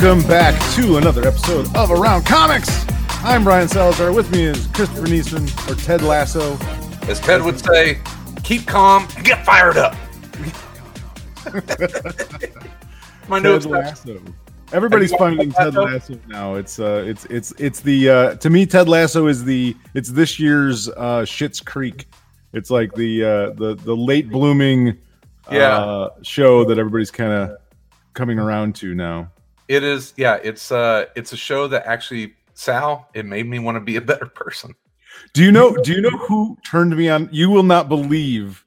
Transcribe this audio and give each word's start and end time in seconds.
Welcome 0.00 0.26
back 0.28 0.74
to 0.76 0.96
another 0.98 1.26
episode 1.26 1.74
of 1.76 1.90
Around 1.90 2.24
Comics. 2.24 2.86
I'm 3.24 3.42
Brian 3.42 3.66
Salazar. 3.66 4.12
With 4.12 4.30
me 4.30 4.44
is 4.44 4.68
Christopher 4.68 5.06
Neeson 5.08 5.68
or 5.68 5.74
Ted 5.74 6.02
Lasso. 6.02 6.56
As 7.10 7.18
Ted 7.18 7.42
would 7.42 7.58
say, 7.58 8.00
keep 8.44 8.64
calm 8.64 9.08
and 9.16 9.24
get 9.24 9.44
fired 9.44 9.76
up. 9.76 9.96
My 13.28 13.40
Ted. 13.40 13.64
Lasso. 13.64 14.20
Everybody's 14.72 15.12
finding 15.16 15.50
Ted 15.50 15.74
Lasso? 15.74 15.84
Lasso 16.14 16.20
now. 16.28 16.54
It's 16.54 16.78
uh, 16.78 17.02
it's 17.04 17.24
it's 17.24 17.50
it's 17.58 17.80
the 17.80 18.08
uh, 18.08 18.34
to 18.36 18.50
me 18.50 18.66
Ted 18.66 18.88
Lasso 18.88 19.26
is 19.26 19.42
the 19.44 19.76
it's 19.94 20.10
this 20.10 20.38
year's 20.38 20.88
uh, 20.90 21.22
Schitt's 21.26 21.58
Creek. 21.60 22.06
It's 22.52 22.70
like 22.70 22.94
the 22.94 23.24
uh, 23.24 23.50
the 23.54 23.74
the 23.74 23.96
late 23.96 24.30
blooming 24.30 24.96
Yeah. 25.50 25.76
uh, 25.76 26.10
show 26.22 26.64
that 26.66 26.78
everybody's 26.78 27.10
kind 27.10 27.32
of 27.32 27.56
coming 28.14 28.38
around 28.38 28.76
to 28.76 28.94
now. 28.94 29.32
It 29.68 29.84
is, 29.84 30.14
yeah. 30.16 30.38
It's 30.42 30.72
uh, 30.72 31.06
it's 31.14 31.32
a 31.32 31.36
show 31.36 31.68
that 31.68 31.86
actually, 31.86 32.34
Sal, 32.54 33.08
it 33.14 33.26
made 33.26 33.46
me 33.46 33.58
want 33.58 33.76
to 33.76 33.80
be 33.80 33.96
a 33.96 34.00
better 34.00 34.26
person. 34.26 34.74
Do 35.34 35.44
you 35.44 35.52
know? 35.52 35.74
Do 35.76 35.92
you 35.92 36.00
know 36.00 36.16
who 36.16 36.56
turned 36.64 36.96
me 36.96 37.08
on? 37.08 37.28
You 37.32 37.50
will 37.50 37.62
not 37.62 37.88
believe. 37.88 38.64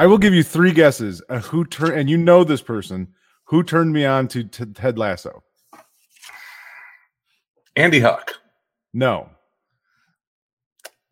I 0.00 0.06
will 0.06 0.18
give 0.18 0.34
you 0.34 0.42
three 0.42 0.72
guesses. 0.72 1.22
Uh, 1.28 1.38
who 1.40 1.64
turned? 1.64 1.94
And 1.94 2.10
you 2.10 2.16
know 2.16 2.42
this 2.44 2.62
person 2.62 3.08
who 3.44 3.62
turned 3.62 3.92
me 3.92 4.04
on 4.04 4.28
to, 4.28 4.44
to 4.44 4.66
Ted 4.66 4.98
Lasso. 4.98 5.42
Andy 7.76 8.00
Huck, 8.00 8.32
No, 8.92 9.30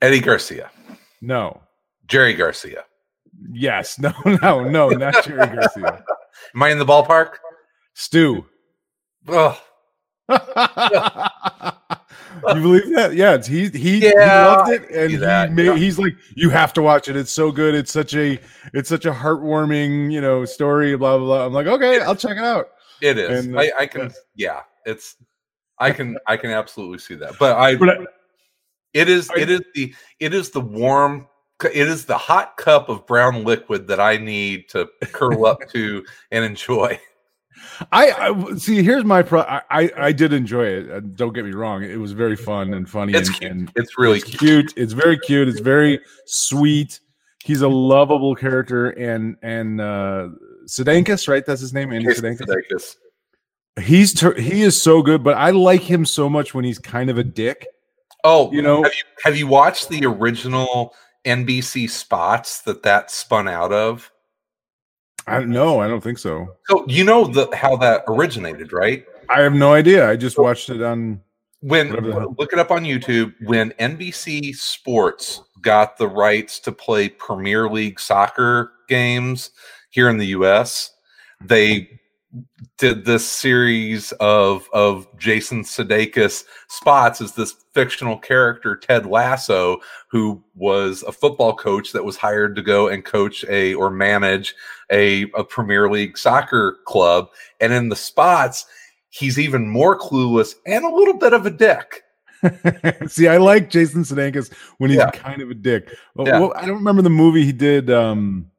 Eddie 0.03 0.21
Garcia, 0.21 0.71
no, 1.21 1.61
Jerry 2.09 2.35
Garcia. 2.35 2.85
yes, 3.53 3.99
no, 4.01 4.13
no, 4.43 4.65
no, 4.69 4.89
not 4.89 5.25
Jerry 5.25 5.47
Garcia. 5.47 6.05
Am 6.55 6.63
I 6.63 6.71
in 6.71 6.79
the 6.79 6.85
ballpark? 6.85 7.35
Stu. 7.95 8.45
Oh, 9.29 9.61
you 12.55 12.61
believe 12.63 12.91
that? 12.95 13.15
Yeah, 13.15 13.35
it's, 13.35 13.47
he 13.47 13.69
he, 13.69 14.01
he 14.01 14.15
loved 14.15 14.71
it, 14.73 14.91
and 14.91 15.11
he 15.11 15.17
made, 15.55 15.67
yeah. 15.67 15.77
he's 15.77 15.99
like, 15.99 16.15
you 16.35 16.51
have 16.51 16.73
to 16.75 16.83
watch 16.83 17.09
it. 17.09 17.17
It's 17.17 17.33
so 17.33 17.51
good. 17.53 17.75
It's 17.75 17.93
such 17.93 18.15
a 18.15 18.39
it's 18.75 18.89
such 18.89 19.05
a 19.07 19.13
heartwarming 19.13 20.13
you 20.13 20.21
know 20.21 20.45
story. 20.45 20.97
Blah 20.97 21.19
blah 21.19 21.27
blah. 21.27 21.47
I'm 21.47 21.53
like, 21.53 21.67
okay, 21.67 22.01
I'll 22.01 22.17
check 22.17 22.37
it 22.37 22.45
out. 22.45 22.71
it 23.03 23.19
is. 23.19 23.47
And, 23.47 23.57
uh, 23.57 23.61
I, 23.61 23.71
I 23.81 23.87
can, 23.87 24.13
yeah. 24.35 24.63
It's, 24.85 25.17
I 25.79 25.91
can, 25.91 26.17
I 26.27 26.37
can 26.37 26.51
absolutely 26.51 26.99
see 26.99 27.15
that. 27.17 27.39
But 27.39 27.57
I, 27.57 27.77
But 27.77 27.91
I, 27.91 28.05
it 28.95 29.09
is, 29.09 29.29
I- 29.31 29.41
it 29.41 29.51
is 29.51 29.61
the, 29.75 29.95
it 30.21 30.33
is 30.35 30.51
the 30.51 30.61
warm. 30.61 31.27
It 31.65 31.89
is 31.89 32.05
the 32.05 32.19
hot 32.19 32.57
cup 32.57 32.89
of 32.89 33.07
brown 33.07 33.43
liquid 33.45 33.87
that 33.89 33.99
I 34.01 34.17
need 34.19 34.69
to 34.71 34.89
curl 35.13 35.47
up 35.47 35.61
to 35.71 36.05
and 36.31 36.45
enjoy. 36.45 36.99
I, 37.93 38.11
I 38.13 38.55
see. 38.57 38.83
Here's 38.83 39.05
my 39.05 39.23
pro. 39.23 39.41
I, 39.43 39.91
I 39.97 40.13
did 40.13 40.33
enjoy 40.33 40.65
it. 40.67 40.91
uh, 40.91 41.01
Don't 41.01 41.33
get 41.35 41.45
me 41.45 41.53
wrong. 41.53 41.83
It 41.83 41.97
was 41.99 42.13
very 42.13 42.37
fun 42.37 42.75
and 42.75 42.89
funny. 42.89 43.13
It's 43.15 43.29
and, 43.29 43.39
cute. 43.39 43.51
and 43.53 43.73
It's 43.77 43.99
really 43.99 44.19
it's 44.19 44.25
cute. 44.25 44.39
cute. 44.41 44.75
It's 44.77 44.93
very 44.93 45.19
cute. 45.19 45.49
It's 45.49 45.61
very 45.61 46.01
sweet. 46.27 47.01
He's 47.45 47.63
a 47.63 47.69
lovable 47.69 48.35
character, 48.35 48.91
and 48.91 49.37
and 49.43 49.81
uh 49.81 50.29
Sudeikis, 50.67 51.29
right? 51.29 51.45
That's 51.47 51.61
his 51.61 51.73
name, 51.73 51.93
Andy 51.93 52.07
Sudeikis. 52.09 52.41
Sudeikis. 52.41 52.97
He's 53.81 54.15
ter- 54.15 54.35
he 54.41 54.63
is 54.63 54.81
so 54.81 55.03
good, 55.03 55.23
but 55.23 55.37
I 55.37 55.51
like 55.51 55.83
him 55.83 56.05
so 56.07 56.29
much 56.29 56.55
when 56.55 56.65
he's 56.65 56.79
kind 56.79 57.11
of 57.11 57.19
a 57.19 57.25
dick. 57.25 57.67
Oh, 58.25 58.51
You 58.53 58.63
know- 58.63 58.83
have 58.83 58.93
you 58.95 59.03
have 59.25 59.37
you 59.37 59.47
watched 59.47 59.89
the 59.91 60.05
original 60.07 60.95
NBC 61.25 61.89
spots 61.91 62.63
that 62.63 62.83
that 62.85 63.11
spun 63.11 63.49
out 63.49 63.73
of? 63.73 64.11
I 65.27 65.39
don't 65.41 65.51
know. 65.51 65.81
I 65.81 65.89
don't 65.89 66.03
think 66.03 66.19
so. 66.19 66.57
So 66.67 66.85
you 66.87 67.05
know 67.05 67.27
the 67.27 67.55
how 67.55 67.77
that 67.77 68.05
originated, 68.07 68.73
right? 68.73 69.05
I 69.29 69.41
have 69.41 69.55
no 69.55 69.73
idea. 69.73 70.09
I 70.09 70.17
just 70.17 70.39
watched 70.39 70.71
it 70.71 70.83
on. 70.83 71.21
When 71.61 71.91
look 72.39 72.53
it 72.53 72.59
up 72.59 72.71
on 72.71 72.85
YouTube, 72.85 73.35
when 73.43 73.71
NBC 73.73 74.55
Sports 74.55 75.43
got 75.63 75.97
the 75.97 76.07
rights 76.07 76.61
to 76.61 76.71
play 76.71 77.09
Premier 77.09 77.69
League 77.69 77.99
soccer 77.99 78.73
games 78.89 79.51
here 79.91 80.09
in 80.09 80.19
the 80.19 80.27
US, 80.27 80.93
they 81.41 81.99
did 82.79 83.05
this 83.05 83.27
series 83.27 84.13
of 84.21 84.69
of 84.73 85.07
Jason 85.19 85.63
Sudeikis 85.63 86.45
spots 86.69 87.21
as 87.21 87.33
this 87.33 87.53
fictional 87.73 88.19
character 88.19 88.77
Ted 88.77 89.07
Lasso 89.07 89.79
who 90.11 90.43
was 90.55 91.03
a 91.05 91.13
football 91.13 91.55
coach 91.55 91.93
that 91.93 92.05
was 92.05 92.17
hired 92.17 92.57
to 92.57 92.63
go 92.63 92.89
and 92.89 93.05
coach 93.05 93.45
a 93.49 93.75
or 93.75 93.91
manage 93.91 94.55
a, 94.91 95.23
a 95.33 95.45
Premier 95.45 95.91
League 95.91 96.19
soccer 96.19 96.79
club 96.87 97.29
and 97.61 97.73
in 97.73 97.89
the 97.89 97.97
spots 97.97 98.67
he's 99.09 99.39
even 99.39 99.69
more 99.69 99.99
clueless 99.99 100.55
and 100.67 100.85
a 100.85 100.95
little 100.95 101.17
bit 101.17 101.33
of 101.33 101.47
a 101.47 101.51
dick. 101.51 102.03
See, 103.09 103.29
I 103.29 103.39
like 103.39 103.71
Jason 103.71 104.03
Sudeikis 104.03 104.53
when 104.79 104.91
he's 104.91 104.99
Yeah. 104.99 105.11
kind 105.11 105.41
of 105.41 105.51
a 105.51 105.55
dick. 105.55 105.89
Well, 106.15 106.27
Yeah. 106.29 106.39
well, 106.41 106.53
I 106.55 106.67
don't 106.67 106.77
remember 106.77 107.01
the 107.03 107.09
movie 107.11 107.45
he 107.45 107.53
did. 107.53 107.91
Um, 107.91 108.51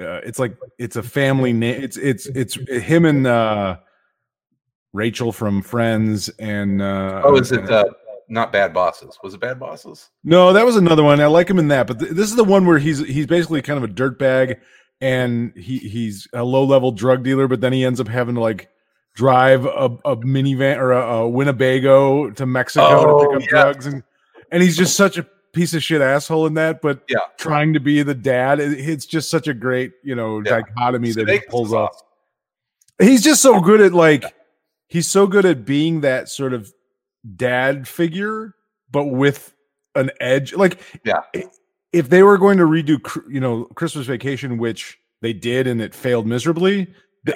uh, 0.00 0.20
it's 0.24 0.38
like 0.38 0.56
it's 0.78 0.96
a 0.96 1.02
family 1.02 1.52
name. 1.52 1.82
It's 1.82 1.96
it's 1.96 2.26
it's 2.26 2.54
him 2.68 3.04
and 3.04 3.26
uh, 3.26 3.78
Rachel 4.92 5.32
from 5.32 5.62
Friends 5.62 6.28
and 6.38 6.80
uh, 6.82 7.22
Oh, 7.24 7.36
is 7.36 7.52
it 7.52 7.70
uh, 7.70 7.84
not 8.28 8.52
Bad 8.52 8.72
Bosses? 8.72 9.18
Was 9.22 9.34
it 9.34 9.40
Bad 9.40 9.58
Bosses? 9.58 10.10
No, 10.24 10.52
that 10.52 10.64
was 10.64 10.76
another 10.76 11.02
one. 11.02 11.20
I 11.20 11.26
like 11.26 11.48
him 11.48 11.58
in 11.58 11.68
that, 11.68 11.86
but 11.86 11.98
th- 11.98 12.12
this 12.12 12.28
is 12.30 12.36
the 12.36 12.44
one 12.44 12.66
where 12.66 12.78
he's 12.78 12.98
he's 13.06 13.26
basically 13.26 13.62
kind 13.62 13.82
of 13.82 13.88
a 13.88 13.92
dirtbag, 13.92 14.60
and 15.00 15.52
he 15.56 15.78
he's 15.78 16.28
a 16.32 16.44
low 16.44 16.64
level 16.64 16.92
drug 16.92 17.22
dealer, 17.24 17.48
but 17.48 17.60
then 17.60 17.72
he 17.72 17.84
ends 17.84 18.00
up 18.00 18.08
having 18.08 18.34
to 18.36 18.40
like 18.40 18.68
drive 19.14 19.64
a, 19.66 19.90
a 20.04 20.16
minivan 20.18 20.76
or 20.76 20.92
a, 20.92 21.00
a 21.00 21.28
Winnebago 21.28 22.30
to 22.30 22.46
Mexico 22.46 22.86
Oh, 22.88 23.18
to 23.18 23.26
pick 23.28 23.36
up 23.36 23.42
yeah. 23.42 23.48
drugs, 23.48 23.86
and 23.86 24.02
and 24.52 24.62
he's 24.62 24.76
just 24.76 24.96
such 24.96 25.18
a 25.18 25.26
piece 25.58 25.74
of 25.74 25.82
shit 25.82 26.00
asshole 26.00 26.46
in 26.46 26.54
that, 26.54 26.80
but 26.80 27.02
Yeah. 27.08 27.18
trying 27.36 27.72
to 27.74 27.80
be 27.80 28.02
the 28.02 28.14
dad, 28.14 28.60
it- 28.60 28.78
it's 28.78 29.04
just 29.06 29.28
such 29.30 29.48
a 29.48 29.54
great 29.54 29.92
you 30.04 30.14
know 30.14 30.38
Yeah. 30.44 30.60
dichotomy 30.60 31.10
that 31.12 31.28
he 31.28 31.40
pulls 31.48 31.72
off. 31.72 32.00
He's 33.00 33.22
just 33.22 33.42
so 33.42 33.60
good 33.60 33.80
at 33.80 33.92
like 33.92 34.24
he's 34.88 35.06
so 35.08 35.26
good 35.26 35.44
at 35.44 35.64
being 35.64 36.00
that 36.02 36.28
sort 36.28 36.52
of 36.54 36.72
dad 37.36 37.86
figure, 37.88 38.54
but 38.90 39.04
with 39.06 39.52
an 39.94 40.10
edge. 40.20 40.54
Like, 40.54 40.80
Yeah. 41.04 41.22
if 41.92 42.08
they 42.08 42.22
were 42.22 42.38
going 42.38 42.58
to 42.58 42.64
redo, 42.64 42.98
you 43.28 43.40
know, 43.40 43.64
Christmas 43.74 44.06
Vacation, 44.06 44.56
which 44.58 44.98
they 45.20 45.32
did 45.32 45.66
and 45.66 45.82
it 45.82 45.94
failed 45.94 46.26
miserably, 46.26 46.86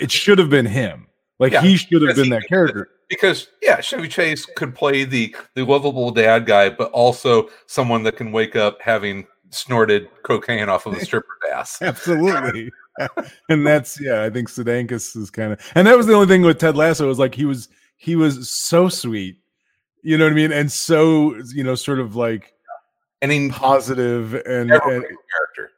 it 0.00 0.10
should 0.10 0.38
have 0.38 0.48
been 0.48 0.66
him. 0.66 1.08
Like 1.38 1.52
Yeah, 1.52 1.62
he 1.62 1.76
should 1.76 2.02
have 2.02 2.16
been 2.16 2.30
that 2.30 2.46
character. 2.48 2.88
Because 3.12 3.48
yeah, 3.60 3.78
Chevy 3.82 4.08
Chase 4.08 4.46
could 4.56 4.74
play 4.74 5.04
the 5.04 5.36
the 5.54 5.66
lovable 5.66 6.10
dad 6.10 6.46
guy, 6.46 6.70
but 6.70 6.90
also 6.92 7.50
someone 7.66 8.04
that 8.04 8.16
can 8.16 8.32
wake 8.32 8.56
up 8.56 8.80
having 8.80 9.26
snorted 9.50 10.08
cocaine 10.22 10.70
off 10.70 10.86
of 10.86 10.94
a 10.94 11.00
stripper's 11.04 11.28
ass. 11.52 11.76
Absolutely. 11.82 12.70
and 13.50 13.66
that's 13.66 14.00
yeah, 14.00 14.22
I 14.22 14.30
think 14.30 14.48
Sudeikis 14.48 15.14
is 15.14 15.30
kind 15.30 15.52
of, 15.52 15.72
and 15.74 15.86
that 15.86 15.94
was 15.94 16.06
the 16.06 16.14
only 16.14 16.26
thing 16.26 16.40
with 16.40 16.58
Ted 16.58 16.74
Lasso 16.74 17.06
was 17.06 17.18
like 17.18 17.34
he 17.34 17.44
was 17.44 17.68
he 17.98 18.16
was 18.16 18.50
so 18.50 18.88
sweet, 18.88 19.36
you 20.02 20.16
know 20.16 20.24
what 20.24 20.32
I 20.32 20.36
mean, 20.36 20.50
and 20.50 20.72
so 20.72 21.36
you 21.54 21.64
know, 21.64 21.74
sort 21.74 22.00
of 22.00 22.16
like 22.16 22.54
And 23.20 23.52
positive 23.52 24.34
and, 24.36 24.70
and 24.70 24.80
character. 24.80 25.70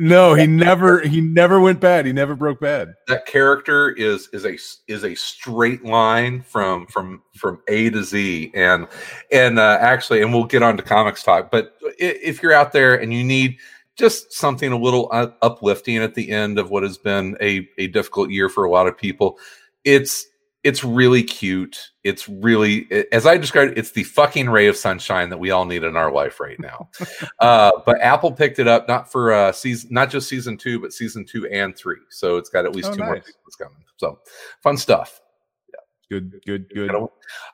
No, 0.00 0.32
he 0.32 0.46
never 0.46 1.00
he 1.00 1.20
never 1.20 1.60
went 1.60 1.78
bad. 1.78 2.06
He 2.06 2.12
never 2.12 2.34
broke 2.34 2.58
bad. 2.58 2.94
That 3.06 3.26
character 3.26 3.90
is 3.90 4.30
is 4.32 4.46
a 4.46 4.56
is 4.90 5.04
a 5.04 5.14
straight 5.14 5.84
line 5.84 6.40
from 6.40 6.86
from 6.86 7.22
from 7.36 7.60
A 7.68 7.90
to 7.90 8.02
Z, 8.02 8.50
and 8.54 8.88
and 9.30 9.58
uh, 9.58 9.76
actually, 9.78 10.22
and 10.22 10.32
we'll 10.32 10.44
get 10.44 10.62
on 10.62 10.78
to 10.78 10.82
comics 10.82 11.22
talk. 11.22 11.50
But 11.50 11.76
if 11.98 12.42
you're 12.42 12.54
out 12.54 12.72
there 12.72 12.98
and 12.98 13.12
you 13.12 13.22
need 13.22 13.58
just 13.94 14.32
something 14.32 14.72
a 14.72 14.78
little 14.78 15.10
uplifting 15.42 15.98
at 15.98 16.14
the 16.14 16.30
end 16.30 16.58
of 16.58 16.70
what 16.70 16.82
has 16.82 16.96
been 16.96 17.36
a, 17.42 17.68
a 17.76 17.88
difficult 17.88 18.30
year 18.30 18.48
for 18.48 18.64
a 18.64 18.70
lot 18.70 18.86
of 18.86 18.96
people, 18.96 19.38
it's 19.84 20.26
it's 20.62 20.84
really 20.84 21.22
cute. 21.22 21.90
It's 22.04 22.28
really, 22.28 22.86
as 23.12 23.26
I 23.26 23.38
described, 23.38 23.78
it's 23.78 23.92
the 23.92 24.04
fucking 24.04 24.50
ray 24.50 24.66
of 24.66 24.76
sunshine 24.76 25.30
that 25.30 25.38
we 25.38 25.50
all 25.50 25.64
need 25.64 25.84
in 25.84 25.96
our 25.96 26.12
life 26.12 26.38
right 26.38 26.60
now. 26.60 26.90
uh, 27.40 27.70
but 27.86 28.00
Apple 28.00 28.30
picked 28.32 28.58
it 28.58 28.68
up 28.68 28.86
not 28.86 29.10
for 29.10 29.32
uh, 29.32 29.52
season, 29.52 29.88
not 29.92 30.10
just 30.10 30.28
season 30.28 30.56
two, 30.58 30.78
but 30.78 30.92
season 30.92 31.24
two 31.24 31.46
and 31.46 31.74
three. 31.76 31.96
So 32.10 32.36
it's 32.36 32.50
got 32.50 32.66
at 32.66 32.74
least 32.76 32.88
Oh, 32.90 32.94
two 32.94 33.02
more 33.04 33.14
nice. 33.14 33.24
seasons 33.24 33.56
coming. 33.58 33.84
So 33.96 34.18
fun 34.62 34.76
stuff. 34.76 35.20
Yeah. 35.72 35.80
Good, 36.18 36.42
good, 36.44 36.68
good. 36.74 36.90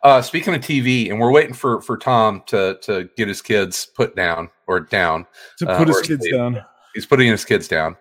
Uh, 0.03 0.21
speaking 0.23 0.55
of 0.55 0.61
TV, 0.63 1.11
and 1.11 1.21
we're 1.21 1.31
waiting 1.33 1.55
for 1.55 1.81
for 1.83 1.97
Tom 1.97 2.43
to 2.47 2.79
to 2.83 3.09
get 3.17 3.29
his 3.29 3.41
kids 3.43 3.87
put 3.95 4.17
down 4.17 4.51
or 4.67 4.81
down. 4.81 5.27
To 5.59 5.69
Uh, 5.71 5.79
put 5.79 5.89
his 5.89 6.01
kids 6.03 6.27
down. 6.31 6.61
He's 6.95 7.07
putting 7.07 7.29
his 7.29 7.45
kids 7.45 7.69
down. 7.69 7.97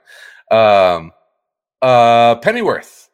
Um, 0.49 1.11
uh, 1.81 2.35
Pennyworth, 2.37 3.09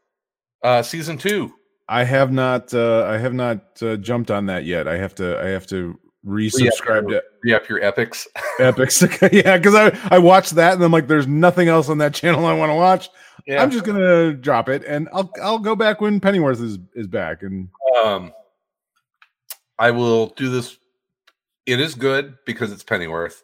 uh, 0.63 0.83
season 0.83 1.17
two. 1.17 1.53
I 1.88 2.04
have 2.04 2.31
not. 2.31 2.74
Uh, 2.74 3.06
I 3.06 3.18
have 3.18 3.33
not 3.33 3.81
uh, 3.81 3.98
jumped 3.98 4.31
on 4.31 4.45
that 4.48 4.66
yet. 4.66 4.88
I 4.88 4.98
have 4.98 5.16
to. 5.16 5.39
I 5.39 5.48
have 5.50 5.68
to 5.68 6.00
resubscribe 6.25 7.10
to 7.10 7.24
Re-up 7.44 7.68
your 7.68 7.80
Epix. 7.81 8.28
Epix. 8.60 9.31
yeah, 9.45 9.57
because 9.57 9.75
I 9.75 10.16
I 10.16 10.19
watched 10.19 10.56
that 10.56 10.74
and 10.74 10.83
I'm 10.83 10.92
like, 10.92 11.07
there's 11.07 11.28
nothing 11.28 11.68
else 11.68 11.89
on 11.89 11.98
that 12.00 12.13
channel 12.13 12.45
I 12.45 12.54
want 12.54 12.69
to 12.69 12.75
watch. 12.75 13.10
Yeah. 13.48 13.62
I'm 13.62 13.72
just 13.72 13.86
gonna 13.86 14.33
drop 14.33 14.69
it 14.69 14.83
and 14.86 15.10
I'll 15.13 15.31
I'll 15.42 15.60
go 15.60 15.75
back 15.75 16.01
when 16.01 16.19
Pennyworth 16.19 16.62
is 16.62 16.78
is 16.95 17.07
back. 17.07 17.42
And 17.42 17.69
um, 18.04 18.31
I 19.80 19.92
will 19.92 20.28
do 20.28 20.50
this. 20.50 20.78
It 21.66 21.80
is 21.80 21.95
good 21.95 22.38
because 22.45 22.72
it's 22.72 22.83
Pennyworth. 22.83 23.44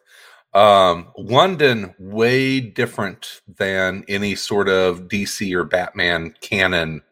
Um, 0.54 1.12
London 1.16 1.94
way 1.98 2.58
different 2.58 3.42
than 3.58 4.04
any 4.08 4.34
sort 4.34 4.68
of 4.68 5.02
DC 5.02 5.52
or 5.54 5.64
Batman 5.64 6.34
canon 6.40 7.02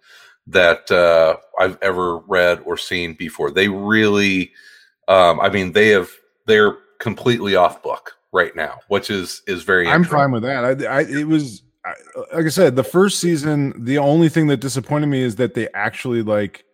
that 0.46 0.90
uh, 0.90 1.36
I've 1.58 1.78
ever 1.82 2.18
read 2.18 2.60
or 2.64 2.76
seen 2.76 3.14
before. 3.14 3.50
They 3.50 3.68
really, 3.68 4.52
um, 5.08 5.40
I 5.40 5.48
mean, 5.48 5.72
they 5.72 5.88
have 5.88 6.10
they're 6.46 6.76
completely 7.00 7.56
off 7.56 7.82
book 7.82 8.16
right 8.32 8.54
now, 8.54 8.80
which 8.88 9.10
is 9.10 9.42
is 9.46 9.62
very. 9.62 9.88
I'm 9.88 10.04
fine 10.04 10.32
with 10.32 10.42
that. 10.42 10.64
I, 10.64 10.98
I 10.98 11.00
it 11.02 11.26
was 11.26 11.62
I, 11.84 11.92
like 12.34 12.46
I 12.46 12.50
said, 12.50 12.76
the 12.76 12.84
first 12.84 13.20
season. 13.20 13.84
The 13.84 13.98
only 13.98 14.28
thing 14.28 14.46
that 14.48 14.58
disappointed 14.58 15.06
me 15.06 15.22
is 15.22 15.36
that 15.36 15.54
they 15.54 15.68
actually 15.74 16.22
like 16.22 16.64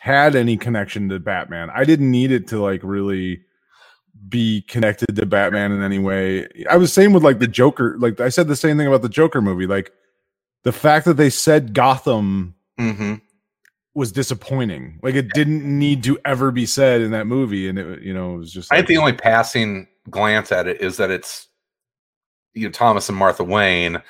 had 0.00 0.36
any 0.36 0.56
connection 0.56 1.08
to 1.08 1.18
Batman. 1.18 1.70
I 1.74 1.84
didn't 1.84 2.10
need 2.10 2.30
it 2.30 2.48
to 2.48 2.60
like 2.60 2.80
really 2.82 3.42
be 4.28 4.62
connected 4.62 5.16
to 5.16 5.26
Batman 5.26 5.72
in 5.72 5.82
any 5.82 5.98
way. 5.98 6.48
I 6.68 6.76
was 6.76 6.92
saying 6.92 7.12
with 7.12 7.24
like 7.24 7.38
the 7.38 7.48
Joker, 7.48 7.96
like 7.98 8.20
I 8.20 8.28
said 8.28 8.48
the 8.48 8.56
same 8.56 8.76
thing 8.76 8.86
about 8.86 9.02
the 9.02 9.08
Joker 9.08 9.40
movie. 9.40 9.66
Like 9.66 9.92
the 10.64 10.72
fact 10.72 11.04
that 11.06 11.14
they 11.14 11.30
said 11.30 11.72
Gotham 11.72 12.54
hmm 12.78 13.14
was 13.94 14.12
disappointing. 14.12 15.00
Like 15.02 15.16
it 15.16 15.32
didn't 15.34 15.64
need 15.64 16.04
to 16.04 16.18
ever 16.24 16.52
be 16.52 16.66
said 16.66 17.00
in 17.00 17.10
that 17.10 17.26
movie, 17.26 17.68
and 17.68 17.78
it 17.78 18.02
you 18.02 18.14
know 18.14 18.34
it 18.34 18.38
was 18.38 18.52
just. 18.52 18.70
I 18.72 18.76
Like, 18.76 18.86
think 18.86 18.96
the 18.96 19.00
only 19.02 19.12
passing 19.14 19.88
glance 20.08 20.52
at 20.52 20.68
it 20.68 20.80
is 20.80 20.96
that 20.98 21.10
it's 21.10 21.48
you 22.54 22.66
know 22.66 22.72
Thomas 22.72 23.08
and 23.08 23.18
Martha 23.18 23.42
Wayne, 23.44 24.00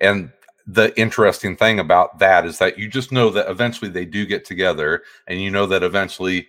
and 0.00 0.30
the 0.66 0.98
interesting 1.00 1.56
thing 1.56 1.78
about 1.78 2.18
that 2.18 2.44
is 2.44 2.58
that 2.58 2.78
you 2.78 2.88
just 2.88 3.10
know 3.10 3.30
that 3.30 3.48
eventually 3.50 3.90
they 3.90 4.04
do 4.04 4.26
get 4.26 4.44
together, 4.44 5.02
and 5.26 5.40
you 5.40 5.50
know 5.50 5.64
that 5.66 5.82
eventually 5.82 6.48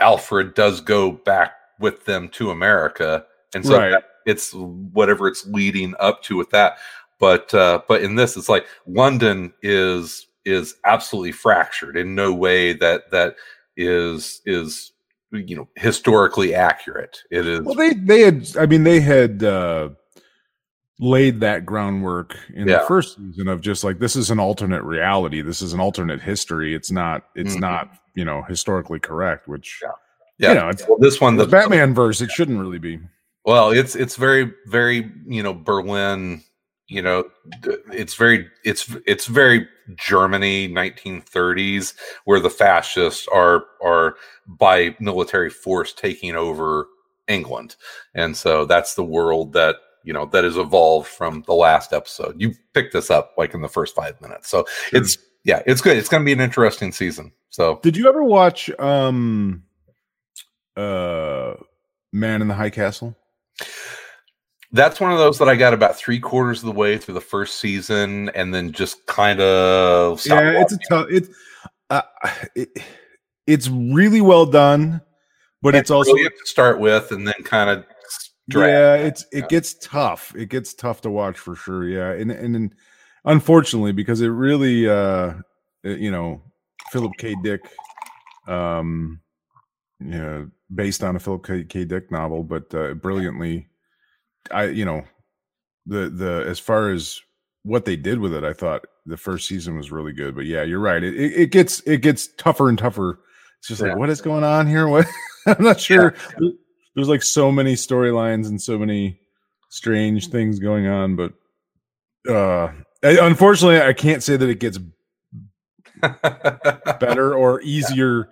Alfred 0.00 0.54
does 0.54 0.80
go 0.80 1.12
back 1.12 1.52
with 1.78 2.04
them 2.06 2.28
to 2.30 2.50
America, 2.50 3.24
and 3.54 3.64
so 3.64 3.78
Right. 3.78 3.90
that- 3.92 4.04
it's 4.26 4.52
whatever 4.52 5.28
it's 5.28 5.46
leading 5.46 5.94
up 5.98 6.22
to 6.24 6.36
with 6.36 6.50
that. 6.50 6.76
But 7.18 7.52
uh, 7.54 7.80
but 7.88 8.02
in 8.02 8.16
this, 8.16 8.36
it's 8.36 8.48
like 8.50 8.66
London 8.86 9.52
is 9.62 10.26
is 10.44 10.74
absolutely 10.84 11.32
fractured 11.32 11.96
in 11.96 12.14
no 12.14 12.32
way 12.34 12.72
that 12.74 13.10
that 13.10 13.36
is 13.76 14.40
is 14.46 14.92
you 15.32 15.54
know 15.56 15.68
historically 15.76 16.54
accurate. 16.54 17.18
It 17.30 17.46
is 17.46 17.60
Well, 17.60 17.74
they 17.74 17.94
they 17.94 18.20
had. 18.22 18.48
I 18.58 18.66
mean, 18.66 18.84
they 18.84 19.00
had 19.00 19.42
uh, 19.44 19.90
laid 20.98 21.40
that 21.40 21.64
groundwork 21.64 22.36
in 22.54 22.68
Yeah. 22.68 22.78
the 22.80 22.84
first 22.86 23.16
season 23.16 23.48
of 23.48 23.60
just 23.60 23.84
like 23.84 23.98
this 23.98 24.16
is 24.16 24.30
an 24.30 24.38
alternate 24.40 24.82
reality. 24.82 25.40
This 25.40 25.62
is 25.62 25.72
an 25.72 25.80
alternate 25.80 26.20
history. 26.20 26.74
It's 26.74 26.90
not. 26.90 27.24
It's 27.34 27.56
Mhm. 27.56 27.60
not. 27.60 27.90
You 28.14 28.24
know, 28.24 28.42
historically 28.42 28.98
correct. 28.98 29.46
Which 29.46 29.80
Yeah. 29.82 29.90
yeah. 30.38 30.48
you 30.48 30.54
know, 30.60 30.68
it's, 30.68 30.88
well, 30.88 30.98
this 30.98 31.20
one 31.20 31.36
the 31.36 31.44
the 31.44 31.50
Batman 31.50 31.94
verse. 31.94 32.20
It 32.20 32.30
shouldn't 32.30 32.58
really 32.58 32.78
be. 32.80 32.98
Well, 33.44 33.70
it's 33.70 33.94
it's 33.94 34.16
very 34.16 34.52
very 34.66 35.10
you 35.26 35.42
know 35.42 35.54
Berlin. 35.54 36.42
You 36.88 37.02
know, 37.02 37.24
it's 37.92 38.14
very 38.16 38.48
it's 38.64 38.94
it's 39.06 39.26
very 39.26 39.68
Germany 39.96 40.68
1930s 40.68 41.94
where 42.24 42.40
the 42.40 42.50
fascists 42.50 43.26
are 43.28 43.64
are 43.82 44.16
by 44.46 44.96
military 45.00 45.50
force 45.50 45.92
taking 45.92 46.36
over 46.36 46.86
England, 47.28 47.76
and 48.14 48.36
so 48.36 48.64
that's 48.64 48.94
the 48.94 49.04
world 49.04 49.52
that 49.52 49.76
you 50.04 50.12
know 50.12 50.26
that 50.26 50.44
has 50.44 50.56
evolved 50.56 51.08
from 51.08 51.42
the 51.46 51.54
last 51.54 51.92
episode. 51.92 52.34
You 52.38 52.54
picked 52.74 52.92
this 52.92 53.10
up 53.10 53.34
like 53.36 53.54
in 53.54 53.62
the 53.62 53.68
first 53.68 53.94
five 53.94 54.20
minutes, 54.20 54.48
so 54.48 54.66
it's 54.92 55.16
yeah, 55.44 55.62
it's 55.66 55.80
good. 55.80 55.96
It's 55.96 56.08
going 56.08 56.22
to 56.22 56.24
be 56.24 56.32
an 56.32 56.40
interesting 56.40 56.92
season. 56.92 57.32
So 57.50 57.80
Did 57.82 57.96
you 57.96 58.08
ever 58.08 58.22
watch 58.22 58.70
um, 58.78 59.64
uh, 60.76 61.54
Man 62.12 62.42
in 62.42 62.48
the 62.48 62.54
High 62.54 62.70
Castle? 62.70 63.16
That's 64.72 65.00
one 65.00 65.10
of 65.10 65.18
those 65.18 65.38
that 65.38 65.48
I 65.48 65.56
got 65.56 65.74
about 65.74 65.96
three 65.96 66.20
quarters 66.20 66.60
of 66.60 66.66
the 66.66 66.72
way 66.72 66.96
through 66.96 67.14
the 67.14 67.20
first 67.20 67.58
season, 67.58 68.28
and 68.30 68.54
then 68.54 68.70
just 68.72 69.04
kind 69.06 69.40
of 69.40 70.24
yeah, 70.26 70.60
it's 70.60 70.72
a 70.72 70.78
tough. 70.88 71.06
It's 71.10 71.28
uh, 71.90 72.02
it, 72.54 72.68
it's 73.46 73.68
really 73.68 74.20
well 74.20 74.46
done, 74.46 75.00
but 75.60 75.74
it's 75.74 75.90
also 75.90 76.14
to 76.14 76.30
start 76.44 76.78
with, 76.78 77.10
and 77.10 77.26
then 77.26 77.34
kind 77.42 77.68
of 77.70 77.84
yeah 78.48 78.94
it's 78.94 79.24
it 79.32 79.40
Yeah. 79.42 79.46
gets 79.46 79.74
tough 79.74 80.34
it 80.36 80.48
gets 80.48 80.74
tough 80.74 81.00
to 81.02 81.10
watch 81.10 81.38
for 81.38 81.54
sure 81.54 81.86
yeah 81.86 82.10
and 82.10 82.32
and, 82.32 82.56
and 82.56 82.74
unfortunately 83.26 83.92
because 83.92 84.20
it 84.22 84.26
really 84.28 84.88
uh 84.88 85.34
it- 85.84 86.00
you 86.00 86.10
know 86.10 86.42
philip 86.90 87.12
k 87.16 87.36
dick 87.44 87.60
um 88.48 89.20
yeah 90.00 90.46
based 90.74 91.04
on 91.04 91.14
a 91.14 91.20
philip 91.20 91.46
k, 91.46 91.62
K. 91.62 91.84
dick 91.84 92.10
novel 92.10 92.42
but 92.42 92.74
uh 92.74 92.94
brilliantly 92.94 93.68
i 94.50 94.64
you 94.64 94.84
know 94.84 95.02
the 95.86 96.08
the 96.10 96.44
as 96.48 96.58
far 96.58 96.90
as 96.90 97.20
what 97.62 97.84
they 97.84 97.96
did 97.96 98.18
with 98.18 98.32
it 98.34 98.44
i 98.44 98.52
thought 98.52 98.84
the 99.06 99.16
first 99.16 99.46
season 99.48 99.76
was 99.76 99.90
really 99.92 100.12
good 100.12 100.34
but 100.34 100.46
yeah 100.46 100.62
you're 100.62 100.78
right 100.80 101.02
it, 101.02 101.14
it, 101.16 101.50
gets 101.50 101.80
it 101.80 101.98
gets 102.02 102.28
tougher 102.36 102.68
and 102.68 102.78
tougher 102.78 103.18
it's 103.58 103.68
just 103.68 103.80
Yeah. 103.82 103.88
like 103.88 103.98
what 103.98 104.10
is 104.10 104.20
going 104.20 104.44
on 104.44 104.66
here 104.66 104.88
what 104.88 105.06
i'm 105.46 105.62
not 105.64 105.80
sure 105.80 106.14
there's 106.94 107.08
like 107.08 107.22
so 107.22 107.50
many 107.52 107.74
storylines 107.74 108.48
and 108.48 108.60
so 108.60 108.78
many 108.78 109.18
strange 109.70 110.28
things 110.28 110.58
going 110.58 110.86
on 110.86 111.16
but 111.16 111.32
uh 112.28 112.72
I- 113.02 113.18
unfortunately 113.26 113.80
i 113.80 113.92
can't 113.92 114.22
say 114.22 114.36
that 114.36 114.48
it 114.48 114.60
gets 114.60 114.78
better 117.00 117.34
or 117.34 117.60
easier 117.62 118.28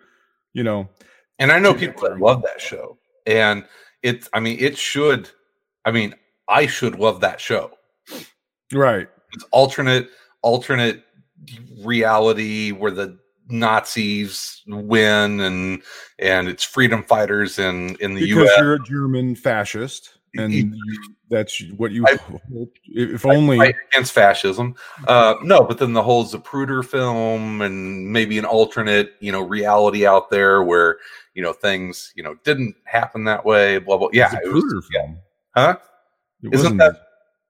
you 0.53 0.63
know 0.63 0.89
and 1.41 1.53
I 1.53 1.59
know 1.61 1.73
people 1.73 2.03
that 2.09 2.19
love 2.19 2.43
that 2.43 2.61
show, 2.61 2.99
and 3.25 3.65
it's. 4.03 4.29
I 4.33 4.41
mean, 4.41 4.57
it 4.59 4.77
should. 4.77 5.31
I 5.89 5.91
mean, 5.91 6.15
I 6.49 6.67
should 6.67 6.97
love 6.99 7.21
that 7.23 7.41
show. 7.41 7.71
right 8.73 9.09
It's 9.33 9.45
alternate, 9.53 10.09
alternate 10.43 11.03
reality 11.83 12.73
where 12.73 12.91
the 12.91 13.19
Nazis 13.49 14.63
win, 14.67 15.41
and 15.41 15.83
and 16.19 16.49
it's 16.49 16.65
freedom 16.65 17.03
fighters 17.03 17.59
in 17.59 17.97
in 18.01 18.15
the 18.15 18.27
U.S. 18.29 18.35
because 18.43 18.49
U.S. 18.51 18.59
you're 18.61 18.75
a 18.75 18.85
german 18.85 19.35
fascist 19.35 20.19
and 20.37 20.53
You- 20.53 20.73
that's 21.31 21.63
what 21.77 21.91
you 21.93 22.05
I- 22.07 22.17
hope 22.53 22.73
if 22.85 23.25
only 23.27 23.59
against 23.91 24.13
fascism. 24.13 24.75
Uh, 25.07 25.35
no, 25.43 25.63
but 25.63 25.79
then 25.79 25.93
the 25.95 26.03
whole 26.03 26.25
Zapruder 26.27 26.83
film 26.85 27.61
and 27.63 28.11
maybe 28.13 28.39
an 28.39 28.45
alternate, 28.47 29.13
you 29.21 29.31
know, 29.33 29.41
reality 29.43 30.07
out 30.07 30.29
there 30.31 30.63
where 30.63 30.99
you 31.35 31.43
know 31.43 31.53
things, 31.55 32.13
you 32.17 32.23
know, 32.23 32.35
didn't 32.45 32.75
happen 32.85 33.25
that 33.25 33.45
way. 33.47 33.79
Blah 33.79 33.97
blah. 33.99 34.09
Yeah, 34.13 34.35
it 34.45 34.53
was- 34.53 34.65
Zapruder 34.65 34.83
yeah. 34.93 35.01
film 35.03 35.19
huh? 35.59 35.77
It 36.43 36.55
Isn't 36.55 36.77
that- 36.79 36.93
the- 36.95 37.01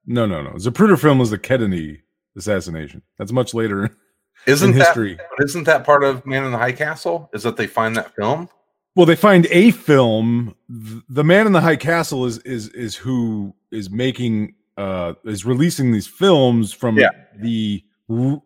no 0.07 0.25
no 0.27 0.43
no 0.43 0.51
Zapruder 0.53 0.99
film 0.99 1.19
was 1.19 1.31
the 1.31 1.39
Kennedy 1.39 2.01
assassination 2.37 3.03
that's 3.19 3.33
much 3.33 3.53
later 3.55 3.91
Isn't 4.47 4.71
in 4.71 4.79
that 4.79 4.87
history 4.87 5.19
isn't 5.41 5.65
that 5.65 5.85
part 5.85 6.03
of 6.05 6.25
Man 6.25 6.45
in 6.45 6.53
the 6.53 6.59
High 6.59 6.73
Castle? 6.73 7.29
Is 7.35 7.43
that 7.43 7.57
they 7.57 7.67
find 7.67 7.97
that 7.97 8.15
film? 8.15 8.49
Well, 8.97 9.05
they 9.07 9.17
find 9.17 9.47
a 9.51 9.71
film. 9.73 10.55
The 10.69 11.23
Man 11.25 11.47
in 11.47 11.53
the 11.53 11.61
High 11.61 11.77
Castle 11.77 12.25
is 12.25 12.39
is 12.39 12.69
is 12.71 12.95
who 12.97 13.55
is 13.73 13.91
making 13.91 14.55
uh 14.77 15.15
is 15.25 15.45
releasing 15.45 15.91
these 15.93 16.07
films 16.07 16.73
from 16.73 16.97
Yeah. 16.99 17.11
the 17.41 17.83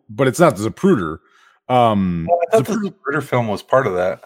but 0.09 0.27
it's 0.27 0.39
not 0.39 0.57
the 0.57 0.67
Zapruder. 0.69 1.19
Um 1.69 2.27
Well, 2.29 2.39
I 2.51 2.57
thought 2.57 2.65
the 2.65 2.73
Zapruder- 2.73 2.93
Zapruder 3.19 3.23
film 3.23 3.47
was 3.47 3.61
part 3.63 3.87
of 3.87 3.93
that. 3.93 4.23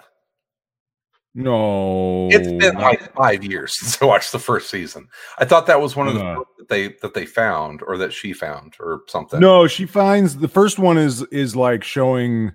No 1.37 2.27
It's 2.31 2.47
been 2.47 2.75
like 2.75 3.13
five 3.15 3.43
years 3.43 3.73
since 3.79 4.01
I 4.01 4.05
watched 4.05 4.31
the 4.31 4.39
first 4.39 4.69
season. 4.69 5.07
I 5.37 5.45
thought 5.45 5.67
that 5.67 5.79
was 5.79 5.95
one 5.95 6.07
of 6.07 6.15
the 6.15 6.19
Uh. 6.25 6.33
films 6.33 6.47
that 6.57 6.67
they 6.69 6.87
that 7.01 7.13
they 7.13 7.25
found 7.25 7.81
or 7.85 7.97
that 7.97 8.11
she 8.11 8.33
found 8.33 8.73
or 8.79 9.01
something. 9.07 9.39
No, 9.39 9.67
she 9.67 9.85
finds 9.85 10.35
the 10.37 10.47
first 10.47 10.79
one 10.79 10.97
is 10.97 11.21
is 11.31 11.55
like 11.55 11.83
showing 11.83 12.51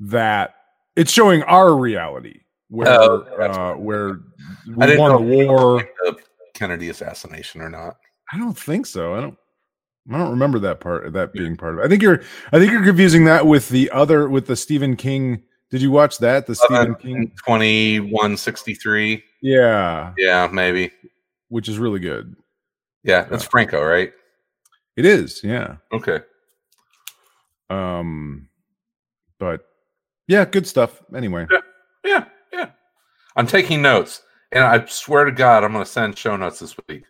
that 0.00 0.54
it's 0.96 1.12
showing 1.12 1.42
our 1.44 1.76
reality 1.76 2.40
where 2.68 2.88
Oh, 2.88 3.20
uh, 3.38 3.74
where 3.74 4.10
I 4.10 4.14
we 4.74 4.86
didn't 4.86 5.00
won 5.00 5.12
know 5.12 5.18
the 5.18 5.46
war. 5.46 5.88
the 6.04 6.16
Kennedy 6.54 6.88
assassination 6.88 7.60
or 7.60 7.68
not. 7.68 7.96
I 8.32 8.38
don't 8.38 8.58
think 8.58 8.86
so. 8.86 9.14
I 9.14 9.20
don't. 9.20 9.36
I 10.12 10.18
don't 10.18 10.30
remember 10.30 10.58
that 10.60 10.80
part. 10.80 11.12
That 11.12 11.32
being 11.32 11.56
part 11.56 11.74
of 11.74 11.80
it. 11.80 11.84
I 11.84 11.88
think 11.88 12.02
you're. 12.02 12.22
I 12.52 12.58
think 12.58 12.70
you're 12.72 12.84
confusing 12.84 13.24
that 13.26 13.46
with 13.46 13.68
the 13.68 13.90
other 13.90 14.28
with 14.28 14.46
the 14.46 14.56
Stephen 14.56 14.96
King. 14.96 15.42
Did 15.74 15.82
you 15.82 15.90
watch 15.90 16.18
that? 16.18 16.46
The 16.46 16.54
Stephen 16.54 16.94
King. 16.94 17.32
Twenty 17.44 17.98
one 17.98 18.36
sixty 18.36 18.74
three. 18.74 19.24
Yeah, 19.42 20.12
Yeah, 20.16 20.46
maybe. 20.46 20.92
which 21.48 21.68
is 21.68 21.80
really 21.80 21.98
good. 21.98 22.36
Yeah, 23.02 23.24
that's 23.24 23.42
Franco, 23.42 23.84
right? 23.84 24.12
It 24.96 25.04
is. 25.04 25.42
Yeah. 25.42 25.78
Okay. 25.92 26.20
Um. 27.68 28.48
But 29.40 29.66
yeah, 30.28 30.44
good 30.44 30.68
stuff. 30.68 31.02
Anyway. 31.12 31.48
Yeah, 32.04 32.26
yeah. 32.52 32.70
I'm 33.34 33.48
taking 33.48 33.82
notes, 33.82 34.22
and 34.52 34.62
I 34.62 34.86
swear 34.86 35.24
to 35.24 35.32
God, 35.32 35.64
I'm 35.64 35.72
going 35.72 35.84
to 35.84 35.90
send 35.90 36.16
show 36.16 36.36
notes 36.36 36.60
this 36.60 36.76
week. 36.88 37.02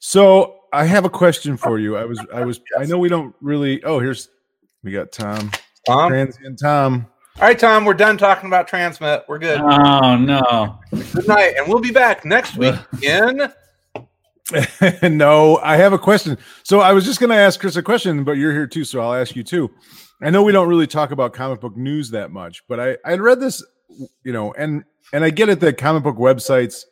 So 0.00 0.60
I 0.72 0.86
have 0.86 1.04
a 1.04 1.10
question 1.10 1.58
for 1.58 1.78
you. 1.78 1.98
I 1.98 2.06
was. 2.06 2.18
I 2.32 2.46
was. 2.46 2.62
I 2.78 2.86
know 2.86 2.96
we 2.96 3.10
don't 3.10 3.34
really. 3.42 3.84
Oh, 3.84 3.98
here's. 3.98 4.30
We 4.82 4.90
got 4.90 5.12
Tom. 5.12 5.50
Tom. 5.86 6.08
Transient 6.08 6.58
Tom. 6.58 7.08
All 7.40 7.48
right, 7.48 7.58
Tom. 7.58 7.84
We're 7.84 7.94
done 7.94 8.16
talking 8.16 8.48
about 8.48 8.68
Transmet. 8.68 9.24
We're 9.26 9.40
good. 9.40 9.60
Oh 9.60 10.16
no! 10.16 10.78
Good 11.12 11.26
night, 11.26 11.54
and 11.58 11.66
we'll 11.66 11.80
be 11.80 11.90
back 11.90 12.24
next 12.24 12.56
week 12.56 12.76
in. 13.02 13.52
no, 15.16 15.58
I 15.58 15.76
have 15.76 15.92
a 15.92 15.98
question. 15.98 16.38
So 16.62 16.78
I 16.78 16.92
was 16.92 17.04
just 17.04 17.18
going 17.18 17.30
to 17.30 17.36
ask 17.36 17.58
Chris 17.58 17.74
a 17.74 17.82
question, 17.82 18.22
but 18.22 18.32
you're 18.32 18.52
here 18.52 18.68
too, 18.68 18.84
so 18.84 19.00
I'll 19.00 19.14
ask 19.14 19.34
you 19.34 19.42
too. 19.42 19.68
I 20.22 20.30
know 20.30 20.44
we 20.44 20.52
don't 20.52 20.68
really 20.68 20.86
talk 20.86 21.10
about 21.10 21.32
comic 21.32 21.60
book 21.60 21.76
news 21.76 22.10
that 22.10 22.30
much, 22.30 22.62
but 22.68 22.78
I 22.78 22.96
I 23.04 23.14
read 23.14 23.40
this, 23.40 23.64
you 24.22 24.32
know, 24.32 24.52
and 24.54 24.84
and 25.12 25.24
I 25.24 25.30
get 25.30 25.48
it 25.48 25.58
that 25.58 25.76
comic 25.76 26.04
book 26.04 26.16
websites 26.16 26.84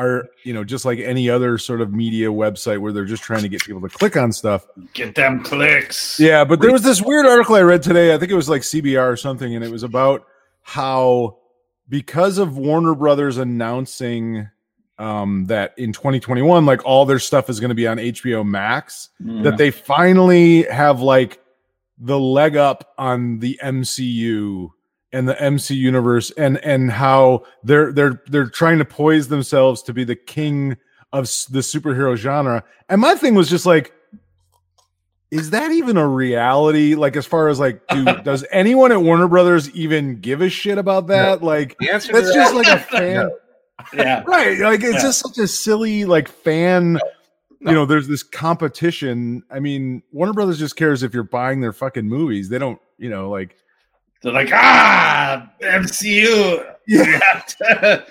are, 0.00 0.28
you 0.44 0.52
know, 0.54 0.64
just 0.64 0.84
like 0.84 0.98
any 0.98 1.28
other 1.28 1.58
sort 1.58 1.80
of 1.80 1.92
media 1.92 2.28
website 2.28 2.78
where 2.78 2.92
they're 2.92 3.04
just 3.04 3.22
trying 3.22 3.42
to 3.42 3.48
get 3.48 3.62
people 3.62 3.80
to 3.82 3.88
click 3.88 4.16
on 4.16 4.32
stuff. 4.32 4.66
Get 4.94 5.14
them 5.14 5.42
clicks. 5.42 6.18
Yeah, 6.18 6.44
but 6.44 6.60
there 6.60 6.72
was 6.72 6.82
this 6.82 7.02
weird 7.02 7.26
article 7.26 7.54
I 7.56 7.62
read 7.62 7.82
today. 7.82 8.14
I 8.14 8.18
think 8.18 8.30
it 8.30 8.36
was 8.36 8.48
like 8.48 8.62
CBR 8.62 9.12
or 9.12 9.16
something, 9.16 9.54
and 9.54 9.64
it 9.64 9.70
was 9.70 9.82
about 9.82 10.26
how 10.62 11.38
because 11.88 12.38
of 12.38 12.56
Warner 12.56 12.94
Brothers 12.94 13.36
announcing 13.38 14.48
um, 14.98 15.46
that 15.46 15.72
in 15.78 15.92
2021, 15.92 16.66
like 16.66 16.84
all 16.84 17.04
their 17.06 17.18
stuff 17.18 17.48
is 17.50 17.58
going 17.60 17.70
to 17.70 17.74
be 17.74 17.86
on 17.86 17.96
HBO 17.98 18.46
Max, 18.46 19.08
Mm. 19.22 19.42
that 19.44 19.56
they 19.56 19.70
finally 19.70 20.62
have 20.64 21.00
like 21.00 21.40
the 21.98 22.18
leg 22.18 22.56
up 22.56 22.94
on 22.98 23.38
the 23.40 23.58
MCU 23.62 24.70
and 25.12 25.28
the 25.28 25.40
MC 25.40 25.74
universe, 25.74 26.30
and 26.32 26.58
and 26.64 26.90
how 26.90 27.44
they're 27.64 27.92
they're 27.92 28.22
they're 28.28 28.48
trying 28.48 28.78
to 28.78 28.84
poise 28.84 29.28
themselves 29.28 29.82
to 29.82 29.92
be 29.92 30.04
the 30.04 30.16
king 30.16 30.76
of 31.12 31.24
the 31.50 31.60
superhero 31.60 32.16
genre. 32.16 32.62
And 32.88 33.00
my 33.00 33.14
thing 33.16 33.34
was 33.34 33.50
just 33.50 33.66
like, 33.66 33.92
is 35.30 35.50
that 35.50 35.70
even 35.70 35.96
a 35.96 36.06
reality? 36.06 36.94
Like, 36.94 37.16
as 37.16 37.26
far 37.26 37.48
as 37.48 37.58
like, 37.60 37.80
do, 37.88 38.04
does 38.24 38.44
anyone 38.50 38.92
at 38.92 39.00
Warner 39.02 39.28
Brothers 39.28 39.70
even 39.70 40.20
give 40.20 40.40
a 40.40 40.48
shit 40.48 40.78
about 40.78 41.06
that? 41.08 41.42
Like, 41.42 41.76
that's 41.80 42.06
to 42.06 42.12
just 42.12 42.32
that- 42.34 42.54
like 42.54 42.66
a 42.68 42.78
fan, 42.80 43.30
yeah. 43.94 44.22
right? 44.26 44.58
Like, 44.58 44.82
it's 44.82 44.94
Yeah. 44.94 45.00
just 45.02 45.20
such 45.20 45.38
a 45.38 45.46
silly 45.48 46.04
like 46.04 46.28
fan. 46.28 46.94
No. 47.62 47.70
You 47.70 47.74
know, 47.76 47.86
there's 47.86 48.08
this 48.08 48.22
competition. 48.22 49.42
I 49.50 49.60
mean, 49.60 50.02
Warner 50.12 50.32
Brothers 50.32 50.58
just 50.58 50.76
cares 50.76 51.02
if 51.02 51.12
you're 51.12 51.22
buying 51.24 51.60
their 51.60 51.72
fucking 51.74 52.06
movies. 52.08 52.48
They 52.48 52.58
don't, 52.58 52.80
you 52.98 53.10
know, 53.10 53.28
like 53.30 53.56
They're 54.22 54.32
like, 54.32 54.50
ah, 54.52 55.50
MCU. 55.62 56.64
Yeah. 56.86 57.04
We 57.04 57.12
have 57.12 57.46
to- 57.46 58.04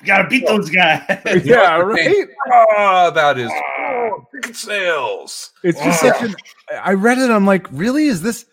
we 0.00 0.06
gotta 0.06 0.28
beat 0.28 0.44
those 0.44 0.68
guys. 0.70 1.04
yeah, 1.44 1.76
right. 1.78 2.26
Oh, 2.52 3.12
that 3.14 3.38
is 3.38 3.48
oh, 3.54 4.26
ticket 4.34 4.56
sales. 4.56 5.52
It's 5.62 5.80
just 5.80 6.02
Oh. 6.04 6.08
such 6.10 6.22
an. 6.22 6.34
I 6.82 6.94
read 6.94 7.18
it. 7.18 7.30
I'm 7.30 7.46
like, 7.46 7.68
really? 7.70 8.06
Is 8.06 8.22
this 8.22 8.44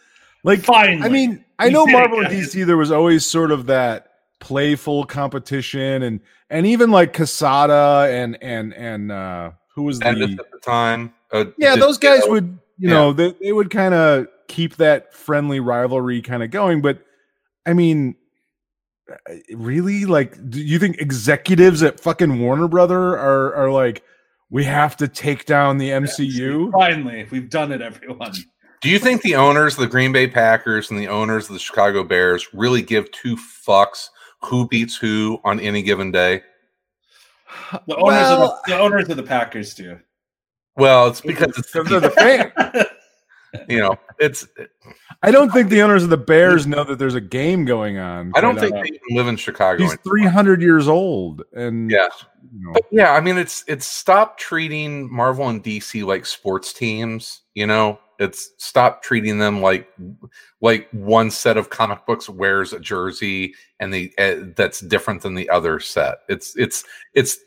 like? 0.44 0.60
Finally. 0.60 1.02
I 1.04 1.10
mean, 1.10 1.44
I 1.58 1.66
We 1.68 1.74
know 1.74 1.86
did 1.88 1.96
it, 1.96 1.98
Marvel 1.98 2.20
and. 2.20 2.28
DC. 2.30 2.64
There 2.66 2.78
was 2.78 2.92
always 2.92 3.26
sort 3.26 3.52
of 3.52 3.66
that 3.66 4.12
playful 4.40 5.06
competition, 5.06 6.04
and 6.04 6.20
and 6.52 6.68
even 6.68 6.92
like 6.92 7.16
Quesada 7.16 8.08
and 8.12 8.38
and 8.44 8.72
and 8.76 9.12
uh 9.12 9.52
who 9.74 9.84
was 9.84 10.00
And 10.02 10.22
the 10.22 10.26
at 10.44 10.52
the 10.52 10.60
time, 10.60 11.12
uh, 11.32 11.46
yeah 11.58 11.74
did- 11.74 11.82
those 11.84 11.98
guys 11.98 12.20
you 12.20 12.26
know, 12.28 12.32
would 12.34 12.60
you 12.78 12.90
Yeah. 12.90 12.94
know 12.94 13.14
they 13.14 13.34
they 13.42 13.52
would 13.52 13.72
kind 13.72 13.96
of 13.96 14.28
keep 14.48 14.76
that 14.78 15.14
friendly 15.14 15.60
rivalry 15.60 16.22
kind 16.22 16.44
of 16.44 16.52
going, 16.52 16.82
but 16.82 17.00
I 17.66 17.74
mean. 17.74 18.16
uh, 19.10 19.34
Really, 19.54 20.06
like, 20.06 20.38
do 20.50 20.62
you 20.62 20.80
think 20.80 20.98
executives 21.00 21.84
at 21.84 22.00
fucking 22.00 22.40
Warner 22.40 22.68
Brother 22.68 23.00
are 23.18 23.54
are 23.56 23.72
like, 23.72 24.04
we 24.50 24.64
have 24.64 24.96
to 24.98 25.08
take 25.08 25.46
down 25.46 25.78
the 25.78 25.90
MCU? 25.90 26.72
Finally, 26.72 27.28
we've 27.32 27.50
done 27.50 27.72
it, 27.72 27.82
everyone. 27.82 28.32
Do 28.82 28.90
you 28.90 29.00
think 29.00 29.22
the 29.22 29.36
owners, 29.36 29.74
of 29.76 29.80
the 29.82 29.88
Green 29.88 30.12
Bay 30.12 30.28
Packers, 30.28 30.90
and 30.92 31.00
the 31.00 31.08
owners 31.08 31.48
of 31.50 31.54
the 31.54 31.60
Chicago 31.60 32.04
Bears, 32.04 32.48
really 32.54 32.82
give 32.82 33.10
two 33.12 33.36
fucks 33.38 34.08
who 34.42 34.68
beats 34.68 34.96
who 34.98 35.40
on 35.44 35.60
any 35.60 35.82
given 35.82 36.12
day? 36.12 36.42
The 37.88 37.96
owners 37.96 38.14
Well- 38.14 38.42
of 38.44 38.60
the, 38.66 38.72
the 38.74 38.80
owners 38.80 39.10
of 39.10 39.18
the 39.18 39.24
Packers 39.24 39.74
do. 39.74 40.00
Well, 40.76 41.08
it's 41.08 41.22
because 41.22 41.58
it's 41.58 41.72
Because 41.72 41.90
they're 41.90 42.00
the 42.00 42.10
fan. 42.10 42.52
you 43.70 43.80
know 43.80 43.96
it's. 44.20 44.48
I 45.22 45.32
don't 45.32 45.52
think 45.52 45.70
the 45.70 45.82
owners 45.82 46.04
of 46.04 46.10
the 46.10 46.18
Bears 46.18 46.68
know 46.68 46.84
that 46.84 47.00
there's 47.00 47.16
a 47.16 47.22
game 47.22 47.64
going 47.66 47.98
on. 47.98 48.32
I 48.36 48.42
don't 48.42 48.60
think 48.60 48.74
they 48.74 49.00
live 49.16 49.28
in 49.28 49.38
Chicago. 49.38 49.82
he's 49.82 49.92
anymore. 49.92 50.04
300 50.04 50.62
years 50.62 50.88
old, 50.88 51.44
and 51.54 51.90
Yeah. 51.90 52.10
you 52.52 52.66
know, 52.66 52.74
But 52.74 52.84
yeah, 52.92 53.14
I 53.14 53.22
mean, 53.22 53.38
it's 53.38 53.64
it's 53.68 53.86
stop 53.86 54.38
treating 54.38 55.14
Marvel 55.14 55.48
and 55.48 55.64
DC 55.64 56.04
like 56.06 56.26
sports 56.26 56.74
teams. 56.74 57.42
You 57.54 57.68
know, 57.68 58.00
it's 58.20 58.52
stop 58.58 59.02
treating 59.02 59.38
them 59.38 59.62
like 59.62 59.88
like 60.62 60.90
one 60.92 61.32
set 61.32 61.58
of 61.58 61.70
comic 61.70 62.06
books 62.06 62.28
wears 62.28 62.74
a 62.74 62.80
jersey 62.80 63.54
and 63.80 63.94
the 63.94 64.14
uh, 64.18 64.48
that's 64.56 64.82
different 64.82 65.22
than 65.22 65.36
the 65.36 65.50
other 65.50 65.80
set. 65.80 66.18
It's 66.28 66.56
it's 66.58 66.84
it's 67.14 67.38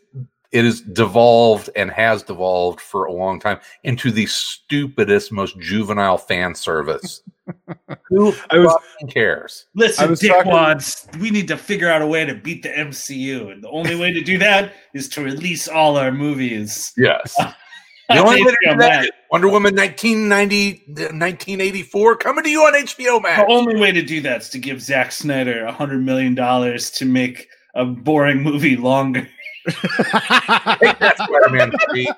it 0.53 0.65
is 0.65 0.81
devolved 0.81 1.71
and 1.77 1.91
has 1.91 2.23
devolved 2.23 2.81
for 2.81 3.05
a 3.07 3.13
long 3.13 3.41
time 3.41 3.59
into 3.85 4.11
the 4.11 4.27
stupidest, 4.27 5.33
most 5.33 5.59
juvenile 5.59 6.19
fan 6.19 6.55
service. 6.55 7.23
Who 8.09 8.33
I 8.51 8.59
was- 8.59 8.77
cares? 9.11 9.67
Listen, 9.75 10.11
was 10.11 10.21
dickwads, 10.21 11.07
talking- 11.07 11.21
we 11.21 11.31
need 11.31 11.49
to 11.49 11.57
figure 11.57 11.89
out 11.91 12.03
a 12.03 12.07
way 12.07 12.25
to 12.25 12.35
beat 12.35 12.63
the 12.63 12.71
MCU. 12.71 13.51
And 13.53 13.63
the 13.63 13.71
only 13.71 13.97
way 13.97 14.13
to 14.13 14.21
do 14.23 14.39
that 14.39 14.73
is 14.95 15.09
to 15.11 15.23
release 15.23 15.69
all 15.69 15.97
our 15.97 16.13
movies. 16.13 16.93
Yes. 16.97 17.37
The 18.09 18.19
only 18.19 18.41
way 18.45 18.53
to 18.53 18.57
do 18.63 18.69
HBO 18.71 18.79
that 18.79 18.89
Max. 19.03 19.07
is 19.07 19.13
Wonder 19.33 19.49
Woman 19.49 19.75
1990, 19.75 20.85
1984 20.87 22.17
coming 22.19 22.45
to 22.45 22.51
you 22.51 22.61
on 22.63 22.75
HBO 22.75 23.21
Max. 23.21 23.43
The 23.43 23.53
only 23.53 23.81
way 23.81 23.91
to 23.91 24.01
do 24.01 24.21
that 24.21 24.43
is 24.43 24.49
to 24.51 24.59
give 24.61 24.81
Zack 24.81 25.11
Snyder 25.11 25.65
a 25.65 25.73
hundred 25.73 26.05
million 26.05 26.37
dollars 26.37 26.89
to 26.93 27.05
make 27.05 27.49
a 27.75 27.85
boring 27.85 28.45
movie 28.45 28.77
longer. 28.77 29.29
Take 30.81 30.99
that 31.01 31.15
Spider-Man 31.17 31.73
3. 31.91 32.09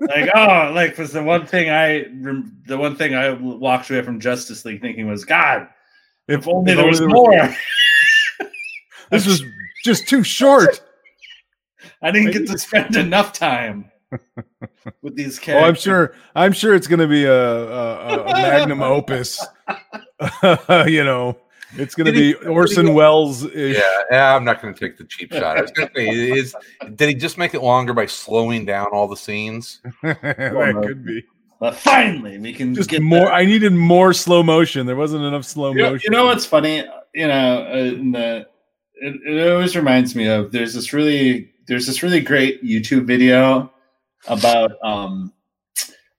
like, 0.00 0.30
oh, 0.34 0.72
like 0.74 0.96
was 0.96 1.12
the 1.12 1.22
one 1.22 1.46
thing 1.46 1.70
I 1.70 2.06
rem- 2.20 2.62
the 2.66 2.78
one 2.78 2.96
thing 2.96 3.14
I 3.14 3.32
walked 3.32 3.90
away 3.90 4.02
from 4.02 4.20
Justice 4.20 4.64
League 4.64 4.80
thinking 4.80 5.08
was, 5.08 5.24
God, 5.24 5.68
if 6.28 6.46
only 6.48 6.72
if 6.72 6.78
there 6.78 6.86
was 6.86 7.00
only 7.00 7.12
more. 7.12 7.54
this 9.10 9.26
was 9.26 9.42
just 9.84 10.08
too 10.08 10.22
short. 10.22 10.80
I 12.02 12.10
didn't 12.10 12.32
get 12.32 12.46
to 12.48 12.58
spend 12.58 12.96
enough 12.96 13.32
time 13.32 13.90
with 15.02 15.16
these 15.16 15.38
oh, 15.38 15.52
Well, 15.52 15.60
characters. 15.60 15.68
I'm 15.68 15.74
sure. 15.74 16.14
I'm 16.34 16.52
sure 16.52 16.74
it's 16.74 16.86
going 16.86 17.00
to 17.00 17.08
be 17.08 17.24
a, 17.24 17.32
a, 17.32 18.24
a 18.24 18.32
magnum 18.32 18.82
opus. 18.82 19.44
you 20.86 21.04
know, 21.04 21.36
it's 21.74 21.94
going 21.94 22.06
to 22.06 22.12
Did 22.12 22.20
he- 22.22 22.32
be 22.34 22.46
Orson 22.48 22.94
Welles. 22.94 23.44
Yeah, 23.54 23.80
yeah, 24.10 24.34
I'm 24.36 24.44
not 24.44 24.62
going 24.62 24.72
to 24.74 24.78
take 24.80 24.96
the 24.98 25.04
cheap 25.04 25.32
shot. 25.32 25.58
I 25.58 25.62
was 25.62 25.70
going 25.72 25.88
to 25.88 25.94
say, 25.94 26.06
is 26.08 26.54
did 26.94 27.08
he 27.08 27.14
just 27.14 27.38
make 27.38 27.54
it 27.54 27.62
longer 27.62 27.92
by 27.92 28.06
slowing 28.06 28.64
down 28.64 28.86
all 28.92 29.08
the 29.08 29.16
scenes? 29.16 29.80
that 30.02 30.20
could 30.84 31.04
be 31.04 31.24
But 31.60 31.74
finally, 31.76 32.38
we 32.38 32.52
can 32.52 32.74
just 32.74 32.88
get 32.90 33.02
more. 33.02 33.26
that. 33.26 33.34
I 33.34 33.44
needed 33.44 33.72
more 33.72 34.12
slow 34.12 34.42
motion. 34.42 34.86
There 34.86 34.96
wasn't 34.96 35.24
enough 35.24 35.44
slow 35.44 35.72
You 35.72 35.82
know, 35.82 35.90
motion. 35.92 36.12
you 36.12 36.16
know 36.16 36.26
what's 36.26 36.46
funny? 36.46 36.84
You 37.14 37.26
know, 37.28 37.66
uh, 37.70 37.76
in 37.76 38.12
the 38.12 38.46
it, 38.94 39.14
it 39.26 39.52
always 39.52 39.76
reminds 39.76 40.14
me 40.14 40.26
of 40.26 40.52
there's 40.52 40.72
this 40.72 40.92
really 40.94 41.50
there's 41.66 41.86
this 41.86 42.02
really 42.02 42.20
great 42.20 42.64
YouTube 42.64 43.04
video 43.06 43.70
about 44.28 44.72
um 44.82 45.32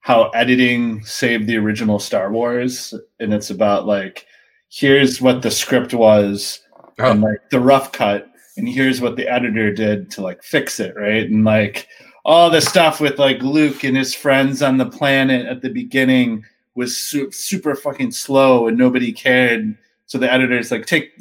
how 0.01 0.29
editing 0.29 1.03
saved 1.03 1.47
the 1.47 1.57
original 1.57 1.99
Star 1.99 2.31
Wars, 2.31 2.93
and 3.19 3.33
it's 3.33 3.49
about 3.49 3.85
like 3.87 4.25
here's 4.69 5.21
what 5.21 5.41
the 5.41 5.51
script 5.51 5.93
was 5.93 6.59
Oh. 6.99 7.11
and 7.11 7.21
like 7.21 7.49
the 7.51 7.59
rough 7.59 7.91
cut, 7.91 8.27
and 8.57 8.67
here's 8.67 9.01
what 9.01 9.15
the 9.17 9.27
editor 9.27 9.71
did 9.71 10.09
to 10.11 10.21
like 10.21 10.41
fix 10.43 10.79
it, 10.79 10.95
right? 10.95 11.29
And 11.29 11.45
like 11.45 11.87
all 12.25 12.49
the 12.49 12.59
stuff 12.61 12.99
with 12.99 13.19
like 13.19 13.41
Luke 13.41 13.83
and 13.83 13.95
his 13.95 14.15
friends 14.15 14.61
on 14.63 14.77
the 14.77 14.89
planet 14.89 15.45
at 15.45 15.61
the 15.61 15.69
beginning 15.69 16.43
was 16.75 16.97
su- 16.97 17.31
super 17.31 17.75
fucking 17.75 18.11
slow 18.11 18.67
and 18.67 18.77
nobody 18.77 19.11
cared. 19.11 19.77
So 20.07 20.17
the 20.17 20.31
editor's 20.31 20.71
like, 20.71 20.85
take 20.87 21.11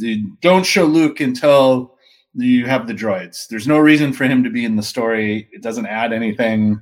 don't 0.40 0.64
show 0.64 0.84
Luke 0.84 1.20
until 1.20 1.94
you 2.34 2.66
have 2.66 2.86
the 2.86 2.94
droids. 2.94 3.46
There's 3.48 3.68
no 3.68 3.78
reason 3.78 4.12
for 4.12 4.24
him 4.24 4.42
to 4.44 4.50
be 4.50 4.64
in 4.64 4.76
the 4.76 4.82
story. 4.82 5.48
It 5.52 5.62
doesn't 5.62 5.86
add 5.86 6.12
anything. 6.12 6.80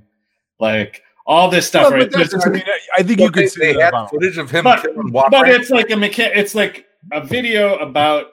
Like 0.60 1.02
all 1.26 1.48
this 1.50 1.66
stuff, 1.66 1.84
Well, 1.90 2.00
right? 2.00 2.10
but 2.10 2.46
I 2.46 2.50
mean, 2.50 2.62
I 2.96 3.02
think 3.02 3.18
you 3.18 3.24
Well, 3.24 3.32
they, 3.32 3.42
could 3.42 3.50
say 3.50 3.72
they 3.72 3.78
that 3.78 3.94
had 3.94 4.08
footage 4.10 4.38
of 4.38 4.50
him 4.50 4.64
But- 4.64 4.82
killing 4.82 5.10
but 5.10 5.48
it's 5.48 5.70
like 5.70 5.90
a 5.90 5.94
mecha- 5.94 6.36
it's 6.36 6.54
like 6.54 6.86
a 7.12 7.24
video 7.24 7.76
about 7.76 8.26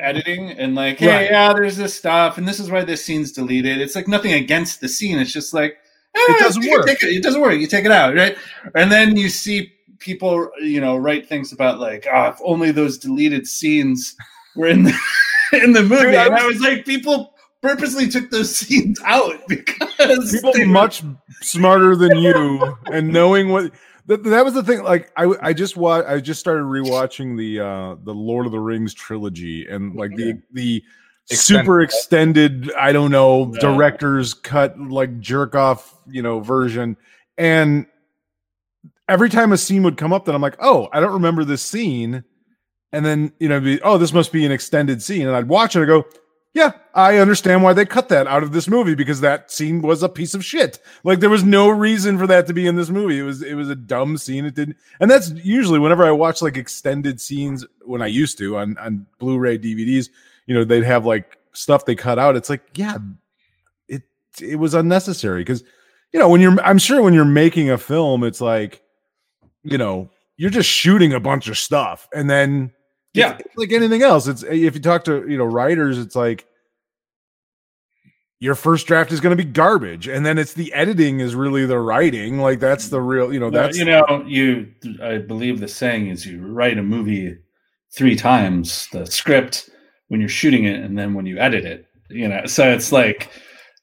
editing 0.00 0.50
and 0.50 0.74
like 0.76 0.98
hey 0.98 1.08
Right. 1.08 1.30
yeah 1.30 1.52
there's 1.52 1.76
this 1.76 1.92
stuff 1.94 2.38
and 2.38 2.46
this 2.46 2.60
is 2.60 2.70
why 2.70 2.84
this 2.84 3.04
scene's 3.04 3.32
deleted. 3.32 3.80
It's 3.80 3.96
like 3.96 4.06
nothing 4.06 4.32
against 4.34 4.80
the 4.80 4.88
scene. 4.88 5.18
It's 5.18 5.32
just 5.32 5.52
like 5.52 5.72
eh, 6.14 6.20
It 6.28 6.38
doesn't 6.40 6.70
work. 6.70 6.86
take 6.86 7.02
it, 7.02 7.08
it 7.16 7.22
doesn't 7.22 7.40
work. 7.40 7.58
You 7.58 7.66
take 7.66 7.84
it 7.84 7.90
out 7.90 8.14
right? 8.14 8.36
And 8.76 8.92
then 8.92 9.16
you 9.16 9.28
see 9.28 9.72
people 9.98 10.48
you 10.62 10.80
know 10.80 10.96
write 10.96 11.28
things 11.28 11.52
about 11.52 11.80
like 11.80 12.06
oh 12.12 12.26
if 12.26 12.36
only 12.44 12.70
those 12.70 12.98
deleted 12.98 13.48
scenes 13.48 14.14
were 14.54 14.68
in 14.68 14.84
the 14.84 14.94
in 15.64 15.72
the 15.72 15.82
movie. 15.82 16.04
Dude, 16.06 16.14
I 16.14 16.26
and 16.26 16.34
i 16.36 16.46
was- 16.46 16.58
was 16.60 16.62
like 16.62 16.84
people 16.84 17.34
purposely 17.62 18.08
took 18.08 18.30
those 18.30 18.54
scenes 18.56 19.00
out 19.04 19.34
because 19.48 20.32
people 20.32 20.52
they- 20.52 20.64
much 20.64 21.02
smarter 21.42 21.96
than 21.96 22.16
you 22.18 22.76
and 22.86 23.08
knowing 23.12 23.48
what 23.50 23.72
that, 24.06 24.24
that 24.24 24.44
was 24.44 24.54
the 24.54 24.62
thing 24.62 24.82
like 24.82 25.10
i 25.16 25.32
i 25.42 25.52
just 25.52 25.76
wa- 25.76 26.02
i 26.06 26.18
just 26.20 26.40
started 26.40 26.62
rewatching 26.62 27.36
the 27.36 27.60
uh 27.60 27.94
the 28.04 28.14
lord 28.14 28.46
of 28.46 28.52
the 28.52 28.58
rings 28.60 28.94
trilogy 28.94 29.66
and 29.68 29.94
like 29.94 30.14
the 30.16 30.40
the 30.52 30.82
Extended. 31.30 31.60
super 31.64 31.80
extended 31.82 32.72
i 32.74 32.90
don't 32.92 33.10
know 33.10 33.52
Yeah. 33.54 33.60
director's 33.60 34.32
cut 34.34 34.78
like 34.80 35.20
jerk 35.20 35.54
off 35.54 35.94
you 36.08 36.22
know 36.22 36.40
version 36.40 36.96
and 37.36 37.84
every 39.08 39.28
time 39.28 39.52
a 39.52 39.58
scene 39.58 39.82
would 39.82 39.96
come 39.98 40.12
up 40.12 40.24
that 40.24 40.34
i'm 40.34 40.40
like 40.40 40.56
oh 40.60 40.88
i 40.92 41.00
don't 41.00 41.12
remember 41.12 41.44
this 41.44 41.60
scene 41.62 42.24
and 42.92 43.04
then 43.04 43.30
you 43.38 43.48
know 43.48 43.60
be, 43.60 43.78
oh 43.82 43.98
this 43.98 44.14
must 44.14 44.32
be 44.32 44.46
an 44.46 44.52
extended 44.52 45.02
scene 45.02 45.26
and 45.26 45.36
i'd 45.36 45.48
watch 45.48 45.76
it 45.76 45.82
and 45.82 45.90
i 45.90 45.94
go 45.94 46.04
yeah, 46.58 46.72
I 46.94 47.18
understand 47.18 47.62
why 47.62 47.72
they 47.72 47.86
cut 47.86 48.08
that 48.08 48.26
out 48.26 48.42
of 48.42 48.52
this 48.52 48.66
movie 48.68 48.94
because 48.94 49.20
that 49.20 49.50
scene 49.50 49.80
was 49.80 50.02
a 50.02 50.08
piece 50.08 50.34
of 50.34 50.44
shit. 50.44 50.80
Like 51.04 51.20
there 51.20 51.30
was 51.30 51.44
no 51.44 51.68
reason 51.68 52.18
for 52.18 52.26
that 52.26 52.46
to 52.48 52.52
be 52.52 52.66
in 52.66 52.76
this 52.76 52.90
movie. 52.90 53.18
It 53.18 53.22
was 53.22 53.42
it 53.42 53.54
was 53.54 53.70
a 53.70 53.76
dumb 53.76 54.18
scene. 54.18 54.44
It 54.44 54.54
didn't, 54.54 54.76
and 55.00 55.10
that's 55.10 55.30
usually 55.30 55.78
whenever 55.78 56.04
I 56.04 56.10
watch 56.10 56.42
like 56.42 56.56
extended 56.56 57.20
scenes 57.20 57.64
when 57.84 58.02
I 58.02 58.08
used 58.08 58.36
to 58.38 58.58
on 58.58 58.76
on 58.78 59.06
Blu-ray 59.18 59.58
DVDs. 59.58 60.08
You 60.46 60.54
know, 60.54 60.64
they'd 60.64 60.84
have 60.84 61.06
like 61.06 61.38
stuff 61.52 61.84
they 61.84 61.94
cut 61.94 62.18
out. 62.18 62.34
It's 62.34 62.50
like, 62.50 62.62
yeah, 62.74 62.98
it 63.86 64.02
it 64.40 64.56
was 64.56 64.74
unnecessary 64.74 65.42
because 65.42 65.62
you 66.12 66.18
know 66.18 66.28
when 66.28 66.40
you're 66.40 66.60
I'm 66.60 66.78
sure 66.78 67.00
when 67.02 67.14
you're 67.14 67.24
making 67.24 67.70
a 67.70 67.78
film, 67.78 68.24
it's 68.24 68.40
like 68.40 68.82
you 69.62 69.78
know 69.78 70.10
you're 70.36 70.50
just 70.50 70.68
shooting 70.68 71.12
a 71.12 71.20
bunch 71.20 71.48
of 71.48 71.58
stuff 71.58 72.08
and 72.14 72.30
then 72.30 72.72
yeah 73.12 73.36
it's 73.38 73.56
like 73.56 73.72
anything 73.72 74.02
else 74.02 74.26
it's 74.26 74.42
if 74.44 74.74
you 74.74 74.80
talk 74.80 75.04
to 75.04 75.28
you 75.28 75.36
know 75.36 75.44
writers 75.44 75.98
it's 75.98 76.16
like 76.16 76.46
your 78.40 78.54
first 78.54 78.86
draft 78.86 79.10
is 79.10 79.20
going 79.20 79.36
to 79.36 79.42
be 79.42 79.48
garbage 79.48 80.06
and 80.06 80.24
then 80.24 80.38
it's 80.38 80.54
the 80.54 80.72
editing 80.72 81.20
is 81.20 81.34
really 81.34 81.66
the 81.66 81.78
writing 81.78 82.38
like 82.38 82.60
that's 82.60 82.88
the 82.88 83.00
real 83.00 83.32
you 83.32 83.40
know 83.40 83.50
that's 83.50 83.76
you 83.76 83.84
know 83.84 84.24
you 84.26 84.72
i 85.02 85.18
believe 85.18 85.60
the 85.60 85.68
saying 85.68 86.08
is 86.08 86.24
you 86.24 86.46
write 86.46 86.78
a 86.78 86.82
movie 86.82 87.36
three 87.90 88.14
times 88.14 88.88
the 88.92 89.04
script 89.06 89.70
when 90.08 90.20
you're 90.20 90.28
shooting 90.28 90.64
it 90.64 90.80
and 90.80 90.98
then 90.98 91.14
when 91.14 91.26
you 91.26 91.38
edit 91.38 91.64
it 91.64 91.86
you 92.10 92.28
know? 92.28 92.46
So 92.46 92.70
it's 92.70 92.92
like 92.92 93.30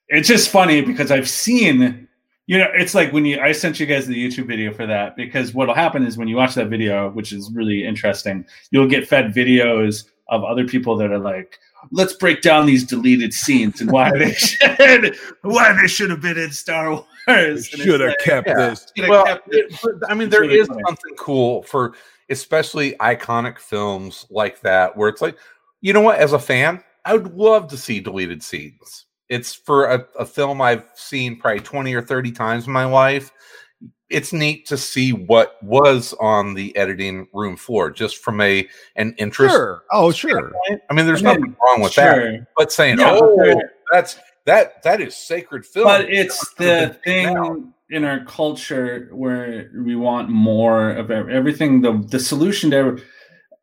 it's 0.07 0.27
just 0.27 0.50
funny 0.50 0.81
because 0.81 1.09
i've 1.09 1.27
seen 1.27 2.07
you 2.45 2.57
know 2.59 2.67
it's 2.74 2.93
like 2.93 3.12
when 3.12 3.25
you 3.25 3.39
i 3.39 3.51
sent 3.51 3.79
you 3.79 3.88
guys 3.88 4.05
the 4.05 4.13
youtube 4.15 4.45
video 4.45 4.71
for 4.71 4.85
that 4.85 5.15
because 5.15 5.53
what'll 5.55 5.74
happen 5.74 6.05
is 6.05 6.15
when 6.15 6.27
you 6.27 6.35
watch 6.35 6.53
that 6.53 6.67
video 6.67 7.09
which 7.09 7.33
is 7.33 7.51
really 7.53 7.83
interesting 7.83 8.45
you'll 8.69 8.88
get 8.88 9.07
fed 9.07 9.33
videos 9.33 10.05
of 10.29 10.43
other 10.43 10.67
people 10.67 10.95
that 10.95 11.12
are 11.12 11.17
like 11.17 11.57
let's 11.91 12.13
break 12.13 12.41
down 12.41 12.65
these 12.65 12.83
deleted 12.83 13.33
scenes 13.33 13.81
and 13.81 13.91
why 13.91 14.11
they 14.17 14.33
should 14.35 15.15
why 15.41 15.75
they 15.81 15.87
should 15.87 16.09
have 16.09 16.21
been 16.21 16.37
in 16.37 16.51
star 16.51 17.03
wars 17.27 17.67
should 17.67 18.00
have 18.00 18.09
like, 18.09 18.19
kept 18.19 18.48
yeah. 18.48 18.69
this 18.69 18.91
well, 19.07 19.25
kept 19.25 19.48
it. 19.53 19.71
it- 19.71 20.03
I 20.09 20.13
mean, 20.13 20.27
It's 20.27 20.31
there 20.31 20.41
really 20.41 20.59
is 20.59 20.67
funny. 20.67 20.81
something 20.85 21.15
cool 21.17 21.63
for 21.63 21.93
especially 22.29 22.93
iconic 22.93 23.59
films 23.59 24.25
like 24.29 24.59
that, 24.61 24.95
where 24.98 25.09
it's 25.09 25.21
like, 25.21 25.37
you 25.81 25.93
know 25.93 26.01
what? 26.01 26.17
As 26.19 26.33
a 26.33 26.39
fan, 26.39 26.83
I 27.05 27.13
would 27.13 27.33
love 27.35 27.67
to 27.69 27.77
see 27.77 28.00
deleted 28.00 28.41
scenes. 28.41 29.05
It's 29.29 29.53
for 29.53 29.85
a, 29.85 30.05
a 30.19 30.25
film 30.25 30.61
I've 30.61 30.85
seen 30.95 31.37
probably 31.39 31.59
20 31.61 31.93
or 31.93 32.01
30 32.01 32.31
times 32.31 32.67
in 32.67 32.74
my 32.74 32.85
life. 32.85 33.31
It's 34.09 34.31
neat 34.31 34.68
to 34.68 34.77
see 34.77 35.13
what 35.13 35.61
was 35.63 36.13
on 36.20 36.53
the 36.53 36.75
editing 36.77 37.27
room 37.33 37.57
floor 37.57 37.89
just 37.89 38.18
from 38.18 38.39
a 38.39 38.68
an 38.96 39.15
interest. 39.18 39.55
sure 39.55 39.83
oh 39.91 40.11
sure 40.11 40.51
I 40.89 40.94
mean, 40.94 41.05
there's 41.07 41.24
I 41.25 41.31
mean, 41.33 41.41
nothing 41.41 41.55
wrong 41.65 41.81
with 41.81 41.96
that. 41.96 42.46
But 42.55 42.72
saying, 42.72 43.00
Yeah, 43.00 43.18
oh, 43.20 43.35
but- 43.37 43.63
that's 43.91 44.18
that 44.46 44.83
that 44.83 45.01
is 45.01 45.15
sacred 45.15 45.65
film. 45.65 45.85
but 45.85 46.09
it's 46.09 46.53
the 46.55 46.87
Now. 46.87 46.94
thing 47.03 47.74
in 47.89 48.03
our 48.03 48.24
culture 48.25 49.09
where 49.11 49.72
we 49.75 49.96
want 49.96 50.29
more 50.29 50.89
of 50.91 51.09
everything 51.11 51.81
the 51.81 52.03
the 52.09 52.20
solution 52.20 52.70
to 52.72 52.77
every- 52.77 53.03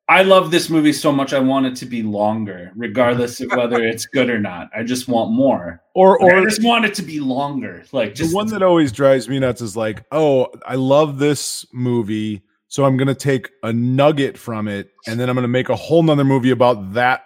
I 0.08 0.22
love 0.22 0.50
this 0.50 0.68
movie 0.68 0.92
so 0.92 1.12
much 1.12 1.32
I 1.32 1.38
want 1.38 1.66
it 1.66 1.76
to 1.76 1.86
be 1.86 2.02
longer 2.02 2.72
regardless 2.74 3.40
of 3.40 3.50
whether 3.56 3.82
it's 3.84 4.04
good 4.04 4.28
or 4.28 4.38
not. 4.38 4.68
I 4.76 4.82
just 4.82 5.08
want 5.08 5.32
more. 5.32 5.80
Or 5.94 6.18
or 6.20 6.36
I 6.38 6.44
just 6.44 6.62
want 6.62 6.84
it 6.84 6.94
to 6.94 7.02
be 7.02 7.20
longer 7.20 7.84
like 7.92 8.14
the 8.14 8.28
one 8.30 8.48
that 8.48 8.62
always 8.62 8.92
drives 8.92 9.28
me 9.28 9.38
nuts 9.38 9.60
is 9.60 9.76
like 9.76 10.04
oh 10.10 10.48
i 10.66 10.74
love 10.74 11.18
this 11.18 11.66
movie 11.72 12.42
so 12.68 12.84
i'm 12.84 12.96
going 12.96 13.08
to 13.08 13.14
take 13.14 13.50
a 13.62 13.72
nugget 13.72 14.38
from 14.38 14.68
it 14.68 14.90
and 15.06 15.20
then 15.20 15.28
i'm 15.28 15.34
going 15.34 15.42
to 15.42 15.48
make 15.48 15.68
a 15.68 15.76
whole 15.76 16.02
nother 16.02 16.24
movie 16.24 16.50
about 16.50 16.94
that 16.94 17.24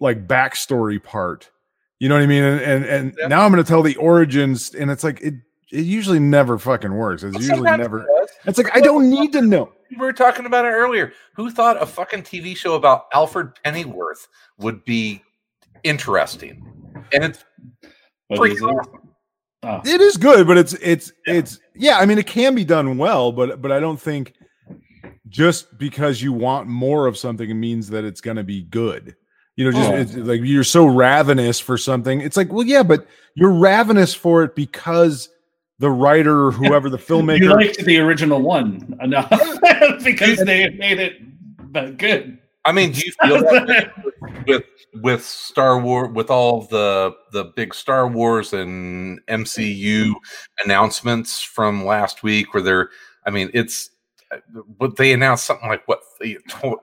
like 0.00 0.26
backstory 0.26 1.02
part. 1.02 1.50
You 2.00 2.08
know 2.10 2.16
what 2.16 2.24
i 2.24 2.26
mean? 2.26 2.42
And 2.42 2.60
and, 2.60 2.84
and 2.84 3.14
Yeah. 3.18 3.28
now 3.28 3.44
i'm 3.44 3.52
going 3.52 3.62
to 3.64 3.68
tell 3.68 3.82
the 3.82 3.96
origins 3.96 4.74
and 4.74 4.90
it's 4.90 5.02
like 5.04 5.20
it 5.22 5.34
it 5.72 5.84
usually 5.84 6.18
never 6.20 6.58
fucking 6.58 6.92
works 6.94 7.22
it's 7.22 7.38
usually 7.38 7.62
never 7.76 8.00
it 8.22 8.30
it's 8.44 8.58
like 8.58 8.74
i 8.76 8.80
don't 8.80 9.08
need 9.10 9.32
to 9.32 9.40
know 9.42 9.72
We 9.90 9.96
were 9.98 10.12
talking 10.12 10.46
about 10.46 10.64
it 10.64 10.70
earlier. 10.70 11.12
Who 11.36 11.48
thought 11.50 11.80
a 11.80 11.86
fucking 11.86 12.22
TV 12.24 12.56
show 12.56 12.74
about 12.74 13.06
Alfred 13.14 13.52
Pennyworth 13.62 14.26
would 14.58 14.84
be 14.84 15.22
interesting? 15.84 16.60
And 17.12 17.22
it's 17.24 17.44
What 18.26 18.40
freaking 18.40 18.52
is 18.54 18.62
it? 18.62 18.64
awesome. 18.64 19.00
Oh. 19.62 19.80
it 19.84 20.00
is 20.00 20.16
good 20.16 20.46
but 20.46 20.58
it's 20.58 20.74
it's 20.74 21.12
Yeah. 21.26 21.34
it's 21.34 21.58
yeah 21.74 21.98
i 21.98 22.06
mean 22.06 22.18
it 22.18 22.26
can 22.26 22.54
be 22.54 22.64
done 22.64 22.98
well 22.98 23.32
but 23.32 23.60
but 23.62 23.72
i 23.72 23.80
don't 23.80 24.00
think 24.00 24.34
just 25.28 25.76
because 25.78 26.22
you 26.22 26.32
want 26.32 26.68
more 26.68 27.06
of 27.06 27.16
something 27.16 27.48
it 27.50 27.54
means 27.54 27.88
that 27.90 28.04
it's 28.04 28.20
going 28.20 28.36
to 28.36 28.44
be 28.44 28.62
good 28.62 29.16
you 29.56 29.64
know 29.64 29.72
just 29.72 29.90
Oh. 29.90 29.96
it's 29.96 30.14
like 30.14 30.40
you're 30.44 30.62
so 30.62 30.86
ravenous 30.86 31.58
for 31.58 31.78
something 31.78 32.20
it's 32.20 32.36
like 32.36 32.52
well 32.52 32.64
yeah 32.66 32.82
but 32.82 33.06
you're 33.34 33.52
ravenous 33.58 34.14
for 34.14 34.42
it 34.44 34.54
because 34.54 35.28
the 35.78 35.90
writer 35.90 36.46
or 36.46 36.52
whoever 36.52 36.88
the 36.88 36.98
filmmaker. 36.98 37.38
you 37.40 37.50
filmmaker 37.50 37.56
liked 37.56 37.84
the 37.84 37.98
original 37.98 38.40
one 38.40 38.98
enough 39.02 39.30
because 40.04 40.38
they 40.38 40.70
made 40.70 40.98
it 40.98 41.98
good 41.98 42.38
I 42.66 42.72
mean, 42.72 42.92
do 42.92 43.00
you 43.06 43.12
feel 43.22 43.40
that 43.42 43.92
with 44.46 44.64
with 44.94 45.24
Star 45.24 45.78
Wars 45.78 46.10
with 46.12 46.30
all 46.30 46.62
the 46.62 47.14
the 47.32 47.44
big 47.56 47.72
Star 47.72 48.08
Wars 48.08 48.52
and 48.52 49.24
MCU 49.26 50.12
announcements 50.64 51.40
from 51.40 51.84
last 51.84 52.22
week 52.22 52.52
where 52.52 52.62
they're 52.62 52.90
I 53.24 53.30
mean, 53.30 53.50
it's 53.54 53.90
but 54.78 54.96
they 54.96 55.12
announced 55.12 55.44
something 55.44 55.68
like 55.68 55.86
what 55.86 56.00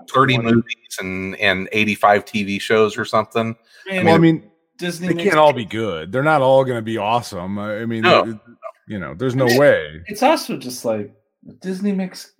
30 0.10 0.38
movies 0.38 0.98
and 1.00 1.36
and 1.36 1.68
85 1.74 2.26
TV 2.26 2.62
shows 2.62 2.98
or 2.98 3.04
something. 3.04 3.56
Man, 3.86 4.06
well 4.06 4.16
i 4.16 4.18
mean 4.18 4.50
Disney 4.78 5.10
they 5.10 5.22
can't 5.22 5.36
all 5.36 5.52
be 5.52 5.66
good 5.66 6.14
they're 6.14 6.24
not 6.24 6.42
all 6.42 6.64
going 6.64 6.78
to 6.78 6.82
be 6.82 6.98
awesome 6.98 7.60
i 7.60 7.82
I 7.82 7.86
mean 7.86 8.02
No. 8.02 8.40
You 8.88 9.00
know 9.00 9.13
there's 9.13 9.36
no 9.36 9.46
way 9.58 10.02
it's 10.08 10.24
also 10.24 10.58
just 10.58 10.84
like 10.86 11.13
Disney 11.62 11.91
makes 11.91 12.34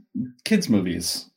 kids 0.45 0.69
movies, 0.69 1.29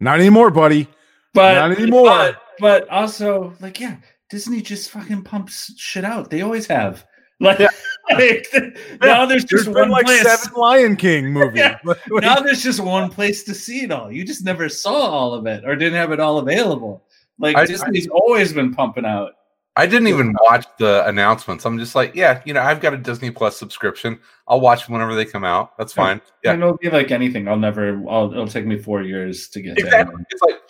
not 0.00 0.18
anymore 0.20 0.50
buddy 0.50 0.88
but 1.34 1.54
Not 1.54 1.78
anymore. 1.78 2.04
But, 2.06 2.36
but 2.60 2.88
also, 2.88 3.52
like, 3.60 3.78
yeah, 3.78 3.96
Disney 4.30 4.62
just 4.62 4.90
fucking 4.90 5.22
pumps 5.22 5.74
shit 5.76 6.02
out. 6.02 6.30
They 6.30 6.40
always 6.40 6.66
have. 6.66 7.04
Like, 7.38 7.58
Yeah. 7.58 7.68
like, 8.08 8.46
now 9.02 9.26
there's 9.26 9.44
just 9.44 9.68
one 9.68 9.90
like 9.90 10.06
place. 10.06 10.22
seven 10.22 10.58
lion 10.58 10.96
king 10.96 11.30
movies 11.34 11.58
Yeah. 11.60 11.76
Now 12.08 12.40
there's 12.40 12.62
just 12.62 12.80
one 12.80 13.10
place 13.10 13.44
to 13.44 13.52
see 13.52 13.82
it 13.84 13.90
all. 13.92 14.10
You 14.10 14.24
just 14.24 14.42
never 14.42 14.70
saw 14.70 14.94
all 14.94 15.34
of 15.34 15.46
it 15.46 15.62
or 15.66 15.76
didn't 15.76 15.98
have 15.98 16.12
it 16.12 16.20
all 16.20 16.38
available. 16.38 17.04
Like 17.38 17.54
I- 17.56 17.66
Disney's 17.66 18.08
always 18.08 18.54
been 18.54 18.72
pumping 18.72 19.04
out. 19.04 19.32
I 19.76 19.86
didn't 19.86 20.08
even 20.08 20.34
watch 20.40 20.66
the 20.78 21.06
announcements. 21.06 21.66
I'm 21.66 21.78
just 21.78 21.94
like, 21.94 22.14
yeah, 22.14 22.40
you 22.46 22.54
know, 22.54 22.62
I've 22.62 22.80
got 22.80 22.94
a 22.94 22.96
Disney 22.96 23.30
Plus 23.30 23.58
subscription. 23.58 24.18
I'll 24.48 24.60
watch 24.60 24.86
them 24.86 24.94
whenever 24.94 25.14
they 25.14 25.26
come 25.26 25.44
out. 25.44 25.76
That's 25.76 25.92
fine. 25.92 26.22
Yeah. 26.42 26.50
Yeah. 26.50 26.52
And 26.54 26.62
it'll 26.62 26.76
be 26.78 26.88
like 26.88 27.10
anything. 27.10 27.46
I'll 27.46 27.58
never. 27.58 28.02
I'll, 28.08 28.32
it'll 28.32 28.48
take 28.48 28.64
me 28.64 28.78
four 28.78 29.02
years 29.02 29.48
to 29.48 29.60
get 29.60 29.76
to 29.76 29.84
Exactly. 29.84 30.24
It's 30.30 30.42
like 30.42 30.60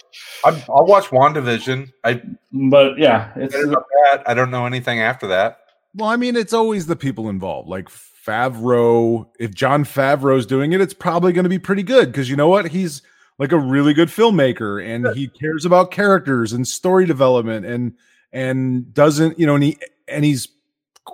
I'm, 0.44 0.60
I'll 0.68 0.86
watch 0.86 1.06
WandaVision. 1.06 1.92
I. 2.02 2.20
But 2.52 2.98
yeah, 2.98 3.32
it's 3.36 3.54
that. 3.54 4.24
I 4.26 4.34
don't 4.34 4.50
know 4.50 4.66
anything 4.66 5.00
after 5.00 5.28
that. 5.28 5.60
Well, 5.94 6.08
I 6.08 6.16
mean, 6.16 6.34
it's 6.34 6.52
always 6.52 6.86
the 6.86 6.96
people 6.96 7.28
involved. 7.28 7.68
Like 7.68 7.88
Favreau, 7.88 9.28
if 9.38 9.54
Jon 9.54 9.84
Favreau's 9.84 10.46
doing 10.46 10.72
it, 10.72 10.80
it's 10.80 10.94
probably 10.94 11.32
going 11.32 11.44
to 11.44 11.50
be 11.50 11.60
pretty 11.60 11.84
good 11.84 12.10
because 12.10 12.28
you 12.28 12.36
know 12.36 12.48
what? 12.48 12.68
He's 12.68 13.02
like 13.38 13.52
a 13.52 13.58
really 13.58 13.94
good 13.94 14.08
filmmaker 14.08 14.84
and 14.84 15.14
he 15.16 15.28
cares 15.28 15.64
about 15.64 15.90
characters 15.90 16.52
and 16.52 16.66
story 16.66 17.06
development 17.06 17.66
and 17.66 17.92
and 18.37 18.92
doesn't, 18.92 19.38
you 19.38 19.46
know, 19.46 19.55
and 19.55 19.64
he 19.64 19.79
and 20.09 20.25
he's 20.25 20.49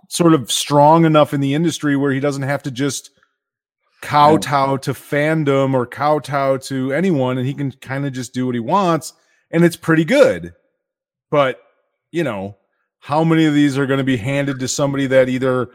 sort 0.08 0.34
of 0.34 0.50
strong 0.50 1.04
enough 1.04 1.32
in 1.32 1.40
the 1.40 1.54
industry 1.54 1.96
where 1.96 2.10
he 2.12 2.18
doesn't 2.20 2.42
have 2.42 2.62
to 2.64 2.70
just 2.70 3.10
kowtow 4.00 4.76
to 4.78 4.92
fandom 4.92 5.74
or 5.74 5.86
kowtow 5.86 6.56
to 6.56 6.92
anyone 6.92 7.38
and 7.38 7.46
he 7.46 7.54
can 7.54 7.70
kind 7.70 8.04
of 8.04 8.12
just 8.12 8.34
do 8.34 8.46
what 8.46 8.54
he 8.54 8.60
wants 8.60 9.12
and 9.52 9.64
it's 9.64 9.76
pretty 9.76 10.04
good. 10.04 10.54
But, 11.30 11.60
you 12.10 12.24
know, 12.24 12.56
how 12.98 13.22
many 13.22 13.44
of 13.44 13.54
these 13.54 13.78
are 13.78 13.86
going 13.86 13.98
to 13.98 14.04
be 14.04 14.16
handed 14.16 14.58
to 14.60 14.66
somebody 14.68 15.06
that 15.08 15.28
either 15.28 15.70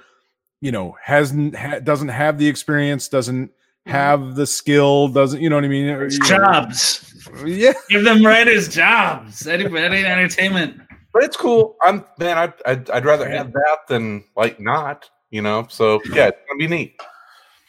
you 0.60 0.72
know 0.72 0.96
hasn't 1.02 1.56
ha- 1.56 1.80
doesn't 1.80 2.08
have 2.08 2.40
the 2.40 2.48
experience 2.48 3.08
doesn't 3.08 3.52
have 3.86 4.36
the 4.36 4.48
skill 4.48 5.08
doesn't 5.08 5.40
you 5.40 5.50
know 5.52 5.56
what 5.56 5.64
i 5.66 5.68
mean 5.68 5.86
Or, 5.88 6.06
It's 6.06 6.18
know, 6.20 6.26
jobs. 6.26 7.14
yeah 7.46 7.74
Give 7.90 8.04
them 8.04 8.26
writers 8.26 8.68
jobs. 8.68 9.46
Any, 9.46 9.66
any 9.66 10.04
entertainment. 10.04 10.82
But 11.18 11.26
it's 11.26 11.38
cool. 11.38 11.76
I'm 11.82 12.06
man. 12.20 12.38
I'd, 12.38 12.54
I'd 12.66 12.90
I'd 12.92 13.06
rather 13.06 13.28
have 13.28 13.52
that 13.52 13.78
than 13.88 14.24
like 14.36 14.60
not. 14.60 15.10
You 15.32 15.42
know. 15.42 15.66
So 15.70 16.00
yeah, 16.14 16.28
it's 16.28 16.38
gonna 16.48 16.60
be 16.60 16.68
neat. 16.68 17.02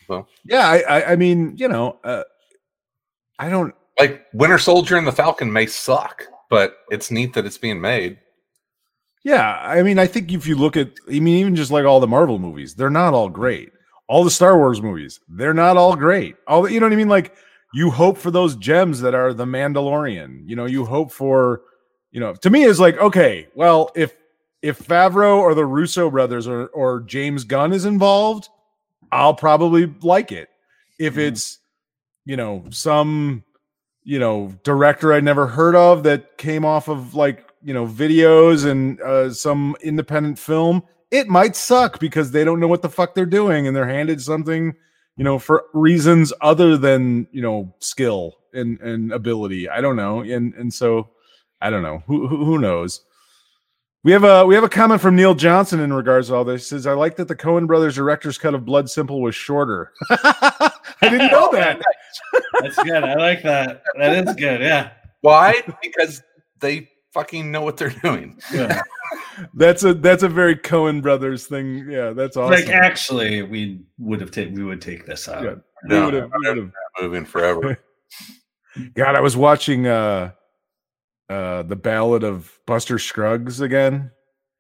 So 0.06 0.26
yeah 0.44 0.66
i 0.68 0.78
i, 0.88 1.12
I 1.12 1.16
mean 1.16 1.54
you 1.58 1.68
know 1.68 1.98
uh, 2.02 2.22
i 3.38 3.50
don't 3.50 3.74
Like 3.98 4.24
Winter 4.32 4.58
Soldier 4.58 4.96
and 4.96 5.06
the 5.06 5.12
Falcon 5.12 5.52
may 5.52 5.66
suck, 5.66 6.24
but 6.48 6.78
it's 6.90 7.10
neat 7.10 7.34
that 7.34 7.44
it's 7.44 7.58
being 7.58 7.78
made. 7.78 8.18
yeah 9.24 9.58
i 9.62 9.82
mean 9.82 9.98
i 9.98 10.06
think 10.06 10.32
if 10.32 10.46
you 10.46 10.56
look 10.56 10.76
at 10.76 10.88
i 11.08 11.20
mean 11.20 11.36
even 11.36 11.54
just 11.54 11.70
like 11.70 11.84
all 11.84 12.00
the 12.00 12.06
marvel 12.06 12.38
movies 12.38 12.74
they're 12.74 12.88
not 12.88 13.12
all 13.12 13.28
great 13.28 13.70
all 14.08 14.24
the 14.24 14.30
star 14.30 14.56
wars 14.56 14.80
movies 14.80 15.20
they're 15.28 15.52
not 15.52 15.76
all 15.76 15.94
great 15.94 16.36
all 16.46 16.62
the, 16.62 16.72
you 16.72 16.80
know 16.80 16.86
what 16.86 16.92
i 16.92 16.96
mean 16.96 17.08
like 17.08 17.34
you 17.74 17.90
hope 17.90 18.16
for 18.16 18.30
those 18.30 18.56
gems 18.56 19.00
that 19.00 19.14
are 19.14 19.34
the 19.34 19.44
mandalorian 19.44 20.40
you 20.46 20.56
know 20.56 20.64
you 20.66 20.84
hope 20.86 21.12
for 21.12 21.62
you 22.10 22.20
know 22.20 22.34
to 22.34 22.50
me 22.50 22.62
is 22.64 22.80
like 22.80 22.96
okay 22.98 23.48
well 23.54 23.90
if 23.94 24.14
if 24.62 24.78
favreau 24.80 25.38
or 25.38 25.54
the 25.54 25.64
russo 25.64 26.10
brothers 26.10 26.46
or 26.48 26.66
or 26.68 27.00
james 27.00 27.44
gunn 27.44 27.72
is 27.72 27.84
involved 27.84 28.48
i'll 29.12 29.34
probably 29.34 29.86
like 30.02 30.32
it. 30.32 30.48
If 30.98 31.14
Mhm. 31.14 31.28
it's 31.28 31.58
you 32.24 32.36
know 32.36 32.64
some 32.70 33.44
you 34.04 34.18
know 34.18 34.52
director 34.64 35.12
i'd 35.12 35.24
never 35.24 35.46
heard 35.46 35.74
of 35.76 36.02
that 36.04 36.36
came 36.38 36.64
off 36.64 36.88
of 36.88 37.14
like 37.14 37.46
you 37.62 37.72
know 37.74 37.86
videos 37.86 38.64
and 38.66 39.00
uh, 39.00 39.32
some 39.32 39.76
independent 39.82 40.38
film 40.38 40.82
it 41.10 41.26
might 41.28 41.56
suck 41.56 41.98
because 42.00 42.30
they 42.32 42.44
don't 42.44 42.60
know 42.60 42.68
what 42.68 42.82
the 42.82 42.88
fuck 42.88 43.14
they're 43.14 43.24
doing 43.26 43.66
and 43.66 43.74
they're 43.76 43.88
handed 43.88 44.20
something 44.20 44.74
you 45.16 45.24
know 45.24 45.38
for 45.38 45.64
reasons 45.72 46.32
other 46.40 46.76
than 46.76 47.26
you 47.32 47.42
know 47.42 47.74
skill 47.80 48.34
and 48.54 48.80
and 48.80 49.12
ability. 49.12 49.68
I 49.68 49.80
don't 49.80 49.96
know. 49.96 50.20
And 50.20 50.54
and 50.54 50.72
so 50.72 51.10
i 51.60 51.70
don't 51.70 51.82
know 51.82 52.02
who 52.06 52.26
who, 52.28 52.44
who 52.44 52.58
knows 52.58 53.02
we 54.04 54.12
have 54.12 54.22
a 54.24 54.46
we 54.46 54.54
have 54.54 54.62
a 54.64 54.68
comment 54.68 55.00
from 55.00 55.16
Neil 55.16 55.34
Johnson 55.34 55.80
in 55.80 55.92
regards 55.92 56.28
to 56.28 56.34
all 56.36 56.44
this. 56.44 56.62
He 56.62 56.68
says 56.68 56.86
I 56.86 56.92
like 56.92 57.16
that 57.16 57.26
the 57.26 57.34
Coen 57.34 57.66
brothers 57.66 57.96
director's 57.96 58.38
cut 58.38 58.54
of 58.54 58.64
Blood 58.64 58.88
Simple 58.88 59.20
was 59.20 59.34
shorter. 59.34 59.92
I 60.10 60.70
didn't 61.02 61.32
know 61.32 61.50
that. 61.52 61.82
That's 62.60 62.76
good. 62.84 63.02
I 63.02 63.14
like 63.16 63.42
that. 63.42 63.82
That 63.98 64.28
is 64.28 64.34
good. 64.36 64.60
Yeah. 64.60 64.90
Why? 65.22 65.62
because 65.82 66.22
they 66.60 66.88
fucking 67.12 67.50
know 67.50 67.62
what 67.62 67.76
they're 67.76 67.90
doing. 67.90 68.38
yeah. 68.52 68.82
That's 69.54 69.82
a 69.82 69.94
that's 69.94 70.22
a 70.22 70.28
very 70.28 70.54
Coen 70.54 71.02
brothers 71.02 71.46
thing. 71.48 71.90
Yeah, 71.90 72.10
that's 72.10 72.36
awesome. 72.36 72.54
Like 72.54 72.68
actually, 72.68 73.42
we 73.42 73.80
would 73.98 74.20
have 74.20 74.30
taken. 74.30 74.54
We 74.54 74.64
would 74.64 74.80
take 74.80 75.06
this 75.06 75.28
out. 75.28 75.42
Yeah. 75.42 75.54
We 75.88 75.88
No, 75.96 76.04
would've- 76.06 76.30
we 76.40 76.48
would've- 76.48 76.72
moving 77.00 77.24
forever. 77.24 77.78
God, 78.94 79.16
I 79.16 79.20
was 79.20 79.36
watching 79.36 79.88
uh 79.88 80.30
uh 81.28 81.62
the 81.62 81.76
Ballad 81.76 82.24
of 82.24 82.58
Buster 82.66 82.98
Scruggs 82.98 83.60
again. 83.60 84.10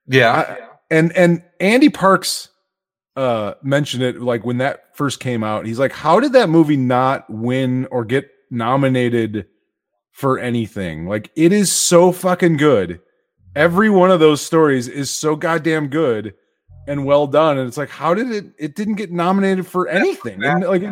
Yeah. 0.06 0.56
And 0.90 1.14
and 1.16 1.42
Andy 1.60 1.88
Parks 1.88 2.48
uh 3.16 3.54
mentioned 3.62 4.02
it 4.02 4.20
like 4.20 4.44
when 4.44 4.58
that 4.58 4.96
first 4.96 5.20
came 5.20 5.42
out. 5.44 5.66
He's 5.66 5.78
like, 5.78 5.92
How 5.92 6.20
did 6.20 6.32
that 6.34 6.48
movie 6.48 6.76
not 6.76 7.28
win 7.30 7.86
or 7.90 8.04
get 8.04 8.30
nominated 8.50 9.46
for 10.12 10.38
anything? 10.38 11.06
Like 11.06 11.30
it 11.36 11.52
is 11.52 11.70
so 11.72 12.12
fucking 12.12 12.56
good. 12.56 13.00
Every 13.56 13.90
one 13.90 14.10
of 14.10 14.20
those 14.20 14.40
stories 14.40 14.88
is 14.88 15.10
so 15.10 15.34
goddamn 15.36 15.88
good 15.88 16.34
and 16.86 17.04
well 17.04 17.26
done. 17.26 17.58
And 17.58 17.66
it's 17.66 17.76
like, 17.76 17.90
how 17.90 18.14
did 18.14 18.30
it 18.30 18.46
it 18.58 18.74
didn't 18.76 18.94
get 18.94 19.10
nominated 19.10 19.66
for 19.66 19.88
anything? 19.88 20.42
And 20.44 20.64
like 20.64 20.82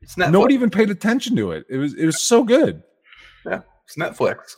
It's 0.00 0.14
Netflix. 0.14 0.30
nobody 0.30 0.54
even 0.54 0.70
paid 0.70 0.90
attention 0.90 1.36
to 1.36 1.52
it. 1.52 1.66
It 1.68 1.78
was 1.78 1.94
it 1.94 2.06
was 2.06 2.20
so 2.22 2.44
good. 2.44 2.82
It's 3.84 3.96
Netflix. 3.96 4.54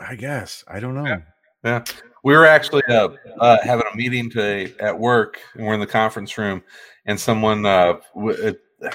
I 0.00 0.14
guess. 0.14 0.64
I 0.68 0.80
don't 0.80 0.94
know. 0.94 1.20
Yeah. 1.64 1.84
We 2.22 2.34
were 2.34 2.46
actually 2.46 2.82
uh, 2.88 3.08
uh, 3.38 3.58
having 3.62 3.86
a 3.92 3.96
meeting 3.96 4.30
today 4.30 4.74
at 4.80 4.98
work, 4.98 5.40
and 5.54 5.66
we're 5.66 5.74
in 5.74 5.80
the 5.80 5.86
conference 5.86 6.36
room, 6.36 6.62
and 7.06 7.18
someone 7.18 7.64
uh, 7.64 7.94
w- 8.14 8.56
uh, 8.82 8.90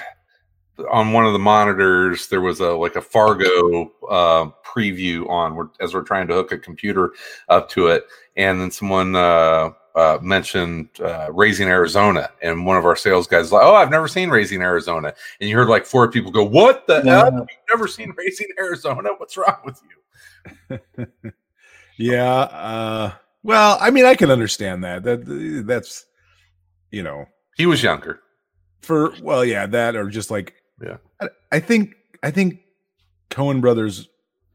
on 0.90 1.12
one 1.12 1.24
of 1.26 1.32
the 1.32 1.38
monitors 1.38 2.28
there 2.28 2.40
was 2.40 2.60
a 2.60 2.72
like 2.72 2.96
a 2.96 3.00
Fargo 3.00 3.92
uh, 4.08 4.50
preview 4.64 5.28
on 5.28 5.54
we're, 5.54 5.68
as 5.80 5.94
we're 5.94 6.02
trying 6.02 6.26
to 6.28 6.34
hook 6.34 6.52
a 6.52 6.58
computer 6.58 7.12
up 7.48 7.68
to 7.70 7.88
it, 7.88 8.04
and 8.36 8.60
then 8.60 8.70
someone 8.70 9.14
uh, 9.14 9.70
uh, 9.94 10.18
mentioned 10.22 10.88
uh, 11.00 11.28
Raising 11.32 11.68
Arizona, 11.68 12.30
and 12.40 12.64
one 12.66 12.76
of 12.76 12.84
our 12.86 12.96
sales 12.96 13.26
guys 13.26 13.52
like, 13.52 13.62
"Oh, 13.64 13.74
I've 13.74 13.90
never 13.90 14.08
seen 14.08 14.30
Raising 14.30 14.62
Arizona," 14.62 15.14
and 15.40 15.48
you 15.50 15.56
heard 15.56 15.68
like 15.68 15.84
four 15.86 16.10
people 16.10 16.30
go, 16.30 16.44
"What 16.44 16.86
the 16.86 17.02
Yeah. 17.04 17.24
hell? 17.24 17.32
You've 17.32 17.48
never 17.70 17.86
seen 17.88 18.12
Raising 18.16 18.48
Arizona? 18.58 19.10
What's 19.18 19.36
wrong 19.36 19.58
with 19.64 19.80
you?" 20.70 20.78
Yeah. 21.98 22.26
Uh 22.42 23.12
well, 23.44 23.76
I 23.80 23.90
mean, 23.90 24.04
I 24.06 24.14
can 24.14 24.30
understand 24.30 24.82
that. 24.84 25.02
That 25.02 25.64
that's 25.66 26.06
you 26.90 27.02
know, 27.02 27.26
He 27.56 27.66
was 27.66 27.82
younger. 27.82 28.20
for 28.80 29.12
well, 29.22 29.44
yeah, 29.44 29.66
that 29.66 29.94
or 29.96 30.08
just 30.08 30.30
like 30.30 30.54
Yeah. 30.82 30.96
I, 31.20 31.28
I 31.52 31.60
think 31.60 31.94
I 32.22 32.30
think 32.30 32.60
Coen 33.30 33.60
brothers 33.60 34.08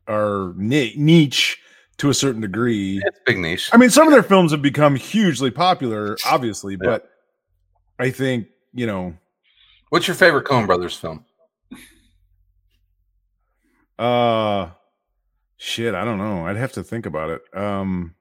are 0.07 0.53
niche 0.55 1.59
to 1.97 2.09
a 2.09 2.13
certain 2.13 2.41
degree. 2.41 3.01
It's 3.05 3.19
big 3.25 3.37
niche. 3.39 3.69
I 3.73 3.77
mean, 3.77 3.89
some 3.89 4.07
of 4.07 4.13
their 4.13 4.23
films 4.23 4.51
have 4.51 4.61
become 4.61 4.95
hugely 4.95 5.49
popular, 5.51 6.17
obviously, 6.25 6.73
Yeah. 6.73 6.77
but 6.89 7.09
I 7.99 8.09
think 8.11 8.47
you 8.73 8.85
know, 8.85 9.15
What's 9.89 10.07
your 10.07 10.15
favorite 10.15 10.45
Coen 10.45 10.67
Brothers 10.67 10.95
film? 10.95 11.23
uh, 13.97 14.69
shit, 15.57 15.95
I 15.95 16.03
don't 16.05 16.17
know. 16.17 16.45
I'd 16.45 16.57
have 16.57 16.73
to 16.73 16.83
think 16.83 17.05
about 17.05 17.29
it. 17.31 17.41
Um, 17.57 18.13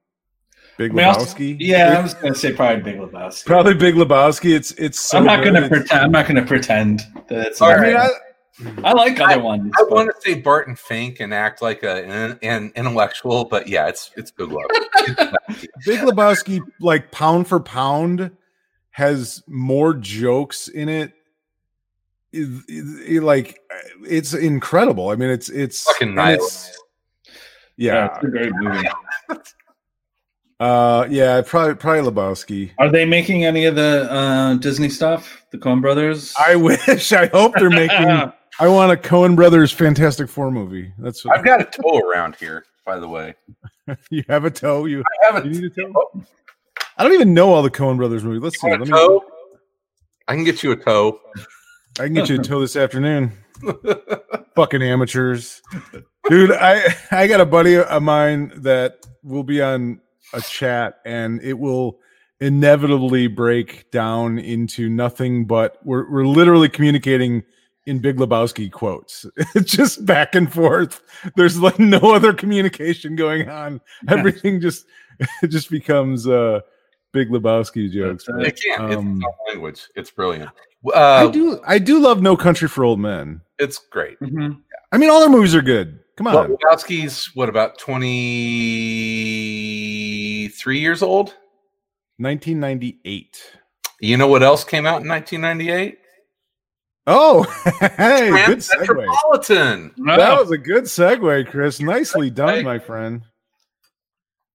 Big 0.78 0.92
I 0.92 0.94
mean, 0.94 1.04
I'll- 1.06 1.16
Lebowski, 1.16 1.56
Yeah, 1.58 1.98
I 1.98 2.02
was 2.02 2.12
gonna 2.14 2.34
say 2.34 2.52
probably 2.52 2.82
Big 2.82 3.00
Lebowski. 3.00 3.46
probably 3.46 3.74
Big 3.74 3.94
Lebowski. 3.94 4.54
It's 4.54 4.72
it's. 4.72 5.00
So 5.00 5.18
I'm 5.18 5.24
not 5.24 5.38
good. 5.42 5.54
gonna 5.54 5.66
It's- 5.66 5.70
pretend. 5.80 6.00
I'm 6.04 6.10
not 6.12 6.26
gonna 6.28 6.44
pretend 6.46 7.00
that 7.28 7.46
it's. 7.48 7.62
All 7.62 7.70
I 7.70 7.76
not- 7.76 7.82
mean, 7.86 7.96
I, 7.96 8.08
I 8.82 8.92
like 8.92 9.20
other 9.20 9.40
ones. 9.40 9.70
I 9.78 9.82
but- 9.82 9.90
want 9.90 10.10
to 10.14 10.20
say 10.20 10.40
Barton 10.40 10.76
Fink 10.76 11.20
and 11.20 11.34
act 11.34 11.60
like 11.60 11.82
a, 11.82 12.04
an, 12.06 12.38
an 12.42 12.72
intellectual, 12.74 13.44
but 13.44 13.68
yeah, 13.68 13.88
it's 13.88 14.10
it's 14.16 14.30
Big 14.30 14.48
Love. 14.50 14.64
Big 15.84 16.00
Lebowski, 16.00 16.60
like 16.80 17.10
pound 17.10 17.48
for 17.48 17.60
pound, 17.60 18.30
has 18.90 19.42
more 19.46 19.92
jokes 19.94 20.68
in 20.68 20.88
it. 20.88 21.12
It- 22.32 22.64
it- 22.68 23.22
like 23.22 23.60
it's 24.06 24.32
incredible. 24.34 25.10
I 25.10 25.16
mean, 25.16 25.30
it's 25.30 25.48
it's 25.50 25.84
Fucking 25.84 26.08
and 26.08 26.16
nihilist. 26.16 26.68
it's- 26.68 26.78
yeah, 27.78 27.92
Yeah, 27.94 28.14
it's 28.16 28.24
a 28.24 28.28
great 28.28 28.52
movie. 28.54 28.88
uh, 30.60 31.06
yeah, 31.10 31.42
probably 31.44 31.74
probably 31.74 32.10
Lebowski. 32.10 32.70
Are 32.78 32.90
they 32.90 33.04
making 33.04 33.44
any 33.44 33.66
of 33.66 33.74
the 33.76 34.10
uh, 34.10 34.54
Disney 34.54 34.88
stuff? 34.88 35.44
The 35.52 35.58
Coen 35.58 35.82
Brothers. 35.82 36.34
I 36.38 36.56
wish. 36.56 37.12
I 37.12 37.26
hope 37.26 37.52
they're 37.58 37.68
making. 37.70 38.32
I 38.58 38.68
want 38.68 38.90
a 38.90 38.96
Coen 38.96 39.36
Brothers 39.36 39.70
Fantastic 39.70 40.30
Four 40.30 40.50
movie. 40.50 40.90
That's 40.98 41.22
what 41.24 41.36
I've 41.36 41.44
got 41.44 41.60
a 41.60 41.64
toe 41.64 41.98
around 41.98 42.36
here, 42.36 42.64
by 42.86 42.98
the 42.98 43.06
way. 43.06 43.34
you 44.10 44.24
have 44.30 44.46
a 44.46 44.50
toe. 44.50 44.86
You, 44.86 45.00
I 45.00 45.26
have 45.26 45.44
a, 45.44 45.48
you 45.48 45.60
need 45.60 45.64
a 45.64 45.70
toe. 45.70 46.24
I 46.96 47.02
don't 47.02 47.12
even 47.12 47.34
know 47.34 47.52
all 47.52 47.62
the 47.62 47.70
Coen 47.70 47.98
Brothers 47.98 48.24
movies. 48.24 48.42
Let's 48.42 48.58
see. 48.58 48.70
Let 48.70 48.80
a 48.80 48.84
me. 48.84 48.90
toe? 48.90 49.22
I 50.26 50.34
can 50.34 50.44
get 50.44 50.62
you 50.62 50.72
a 50.72 50.76
toe. 50.76 51.20
I 52.00 52.04
can 52.04 52.14
get 52.14 52.30
you 52.30 52.40
a 52.40 52.42
toe 52.42 52.60
this 52.60 52.76
afternoon. 52.76 53.32
Fucking 54.56 54.82
amateurs, 54.82 55.60
dude. 56.28 56.52
I 56.52 56.94
I 57.10 57.26
got 57.26 57.42
a 57.42 57.46
buddy 57.46 57.76
of 57.76 58.02
mine 58.02 58.52
that 58.56 59.06
will 59.22 59.44
be 59.44 59.60
on 59.60 60.00
a 60.32 60.40
chat, 60.40 61.00
and 61.04 61.42
it 61.42 61.58
will 61.58 61.98
inevitably 62.40 63.26
break 63.26 63.90
down 63.90 64.38
into 64.38 64.88
nothing 64.88 65.46
but 65.46 65.78
we're 65.84 66.10
we're 66.10 66.26
literally 66.26 66.68
communicating 66.68 67.42
in 67.87 67.99
Big 68.01 68.16
Lebowski 68.16 68.70
quotes. 68.70 69.25
It's 69.55 69.70
just 69.77 70.05
back 70.05 70.35
and 70.35 70.53
forth. 70.53 71.01
There's 71.37 71.59
like 71.61 71.79
no 71.79 71.99
other 71.99 72.33
communication 72.33 73.16
going 73.16 73.49
on. 73.49 73.81
Everything 74.09 74.61
just 74.61 74.87
it 75.42 75.46
just 75.49 75.70
becomes 75.70 76.27
uh 76.29 76.61
Big 77.12 77.31
Lebowski 77.31 77.90
jokes. 77.90 78.25
But, 78.27 78.44
It 78.46 78.61
can't. 78.62 78.90
It's 78.92 78.96
um, 78.99 79.16
its 79.25 79.37
language. 79.49 79.81
It's 79.94 80.11
brilliant. 80.11 80.51
I 80.94 81.25
Uh, 81.25 81.29
do. 81.29 81.61
I 81.66 81.79
do 81.79 81.99
love 82.01 82.20
No 82.22 82.37
Country 82.37 82.68
for 82.68 82.85
Old 82.85 83.01
Men. 83.01 83.40
it's 83.59 83.79
great. 83.79 84.18
Mhm. 84.20 84.61
I 84.92 84.99
mean, 84.99 85.09
all 85.11 85.20
their 85.20 85.29
movies 85.31 85.55
are 85.55 85.62
good. 85.62 85.99
Come 86.16 86.27
on. 86.29 86.35
Well, 86.35 86.49
Lebowski's 86.59 87.35
what 87.35 87.49
about 87.49 87.79
twenty 89.16 90.49
three 90.49 90.79
years 90.81 91.03
old? 91.03 91.35
1998. 92.18 93.59
You 94.01 94.16
know 94.16 94.27
what 94.29 94.42
else 94.42 94.64
came 94.64 94.87
out 94.87 95.03
in 95.03 95.09
nineteen 95.09 95.40
ninety 95.40 95.70
eight? 95.70 95.99
Oh, 97.06 97.42
hey, 97.96 98.30
good 98.46 98.58
segue. 98.58 98.80
Metropolitan. 98.80 99.92
That 100.06 100.38
was 100.40 100.50
a 100.50 100.58
good 100.58 100.84
segue, 100.84 101.48
Chris. 101.48 101.80
Nicely 101.80 102.30
done, 102.30 102.64
my 102.64 102.78
friend. 102.78 103.22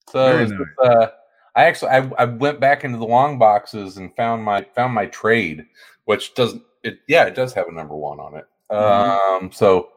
So 0.09 0.25
Very 0.31 0.43
it's, 0.43 0.51
nice. 0.51 0.61
uh, 0.83 1.07
I 1.55 1.63
actually 1.65 1.91
I, 1.91 2.09
I 2.17 2.25
went 2.25 2.59
back 2.59 2.83
into 2.83 2.97
the 2.97 3.05
long 3.05 3.39
boxes 3.39 3.97
and 3.97 4.13
found 4.15 4.43
my 4.43 4.63
found 4.75 4.93
my 4.93 5.05
trade, 5.05 5.65
which 6.05 6.33
doesn't 6.33 6.61
it 6.83 6.99
yeah 7.07 7.25
it 7.25 7.35
does 7.35 7.53
have 7.53 7.67
a 7.67 7.71
number 7.71 7.95
one 7.95 8.19
on 8.19 8.35
it. 8.35 8.45
Mm-hmm. 8.71 9.45
Um, 9.45 9.51
so 9.53 9.89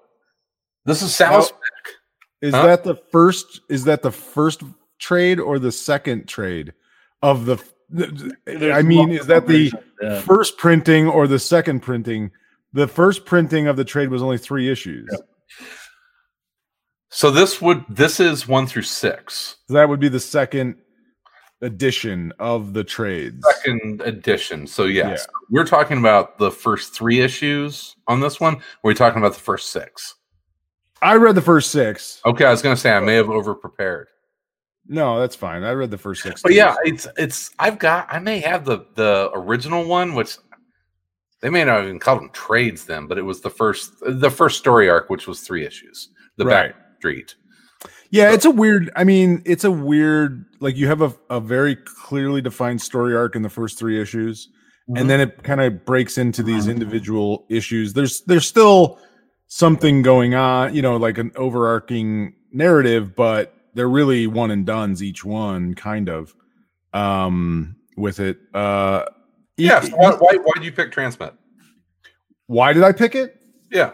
this 0.85 1.03
is 1.03 1.15
Sal's 1.15 1.51
Now- 1.51 2.49
Is 2.49 2.55
Huh? 2.55 2.67
that 2.67 2.85
the 2.85 2.95
first? 3.11 3.61
Is 3.69 3.85
that 3.85 4.03
the 4.03 4.13
first 4.13 4.63
trade 5.01 5.41
or 5.41 5.59
the 5.59 5.73
second 5.73 6.29
trade 6.29 6.73
of 7.23 7.47
the? 7.47 7.59
I 8.47 8.83
mean, 8.83 9.11
is 9.11 9.27
that 9.27 9.47
the 9.49 9.73
Yeah. 10.01 10.21
first 10.21 10.57
printing 10.59 11.09
or 11.09 11.27
the 11.27 11.39
second 11.41 11.81
printing? 11.81 12.31
The 12.75 12.89
first 12.89 13.25
printing 13.25 13.69
of 13.69 13.77
the 13.77 13.85
trade 13.85 14.11
was 14.11 14.21
only 14.21 14.37
three 14.37 14.69
issues. 14.71 15.09
So 17.09 17.31
this 17.31 17.63
would 17.63 17.85
this 17.89 18.19
is 18.19 18.49
one 18.49 18.67
through 18.67 18.83
six. 18.83 19.57
That 19.69 19.89
would 19.89 20.01
be 20.01 20.09
the 20.09 20.19
second 20.19 20.75
edition 21.63 22.33
of 22.41 22.73
the 22.73 22.83
trades. 22.83 23.47
Second 23.63 24.03
edition. 24.03 24.67
So 24.67 24.87
yes, 24.87 25.25
we're 25.51 25.65
talking 25.65 25.99
about 25.99 26.39
the 26.39 26.51
first 26.51 26.93
three 26.93 27.21
issues 27.21 27.95
on 28.09 28.19
this 28.19 28.41
one. 28.41 28.61
We're 28.83 28.95
talking 28.95 29.19
about 29.19 29.35
the 29.35 29.41
first 29.41 29.71
six. 29.71 30.17
I 31.01 31.15
read 31.15 31.37
the 31.37 31.43
first 31.43 31.71
six. 31.71 32.21
Okay, 32.27 32.45
I 32.45 32.51
was 32.51 32.61
gonna 32.61 32.77
say 32.77 32.93
I 32.93 32.99
may 32.99 33.15
have 33.15 33.31
over 33.31 33.55
prepared. 33.55 34.09
No, 34.87 35.19
that's 35.19 35.37
fine. 35.37 35.63
I 35.63 35.71
read 35.73 35.91
the 35.91 35.99
first 35.99 36.23
six. 36.23 36.43
But 36.43 36.53
yeah, 36.53 36.75
it's 36.85 37.07
it's 37.17 37.53
I've 37.61 37.79
got 37.79 38.07
I 38.11 38.19
may 38.19 38.41
have 38.41 38.65
the 38.65 38.87
the 38.97 39.31
original 39.35 39.85
one, 39.85 40.15
which 40.15 40.37
they 41.45 41.51
may 41.51 41.63
not 41.63 41.85
even 41.85 41.99
call 41.99 42.17
them 42.17 42.31
trades 42.33 42.87
then, 42.87 43.07
but 43.07 43.19
it 43.19 43.23
was 43.23 43.43
the 43.43 43.51
first 43.51 43.93
the 44.01 44.31
first 44.31 44.59
story 44.59 44.89
arc, 44.89 45.11
which 45.11 45.27
was 45.27 45.43
three 45.43 45.67
issues. 45.67 46.09
The 46.39 46.47
Right. 46.47 46.73
back 46.73 46.77
street. 46.97 47.35
Yeah, 48.09 48.33
it's 48.33 48.47
a 48.47 48.51
weird. 48.51 48.91
I 48.97 49.05
mean, 49.05 49.43
it's 49.45 49.65
a 49.65 49.71
weird. 49.71 50.47
Like 50.61 50.75
you 50.77 50.87
have 50.87 51.03
a, 51.03 51.15
a 51.29 51.41
very 51.41 51.77
clearly 51.77 52.41
defined 52.41 52.81
story 52.81 53.15
arc 53.15 53.37
in 53.37 53.43
the 53.43 53.51
first 53.51 53.79
three 53.79 54.01
issues, 54.01 54.49
Mm-hmm. 54.89 54.97
and 55.01 55.11
then 55.11 55.21
it 55.21 55.43
kind 55.43 55.61
of 55.61 55.85
breaks 55.85 56.17
into 56.17 56.43
these 56.43 56.67
individual 56.67 57.45
issues. 57.51 57.93
There's 57.93 58.23
there's 58.23 58.47
still 58.47 58.99
something 59.49 60.01
going 60.01 60.35
on, 60.35 60.75
you 60.75 60.81
know, 60.81 60.97
like 60.97 61.19
an 61.19 61.31
overarching 61.37 62.35
narrative, 62.53 63.15
but 63.15 63.55
they're 63.75 63.89
really 63.89 64.27
one 64.27 64.51
and 64.51 64.65
done's 64.65 65.03
each 65.03 65.25
one, 65.27 65.75
kind 65.75 66.09
of. 66.09 66.35
Um, 66.95 67.77
with 67.99 68.19
it. 68.21 68.39
Uh, 68.55 69.05
Yeah. 69.57 69.81
So 69.81 69.97
why, 69.97 70.13
why 70.13 70.37
why 70.37 70.53
did 70.57 70.65
you 70.65 70.73
pick 70.73 70.93
Transmet? 70.93 71.35
why 72.47 72.73
did 72.73 72.83
I 72.83 72.93
pick 72.93 73.15
it? 73.15 73.41
Yeah. 73.71 73.93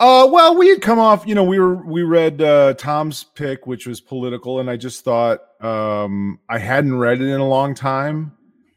Uh, 0.00 0.28
well, 0.30 0.56
we 0.56 0.68
had 0.68 0.80
come 0.80 0.98
off, 0.98 1.26
you 1.26 1.34
know, 1.34 1.42
we 1.42 1.58
were 1.58 1.74
we 1.74 2.02
read 2.02 2.40
uh, 2.40 2.74
Tom's 2.74 3.24
pick, 3.24 3.66
which 3.66 3.86
was 3.86 4.00
political, 4.00 4.60
and 4.60 4.70
I 4.70 4.76
just 4.76 5.04
thought 5.04 5.40
um, 5.60 6.38
I 6.48 6.58
hadn't 6.58 6.98
read 6.98 7.20
it 7.20 7.26
in 7.26 7.40
a 7.40 7.48
long 7.48 7.74
time. 7.74 8.32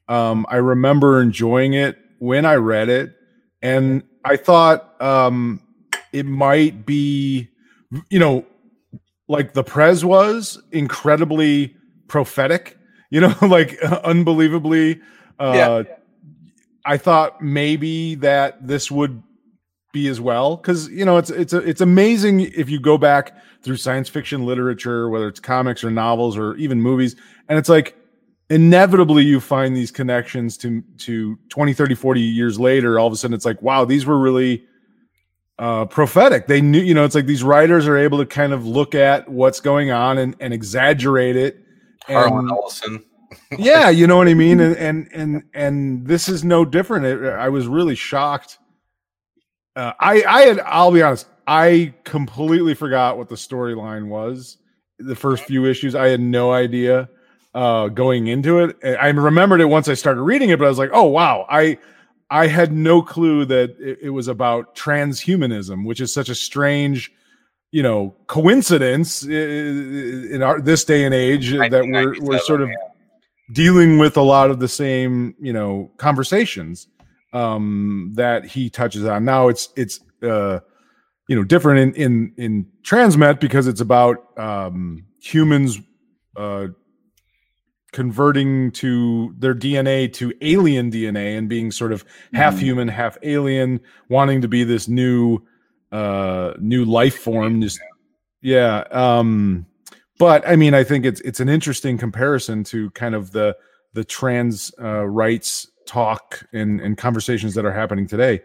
Um, 0.08 0.46
I 0.50 0.58
remember 0.58 1.22
enjoying 1.22 1.74
it 1.74 1.98
when 2.20 2.46
I 2.46 2.56
read 2.56 2.90
it, 2.90 3.16
and 3.62 4.04
I 4.26 4.36
thought 4.36 5.00
um, 5.02 5.62
it 6.12 6.26
might 6.26 6.88
be, 6.88 7.50
you 8.10 8.20
know, 8.20 8.46
like 9.28 9.54
the 9.54 9.64
Prez 9.64 10.04
was 10.04 10.62
incredibly 10.72 11.76
prophetic, 12.08 12.78
you 13.12 13.22
know, 13.22 13.36
like 13.44 13.80
unbelievably. 13.82 15.00
Uh, 15.42 15.54
Yeah. 15.56 15.96
I 16.84 16.98
thought 16.98 17.42
maybe 17.42 18.16
that 18.16 18.66
this 18.68 18.90
would 18.90 19.22
be 19.94 20.08
as 20.08 20.20
well 20.22 20.56
because 20.56 20.88
you 20.90 21.04
know 21.06 21.18
it's 21.18 21.30
it's 21.30 21.54
a, 21.54 21.58
it's 21.58 21.82
amazing 21.82 22.40
if 22.40 22.70
you 22.70 22.80
go 22.80 22.98
back 22.98 23.36
through 23.62 23.76
science 23.76 24.08
fiction 24.08 24.46
literature 24.46 25.10
whether 25.10 25.28
it's 25.28 25.40
comics 25.40 25.84
or 25.84 25.92
novels 25.92 26.38
or 26.38 26.56
even 26.56 26.82
movies 26.82 27.16
and 27.50 27.60
it's 27.60 27.68
like 27.68 27.96
inevitably 28.50 29.22
you 29.24 29.40
find 29.42 29.76
these 29.76 29.92
connections 29.92 30.58
to 30.58 30.82
to 30.98 31.38
20 31.50 31.74
30 31.74 31.94
40 31.94 32.22
years 32.22 32.58
later 32.60 32.98
all 32.98 33.06
of 33.08 33.12
a 33.14 33.18
sudden 33.18 33.34
it's 33.36 33.46
like 33.46 33.62
wow 33.62 33.84
these 33.84 34.06
were 34.06 34.18
really 34.18 34.64
uh 35.60 35.84
prophetic 35.86 36.48
they 36.48 36.62
knew 36.62 36.80
you 36.80 36.94
know 36.94 37.04
it's 37.04 37.16
like 37.16 37.26
these 37.26 37.44
writers 37.44 37.86
are 37.86 37.98
able 37.98 38.18
to 38.18 38.26
kind 38.26 38.54
of 38.54 38.66
look 38.66 38.96
at 38.96 39.28
what's 39.30 39.60
going 39.60 39.92
on 39.92 40.18
and, 40.18 40.36
and 40.40 40.54
exaggerate 40.54 41.36
it 41.36 41.60
Harlan 42.08 42.40
and- 42.40 42.52
Ellison. 42.52 43.04
Yeah 43.58 43.90
you 43.90 44.08
know 44.08 44.18
what 44.18 44.28
i 44.28 44.34
mean? 44.34 44.60
And 44.60 44.76
and 44.78 45.10
and, 45.14 45.44
and 45.54 46.08
this 46.08 46.28
is 46.30 46.44
no 46.44 46.66
different. 46.66 47.06
It- 47.06 47.24
i 47.34 47.50
was 47.50 47.68
really 47.68 47.96
shocked. 47.96 48.58
Uh, 49.76 49.94
i 50.00 50.22
i 50.28 50.42
had 50.42 50.60
i'll 50.62 50.92
be 50.92 51.02
honest 51.02 51.28
i 51.48 51.94
completely 52.04 52.74
forgot 52.74 53.18
what 53.18 53.30
the 53.30 53.36
storyline 53.36 54.08
was 54.08 54.58
the 55.00 55.16
first 55.16 55.46
few 55.46 55.66
issues. 55.66 55.96
I 55.96 56.10
had 56.10 56.20
no 56.20 56.52
idea 56.52 57.10
uh 57.56 57.88
going 57.88 58.28
into 58.28 58.60
it. 58.60 58.78
I 58.84 59.08
remembered 59.10 59.62
it 59.62 59.66
once 59.66 59.88
i 59.88 59.94
started 59.94 60.22
reading 60.24 60.50
it 60.50 60.60
but 60.60 60.66
i 60.66 60.70
was 60.70 60.78
like 60.78 60.92
oh 60.94 61.06
wow. 61.06 61.46
I 61.50 61.78
i 62.30 62.48
had 62.48 62.72
no 62.74 63.02
clue 63.02 63.46
that 63.46 63.76
it, 63.80 64.00
it 64.04 64.10
was 64.10 64.28
about 64.28 64.76
transhumanism 64.76 65.86
which 65.86 66.02
is 66.02 66.14
such 66.14 66.28
a 66.30 66.36
strange 66.36 67.12
you 67.72 67.82
know 67.84 68.14
coincidence 68.28 69.26
i- 69.26 69.32
in 69.32 70.42
our 70.44 70.60
this 70.62 70.84
day 70.84 71.06
and 71.06 71.14
age 71.14 71.52
that 71.70 71.84
we're 71.94 72.14
we're 72.22 72.40
sort 72.46 72.62
of 72.62 72.70
dealing 73.52 73.98
with 73.98 74.18
a 74.18 74.22
lot 74.22 74.50
of 74.52 74.60
the 74.60 74.68
same 74.68 75.36
you 75.40 75.52
know 75.54 75.92
conversations 75.98 76.88
um 77.34 78.12
that 78.16 78.46
he 78.46 78.70
touches 78.70 79.06
on 79.06 79.24
now 79.26 79.48
it's 79.48 79.70
it's 79.76 80.00
uh 80.24 80.60
you 81.28 81.36
know 81.36 81.44
different 81.44 81.80
in 81.80 82.04
in 82.04 82.34
in 82.38 82.66
transmet 82.84 83.40
because 83.40 83.68
it's 83.68 83.82
about 83.82 84.18
um 84.38 85.06
humans 85.20 85.80
uh 86.36 86.68
converting 87.92 88.72
to 88.72 89.36
their 89.38 89.54
dna 89.54 90.12
to 90.14 90.34
alien 90.42 90.90
dna 90.92 91.38
and 91.38 91.50
being 91.50 91.72
sort 91.72 91.92
of 91.92 92.06
half 92.34 92.56
Mhm. 92.56 92.60
human 92.60 92.88
half 92.88 93.18
alien 93.24 93.82
wanting 94.08 94.42
to 94.42 94.48
be 94.48 94.64
this 94.64 94.88
new 94.88 95.40
uh 95.92 96.54
new 96.60 96.86
life 96.86 97.18
form 97.18 97.62
just 97.62 97.80
yeah 98.42 98.84
um 98.92 99.66
but 100.22 100.48
i 100.48 100.56
mean 100.56 100.76
i 100.76 100.84
think 100.84 101.04
it's 101.04 101.20
it's 101.22 101.40
an 101.40 101.50
interesting 101.50 101.98
comparison 101.98 102.64
to 102.64 102.92
kind 102.92 103.16
of 103.16 103.32
the 103.32 103.58
the 103.94 104.04
trans 104.04 104.72
uh, 104.80 105.06
rights 105.06 105.68
talk 105.86 106.46
and 106.54 106.80
and 106.80 106.98
conversations 106.98 107.54
that 107.56 107.66
are 107.66 107.74
happening 107.74 108.08
today. 108.08 108.42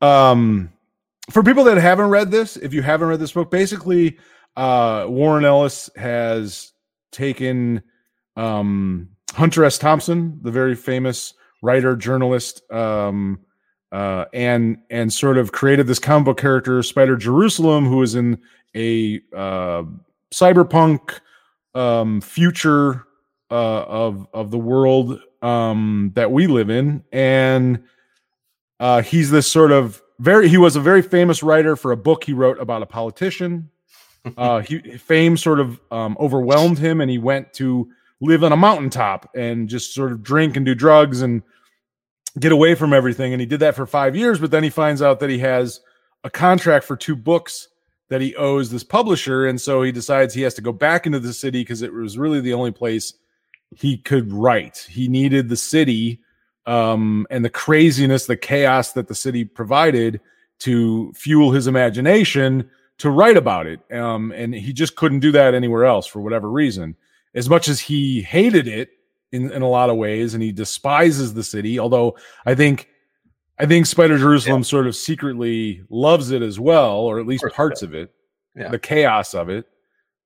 Um 0.00 0.72
for 1.30 1.42
people 1.42 1.64
that 1.64 1.76
haven't 1.76 2.08
read 2.08 2.30
this 2.30 2.56
if 2.56 2.74
you 2.74 2.82
haven't 2.82 3.08
read 3.08 3.20
this 3.20 3.32
book 3.32 3.50
basically 3.50 4.18
uh 4.56 5.06
warren 5.08 5.44
ellis 5.44 5.88
has 5.96 6.72
taken 7.12 7.82
um 8.36 9.08
hunter 9.34 9.64
s. 9.64 9.78
Thompson 9.78 10.40
the 10.42 10.50
very 10.50 10.74
famous 10.74 11.34
writer 11.62 11.94
journalist 11.94 12.62
um 12.72 13.38
uh 13.92 14.24
and 14.32 14.78
and 14.90 15.12
sort 15.12 15.38
of 15.38 15.52
created 15.52 15.86
this 15.86 16.00
comic 16.00 16.24
book 16.24 16.40
character 16.40 16.82
spider 16.82 17.16
jerusalem 17.16 17.86
who 17.86 18.02
is 18.02 18.16
in 18.16 18.36
a 18.74 19.20
uh 19.36 19.84
cyberpunk 20.32 21.20
um 21.74 22.20
future 22.20 23.04
uh 23.50 23.84
of 23.84 24.26
of 24.32 24.50
the 24.50 24.58
world 24.58 25.20
um 25.42 26.10
that 26.14 26.32
we 26.32 26.46
live 26.46 26.70
in. 26.70 27.04
And 27.12 27.84
uh 28.80 29.02
he's 29.02 29.30
this 29.30 29.50
sort 29.50 29.72
of 29.72 30.02
very 30.18 30.48
he 30.48 30.58
was 30.58 30.76
a 30.76 30.80
very 30.80 31.02
famous 31.02 31.42
writer 31.42 31.76
for 31.76 31.92
a 31.92 31.96
book 31.96 32.24
he 32.24 32.32
wrote 32.32 32.58
about 32.58 32.82
a 32.82 32.86
politician. 32.86 33.68
Uh 34.36 34.60
he 34.60 34.78
fame 34.98 35.36
sort 35.36 35.58
of 35.58 35.80
um 35.90 36.16
overwhelmed 36.20 36.78
him 36.78 37.00
and 37.00 37.10
he 37.10 37.18
went 37.18 37.52
to 37.54 37.90
live 38.20 38.44
on 38.44 38.52
a 38.52 38.56
mountaintop 38.56 39.28
and 39.34 39.68
just 39.68 39.92
sort 39.92 40.12
of 40.12 40.22
drink 40.22 40.56
and 40.56 40.64
do 40.64 40.76
drugs 40.76 41.22
and 41.22 41.42
get 42.38 42.52
away 42.52 42.76
from 42.76 42.92
everything. 42.92 43.32
And 43.32 43.40
he 43.40 43.46
did 43.46 43.58
that 43.58 43.74
for 43.74 43.84
5 43.84 44.14
years 44.14 44.38
but 44.38 44.52
then 44.52 44.62
he 44.62 44.70
finds 44.70 45.02
out 45.02 45.18
that 45.18 45.28
he 45.28 45.38
has 45.38 45.80
a 46.22 46.30
contract 46.30 46.84
for 46.84 46.96
two 46.96 47.16
books 47.16 47.66
that 48.12 48.20
he 48.20 48.36
owes 48.36 48.70
this 48.70 48.84
publisher 48.84 49.46
and 49.46 49.60
so 49.60 49.82
he 49.82 49.90
decides 49.90 50.34
he 50.34 50.42
has 50.42 50.54
to 50.54 50.60
go 50.60 50.72
back 50.72 51.06
into 51.06 51.18
the 51.18 51.32
city 51.32 51.62
because 51.62 51.82
it 51.82 51.92
was 51.92 52.18
really 52.18 52.40
the 52.40 52.52
only 52.52 52.70
place 52.70 53.14
he 53.74 53.96
could 53.96 54.32
write 54.32 54.86
he 54.90 55.08
needed 55.08 55.48
the 55.48 55.56
city 55.56 56.20
um, 56.66 57.26
and 57.30 57.44
the 57.44 57.50
craziness 57.50 58.26
the 58.26 58.36
chaos 58.36 58.92
that 58.92 59.08
the 59.08 59.14
city 59.14 59.44
provided 59.44 60.20
to 60.58 61.12
fuel 61.14 61.50
his 61.52 61.66
imagination 61.66 62.68
to 62.98 63.10
write 63.10 63.36
about 63.36 63.66
it 63.66 63.80
um, 63.92 64.30
and 64.32 64.54
he 64.54 64.72
just 64.72 64.94
couldn't 64.94 65.20
do 65.20 65.32
that 65.32 65.54
anywhere 65.54 65.84
else 65.84 66.06
for 66.06 66.20
whatever 66.20 66.50
reason 66.50 66.94
as 67.34 67.48
much 67.48 67.68
as 67.68 67.80
he 67.80 68.20
hated 68.22 68.68
it 68.68 68.90
in, 69.32 69.50
in 69.50 69.62
a 69.62 69.68
lot 69.68 69.90
of 69.90 69.96
ways, 69.96 70.34
and 70.34 70.42
he 70.42 70.52
despises 70.52 71.34
the 71.34 71.42
city. 71.42 71.78
Although 71.78 72.16
I 72.46 72.54
think 72.54 72.88
I 73.62 73.66
think 73.66 73.86
Spider 73.86 74.18
Jerusalem 74.18 74.64
sort 74.64 74.86
of 74.86 74.96
secretly 74.96 75.84
loves 75.88 76.30
it 76.32 76.42
as 76.42 76.58
well, 76.58 76.96
or 76.96 77.20
at 77.20 77.26
least 77.26 77.44
he 77.46 77.50
parts 77.54 77.80
does. 77.80 77.88
of 77.90 77.94
it, 77.94 78.12
Yeah. 78.56 78.68
the 78.68 78.78
chaos 78.78 79.34
of 79.34 79.48
it. 79.48 79.66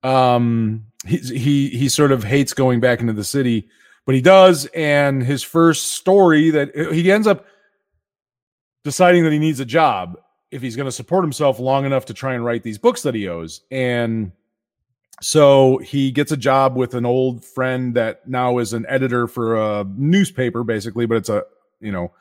Um, 0.02 0.86
he 1.06 1.18
he 1.18 1.68
he 1.68 1.88
sort 1.88 2.12
of 2.12 2.24
hates 2.24 2.52
going 2.54 2.80
back 2.80 3.00
into 3.00 3.12
the 3.12 3.24
city, 3.24 3.68
but 4.06 4.14
he 4.14 4.20
does. 4.22 4.66
And 4.74 5.22
his 5.22 5.42
first 5.42 5.92
story 5.92 6.50
that 6.50 6.74
he 6.92 7.12
ends 7.12 7.26
up 7.26 7.44
deciding 8.84 9.24
that 9.24 9.32
he 9.32 9.38
needs 9.38 9.60
a 9.60 9.64
job 9.64 10.18
if 10.50 10.62
he's 10.62 10.76
going 10.76 10.86
to 10.86 10.92
support 10.92 11.24
himself 11.24 11.58
long 11.58 11.84
enough 11.84 12.06
to 12.06 12.14
try 12.14 12.34
and 12.34 12.44
write 12.44 12.62
these 12.62 12.78
books 12.78 13.02
that 13.02 13.14
he 13.14 13.28
owes. 13.28 13.62
And 13.70 14.32
so 15.20 15.78
he 15.78 16.10
gets 16.12 16.30
a 16.30 16.36
job 16.36 16.76
with 16.76 16.94
an 16.94 17.04
old 17.04 17.44
friend 17.44 17.94
that 17.94 18.28
now 18.28 18.58
is 18.58 18.72
an 18.72 18.86
editor 18.88 19.26
for 19.26 19.56
a 19.56 19.84
newspaper, 19.96 20.62
basically, 20.64 21.04
but 21.06 21.16
it's 21.16 21.28
a 21.28 21.44
you 21.80 21.92
know 21.92 22.12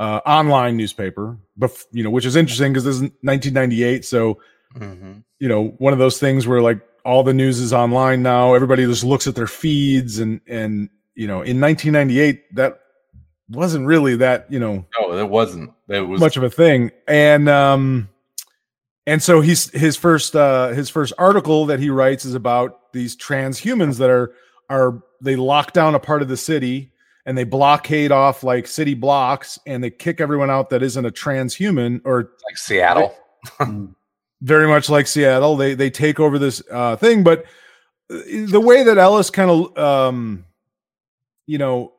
uh, 0.00 0.20
online 0.26 0.76
newspaper. 0.76 1.36
But 1.56 1.70
you 1.92 2.02
know, 2.02 2.10
which 2.10 2.26
is 2.26 2.34
interesting 2.34 2.72
because 2.72 2.84
this 2.84 2.96
is 2.96 3.02
1998, 3.22 4.04
so 4.04 4.40
Mhm. 4.76 5.22
you 5.38 5.48
know 5.48 5.68
one 5.78 5.92
of 5.92 5.98
those 5.98 6.18
things 6.18 6.46
where 6.46 6.60
like 6.62 6.80
all 7.04 7.22
the 7.22 7.34
news 7.34 7.58
is 7.60 7.72
online 7.72 8.22
now. 8.22 8.54
Everybody 8.54 8.84
just 8.86 9.04
looks 9.04 9.26
at 9.26 9.34
their 9.36 9.46
feeds, 9.46 10.18
and 10.18 10.40
and 10.48 10.88
you 11.14 11.26
know, 11.26 11.42
in 11.42 11.60
1998, 11.60 12.54
that 12.56 12.80
wasn't 13.50 13.84
really 13.86 14.16
that 14.16 14.46
you 14.50 14.58
know 14.60 14.86
No, 14.98 15.18
it 15.18 15.28
wasn't. 15.28 15.72
It 15.88 16.00
was 16.00 16.20
much 16.20 16.36
of 16.36 16.44
a 16.44 16.50
thing 16.50 16.92
and 17.08 17.48
um 17.48 18.08
and 19.08 19.20
so 19.20 19.40
he's 19.40 19.70
his 19.70 19.96
first 19.96 20.36
uh 20.36 20.68
his 20.68 20.88
first 20.88 21.12
article 21.18 21.66
that 21.66 21.80
he 21.80 21.90
writes 21.90 22.24
is 22.24 22.34
about 22.36 22.92
these 22.92 23.16
transhumans 23.16 23.98
that 23.98 24.08
are 24.08 24.32
are 24.68 25.02
they 25.20 25.34
lock 25.34 25.72
down 25.72 25.96
a 25.96 25.98
part 25.98 26.22
of 26.22 26.28
the 26.28 26.36
city 26.36 26.89
and 27.26 27.36
they 27.36 27.44
blockade 27.44 28.12
off 28.12 28.42
like 28.42 28.66
city 28.66 28.94
blocks 28.94 29.58
and 29.66 29.84
they 29.84 29.90
kick 29.90 30.20
everyone 30.20 30.50
out 30.50 30.70
that 30.70 30.82
isn't 30.82 31.04
a 31.04 31.10
transhuman 31.10 32.00
or 32.04 32.32
like 32.48 32.56
Seattle. 32.56 33.14
very 34.42 34.66
much 34.66 34.88
like 34.88 35.06
Seattle. 35.06 35.56
They 35.56 35.74
they 35.74 35.90
take 35.90 36.18
over 36.20 36.38
this 36.38 36.62
uh, 36.70 36.96
thing, 36.96 37.22
but 37.22 37.44
uh, 38.10 38.18
the 38.46 38.60
way 38.60 38.82
that 38.82 38.98
Ellis 38.98 39.30
kind 39.30 39.50
of 39.50 39.78
um, 39.78 40.44
you 41.46 41.58
know 41.58 41.92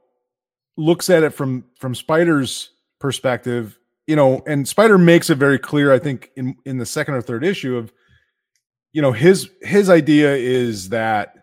looks 0.77 1.09
at 1.09 1.23
it 1.23 1.31
from 1.31 1.65
from 1.75 1.95
Spider's 1.95 2.71
perspective, 2.99 3.77
you 4.07 4.15
know, 4.15 4.41
and 4.47 4.67
Spider 4.67 4.97
makes 4.97 5.29
it 5.29 5.37
very 5.37 5.59
clear. 5.59 5.93
I 5.93 5.99
think 5.99 6.31
in 6.35 6.55
in 6.65 6.77
the 6.77 6.85
second 6.85 7.13
or 7.13 7.21
third 7.21 7.43
issue 7.43 7.77
of 7.77 7.93
you 8.93 9.01
know 9.01 9.11
his 9.11 9.49
his 9.61 9.89
idea 9.89 10.35
is 10.35 10.89
that 10.89 11.35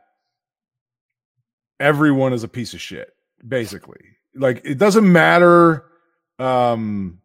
everyone 1.81 2.33
is 2.33 2.43
a 2.43 2.49
piece 2.49 2.75
of 2.75 2.81
shit 2.81 3.13
basically. 3.47 4.01
Like 4.35 4.63
it 4.65 4.79
doesn't 4.79 5.11
matter 5.11 5.85
um 6.39 7.19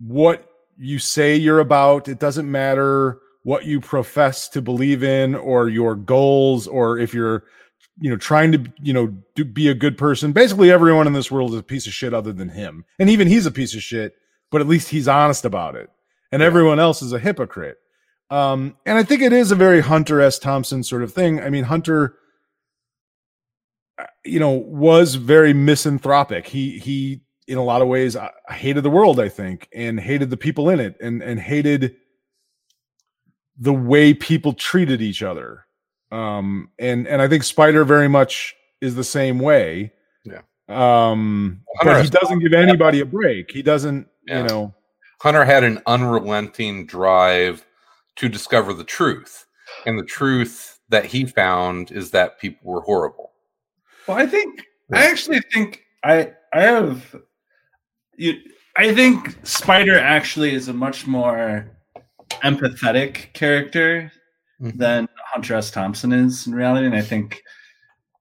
what 0.00 0.48
you 0.76 0.98
say 0.98 1.36
you're 1.36 1.60
about. 1.60 2.08
It 2.08 2.18
doesn't 2.18 2.50
matter 2.50 3.18
what 3.42 3.64
you 3.64 3.80
profess 3.80 4.48
to 4.50 4.62
believe 4.62 5.02
in 5.02 5.34
or 5.34 5.68
your 5.68 5.94
goals 5.94 6.66
or 6.66 6.98
if 6.98 7.14
you're 7.14 7.44
you 8.00 8.10
know 8.10 8.16
trying 8.16 8.52
to 8.52 8.72
you 8.82 8.92
know 8.92 9.14
do, 9.34 9.44
be 9.44 9.68
a 9.68 9.74
good 9.74 9.96
person. 9.98 10.32
Basically 10.32 10.70
everyone 10.70 11.06
in 11.06 11.12
this 11.12 11.30
world 11.30 11.52
is 11.52 11.60
a 11.60 11.64
piece 11.64 11.86
of 11.86 11.92
shit 11.92 12.14
other 12.14 12.32
than 12.32 12.50
him. 12.50 12.84
And 12.98 13.10
even 13.10 13.28
he's 13.28 13.46
a 13.46 13.50
piece 13.50 13.74
of 13.74 13.82
shit 13.82 14.14
but 14.50 14.60
at 14.60 14.68
least 14.68 14.88
he's 14.88 15.08
honest 15.08 15.44
about 15.44 15.76
it. 15.76 15.90
And 16.32 16.42
everyone 16.42 16.78
else 16.78 17.02
is 17.02 17.12
a 17.12 17.18
hypocrite. 17.18 17.78
Um 18.30 18.76
and 18.84 18.98
i 18.98 19.02
think 19.02 19.22
it 19.22 19.32
is 19.32 19.50
a 19.50 19.56
very 19.56 19.80
hunter 19.80 20.20
s. 20.20 20.38
Thompson 20.38 20.82
sort 20.82 21.02
of 21.02 21.12
thing. 21.12 21.40
I 21.40 21.50
mean 21.50 21.64
hunter 21.64 22.16
you 24.28 24.38
know 24.40 24.50
was 24.50 25.14
very 25.16 25.52
misanthropic 25.52 26.46
he 26.46 26.78
he 26.78 27.20
in 27.46 27.58
a 27.58 27.64
lot 27.64 27.82
of 27.82 27.88
ways 27.88 28.16
hated 28.50 28.82
the 28.82 28.90
world 28.90 29.18
i 29.20 29.28
think 29.28 29.68
and 29.74 29.98
hated 30.00 30.30
the 30.30 30.36
people 30.36 30.68
in 30.70 30.80
it 30.80 30.96
and 31.00 31.22
and 31.22 31.40
hated 31.40 31.96
the 33.58 33.72
way 33.72 34.14
people 34.14 34.52
treated 34.52 35.02
each 35.02 35.22
other 35.22 35.66
um 36.12 36.70
and 36.78 37.06
and 37.08 37.20
i 37.22 37.28
think 37.28 37.42
spider 37.42 37.84
very 37.84 38.08
much 38.08 38.54
is 38.80 38.94
the 38.94 39.04
same 39.04 39.38
way 39.38 39.92
Yeah. 40.24 40.40
um 40.68 41.60
Hunter 41.78 41.94
but 41.94 42.04
he 42.04 42.10
doesn't 42.10 42.38
give 42.40 42.52
anybody 42.52 43.00
a 43.00 43.06
break 43.06 43.50
he 43.50 43.62
doesn't 43.62 44.06
Yeah. 44.26 44.42
you 44.42 44.48
know 44.48 44.74
Hunter 45.20 45.44
had 45.44 45.64
an 45.64 45.80
unrelenting 45.86 46.86
drive 46.86 47.64
to 48.16 48.28
discover 48.28 48.72
the 48.72 48.84
truth. 48.84 49.46
And 49.84 49.98
the 49.98 50.04
truth 50.04 50.78
that 50.90 51.04
he 51.06 51.24
found 51.26 51.90
is 51.90 52.10
that 52.12 52.38
people 52.40 52.72
were 52.72 52.82
horrible. 52.82 53.27
Well, 54.08 54.16
I 54.16 54.26
think 54.26 54.64
I 54.92 55.04
actually 55.04 55.40
think 55.52 55.84
I 56.02 56.32
I 56.54 56.62
have 56.62 57.14
you. 58.16 58.40
I 58.76 58.94
think 58.94 59.36
Spider 59.46 59.98
actually 59.98 60.54
is 60.54 60.68
a 60.68 60.72
much 60.72 61.06
more 61.06 61.70
empathetic 62.42 63.34
character 63.34 64.10
mm-hmm. 64.60 64.78
than 64.78 65.08
Hunter 65.34 65.56
S. 65.56 65.70
Thompson 65.70 66.12
is 66.12 66.46
in 66.46 66.54
reality, 66.54 66.86
and 66.86 66.96
I 66.96 67.02
think 67.02 67.42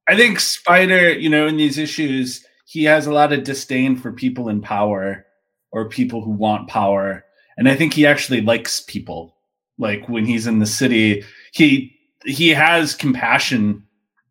I 0.10 0.18
think 0.18 0.42
Spider, 0.42 1.14
you 1.14 1.30
know, 1.30 1.48
in 1.48 1.56
these 1.56 1.78
issues, 1.78 2.46
he 2.66 2.84
has 2.84 3.08
a 3.08 3.14
lot 3.14 3.32
of 3.32 3.46
disdain 3.46 3.96
for 3.96 4.12
people 4.12 4.50
in 4.50 4.60
power 4.60 5.26
or 5.72 5.88
people 5.88 6.22
who 6.22 6.32
want 6.32 6.68
power, 6.68 7.24
and 7.58 7.70
I 7.70 7.78
think 7.78 7.94
he 7.94 8.06
actually 8.06 8.42
likes 8.42 8.82
people. 8.82 9.38
Like 9.78 10.10
when 10.10 10.26
he's 10.26 10.48
in 10.48 10.60
the 10.60 10.66
city, 10.66 11.24
he 11.54 11.98
he 12.26 12.50
has 12.50 12.94
compassion 12.94 13.87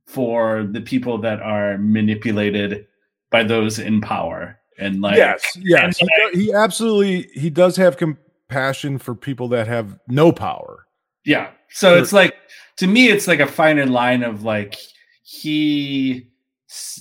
for 0.07 0.69
the 0.71 0.81
people 0.81 1.19
that 1.19 1.41
are 1.41 1.79
manipulated 1.79 2.87
by 3.31 3.43
those 3.43 3.79
in 3.79 4.01
power 4.01 4.59
and 4.79 5.01
like 5.01 5.17
yes 5.17 5.43
yes. 5.61 5.99
he, 5.99 6.07
do- 6.07 6.39
he 6.39 6.53
absolutely 6.53 7.23
he 7.35 7.51
does 7.51 7.77
have 7.77 7.97
compassion 7.97 8.99
for 8.99 9.15
people 9.15 9.49
that 9.49 9.67
have 9.67 9.99
no 10.09 10.33
power. 10.33 10.87
Yeah. 11.25 11.51
So 11.71 11.97
it's 11.97 12.13
like 12.13 12.35
to 12.77 12.87
me 12.87 13.09
it's 13.09 13.27
like 13.27 13.41
a 13.41 13.47
finer 13.47 13.87
line 13.87 14.23
of 14.23 14.43
like 14.43 14.77
he 15.23 16.29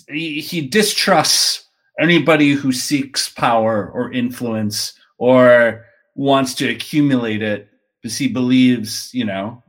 he, 0.10 0.42
he 0.42 0.68
distrusts 0.68 1.66
anybody 2.00 2.54
who 2.54 2.72
seeks 2.72 3.30
power 3.30 3.90
or 3.92 4.12
influence 4.12 4.94
or 5.18 5.86
wants 6.16 6.54
to 6.56 6.70
accumulate 6.70 7.42
it 7.42 7.70
because 8.02 8.18
he 8.18 8.28
believes 8.28 9.12
you 9.14 9.26
know 9.26 9.64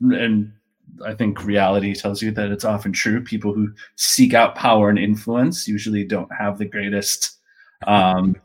and 0.00 0.52
i 1.04 1.14
think 1.14 1.44
reality 1.44 1.94
tells 1.94 2.22
you 2.22 2.30
that 2.32 2.50
it's 2.50 2.64
often 2.64 2.92
true. 2.92 3.22
People 3.22 3.54
who 3.54 3.72
seek 3.96 4.34
out 4.34 4.54
power 4.54 4.88
and 4.88 4.98
influence 4.98 5.66
usually 5.68 6.04
don't 6.04 6.30
have 6.32 6.58
the 6.58 6.64
greatest 6.64 7.38
um 7.86 8.36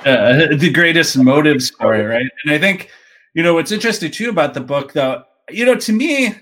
uh, 0.00 0.46
the 0.56 0.70
greatest 0.72 1.16
motives 1.16 1.70
for 1.70 1.94
it 1.94 2.04
right? 2.04 2.30
And 2.44 2.54
i 2.54 2.58
think 2.58 2.90
you 3.34 3.42
know 3.42 3.54
what's 3.54 3.72
interesting 3.72 4.10
too 4.10 4.30
about 4.30 4.54
the 4.54 4.60
book 4.60 4.92
though 4.92 5.22
you 5.50 5.64
know 5.64 5.74
to 5.76 5.92
me 5.92 6.34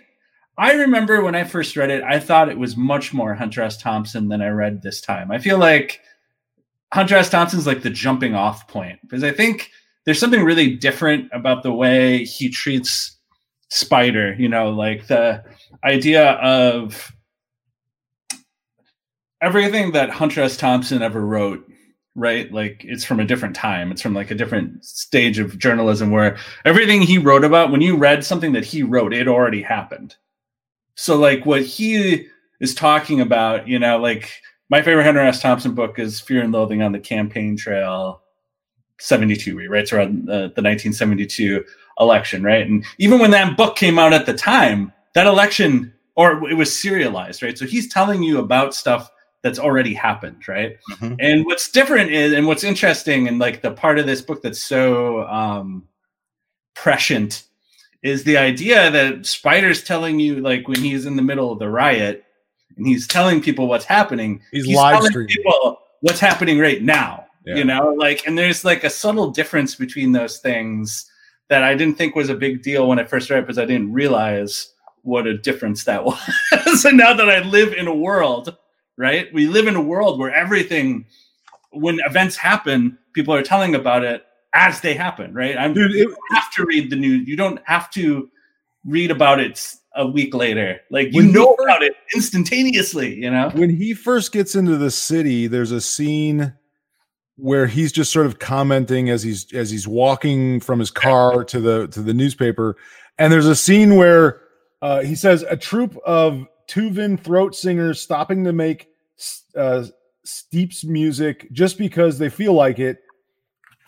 i 0.59 0.72
remember 0.72 1.22
when 1.22 1.35
i 1.35 1.44
first 1.44 1.77
read 1.77 1.90
it 1.90 2.03
i 2.05 2.20
thought 2.20 2.48
it 2.48 2.59
was 2.59 2.77
much 2.77 3.12
more 3.12 3.35
hunter 3.35 3.62
s. 3.62 3.77
Thompson 3.77 4.29
than 4.29 4.42
i 4.42 4.48
read 4.48 4.83
this 4.83 5.01
time. 5.01 5.31
I 5.31 5.38
feel 5.38 5.59
like 5.59 6.01
hunter 6.92 7.16
s. 7.16 7.31
Thompson's 7.31 7.66
like 7.66 7.83
the 7.83 7.90
jumping 7.90 8.35
off 8.35 8.68
point 8.68 8.98
because 9.03 9.25
i 9.25 9.33
think 9.33 9.70
there's 10.05 10.18
something 10.18 10.42
really 10.42 10.75
different 10.77 11.31
about 11.33 11.62
the 11.62 11.72
way 11.72 12.25
he 12.25 12.48
treats 12.51 13.16
spider 13.74 14.35
you 14.38 14.48
know 14.48 14.70
like 14.70 15.06
the 15.06 15.42
idea 15.82 16.32
of 16.32 17.11
everything 19.40 19.92
that 19.92 20.11
hunter 20.11 20.42
s. 20.42 20.56
Thompson 20.56 21.00
ever 21.00 21.24
wrote 21.24 21.66
right? 22.14 22.52
Like 22.52 22.85
it's 22.85 23.04
from 23.04 23.20
a 23.20 23.24
different 23.24 23.56
time. 23.56 23.90
It's 23.90 24.02
from 24.02 24.12
like 24.12 24.30
a 24.30 24.35
different 24.35 24.85
stage 24.85 25.38
of 25.38 25.58
journalism 25.58 26.11
where 26.11 26.37
everything 26.66 27.00
he 27.00 27.16
wrote 27.16 27.42
about 27.42 27.70
when 27.70 27.80
you 27.80 27.96
read 27.96 28.22
something 28.22 28.52
that 28.52 28.66
he 28.66 28.82
wrote 28.82 29.14
it 29.14 29.28
already 29.28 29.62
happened. 29.62 30.16
So 30.94 31.16
like 31.16 31.46
what 31.46 31.62
he 31.62 32.28
is 32.61 32.74
talking 32.74 33.22
about 33.22 33.66
you 33.66 33.78
know 33.78 33.96
like 33.98 34.30
my 34.68 34.82
favorite 34.82 35.04
hunter 35.04 35.20
s. 35.20 35.40
Thompson 35.40 35.74
book 35.74 35.98
is 35.98 36.20
fear 36.20 36.42
and 36.42 36.53
loathing 36.53 36.82
on 36.82 36.92
the 36.92 37.01
campaign 37.01 37.57
trail 37.57 38.20
72 39.01 39.59
he 39.59 39.66
writes 39.66 39.92
around 39.92 40.28
uh, 40.28 40.32
the, 40.32 40.38
the 40.38 40.62
1972 40.62 41.64
election 42.01 42.43
right 42.43 42.66
and 42.66 42.84
even 42.99 43.18
when 43.18 43.30
that 43.30 43.57
book 43.57 43.76
came 43.76 43.99
out 43.99 44.12
at 44.12 44.26
the 44.26 44.34
time 44.34 44.93
that 45.14 45.26
election 45.26 45.93
or 46.16 46.49
it 46.51 46.55
was 46.55 46.76
serialized 46.78 47.43
right 47.43 47.59
so 47.59 47.66
he's 47.66 47.93
telling 47.93 48.22
you 48.22 48.38
about 48.38 48.74
stuff 48.74 49.11
that's 49.43 49.59
already 49.59 49.93
happened 49.95 50.47
right 50.49 50.76
Mhm. 50.93 51.16
and 51.20 51.45
what's 51.47 51.70
different 51.70 52.11
is 52.11 52.32
and 52.32 52.47
what's 52.47 52.64
interesting 52.64 53.28
and 53.28 53.38
like 53.38 53.61
the 53.62 53.70
part 53.72 53.99
of 53.99 54.07
this 54.07 54.22
book 54.22 54.43
that's 54.43 54.62
so 54.62 55.22
um 55.26 55.86
prescient 56.74 57.45
is 58.03 58.24
the 58.24 58.36
idea 58.36 58.90
that 58.90 59.26
spider's 59.26 59.84
telling 59.84 60.18
you 60.18 60.36
like 60.40 60.66
when 60.68 60.80
he's 60.80 61.07
in 61.07 61.16
the 61.16 61.22
middle 61.22 61.53
of 61.53 61.59
the 61.59 61.68
riot 61.68 62.24
and 62.76 62.86
he's 62.86 63.07
telling 63.07 63.40
people 63.43 63.66
what's 63.68 63.84
happening 63.84 64.40
He's 64.51 64.66
live 64.66 64.95
telling 64.97 65.11
streaming. 65.11 65.28
people 65.28 65.78
what's 66.01 66.20
happening 66.20 66.59
right 66.59 66.82
now 66.82 67.26
Yeah. 67.45 67.57
you 67.57 67.64
know 67.64 67.95
like 67.99 68.26
and 68.26 68.36
there's 68.38 68.64
like 68.64 68.82
a 68.84 68.90
subtle 68.90 69.30
difference 69.30 69.74
between 69.74 70.12
those 70.12 70.38
things 70.38 71.07
that 71.53 71.62
i 71.62 71.74
didn't 71.74 71.96
think 71.98 72.14
was 72.16 72.30
a 72.30 72.34
big 72.34 72.62
deal 72.62 72.88
when 72.88 72.98
i 72.98 73.05
first 73.05 73.28
read 73.30 73.38
it 73.38 73.42
because 73.42 73.59
i 73.59 73.64
didn't 73.64 73.92
realize 73.92 74.72
what 75.03 75.26
a 75.26 75.36
difference 75.36 75.84
that 75.84 76.05
was 76.09 76.84
and 76.84 76.96
now 76.96 77.12
that 77.14 77.28
i 77.28 77.40
live 77.40 77.72
in 77.74 77.86
a 77.86 77.94
world 77.94 78.57
right? 78.98 79.32
We 79.32 79.46
live 79.46 79.66
in 79.66 79.74
a 79.74 79.80
world 79.80 80.18
where 80.18 80.32
everything, 80.32 81.07
when 81.70 81.98
events 82.00 82.36
happen, 82.36 82.98
people 83.14 83.32
are 83.34 83.42
telling 83.42 83.74
about 83.74 84.05
it 84.05 84.22
as 84.53 84.82
they 84.82 84.92
happen, 84.92 85.32
right? 85.32 85.57
I'm, 85.57 85.72
Dude, 85.72 85.92
you 85.92 86.03
it- 86.03 86.14
don't 86.14 86.36
have 86.36 86.53
to 86.53 86.66
read 86.66 86.90
the 86.90 86.96
news. 86.96 87.26
You 87.26 87.34
don't 87.34 87.59
have 87.64 87.90
to 87.92 88.30
read 88.84 89.11
about 89.11 89.40
it 89.40 89.59
a 89.96 90.07
week 90.07 90.34
later. 90.34 90.78
Like 90.90 91.12
you 91.14 91.22
you 91.22 91.32
know 91.32 91.55
about 91.55 91.82
it 91.82 91.94
instantaneously, 92.14 93.14
you 93.14 93.30
know? 93.30 93.50
when 93.55 93.70
he 93.70 93.94
first 93.94 94.30
gets 94.30 94.55
into 94.55 94.76
the 94.76 94.90
city, 94.90 95.46
there's 95.46 95.72
a 95.72 95.80
scene 95.80 96.53
where 97.37 97.66
he's 97.66 97.93
just 97.93 98.12
sort 98.12 98.26
of 98.26 98.39
commenting 98.39 99.09
as 99.11 99.22
he's 99.22 99.53
as 99.53 99.70
he's 99.70 99.89
walking 99.89 100.61
from 100.61 100.78
his 100.78 100.91
car 100.91 101.45
to 101.45 101.61
the 101.61 101.89
to 101.89 102.01
the 102.03 102.14
newspaper, 102.14 102.76
and 103.18 103.33
there's 103.33 103.47
a 103.47 103.57
scene 103.57 103.97
where 103.97 104.41
uh, 104.83 105.03
he 105.03 105.14
says 105.14 105.43
a 105.49 105.57
troop 105.57 105.97
of 106.05 106.47
Tuvan 106.68 107.18
throat 107.22 107.55
singers 107.55 108.01
stopping 108.01 108.45
to 108.45 108.53
make 108.53 108.89
uh, 109.57 109.85
steeps 110.24 110.85
music 110.85 111.51
just 111.53 111.78
because 111.78 112.18
they 112.18 112.28
feel 112.28 112.53
like 112.55 112.78
it. 112.78 112.99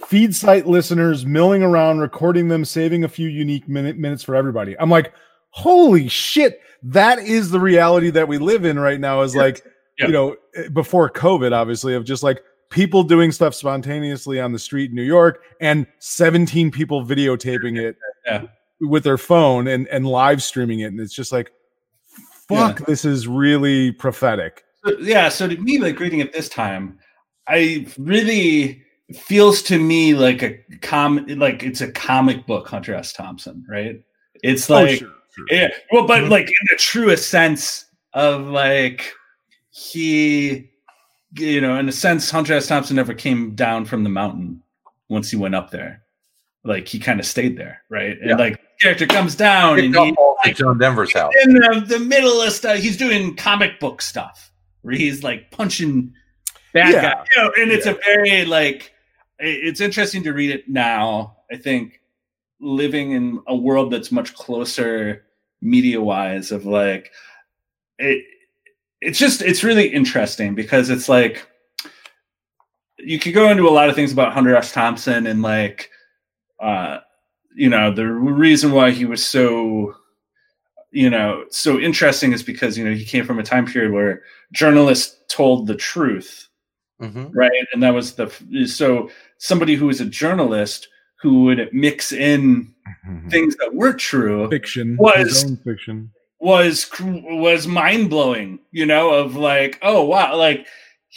Feed 0.07 0.35
site 0.35 0.67
listeners 0.67 1.25
milling 1.25 1.63
around, 1.63 2.01
recording 2.01 2.49
them, 2.49 2.65
saving 2.65 3.05
a 3.05 3.09
few 3.09 3.29
unique 3.29 3.69
minute, 3.69 3.97
minutes 3.97 4.23
for 4.23 4.35
everybody. 4.35 4.77
I'm 4.79 4.91
like, 4.91 5.15
holy 5.51 6.09
shit, 6.09 6.61
that 6.83 7.21
is 7.21 7.51
the 7.51 7.61
reality 7.61 8.11
that 8.11 8.29
we 8.29 8.39
live 8.39 8.65
in 8.65 8.79
right 8.79 9.01
now. 9.01 9.23
Is 9.23 9.35
like, 9.37 9.65
Yeah. 9.99 10.07
you 10.07 10.13
know, 10.13 10.37
eh, 10.57 10.69
before 10.69 11.09
COVID, 11.09 11.53
obviously, 11.53 11.95
of 11.95 12.05
just 12.05 12.23
like 12.23 12.43
people 12.71 13.03
doing 13.03 13.31
stuff 13.33 13.55
spontaneously 13.55 14.41
on 14.41 14.53
the 14.53 14.59
street 14.59 14.91
in 14.91 14.97
New 14.97 15.03
York 15.03 15.43
and 15.61 15.87
17 16.01 16.71
people 16.71 17.05
videotaping 17.05 17.79
it 17.81 17.97
Yeah. 18.27 18.45
with 18.81 19.05
their 19.05 19.19
phone 19.19 19.69
and, 19.69 19.87
and 19.89 20.07
live 20.07 20.43
streaming 20.43 20.81
it. 20.81 20.87
And 20.87 21.01
it's 21.01 21.15
just 21.15 21.31
like, 21.33 21.53
fuck, 22.49 22.85
this 22.87 23.05
is 23.05 23.27
really 23.29 23.93
prophetic. 23.93 24.65
So, 24.85 24.93
yeah 25.01 25.31
so 25.31 25.49
to 25.49 25.57
me 25.57 25.79
like 25.79 25.99
reading 25.99 26.21
it 26.21 26.35
this 26.35 26.47
time 26.51 26.99
i 27.49 27.87
really 27.97 28.83
feels 29.15 29.63
to 29.63 29.79
me 29.79 30.13
like 30.13 30.43
a 30.43 30.59
com 30.83 31.25
like 31.39 31.63
it's 31.63 31.81
a 31.81 31.91
comic 31.91 32.47
book 32.47 32.69
hunter 32.69 32.95
s 32.95 33.15
thompson 33.15 33.65
right 33.67 34.03
it's 34.43 34.69
like 34.69 34.91
oh, 34.91 34.95
sure, 34.97 35.09
sure. 35.35 35.47
yeah 35.51 35.69
well 35.91 36.07
but 36.07 36.25
Mhm. 36.25 36.29
like 36.29 36.49
in 36.49 36.67
the 36.69 36.77
truest 36.77 37.31
sense 37.31 37.87
of 38.13 38.43
like 38.49 39.11
he 39.71 40.71
you 41.37 41.61
know 41.61 41.77
in 41.79 41.89
a 41.89 41.93
sense 41.93 42.31
hunter 42.31 42.55
s 42.55 42.67
thompson 42.67 42.97
never 42.97 43.15
came 43.15 43.55
down 43.55 43.85
from 43.85 44.05
the 44.05 44.11
mountain 44.11 44.63
once 45.09 45.31
he 45.31 45.37
went 45.37 45.55
up 45.55 45.71
there 45.71 46.03
like 46.65 46.87
he 46.89 46.99
kind 46.99 47.21
of 47.21 47.27
stayed 47.27 47.57
there 47.59 47.83
right 47.91 48.19
and 48.21 48.31
Yeah. 48.31 48.37
like 48.37 48.61
character 48.81 49.07
comes 49.07 49.35
down 49.37 49.77
Picked 49.77 49.95
he 49.95 50.11
up 50.11 50.19
all 50.19 50.37
at 50.45 50.57
John 50.57 50.79
Denver's 50.79 51.13
house. 51.13 51.33
in 51.45 51.55
the, 51.55 51.85
the 51.87 51.99
middle 52.01 52.41
of 52.43 52.53
stuff. 52.53 52.79
He's 52.79 52.97
doing 52.97 53.35
comic 53.37 53.79
book 53.81 54.03
stuff 54.03 54.53
where 54.83 54.95
he's 54.97 55.23
like 55.23 55.51
punching 55.53 56.13
bad 56.73 56.93
Yeah. 56.93 57.03
guys. 57.15 57.27
You 57.37 57.43
know, 57.43 57.53
and 57.59 57.71
it's 57.71 57.87
a 57.87 57.95
very 58.05 58.45
like 58.45 58.93
it's 59.39 59.81
interesting 59.81 60.23
to 60.25 60.33
read 60.33 60.51
it 60.51 60.69
now. 60.69 61.37
I 61.53 61.57
think 61.57 62.01
living 62.61 63.13
in 63.13 63.41
a 63.47 63.55
world 63.57 63.93
that's 63.93 64.11
much 64.13 64.35
closer 64.35 65.25
media 65.63 66.01
wise 66.01 66.51
of 66.53 66.67
like 66.67 67.11
it 67.99 68.25
it's 69.05 69.19
just 69.19 69.43
it's 69.43 69.63
really 69.65 69.87
interesting 69.89 70.55
because 70.55 70.91
it's 70.91 71.09
like 71.09 71.47
you 72.99 73.19
could 73.19 73.35
go 73.35 73.51
into 73.51 73.69
a 73.69 73.71
lot 73.71 73.89
of 73.89 73.95
things 73.95 74.13
about 74.13 74.33
Hunter 74.33 74.57
S. 74.57 74.73
Thompson 74.73 75.27
and 75.27 75.43
like 75.43 75.91
uh 76.61 76.99
you 77.55 77.69
know 77.69 77.93
the 77.95 78.07
reason 78.07 78.73
why 78.73 78.91
he 78.91 79.05
was 79.05 79.25
so 79.25 79.95
you 80.91 81.11
know 81.11 81.45
so 81.51 81.79
interesting 81.79 82.33
is 82.33 82.43
because 82.43 82.79
you 82.79 82.85
know 82.85 82.95
he 82.95 83.05
came 83.05 83.25
from 83.25 83.39
a 83.39 83.43
time 83.43 83.67
period 83.67 83.93
where 83.93 84.23
journalists 84.53 85.17
told 85.29 85.67
the 85.67 85.75
truth 85.77 86.49
Mhm. 87.03 87.31
right 87.35 87.51
and 87.73 87.83
that 87.83 87.93
was 87.93 88.15
the 88.15 88.31
so 88.67 89.11
somebody 89.39 89.75
who 89.75 89.87
was 89.87 90.01
a 90.01 90.05
journalist 90.07 90.87
who 91.21 91.43
would 91.45 91.69
mix 91.73 92.13
in 92.13 92.73
things 93.31 93.57
that 93.57 93.75
were 93.75 93.93
true 93.93 94.49
fiction, 94.49 94.97
Was- 94.99 95.45
fiction. 95.65 96.13
Was 96.45 96.89
was 97.01 97.67
mind 97.67 98.11
blowing. 98.11 98.59
You 98.71 98.87
know, 98.87 99.15
of 99.15 99.35
like, 99.35 99.79
oh 99.83 100.05
wow, 100.05 100.37
like 100.37 100.67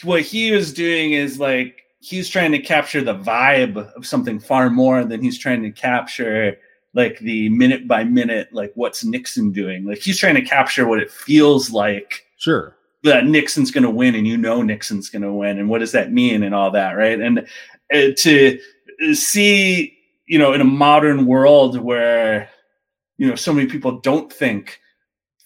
what 0.03 0.21
he 0.21 0.51
was 0.51 0.73
doing 0.73 1.13
is 1.13 1.39
like 1.39 1.83
he's 1.99 2.29
trying 2.29 2.51
to 2.53 2.59
capture 2.59 3.03
the 3.03 3.15
vibe 3.15 3.75
of 3.95 4.05
something 4.05 4.39
far 4.39 4.69
more 4.69 5.03
than 5.03 5.21
he's 5.21 5.37
trying 5.37 5.61
to 5.63 5.71
capture 5.71 6.57
like 6.93 7.19
the 7.19 7.49
minute 7.49 7.87
by 7.87 8.03
minute, 8.03 8.49
like 8.53 8.71
what's 8.75 9.03
Nixon 9.03 9.51
doing. 9.51 9.85
Like 9.85 9.99
he's 9.99 10.17
trying 10.17 10.35
to 10.35 10.41
capture 10.41 10.87
what 10.87 10.99
it 10.99 11.11
feels 11.11 11.71
like 11.71 12.25
Sure. 12.37 12.75
that 13.03 13.25
Nixon's 13.25 13.71
going 13.71 13.83
to 13.83 13.89
win, 13.89 14.15
and 14.15 14.27
you 14.27 14.37
know 14.37 14.61
Nixon's 14.61 15.09
going 15.09 15.23
to 15.23 15.33
win, 15.33 15.59
and 15.59 15.69
what 15.69 15.79
does 15.79 15.91
that 15.91 16.11
mean, 16.11 16.43
and 16.43 16.55
all 16.55 16.71
that, 16.71 16.91
right? 16.93 17.19
And 17.19 17.39
uh, 17.93 18.13
to 18.17 18.59
see, 19.13 19.97
you 20.25 20.39
know, 20.39 20.53
in 20.53 20.61
a 20.61 20.65
modern 20.65 21.25
world 21.25 21.79
where 21.79 22.49
you 23.17 23.27
know 23.27 23.35
so 23.35 23.53
many 23.53 23.67
people 23.67 23.99
don't 23.99 24.31
think 24.31 24.79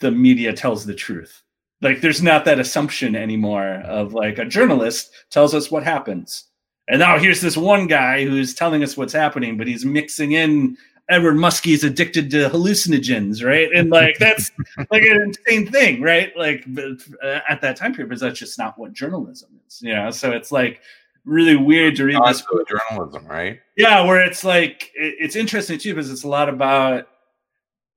the 0.02 0.12
media 0.12 0.54
tells 0.54 0.86
the 0.86 0.94
truth, 0.94 1.42
like 1.82 2.02
there's 2.02 2.22
not 2.22 2.46
that 2.46 2.60
assumption 2.60 3.16
anymore 3.16 3.82
of 3.86 4.14
like 4.14 4.38
a 4.38 4.46
journalist 4.46 5.12
tells 5.30 5.54
us 5.54 5.72
what 5.72 5.84
happens, 5.84 6.46
and 6.88 7.00
now 7.00 7.18
here's 7.18 7.42
this 7.42 7.56
one 7.56 7.88
guy 7.88 8.26
who's 8.26 8.54
telling 8.54 8.84
us 8.84 8.98
what's 8.98 9.14
happening, 9.14 9.58
but 9.58 9.68
he's 9.68 9.86
mixing 9.86 10.34
in. 10.34 10.78
Edward 11.10 11.36
Muskie's 11.36 11.84
addicted 11.84 12.32
to 12.32 12.48
hallucinogens, 12.50 13.44
right? 13.44 13.70
And 13.74 13.90
like 13.90 14.18
that's 14.18 14.52
like 14.92 15.04
an 15.04 15.22
insane 15.22 15.70
thing, 15.70 16.02
right? 16.02 16.32
Like 16.38 16.66
uh, 16.78 17.40
at 17.50 17.60
that 17.62 17.76
time 17.76 17.94
period, 17.94 18.10
because 18.10 18.22
that's 18.22 18.40
just 18.40 18.58
not 18.58 18.78
what 18.78 18.94
journalism 18.94 19.50
is, 19.68 19.82
you 19.82 19.94
know. 19.94 20.12
So 20.12 20.32
it's 20.32 20.52
like 20.52 20.82
really 21.26 21.56
weird 21.56 21.96
to 21.98 22.06
read 22.06 22.16
this. 22.16 22.44
Also 22.44 22.64
journalism, 22.64 23.26
right? 23.26 23.60
Yeah, 23.76 24.06
where 24.06 24.22
it's 24.22 24.44
like 24.44 24.92
it, 24.96 25.16
it's 25.20 25.36
interesting 25.36 25.80
too 25.80 25.94
because 25.94 26.12
it's 26.12 26.24
a 26.24 26.30
lot 26.30 26.50
about 26.50 27.08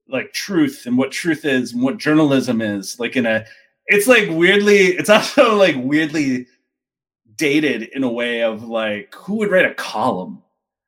like 0.09 0.33
truth 0.33 0.85
and 0.87 0.99
what 0.99 1.11
truth 1.13 1.45
is 1.45 1.73
and 1.73 1.83
what 1.83 1.99
journalism 1.99 2.61
is. 2.61 2.99
Like 3.01 3.17
in 3.17 3.27
a, 3.27 3.45
it's 3.87 4.07
like 4.07 4.29
weirdly, 4.31 4.79
it's 4.97 5.11
also 5.11 5.55
like 5.57 5.77
weirdly 5.79 6.47
dated 7.37 7.83
in 7.95 8.05
a 8.05 8.11
way 8.11 8.43
of 8.43 8.63
like 8.65 9.15
who 9.15 9.37
would 9.37 9.51
write 9.51 9.65
a 9.67 9.75
column, 9.75 10.43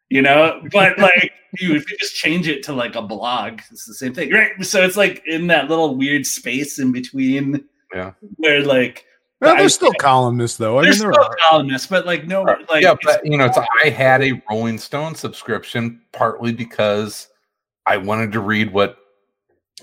you 0.09 0.23
know? 0.23 0.61
But 0.73 0.99
like 1.01 1.33
you, 1.59 1.75
if 1.75 1.91
you 1.91 1.97
just 1.99 2.15
change 2.15 2.49
it 2.49 2.63
to 2.65 2.73
like 2.73 2.95
a 2.95 3.03
blog, 3.03 3.61
it's 3.71 3.87
the 3.87 3.95
same 3.95 4.15
thing, 4.15 4.31
right? 4.33 4.53
So 4.65 4.83
it's 4.83 4.97
like 4.97 5.23
in 5.27 5.47
that 5.49 5.69
little 5.69 5.97
weird 5.97 6.27
space 6.27 6.79
in 6.79 6.93
between, 6.93 7.65
Yeah. 7.95 8.13
where 8.37 8.63
like 8.63 9.05
Well, 9.41 9.55
I- 9.55 9.59
there's 9.61 9.75
still 9.75 9.93
columnists 9.99 10.59
though. 10.59 10.79
I 10.79 10.83
there's 10.83 11.01
mean, 11.01 11.11
there 11.11 11.15
still 11.15 11.25
are. 11.25 11.37
columnists, 11.51 11.87
but 11.89 12.07
like 12.07 12.27
no, 12.27 12.43
like 12.43 12.83
yeah, 12.83 12.95
but 13.03 13.25
you 13.27 13.37
know, 13.39 13.47
it's, 13.47 13.59
I 13.85 13.89
had 13.89 14.23
a 14.23 14.41
Rolling 14.51 14.79
Stone 14.79 15.15
subscription 15.15 16.01
partly 16.13 16.53
because 16.53 17.29
I 17.87 17.97
wanted 17.97 18.33
to 18.33 18.41
read 18.41 18.73
what 18.73 18.99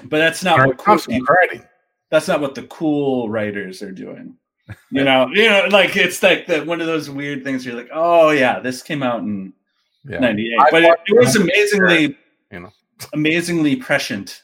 but 0.06 0.18
that's 0.18 0.44
not 0.44 0.66
what 0.66 0.78
cool 0.78 0.98
writing. 1.28 1.64
that's 2.10 2.28
not 2.28 2.42
what 2.42 2.56
the 2.56 2.64
cool 2.64 3.30
writers 3.30 3.82
are 3.82 3.92
doing. 3.92 4.36
You 4.92 5.04
know, 5.04 5.28
you 5.34 5.50
know, 5.50 5.68
like 5.72 5.98
it's 5.98 6.24
like 6.24 6.48
that 6.48 6.66
one 6.66 6.80
of 6.80 6.88
those 6.88 7.10
weird 7.10 7.44
things. 7.44 7.66
Where 7.66 7.74
you're 7.76 7.84
like, 7.84 7.92
oh 7.94 8.30
yeah, 8.30 8.60
this 8.62 8.82
came 8.82 9.04
out 9.04 9.20
in 9.20 9.52
Yeah. 10.06 10.20
'98, 10.20 10.58
I 10.58 10.72
but 10.72 10.84
it, 10.84 11.00
it 11.08 11.18
was 11.20 11.36
amazingly, 11.36 12.18
You 12.50 12.60
know. 12.62 12.72
amazingly 13.14 13.76
prescient 13.76 14.42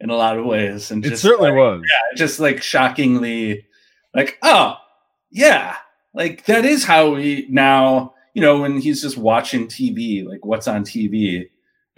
in 0.00 0.10
a 0.10 0.14
lot 0.16 0.38
of 0.38 0.44
ways, 0.44 0.90
and 0.90 1.04
It 1.06 1.16
certainly 1.18 1.50
like, 1.50 1.56
was. 1.58 1.82
just 2.14 2.40
like 2.40 2.62
shockingly, 2.62 3.66
like 4.14 4.36
oh 4.42 4.76
yeah, 5.30 5.76
like 6.12 6.44
that 6.44 6.66
is 6.66 6.84
how 6.84 7.14
we 7.14 7.46
now. 7.48 8.12
You 8.34 8.42
know, 8.42 8.60
when 8.60 8.80
he's 8.80 9.00
just 9.00 9.16
watching 9.16 9.66
TV, 9.68 10.26
like 10.26 10.44
what's 10.44 10.68
on 10.68 10.84
TV, 10.84 11.48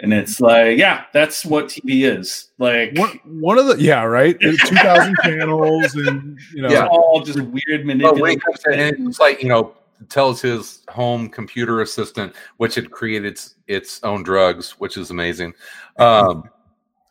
and 0.01 0.12
it's 0.12 0.40
like, 0.40 0.76
yeah, 0.78 1.05
that's 1.12 1.44
what 1.44 1.66
TV 1.66 2.03
is. 2.05 2.51
Like 2.59 2.97
One, 2.97 3.18
one 3.24 3.59
of 3.59 3.66
the 3.66 3.76
yeah, 3.82 4.03
right. 4.03 4.38
Two 4.40 4.57
thousand 4.57 5.16
channels 5.22 5.94
and 5.94 6.38
you 6.55 6.62
know 6.62 6.68
Yeah. 6.70 6.84
it's 6.86 6.90
all 6.97 7.22
just 7.22 7.40
weird 7.40 7.64
But 7.80 7.86
manipulation. 7.86 8.40
it 8.66 8.97
and 8.99 9.09
it's 9.09 9.18
like 9.20 9.42
you 9.42 9.49
know, 9.49 9.74
tells 10.11 10.42
his 10.42 10.82
home 10.90 11.28
computer 11.30 11.80
assistant, 11.80 12.34
which 12.59 12.74
had 12.74 12.90
created 12.90 13.26
its, 13.32 13.55
its 13.66 14.03
own 14.03 14.22
drugs, 14.22 14.72
which 14.72 14.99
is 14.99 15.11
amazing. 15.11 15.55
Um, 15.99 16.51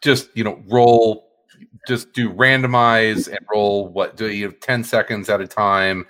just 0.02 0.30
you 0.36 0.44
know, 0.44 0.62
roll, 0.68 1.32
just 1.88 2.14
do 2.14 2.32
randomize 2.32 3.28
and 3.28 3.40
roll 3.52 3.88
what 3.88 4.16
do 4.16 4.30
you 4.30 4.44
have 4.46 4.60
ten 4.60 4.84
seconds 4.84 5.30
at 5.30 5.42
a 5.42 5.48
time, 5.48 6.06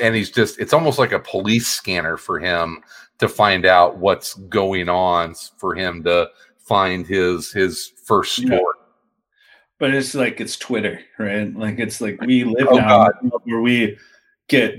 and 0.00 0.14
he's 0.14 0.30
just 0.30 0.60
it's 0.60 0.72
almost 0.72 1.00
like 1.00 1.10
a 1.10 1.18
police 1.18 1.66
scanner 1.66 2.16
for 2.16 2.38
him 2.38 2.80
to 3.20 3.28
find 3.28 3.64
out 3.66 3.98
what's 3.98 4.34
going 4.34 4.88
on 4.88 5.34
for 5.58 5.74
him 5.74 6.02
to 6.04 6.28
find 6.58 7.06
his 7.06 7.52
his 7.52 7.92
first 8.04 8.38
Yeah. 8.38 8.58
but 9.78 9.94
it's 9.94 10.14
like 10.14 10.40
it's 10.40 10.56
Twitter, 10.56 11.00
right? 11.18 11.54
Like 11.54 11.78
it's 11.78 12.00
like 12.00 12.20
we 12.22 12.44
live 12.44 12.68
Oh, 12.70 12.76
now 12.76 13.04
in 13.06 13.10
a 13.12 13.28
world 13.28 13.42
where 13.44 13.60
we 13.60 13.98
get 14.48 14.74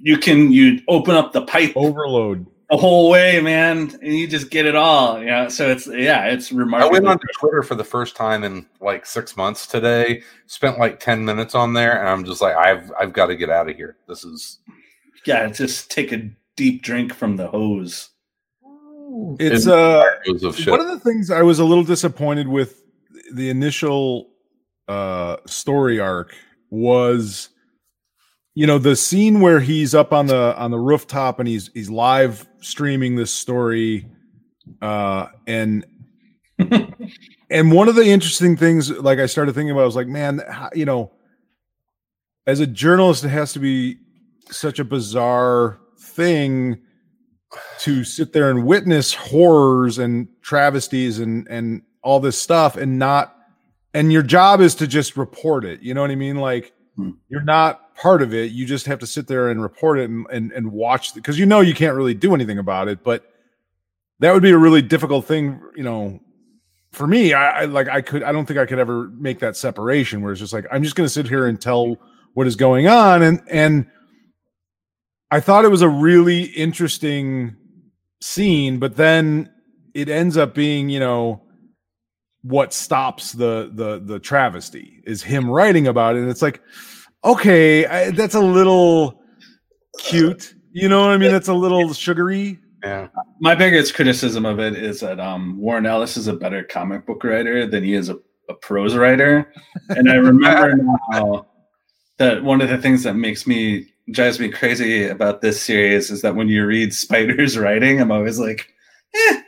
you 0.00 0.16
can 0.18 0.50
you 0.52 0.80
open 0.88 1.14
up 1.14 1.32
the 1.32 1.42
pipe 1.42 1.72
overload. 1.76 2.46
the 2.70 2.76
whole 2.76 3.10
way, 3.10 3.40
man, 3.40 3.96
and 4.02 4.12
you 4.14 4.26
just 4.26 4.50
get 4.50 4.66
it 4.66 4.74
all. 4.76 5.22
Yeah, 5.22 5.48
so 5.48 5.70
it's 5.70 5.86
yeah, 5.86 6.26
it's 6.26 6.50
remarkable. 6.52 6.90
I 6.90 6.92
went 6.92 7.06
on 7.08 7.18
Twitter 7.38 7.62
for 7.62 7.74
the 7.74 7.84
first 7.84 8.16
time 8.16 8.42
in 8.44 8.66
like 8.80 9.06
six 9.06 9.36
months 9.36 9.66
today. 9.66 10.22
Spent 10.46 10.78
like 10.78 10.98
ten 11.00 11.24
minutes 11.24 11.54
on 11.54 11.72
there, 11.74 11.98
and 12.00 12.08
I'm 12.08 12.24
just 12.24 12.40
like, 12.42 12.56
I've 12.56 12.90
I've 13.00 13.12
got 13.12 13.26
to 13.26 13.36
get 13.36 13.50
out 13.50 13.68
of 13.70 13.76
here. 13.76 13.96
This 14.08 14.24
is 14.24 14.58
yeah, 15.26 15.46
just 15.48 15.90
take 15.90 16.12
a 16.12 16.28
deep 16.56 16.82
drink 16.82 17.14
from 17.14 17.36
the 17.36 17.46
hose. 17.46 18.10
It's 19.38 19.66
in 19.66 19.72
uh 19.72 20.04
of 20.42 20.66
one 20.66 20.80
of 20.80 20.88
the 20.88 21.00
things 21.00 21.30
I 21.30 21.42
was 21.42 21.58
a 21.58 21.64
little 21.64 21.84
disappointed 21.84 22.48
with 22.48 22.82
the 23.32 23.48
initial 23.48 24.30
uh 24.88 25.36
story 25.46 26.00
arc 26.00 26.34
was 26.70 27.50
you 28.54 28.66
know 28.66 28.78
the 28.78 28.96
scene 28.96 29.40
where 29.40 29.60
he's 29.60 29.94
up 29.94 30.12
on 30.12 30.26
the 30.26 30.56
on 30.58 30.70
the 30.70 30.78
rooftop 30.78 31.38
and 31.38 31.48
he's 31.48 31.70
he's 31.74 31.88
live 31.90 32.46
streaming 32.60 33.14
this 33.16 33.30
story 33.30 34.06
uh 34.82 35.28
and 35.46 35.86
and 37.50 37.72
one 37.72 37.88
of 37.88 37.94
the 37.94 38.04
interesting 38.04 38.56
things 38.56 38.90
like 38.90 39.18
I 39.18 39.26
started 39.26 39.54
thinking 39.54 39.70
about 39.70 39.82
I 39.82 39.86
was 39.86 39.96
like 39.96 40.08
man 40.08 40.42
how- 40.48 40.70
you 40.74 40.84
know 40.84 41.12
as 42.46 42.60
a 42.60 42.66
journalist 42.66 43.24
it 43.24 43.28
has 43.28 43.52
to 43.54 43.58
be 43.58 43.98
such 44.50 44.78
a 44.78 44.84
bizarre 44.84 45.78
thing 45.98 46.78
to 47.78 48.04
sit 48.04 48.32
there 48.32 48.50
and 48.50 48.66
witness 48.66 49.14
horrors 49.14 49.98
and 49.98 50.28
travesties 50.42 51.20
and 51.20 51.46
and 51.48 51.82
all 52.02 52.20
this 52.20 52.38
stuff 52.38 52.76
and 52.76 52.98
not 52.98 53.36
and 53.94 54.12
your 54.12 54.22
job 54.22 54.60
is 54.60 54.74
to 54.74 54.86
just 54.86 55.16
report 55.16 55.64
it 55.64 55.80
you 55.80 55.94
know 55.94 56.00
what 56.00 56.10
i 56.10 56.16
mean 56.16 56.36
like 56.36 56.72
Hmm. 56.96 57.10
you're 57.28 57.42
not 57.42 57.92
part 57.96 58.22
of 58.22 58.32
it 58.32 58.52
you 58.52 58.66
just 58.66 58.86
have 58.86 59.00
to 59.00 59.06
sit 59.06 59.26
there 59.26 59.48
and 59.48 59.60
report 59.60 59.98
it 59.98 60.08
and 60.08 60.26
and, 60.30 60.52
and 60.52 60.70
watch 60.70 61.12
because 61.12 61.36
you 61.36 61.44
know 61.44 61.60
you 61.60 61.74
can't 61.74 61.96
really 61.96 62.14
do 62.14 62.34
anything 62.34 62.58
about 62.58 62.86
it 62.86 63.02
but 63.02 63.32
that 64.20 64.32
would 64.32 64.44
be 64.44 64.52
a 64.52 64.58
really 64.58 64.80
difficult 64.80 65.24
thing 65.24 65.60
you 65.74 65.82
know 65.82 66.20
for 66.92 67.08
me 67.08 67.32
I, 67.32 67.62
I 67.62 67.64
like 67.64 67.88
i 67.88 68.00
could 68.00 68.22
i 68.22 68.30
don't 68.30 68.46
think 68.46 68.60
i 68.60 68.66
could 68.66 68.78
ever 68.78 69.08
make 69.18 69.40
that 69.40 69.56
separation 69.56 70.22
where 70.22 70.30
it's 70.30 70.40
just 70.40 70.52
like 70.52 70.66
i'm 70.70 70.84
just 70.84 70.94
going 70.94 71.04
to 71.04 71.12
sit 71.12 71.26
here 71.26 71.46
and 71.48 71.60
tell 71.60 71.96
what 72.34 72.46
is 72.46 72.54
going 72.54 72.86
on 72.86 73.22
and 73.22 73.42
and 73.50 73.86
I 75.34 75.40
thought 75.40 75.64
it 75.64 75.68
was 75.68 75.82
a 75.82 75.88
really 75.88 76.44
interesting 76.44 77.56
scene, 78.20 78.78
but 78.78 78.94
then 78.94 79.50
it 79.92 80.08
ends 80.08 80.36
up 80.36 80.54
being, 80.54 80.88
you 80.88 81.00
know, 81.00 81.42
what 82.42 82.72
stops 82.72 83.32
the 83.32 83.68
the 83.74 83.98
the 83.98 84.20
travesty 84.20 85.02
is 85.04 85.24
him 85.24 85.50
writing 85.50 85.88
about 85.88 86.14
it, 86.14 86.20
and 86.20 86.30
it's 86.30 86.40
like, 86.40 86.62
okay, 87.24 87.84
I, 87.84 88.12
that's 88.12 88.36
a 88.36 88.40
little 88.40 89.20
cute, 89.98 90.54
you 90.70 90.88
know 90.88 91.00
what 91.00 91.10
I 91.10 91.16
mean? 91.16 91.32
That's 91.32 91.48
a 91.48 91.54
little 91.54 91.92
sugary. 91.94 92.60
yeah. 92.84 93.08
My 93.40 93.56
biggest 93.56 93.96
criticism 93.96 94.46
of 94.46 94.60
it 94.60 94.76
is 94.76 95.00
that 95.00 95.18
um, 95.18 95.58
Warren 95.58 95.84
Ellis 95.84 96.16
is 96.16 96.28
a 96.28 96.34
better 96.34 96.62
comic 96.62 97.06
book 97.06 97.24
writer 97.24 97.66
than 97.66 97.82
he 97.82 97.94
is 97.94 98.08
a, 98.08 98.18
a 98.48 98.54
prose 98.54 98.94
writer, 98.94 99.52
and 99.88 100.08
I 100.08 100.14
remember 100.14 100.76
now 101.10 101.48
that 102.18 102.44
one 102.44 102.60
of 102.60 102.68
the 102.68 102.78
things 102.78 103.02
that 103.02 103.14
makes 103.14 103.48
me 103.48 103.88
drives 104.10 104.38
me 104.40 104.48
crazy 104.50 105.06
about 105.06 105.40
this 105.40 105.60
series 105.60 106.10
is 106.10 106.22
that 106.22 106.34
when 106.36 106.48
you 106.48 106.66
read 106.66 106.92
Spider's 106.94 107.56
writing, 107.64 108.00
I'm 108.00 108.12
always 108.12 108.38
like, 108.38 108.72
eh. 109.14 109.40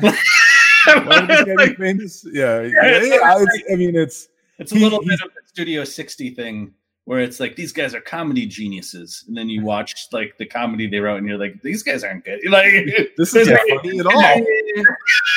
Why 0.00 1.20
would 1.20 1.46
this 1.46 1.74
famous? 1.78 2.26
Yeah, 2.32 2.62
yeah, 2.62 3.02
yeah, 3.02 3.36
it's, 3.38 3.62
I 3.72 3.76
mean, 3.76 3.94
it's 3.96 4.28
It's 4.58 4.72
a 4.72 4.76
little 4.76 5.00
he's- 5.02 5.18
bit 5.20 5.26
of 5.28 5.34
the 5.34 5.40
Studio 5.46 5.84
60 5.84 6.30
thing 6.34 6.72
where 7.04 7.18
it's 7.20 7.40
like 7.40 7.56
these 7.56 7.72
guys 7.72 7.94
are 7.96 8.00
comedy 8.00 8.46
geniuses, 8.46 9.24
and 9.26 9.36
then 9.36 9.48
you 9.48 9.62
watch 9.62 10.06
like 10.12 10.36
the 10.38 10.46
comedy 10.46 10.86
they 10.86 11.00
wrote, 11.00 11.16
and 11.18 11.26
you're 11.28 11.36
like, 11.38 11.60
these 11.62 11.82
guys 11.82 12.04
aren't 12.04 12.24
good. 12.24 12.38
Like 12.48 12.72
this 13.16 13.34
is 13.34 13.48
not 13.48 13.58
funny 13.68 13.98
at 13.98 14.06
all. 14.06 14.46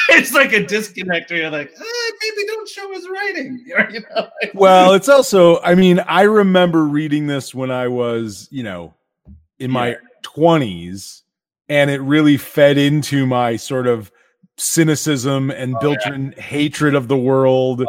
It's 0.10 0.34
like 0.34 0.54
a 0.54 0.66
disconnect 0.66 1.30
where 1.32 1.42
you're 1.42 1.50
like, 1.50 1.72
eh, 1.72 2.12
maybe 2.22 2.48
don't 2.48 2.68
show 2.70 2.92
his 2.94 3.08
writing. 3.10 3.64
You 3.92 4.02
know? 4.16 4.30
well, 4.54 4.94
it's 4.94 5.10
also, 5.10 5.62
I 5.62 5.76
mean, 5.76 6.00
I 6.00 6.24
remember 6.24 6.86
reading 6.86 7.28
this 7.28 7.54
when 7.54 7.72
I 7.72 7.88
was, 7.88 8.48
you 8.52 8.64
know, 8.64 8.94
in 9.60 9.72
my 9.72 9.90
Yeah. 9.90 9.96
20s, 10.24 11.22
and 11.70 11.90
it 11.90 12.02
really 12.02 12.38
fed 12.38 12.78
into 12.78 13.26
my 13.26 13.56
sort 13.56 13.88
of 13.88 14.12
cynicism 14.58 15.52
and 15.52 15.76
built-in 15.80 16.32
hatred 16.34 16.96
of 16.96 17.08
the 17.08 17.18
world. 17.18 17.82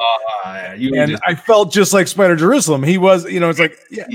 Uh, 0.44 0.48
and 0.74 1.10
just- 1.12 1.22
I 1.26 1.34
felt 1.34 1.72
just 1.72 1.92
like 1.92 2.08
Spider 2.08 2.36
Jerusalem. 2.36 2.82
He 2.82 2.98
was, 2.98 3.24
you 3.30 3.40
know, 3.40 3.48
it's 3.50 3.58
like, 3.60 3.78
yeah, 3.90 4.06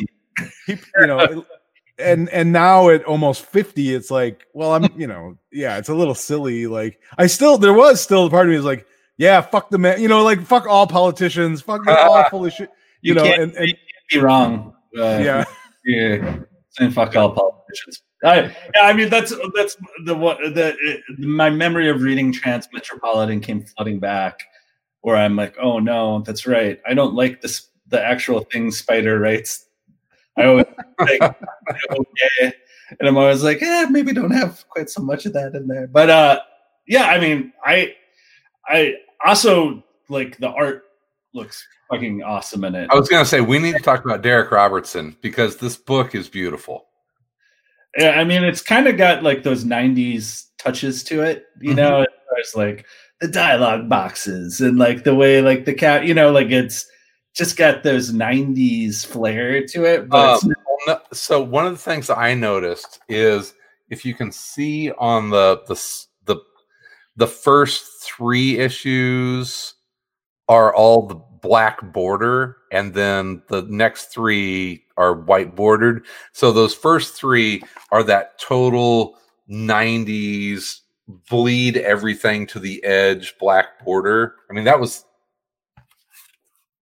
he, 0.66 0.78
you 1.00 1.08
know, 1.08 1.46
and 2.02 2.30
and 2.30 2.52
now 2.52 2.90
at 2.90 3.04
almost 3.06 3.46
50, 3.46 3.94
it's 3.94 4.12
like, 4.12 4.46
well, 4.54 4.74
I'm, 4.74 4.88
you 4.98 5.08
know, 5.08 5.38
yeah, 5.52 5.78
it's 5.78 5.90
a 5.90 5.94
little 5.94 6.16
silly. 6.16 6.68
Like, 6.68 7.00
I 7.18 7.28
still, 7.28 7.58
there 7.58 7.74
was 7.74 8.02
still 8.02 8.26
a 8.26 8.30
part 8.30 8.48
of 8.48 8.52
me 8.52 8.58
is 8.58 8.66
like, 8.66 8.86
yeah, 9.18 9.42
fuck 9.42 9.70
the 9.70 9.78
man, 9.78 10.02
you 10.02 10.08
know, 10.08 10.24
like 10.24 10.42
fuck 10.42 10.66
all 10.68 10.88
politicians, 10.88 11.62
fuck 11.62 11.86
they're 11.86 12.00
all 12.10 12.24
full 12.30 12.46
of 12.46 12.54
shit, 12.54 12.70
you, 13.02 13.14
you 13.14 13.16
know, 13.16 13.26
and, 13.26 13.54
and 13.54 13.68
you 13.68 13.74
can't 13.74 14.10
be 14.10 14.20
wrong. 14.20 14.74
Uh, 14.98 15.20
yeah, 15.22 15.46
yeah, 15.86 16.38
saying 16.72 16.92
fuck 16.92 17.16
all 17.16 17.32
politicians. 17.32 18.02
I, 18.24 18.42
yeah, 18.44 18.82
I 18.84 18.94
mean 18.94 19.10
that's 19.10 19.34
that's 19.56 19.78
the 20.06 20.16
what 20.16 20.38
the 20.40 20.76
my 21.18 21.50
memory 21.50 21.90
of 21.90 22.02
reading 22.02 22.32
Transmetropolitan 22.34 23.42
came 23.42 23.64
flooding 23.64 24.00
back, 24.00 24.40
where 25.02 25.16
I'm 25.16 25.36
like, 25.36 25.56
oh 25.60 25.80
no, 25.80 26.22
that's 26.22 26.46
right. 26.46 26.80
I 26.86 26.94
don't 26.94 27.16
like 27.16 27.42
this 27.42 27.70
the 27.88 28.04
actual 28.04 28.42
thing 28.42 28.72
Spider 28.72 29.20
writes. 29.20 29.68
I 30.38 30.46
always 30.46 30.66
think 31.06 31.22
okay, 31.92 32.54
and 33.00 33.08
I'm 33.08 33.18
always 33.18 33.44
like, 33.44 33.62
eh, 33.62 33.86
maybe 33.90 34.14
don't 34.14 34.32
have 34.32 34.64
quite 34.70 34.90
so 34.90 35.02
much 35.02 35.26
of 35.26 35.34
that 35.34 35.56
in 35.56 35.68
there. 35.68 35.88
But 35.88 36.10
uh, 36.10 36.40
yeah, 36.88 37.06
I 37.06 37.20
mean, 37.20 37.54
I 37.66 37.94
I 38.68 38.96
also 39.26 39.84
like 40.10 40.38
the 40.38 40.50
art 40.50 40.84
looks 41.34 41.66
fucking 41.90 42.24
awesome 42.24 42.64
in 42.64 42.76
it. 42.76 42.90
I 42.92 42.96
was 42.96 43.10
gonna 43.10 43.26
say 43.26 43.42
we 43.42 43.60
need 43.60 43.76
to 43.76 43.82
talk 43.84 44.06
about 44.06 44.22
Darick 44.24 44.52
Robertson 44.52 45.16
because 45.22 45.58
this 45.58 45.76
book 45.78 46.16
is 46.16 46.30
beautiful. 46.30 46.86
Yeah, 47.98 48.12
I 48.12 48.24
mean, 48.24 48.44
it's 48.44 48.62
kind 48.62 48.88
of 48.88 48.98
got 48.98 49.24
like 49.24 49.44
those 49.44 49.66
'90s 49.66 50.46
touches 50.58 51.04
to 51.06 51.22
it, 51.24 51.46
you 51.60 51.74
Mhm. 51.74 51.78
know. 51.78 52.06
There's 52.34 52.56
like 52.56 52.86
the 53.20 53.28
dialogue 53.28 53.90
boxes 53.90 54.62
and 54.62 54.78
like 54.80 55.04
the 55.04 55.14
way, 55.14 55.42
like 55.42 55.66
the 55.66 55.74
cat, 55.74 56.06
you 56.06 56.14
know, 56.14 56.32
like 56.32 56.50
it's 56.52 56.88
just 57.34 57.58
got 57.58 57.84
those 57.84 58.12
'90s 58.12 59.06
flair 59.06 59.66
to 59.68 59.86
it. 59.86 60.10
But 60.10 60.44
uh, 60.44 60.50
no- 60.88 61.02
so 61.14 61.42
one 61.42 61.66
of 61.66 61.74
the 61.74 61.80
things 61.80 62.08
that 62.08 62.18
I 62.18 62.34
noticed 62.34 63.00
is 63.08 63.54
if 63.90 64.06
you 64.06 64.14
can 64.14 64.32
see 64.32 64.92
on 64.92 65.30
the 65.30 65.62
the 65.68 65.76
the 66.26 66.42
the 67.18 67.28
first 67.28 68.04
three 68.04 68.58
issues 68.58 69.76
are 70.48 70.74
all 70.74 71.08
the 71.08 71.22
black 71.42 71.82
border 71.92 72.58
and 72.72 72.94
then 72.94 73.42
the 73.48 73.64
next 73.64 74.06
three 74.08 74.84
are 74.96 75.14
white 75.14 75.56
bordered 75.56 76.06
so 76.34 76.52
those 76.52 76.74
first 76.74 77.16
three 77.16 77.64
are 77.92 78.04
that 78.04 78.38
total 78.40 79.18
90s 79.50 80.82
bleed 81.30 81.78
everything 81.78 82.46
to 82.46 82.60
the 82.60 82.84
edge 82.84 83.34
black 83.40 83.84
border 83.84 84.36
i 84.52 84.54
mean 84.54 84.66
that 84.66 84.80
was 84.80 85.04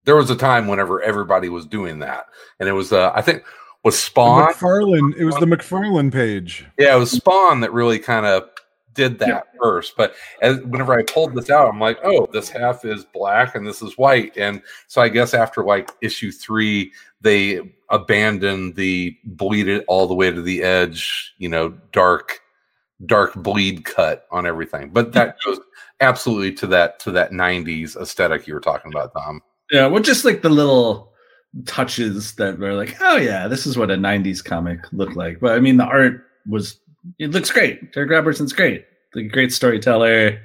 there 0.06 0.16
was 0.16 0.30
a 0.30 0.36
time 0.36 0.68
whenever 0.68 1.02
everybody 1.02 1.50
was 1.50 1.66
doing 1.66 2.00
that 2.00 2.26
and 2.60 2.68
it 2.70 2.74
was 2.74 2.92
uh, 2.92 3.12
i 3.16 3.22
think 3.22 3.44
was 3.84 3.96
The 3.96 4.02
spawn 4.02 4.54
McFarlane, 4.54 5.16
it 5.16 5.26
was 5.26 5.36
the 5.36 5.46
McFarlane 5.46 6.12
page. 6.12 6.66
yeah, 6.78 6.96
it 6.96 7.00
was 7.00 7.12
Spawn 7.12 7.62
that 7.62 7.72
really 7.72 8.00
kind 8.00 8.26
of 8.26 8.50
did 8.94 9.20
that 9.20 9.48
first. 9.62 9.96
But 9.96 10.16
as 10.42 10.60
whenever 10.62 10.98
I 10.98 11.04
pulled 11.04 11.34
this 11.34 11.50
out, 11.50 11.70
I'm 11.70 11.80
like, 11.80 12.00
oh, 12.04 12.28
this 12.34 12.50
half 12.50 12.84
is 12.84 13.06
black 13.06 13.56
and 13.56 13.66
this 13.66 13.82
is 13.82 13.98
white. 13.98 14.36
And 14.36 14.62
so 14.88 15.02
I 15.02 15.08
guess 15.10 15.34
after 15.34 15.64
like 15.64 15.92
issue 16.02 16.32
three, 16.32 16.92
they 17.22 17.62
abandoned 17.90 18.76
the 18.76 19.16
bleed 19.24 19.68
it 19.68 19.86
all 19.88 20.08
the 20.08 20.14
way 20.16 20.32
to 20.32 20.42
the 20.42 20.64
edge, 20.64 21.34
you 21.38 21.48
know, 21.48 21.70
dark, 21.92 22.42
dark 23.06 23.34
bleed 23.36 23.86
cut 23.86 24.26
on 24.32 24.46
everything. 24.46 24.90
But 24.90 25.14
that 25.14 25.38
goes 25.46 25.60
absolutely 26.02 26.54
to 26.56 26.68
that 26.68 27.00
to 27.00 27.12
that 27.12 27.32
90s 27.32 27.96
aesthetic 27.96 28.48
you 28.48 28.54
were 28.54 28.60
talking 28.60 28.92
about, 28.92 29.14
Tom. 29.14 29.42
Yeah, 29.72 29.88
well, 29.88 30.02
just 30.02 30.26
like 30.26 30.42
the 30.42 30.50
little 30.50 31.14
touches 31.66 32.34
that 32.36 32.60
were 32.60 32.74
like, 32.74 32.98
oh 33.02 33.18
yeah, 33.18 33.48
this 33.48 33.66
is 33.66 33.78
what 33.78 33.92
a 33.92 33.96
'90s 33.96 34.44
comic 34.44 34.80
looked 34.92 35.16
like. 35.16 35.40
But 35.40 35.54
I 35.56 35.60
mean, 35.60 35.78
the 35.78 35.86
art 35.86 36.26
was 36.48 36.80
it 37.18 37.32
looks 37.32 37.52
great. 37.52 37.94
Darick 37.94 38.10
Robertson's 38.10 38.54
great, 38.54 38.86
the 39.14 39.28
great 39.28 39.54
storyteller. 39.54 40.40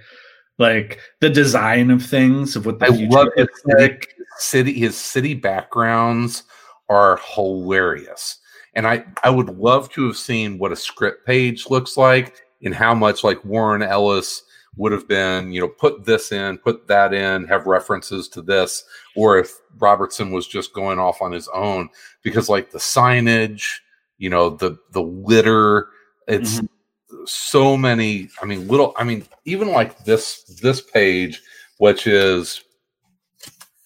Like 0.58 1.00
the 1.20 1.30
design 1.30 1.90
of 1.90 2.04
things 2.04 2.54
of 2.54 2.64
what 2.64 2.78
the 2.78 2.86
I 2.86 2.88
love 2.88 3.28
looks 3.36 3.62
like. 3.64 4.14
city 4.38 4.72
his 4.72 4.96
city 4.96 5.34
backgrounds 5.34 6.44
are 6.88 7.18
hilarious 7.34 8.38
and 8.74 8.86
i 8.86 9.04
i 9.22 9.30
would 9.30 9.48
love 9.58 9.88
to 9.90 10.06
have 10.06 10.16
seen 10.16 10.58
what 10.58 10.72
a 10.72 10.76
script 10.76 11.26
page 11.26 11.70
looks 11.70 11.96
like 11.96 12.42
and 12.62 12.74
how 12.74 12.94
much 12.94 13.24
like 13.24 13.44
warren 13.44 13.82
ellis 13.82 14.42
would 14.76 14.92
have 14.92 15.06
been 15.06 15.52
you 15.52 15.60
know 15.60 15.68
put 15.68 16.04
this 16.04 16.32
in 16.32 16.58
put 16.58 16.86
that 16.88 17.14
in 17.14 17.44
have 17.44 17.66
references 17.66 18.28
to 18.28 18.42
this 18.42 18.84
or 19.14 19.38
if 19.38 19.60
robertson 19.78 20.32
was 20.32 20.46
just 20.46 20.72
going 20.72 20.98
off 20.98 21.22
on 21.22 21.30
his 21.30 21.48
own 21.48 21.88
because 22.22 22.48
like 22.48 22.70
the 22.70 22.78
signage 22.78 23.78
you 24.18 24.28
know 24.28 24.50
the 24.50 24.76
the 24.92 25.02
litter 25.02 25.88
it's 26.26 26.56
mm-hmm. 26.56 27.24
so 27.26 27.76
many. 27.76 28.28
I 28.40 28.46
mean, 28.46 28.68
little. 28.68 28.94
I 28.96 29.04
mean, 29.04 29.24
even 29.44 29.68
like 29.68 30.04
this 30.04 30.42
this 30.62 30.80
page, 30.80 31.42
which 31.78 32.06
is 32.06 32.62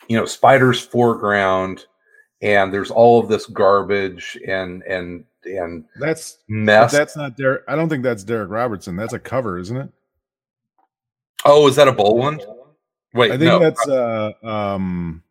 you 0.08 0.16
know 0.16 0.26
Spider's 0.26 0.80
foreground, 0.80 1.86
and 2.42 2.72
there's 2.72 2.90
all 2.90 3.20
of 3.20 3.28
this 3.28 3.46
garbage 3.46 4.38
and 4.46 4.82
and 4.84 5.24
and 5.44 5.84
That's 5.98 6.38
mess. 6.48 6.92
that's 6.92 7.16
not 7.16 7.36
Darick. 7.36 7.62
I 7.68 7.74
don't 7.74 7.88
think 7.88 8.02
that's 8.02 8.24
Darick 8.24 8.50
Robertson. 8.50 8.96
That's 8.96 9.14
a 9.14 9.18
cover, 9.18 9.58
isn't 9.58 9.76
it? 9.76 9.90
Oh, 11.44 11.68
is 11.68 11.76
that 11.76 11.88
a 11.88 11.92
Bolland? 11.92 12.42
Wait, 13.14 13.30
I 13.30 13.38
think 13.38 13.48
no. 13.48 13.58
that's 13.58 13.88
uh 13.88 14.32
um 14.42 15.22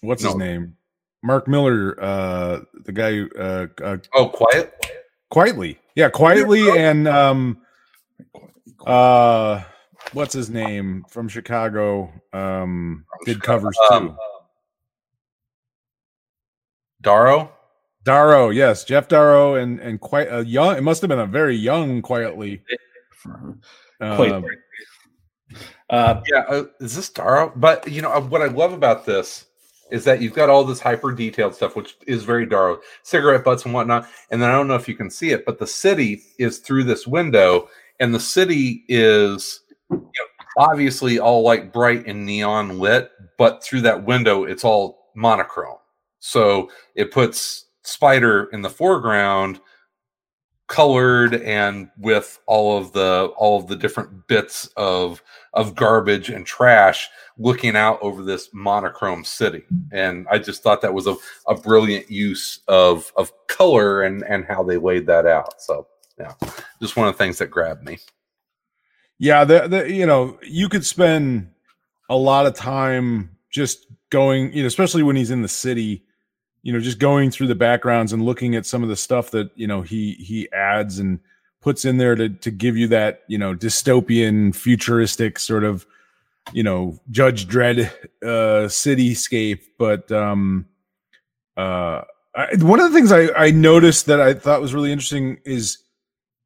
what's 0.00 0.22
his 0.22 0.34
name? 0.34 0.76
Mark 1.22 1.48
Millar, 1.48 1.96
uh 2.02 2.60
the 2.84 2.92
guy 2.92 3.12
who 3.12 3.30
uh, 3.38 3.66
uh 3.82 3.96
oh, 4.14 4.28
quiet. 4.28 4.74
Quitely. 5.32 5.78
Yeah, 5.94 6.10
Quitely 6.10 6.76
and 6.76 7.08
um 7.08 7.58
uh 8.86 9.62
what's 10.12 10.34
his 10.34 10.50
name 10.50 11.04
from 11.08 11.28
Chicago 11.28 12.12
um 12.32 13.04
did 13.24 13.42
covers 13.42 13.76
too. 13.88 13.94
Um, 13.94 14.16
Darrow. 17.00 17.52
Darrow, 18.04 18.50
yes, 18.50 18.84
Geof 18.84 19.08
Darrow 19.08 19.54
and 19.54 19.80
and 19.80 20.00
quite 20.00 20.28
a 20.30 20.44
young 20.44 20.76
it 20.76 20.82
must 20.82 21.00
have 21.00 21.08
been 21.08 21.18
a 21.18 21.26
very 21.26 21.56
young 21.56 22.02
Quitely. 22.02 22.60
Quite 23.98 24.44
Uh, 25.90 26.20
Yeah, 26.30 26.44
uh, 26.48 26.64
is 26.80 26.96
this 26.96 27.10
Darrow? 27.10 27.52
But 27.56 27.90
you 27.90 28.02
know 28.02 28.12
uh, 28.12 28.20
what 28.20 28.42
I 28.42 28.46
love 28.46 28.72
about 28.72 29.04
this 29.04 29.46
is 29.90 30.04
that 30.04 30.20
you've 30.20 30.34
got 30.34 30.48
all 30.48 30.64
this 30.64 30.80
hyper 30.80 31.12
detailed 31.12 31.54
stuff, 31.54 31.76
which 31.76 31.96
is 32.06 32.24
very 32.24 32.46
Darrow, 32.46 32.80
cigarette 33.02 33.44
butts 33.44 33.64
and 33.64 33.74
whatnot. 33.74 34.08
And 34.30 34.40
then 34.40 34.48
I 34.50 34.52
don't 34.52 34.66
know 34.66 34.74
if 34.74 34.88
you 34.88 34.94
can 34.94 35.10
see 35.10 35.30
it, 35.30 35.44
but 35.44 35.58
the 35.58 35.66
city 35.66 36.22
is 36.38 36.58
through 36.58 36.84
this 36.84 37.06
window, 37.06 37.68
and 38.00 38.14
the 38.14 38.20
city 38.20 38.84
is 38.88 39.60
you 39.90 39.98
know, 39.98 40.26
obviously 40.58 41.18
all 41.18 41.42
like 41.42 41.72
bright 41.72 42.06
and 42.06 42.24
neon 42.24 42.78
lit, 42.78 43.10
but 43.38 43.62
through 43.62 43.82
that 43.82 44.04
window, 44.04 44.44
it's 44.44 44.64
all 44.64 45.10
monochrome. 45.14 45.78
So 46.20 46.70
it 46.94 47.12
puts 47.12 47.66
Spider 47.82 48.48
in 48.52 48.62
the 48.62 48.70
foreground 48.70 49.60
colored 50.66 51.34
and 51.34 51.90
with 51.98 52.38
all 52.46 52.78
of 52.78 52.92
the 52.92 53.30
all 53.36 53.60
of 53.60 53.66
the 53.66 53.76
different 53.76 54.26
bits 54.26 54.68
of 54.76 55.22
of 55.52 55.74
garbage 55.74 56.30
and 56.30 56.46
trash 56.46 57.08
looking 57.36 57.76
out 57.76 57.98
over 58.00 58.22
this 58.22 58.48
monochrome 58.52 59.24
city. 59.24 59.62
And 59.92 60.26
i 60.30 60.38
just 60.38 60.62
thought 60.62 60.80
that 60.80 60.94
was 60.94 61.06
a, 61.06 61.16
a 61.46 61.54
brilliant 61.54 62.10
use 62.10 62.60
of 62.68 63.12
of 63.16 63.32
color 63.46 64.02
and 64.02 64.24
and 64.24 64.44
how 64.46 64.62
they 64.62 64.78
laid 64.78 65.06
that 65.06 65.26
out. 65.26 65.60
So 65.60 65.86
yeah 66.18 66.32
just 66.84 66.96
one 66.96 67.08
of 67.08 67.14
the 67.14 67.18
things 67.18 67.38
that 67.38 67.46
grabbed 67.46 67.84
me. 67.84 67.98
Yeah, 69.18 69.44
the, 69.44 69.68
the 69.68 69.90
you 69.90 70.06
know, 70.06 70.38
you 70.42 70.68
could 70.68 70.84
spend 70.84 71.50
a 72.10 72.16
lot 72.16 72.46
of 72.46 72.54
time 72.54 73.36
just 73.50 73.86
going, 74.10 74.52
you 74.52 74.62
know, 74.62 74.66
especially 74.66 75.02
when 75.02 75.16
he's 75.16 75.30
in 75.30 75.42
the 75.42 75.48
city, 75.48 76.04
you 76.64 76.72
know, 76.72 76.80
just 76.80 76.98
going 76.98 77.30
through 77.30 77.46
the 77.46 77.54
backgrounds 77.54 78.14
and 78.14 78.24
looking 78.24 78.56
at 78.56 78.64
some 78.64 78.82
of 78.82 78.88
the 78.88 78.96
stuff 78.96 79.30
that, 79.32 79.50
you 79.54 79.66
know, 79.66 79.82
he 79.82 80.14
he 80.14 80.50
adds 80.50 80.98
and 80.98 81.20
puts 81.60 81.84
in 81.84 81.98
there 81.98 82.14
to 82.14 82.30
to 82.30 82.50
give 82.50 82.74
you 82.74 82.88
that, 82.88 83.22
you 83.28 83.36
know, 83.36 83.54
dystopian 83.54 84.54
futuristic 84.54 85.38
sort 85.38 85.62
of, 85.62 85.86
you 86.54 86.62
know, 86.62 86.98
Judge 87.10 87.46
Dredd 87.46 87.92
uh 88.22 88.66
cityscape, 88.68 89.60
but 89.78 90.10
um 90.10 90.64
uh 91.58 92.00
I, 92.34 92.56
one 92.56 92.80
of 92.80 92.90
the 92.90 92.98
things 92.98 93.12
I 93.12 93.28
I 93.36 93.50
noticed 93.50 94.06
that 94.06 94.22
I 94.22 94.32
thought 94.32 94.62
was 94.62 94.74
really 94.74 94.90
interesting 94.90 95.40
is 95.44 95.78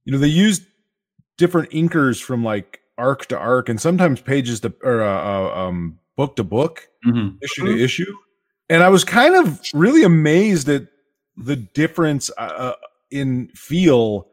you 0.05 0.11
know, 0.11 0.19
they 0.19 0.27
used 0.27 0.65
different 1.37 1.71
inkers 1.71 2.21
from 2.21 2.43
like 2.43 2.81
arc 2.97 3.27
to 3.27 3.39
arc 3.39 3.69
and 3.69 3.81
sometimes 3.81 4.21
pages 4.21 4.59
to 4.61 4.75
or 4.83 5.01
uh, 5.01 5.23
uh, 5.23 5.67
um 5.69 6.01
book 6.17 6.35
to 6.35 6.43
book 6.43 6.89
mhm. 7.07 7.37
issue 7.41 7.67
to 7.67 7.81
issue 7.81 8.13
and 8.69 8.83
i 8.83 8.89
was 8.89 9.05
kind 9.05 9.35
of 9.35 9.61
really 9.73 10.03
amazed 10.03 10.69
at 10.69 10.87
the 11.37 11.57
difference 11.57 12.31
uh, 12.39 12.73
in 13.11 13.49
feel 13.55 14.27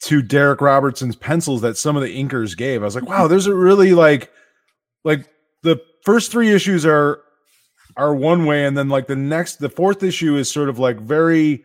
to 0.00 0.22
darick 0.22 0.60
robertson's 0.60 1.16
pencils 1.16 1.60
that 1.62 1.76
some 1.76 1.96
of 1.96 2.02
the 2.02 2.22
inkers 2.22 2.56
gave 2.56 2.82
i 2.82 2.84
was 2.84 2.94
like 2.94 3.06
wow 3.08 3.26
there's 3.26 3.46
a 3.46 3.54
really 3.54 3.92
like 3.92 4.30
like 5.04 5.28
the 5.62 5.80
first 6.04 6.30
three 6.30 6.52
issues 6.52 6.84
are 6.86 7.20
are 7.96 8.14
one 8.14 8.44
way 8.46 8.64
and 8.64 8.76
then 8.78 8.88
like 8.88 9.06
the 9.08 9.16
next 9.16 9.56
the 9.56 9.68
fourth 9.68 10.02
issue 10.02 10.36
is 10.36 10.50
sort 10.50 10.68
of 10.68 10.78
like 10.78 11.00
very 11.00 11.64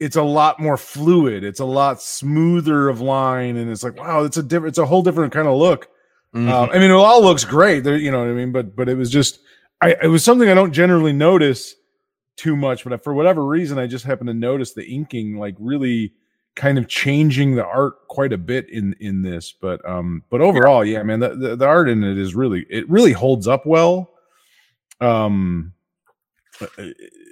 it's 0.00 0.16
a 0.16 0.22
lot 0.22 0.58
more 0.58 0.76
fluid 0.76 1.44
it's 1.44 1.60
a 1.60 1.64
lot 1.64 2.02
smoother 2.02 2.88
of 2.88 3.00
line 3.00 3.56
and 3.56 3.70
it's 3.70 3.84
like 3.84 3.96
wow 3.96 4.24
it's 4.24 4.36
a 4.36 4.42
different 4.42 4.70
it's 4.72 4.78
a 4.78 4.86
whole 4.86 5.02
different 5.02 5.32
kind 5.32 5.46
of 5.48 5.56
look 5.56 5.88
Mhm. 6.34 6.50
um, 6.50 6.68
I 6.70 6.80
mean, 6.80 6.90
it 6.90 6.94
all 6.94 7.22
looks 7.22 7.44
great. 7.44 7.84
There, 7.84 7.96
you 7.96 8.10
know 8.10 8.18
what 8.18 8.26
I 8.26 8.32
mean. 8.32 8.50
But 8.50 8.74
but 8.74 8.88
it 8.88 8.96
was 8.96 9.08
just, 9.08 9.38
I 9.80 9.96
it 10.02 10.08
was 10.08 10.24
something 10.24 10.48
I 10.48 10.54
don't 10.54 10.72
generally 10.72 11.12
notice 11.12 11.74
too 12.36 12.56
much. 12.56 12.84
But 12.84 13.02
for 13.02 13.14
whatever 13.14 13.44
reason, 13.44 13.78
I 13.78 13.86
just 13.86 14.04
happened 14.04 14.28
to 14.28 14.34
notice 14.34 14.72
the 14.72 14.84
inking 14.86 15.36
like 15.38 15.56
really 15.58 16.12
kind 16.56 16.78
of 16.78 16.86
changing 16.86 17.56
the 17.56 17.64
art 17.64 18.06
quite 18.08 18.32
a 18.32 18.38
bit 18.38 18.68
in 18.70 18.94
in 19.00 19.22
this. 19.22 19.52
But 19.52 19.86
um, 19.88 20.22
but 20.30 20.40
overall, 20.40 20.84
yeah, 20.84 21.02
man, 21.02 21.20
the, 21.20 21.34
the 21.34 21.56
the 21.56 21.66
art 21.66 21.88
in 21.88 22.02
it 22.04 22.18
is 22.18 22.34
really 22.34 22.66
it 22.70 22.88
really 22.88 23.12
holds 23.12 23.48
up 23.48 23.66
well. 23.66 24.10
Um, 25.00 25.72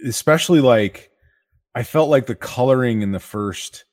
especially 0.07 0.61
like 0.61 1.11
I 1.75 1.83
felt 1.83 2.11
like 2.11 2.27
the 2.27 2.35
coloring 2.35 3.03
in 3.03 3.13
the 3.13 3.21
first 3.21 3.85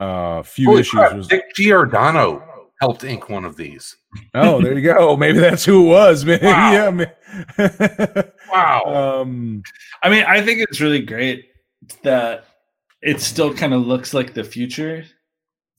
uh 0.00 0.42
few 0.42 0.66
Holy 0.66 0.80
issues 0.80 0.90
crap, 0.98 1.14
was 1.14 1.28
Dick 1.28 1.44
Giordano 1.54 2.42
helped 2.80 3.04
ink 3.04 3.28
one 3.28 3.44
of 3.44 3.56
these 3.56 3.96
Oh, 4.34 4.60
there 4.60 4.74
you 4.74 4.82
go. 4.82 5.16
Maybe 5.16 5.38
that's 5.38 5.64
who 5.64 5.86
it 5.86 5.88
was. 5.88 6.24
Maybe, 6.24 6.44
Wow. 6.46 6.72
yeah. 6.72 6.90
ma- 6.90 7.04
wow 8.50 8.82
um, 9.22 9.62
I 10.02 10.08
mean, 10.08 10.24
I 10.24 10.42
think 10.42 10.60
it's 10.60 10.80
really 10.80 11.00
great 11.00 11.46
that 12.02 12.44
it 13.02 13.20
still 13.20 13.52
kind 13.52 13.74
of 13.74 13.86
looks 13.86 14.14
like 14.14 14.34
the 14.34 14.44
future. 14.44 15.04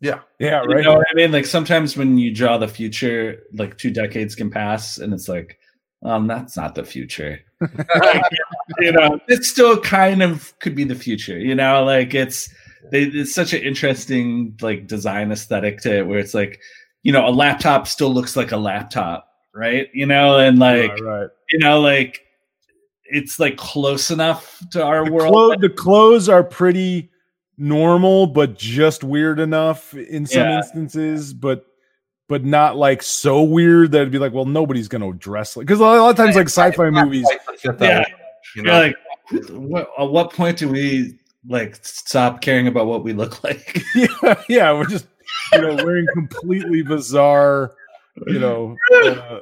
yeah, 0.02 0.20
You 0.40 0.50
right. 0.50 0.84
know 0.84 0.96
what 0.96 1.08
I 1.10 1.14
mean? 1.16 1.32
Like 1.32 1.46
sometimes 1.46 1.96
when 1.96 2.18
you 2.18 2.34
draw 2.34 2.58
the 2.58 2.68
future, 2.68 3.44
like 3.54 3.78
two 3.78 3.92
decades 3.92 4.36
can 4.36 4.50
pass, 4.50 4.98
and 4.98 5.14
it's 5.14 5.30
like, 5.30 5.58
um, 6.04 6.28
that's 6.28 6.58
not 6.58 6.76
the 6.76 6.84
future. 6.84 7.40
Like, 7.96 8.24
you 8.80 8.92
know, 8.92 9.20
it 9.30 9.46
still 9.46 9.80
kind 9.80 10.22
of 10.22 10.54
could 10.60 10.76
be 10.76 10.84
the 10.84 10.96
future. 10.96 11.40
You 11.40 11.56
know, 11.56 11.86
like 11.86 12.14
it's 12.14 12.54
they, 12.92 13.04
it's 13.04 13.34
such 13.34 13.54
an 13.54 13.62
interesting 13.62 14.58
like 14.62 14.86
design 14.88 15.32
aesthetic 15.32 15.80
to 15.82 16.00
it, 16.00 16.08
where 16.08 16.20
it's 16.20 16.34
like, 16.34 16.60
you 17.04 17.14
know, 17.14 17.26
a 17.26 17.32
laptop 17.32 17.88
still 17.88 18.14
looks 18.14 18.36
like 18.36 18.52
a 18.52 18.58
laptop, 18.58 19.30
right? 19.54 19.90
You 19.94 20.06
know, 20.06 20.38
and 20.40 20.60
like 20.60 20.92
right, 20.92 21.02
right. 21.02 21.30
you 21.52 21.60
know, 21.60 21.80
like 21.82 22.22
it's 23.06 23.40
like 23.40 23.58
close 23.58 24.12
enough 24.12 24.62
to 24.72 24.84
our 24.84 25.06
The, 25.06 25.12
world. 25.12 25.32
clo- 25.34 25.56
the 25.58 25.70
clothes 25.70 26.30
are 26.30 26.44
pretty 26.44 27.10
normal, 27.58 28.26
but 28.28 28.58
just 28.58 29.04
weird 29.04 29.40
enough 29.40 29.94
in 29.94 30.26
some 30.26 30.42
Yeah. 30.42 30.58
instances, 30.58 31.34
but 31.34 31.66
but 32.30 32.44
not 32.46 32.78
like 32.78 33.04
so 33.04 33.44
weird 33.44 33.92
that 33.92 34.00
it'd 34.00 34.12
be 34.12 34.18
like, 34.18 34.34
well, 34.34 34.46
nobody's 34.46 34.88
gonna 34.88 35.12
dress 35.14 35.56
like 35.58 35.66
because 35.68 35.80
a 35.80 35.84
lot 35.84 36.10
of 36.10 36.16
times 36.16 36.36
like 36.36 36.48
sci-fi 36.48 36.90
movies. 36.90 37.28
Get 37.62 37.80
Yeah. 37.82 38.06
you 38.56 38.64
know? 38.64 38.72
like, 38.72 38.96
what, 39.52 39.90
at 40.00 40.10
what 40.10 40.34
point 40.34 40.58
do 40.58 40.70
we 40.70 41.20
like 41.48 41.76
stop 41.86 42.42
caring 42.42 42.68
about 42.68 42.88
what 42.88 43.04
we 43.04 43.14
look 43.14 43.44
like? 43.44 43.84
yeah, 43.96 44.42
yeah, 44.50 44.72
we're 44.74 44.88
just 44.88 45.06
you 45.52 45.62
know 45.62 45.76
wearing 45.76 46.08
completely 46.14 46.82
bizarre, 46.82 47.74
you 48.28 48.40
know, 48.40 48.76
uh, 49.06 49.40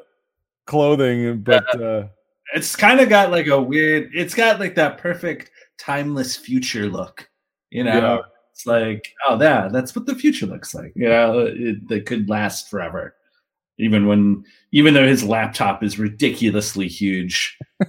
clothing, 0.66 1.42
but 1.42 1.82
uh, 1.82 2.08
it's 2.54 2.76
kind 2.76 3.00
of 3.00 3.10
got 3.10 3.32
like 3.32 3.48
a 3.48 3.62
weird. 3.62 4.10
It's 4.14 4.34
got 4.34 4.60
like 4.60 4.76
that 4.76 4.98
perfect 4.98 5.52
timeless 5.80 6.36
future 6.36 6.88
look. 6.88 7.28
You 7.70 7.84
know, 7.86 7.98
Yeah. 7.98 8.20
it's 8.52 8.66
like, 8.66 9.14
oh, 9.28 9.40
yeah, 9.42 9.70
that's 9.72 9.96
what 9.96 10.06
the 10.06 10.16
future 10.16 10.46
looks 10.46 10.74
like. 10.76 10.92
You 10.96 11.08
know, 11.10 11.40
it, 11.48 11.88
that 11.88 12.06
could 12.06 12.30
last 12.30 12.70
forever. 12.70 13.16
Even 13.78 14.06
when, 14.06 14.44
even 14.72 14.94
though 14.94 15.08
his 15.08 15.24
laptop 15.24 15.82
is 15.84 15.98
ridiculously 15.98 16.88
huge, 16.88 17.58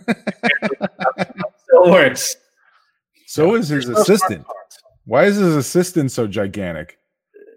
still 1.64 1.90
works. 1.90 2.36
so 3.26 3.54
is 3.56 3.68
his 3.68 3.88
assistant. 3.88 4.46
Why 5.04 5.24
is 5.24 5.36
his 5.36 5.56
assistant 5.56 6.12
so 6.12 6.26
gigantic? 6.26 6.96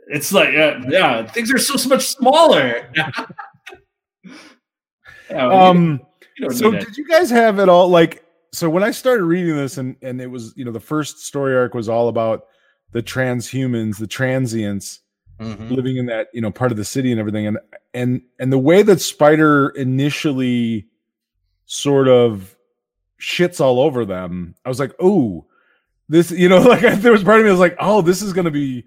It's 0.07 0.31
like, 0.31 0.49
uh, 0.49 0.79
yeah, 0.87 1.25
things 1.27 1.51
are 1.51 1.57
so 1.57 1.89
much 1.89 2.05
smaller. 2.05 2.91
Yeah, 5.29 5.45
you 5.45 5.51
Um, 5.51 6.01
don't 6.39 6.53
so 6.53 6.71
did 6.71 6.97
you 6.97 7.07
guys 7.07 7.29
have 7.29 7.59
it 7.59 7.69
all 7.69 7.89
like? 7.89 8.23
So 8.51 8.69
when 8.69 8.83
I 8.83 8.91
started 8.91 9.23
reading 9.23 9.55
this, 9.55 9.77
and 9.77 9.95
and 10.01 10.21
it 10.21 10.27
was 10.27 10.53
you 10.55 10.63
know 10.65 10.71
the 10.71 10.79
first 10.79 11.25
story 11.25 11.55
arc 11.55 11.73
was 11.73 11.89
all 11.89 12.07
about 12.09 12.45
the 12.91 13.01
transhumans, 13.01 13.97
the 13.97 14.07
transients 14.07 14.99
Mhm. 15.39 15.69
living 15.71 15.97
in 15.97 16.05
that 16.05 16.27
you 16.33 16.41
know 16.41 16.51
part 16.51 16.71
of 16.71 16.77
the 16.77 16.85
city 16.85 17.11
and 17.11 17.19
everything, 17.19 17.47
and 17.47 17.57
and 17.93 18.21
and 18.39 18.53
the 18.53 18.59
way 18.59 18.83
that 18.83 19.01
Spider 19.01 19.69
initially 19.69 20.85
sort 21.65 22.07
of 22.07 22.55
shits 23.19 23.59
all 23.59 23.79
over 23.79 24.05
them, 24.05 24.53
I 24.63 24.69
was 24.69 24.79
like, 24.79 24.93
oh, 24.99 25.45
this 26.07 26.29
you 26.31 26.47
know 26.49 26.59
like 26.61 26.81
there 27.01 27.11
was 27.11 27.23
part 27.23 27.39
of 27.39 27.45
me 27.45 27.49
that 27.49 27.53
was 27.53 27.59
like, 27.59 27.77
oh, 27.79 28.01
this 28.01 28.21
is 28.21 28.31
gonna 28.31 28.51
be 28.51 28.85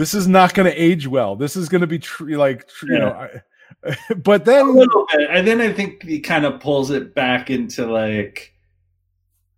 this 0.00 0.14
is 0.14 0.26
not 0.26 0.54
going 0.54 0.64
to 0.64 0.74
age 0.82 1.06
well. 1.06 1.36
This 1.36 1.56
is 1.56 1.68
going 1.68 1.82
to 1.82 1.86
be 1.86 1.98
tr- 1.98 2.36
like 2.36 2.66
tr- 2.66 2.86
you 2.86 2.98
know. 2.98 3.10
I, 3.12 3.94
but 4.16 4.40
a 4.40 4.44
then 4.44 4.74
little 4.74 5.06
bit. 5.12 5.28
And 5.30 5.46
then 5.46 5.60
I 5.60 5.72
think 5.74 6.02
he 6.02 6.20
kind 6.20 6.46
of 6.46 6.58
pulls 6.58 6.90
it 6.90 7.14
back 7.14 7.50
into 7.50 7.84
like 7.84 8.54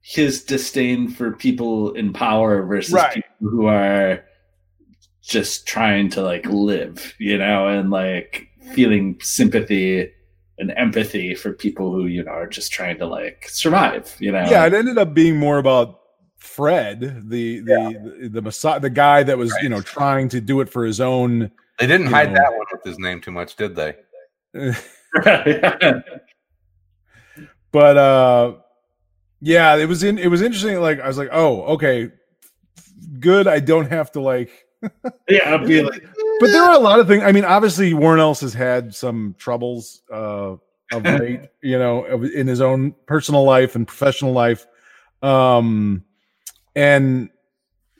his 0.01 0.43
disdain 0.43 1.09
for 1.09 1.31
people 1.31 1.93
in 1.93 2.13
power 2.13 2.65
versus 2.67 2.93
Right. 2.93 3.15
people 3.15 3.51
who 3.51 3.67
are 3.67 4.25
just 5.23 5.65
trying 5.65 6.09
to 6.11 6.23
like 6.23 6.45
live, 6.47 7.15
you 7.19 7.39
know, 7.39 7.69
and 7.69 7.91
like 7.91 8.49
feeling 8.75 9.21
sympathy 9.21 10.11
and 10.59 10.73
empathy 10.77 11.37
for 11.37 11.53
people 11.53 11.93
who, 11.93 12.07
you 12.07 12.25
know, 12.25 12.33
are 12.33 12.49
just 12.49 12.73
trying 12.73 12.99
to 12.99 13.07
like 13.07 13.47
survive, 13.49 14.17
you 14.19 14.33
know. 14.33 14.45
yeah, 14.51 14.67
it 14.67 14.75
ended 14.75 14.99
up 14.99 15.15
being 15.15 15.37
more 15.39 15.59
about 15.59 16.01
Fred, 16.43 17.31
the 17.31 17.61
the 17.61 18.21
the, 18.21 18.29
the 18.29 18.43
Messiah, 18.43 18.81
the 18.81 18.91
guy 18.91 19.23
that 19.23 19.39
was 19.39 19.55
you 19.63 19.69
know 19.69 19.81
trying 19.81 20.29
to 20.31 20.41
do 20.41 20.61
it 20.61 20.69
for 20.69 20.85
his 20.85 21.01
own. 21.01 21.51
They 21.79 21.87
didn't 21.87 22.09
hide 22.09 22.33
know. 22.33 22.41
that 22.41 22.53
one 22.53 22.67
with 22.73 22.83
his 22.85 22.99
name 22.99 23.21
too 23.21 23.31
much, 23.31 23.57
did 23.57 23.75
they? 23.75 23.95
but 27.73 27.97
uh 27.97 28.55
yeah 29.41 29.77
it 29.77 29.87
was 29.87 30.03
in 30.03 30.19
it 30.19 30.29
was 30.29 30.43
interesting 30.43 30.79
like 30.81 31.01
i 31.01 31.09
was 31.09 31.17
like 31.17 31.31
oh 31.33 31.63
okay 31.63 32.11
good 33.19 33.49
i 33.49 33.59
don't 33.59 33.91
have 33.91 34.13
to 34.13 34.21
like 34.21 34.67
yeah, 35.29 35.55
I'd 35.55 35.67
be 35.67 35.81
like, 35.81 36.05
but 36.41 36.49
there 36.49 36.65
are 36.65 36.75
a 36.75 36.79
lot 36.79 36.99
of 36.99 37.07
things 37.07 37.23
i 37.23 37.33
mean 37.33 37.45
obviously 37.45 37.95
warren 37.95 38.21
ellis 38.21 38.41
has 38.41 38.53
had 38.53 38.95
some 38.95 39.35
troubles 39.39 40.03
uh 40.13 40.57
of 40.93 41.05
late 41.05 41.49
you 41.63 41.79
know 41.79 42.05
in 42.05 42.47
his 42.47 42.61
own 42.61 42.95
personal 43.07 43.45
life 43.45 43.75
and 43.77 43.87
professional 43.87 44.33
life 44.33 44.67
um 45.23 46.05
and 46.75 47.31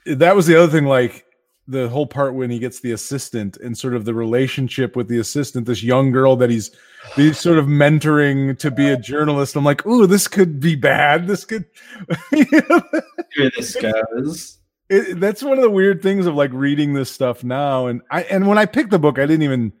that 0.05 0.35
was 0.35 0.47
the 0.47 0.55
other 0.55 0.71
thing 0.71 0.85
like 0.85 1.25
the 1.67 1.87
whole 1.87 2.05
part 2.05 2.33
when 2.33 2.49
he 2.49 2.59
gets 2.59 2.81
the 2.81 2.91
assistant 2.91 3.55
and 3.57 3.77
sort 3.77 3.93
of 3.93 4.03
the 4.03 4.13
relationship 4.13 4.95
with 4.95 5.07
the 5.07 5.17
assistant 5.19 5.65
this 5.65 5.81
young 5.81 6.11
girl 6.11 6.35
that 6.35 6.49
he's 6.49 6.71
he's 7.15 7.39
sort 7.39 7.57
of 7.57 7.67
mentoring 7.67 8.57
to 8.59 8.69
be 8.69 8.89
a 8.89 8.97
journalist 8.97 9.55
i'm 9.55 9.63
like 9.63 9.85
ooh 9.85 10.05
this 10.05 10.27
could 10.27 10.59
be 10.59 10.75
bad 10.75 11.25
this 11.25 11.45
could 11.45 11.65
here 12.31 13.49
this 13.55 13.75
goes. 13.77 14.59
it, 14.89 15.19
that's 15.21 15.41
one 15.41 15.57
of 15.57 15.63
the 15.63 15.69
weird 15.69 16.01
things 16.01 16.25
of 16.25 16.35
like 16.35 16.51
reading 16.51 16.93
this 16.93 17.09
stuff 17.09 17.43
now 17.45 17.87
and 17.87 18.01
i 18.11 18.23
and 18.23 18.45
when 18.45 18.57
i 18.57 18.65
picked 18.65 18.91
the 18.91 18.99
book 18.99 19.17
i 19.17 19.25
didn't 19.25 19.43
even 19.43 19.71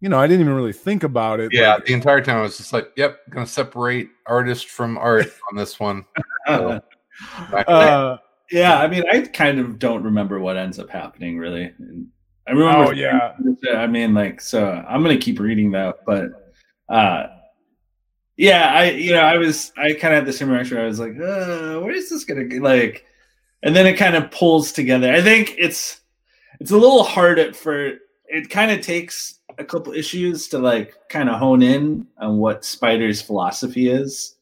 you 0.00 0.08
know 0.08 0.18
i 0.18 0.26
didn't 0.26 0.40
even 0.40 0.54
really 0.54 0.72
think 0.72 1.04
about 1.04 1.38
it 1.38 1.52
Yeah, 1.52 1.74
Like, 1.74 1.84
the 1.86 1.92
entire 1.94 2.20
time 2.20 2.38
I 2.38 2.42
was 2.42 2.56
just 2.58 2.72
like, 2.72 2.90
"Yep, 2.96 3.18
gonna 3.30 3.46
separate 3.46 4.10
artist 4.26 4.68
from 4.68 4.98
art 4.98 5.26
on 5.50 5.56
this 5.56 5.78
one." 5.78 6.04
So, 6.16 6.22
back 6.46 6.58
to 6.58 6.66
that. 6.68 6.84
Uh 7.52 8.16
Yeah, 8.50 8.78
I 8.78 8.86
mean, 8.88 9.04
I 9.10 9.22
kind 9.22 9.58
of 9.58 9.78
don't 9.78 10.02
remember 10.02 10.38
what 10.40 10.56
ends 10.56 10.78
up 10.78 10.90
happening 10.90 11.38
really. 11.38 11.72
I 12.46 12.52
remember. 12.52 12.88
Oh, 12.88 12.90
yeah. 12.90 13.34
I 13.74 13.86
mean, 13.86 14.14
like, 14.14 14.40
so 14.40 14.84
I'm 14.88 15.02
gonna 15.02 15.16
keep 15.16 15.40
reading 15.40 15.70
that, 15.72 15.98
but 16.04 16.52
uh, 16.88 17.26
yeah, 18.36 18.72
I 18.74 18.90
you 18.90 19.12
know 19.12 19.20
I 19.20 19.38
was 19.38 19.72
I 19.76 19.92
kind 19.92 20.14
of 20.14 20.18
had 20.18 20.26
the 20.26 20.32
same 20.32 20.50
reaction. 20.50 20.78
I 20.78 20.84
was 20.86 21.00
like, 21.00 21.12
uh, 21.12 21.80
where 21.80 21.92
is 21.92 22.10
this 22.10 22.24
gonna 22.24 22.44
go? 22.44 22.58
like? 22.58 23.04
And 23.62 23.74
then 23.74 23.86
it 23.86 23.94
kind 23.94 24.14
of 24.14 24.30
pulls 24.30 24.72
together. 24.72 25.12
I 25.12 25.22
think 25.22 25.54
it's 25.56 26.00
it's 26.60 26.70
a 26.70 26.76
little 26.76 27.02
hard 27.02 27.38
at 27.38 27.56
for 27.56 27.98
it. 28.26 28.50
Kind 28.50 28.72
of 28.72 28.80
takes 28.80 29.40
a 29.58 29.64
couple 29.64 29.92
issues 29.92 30.48
to 30.48 30.58
like 30.58 30.94
kind 31.08 31.28
of 31.28 31.38
hone 31.38 31.62
in 31.62 32.06
on 32.18 32.38
what 32.38 32.64
Spider's 32.64 33.22
philosophy 33.22 33.88
is, 33.88 34.33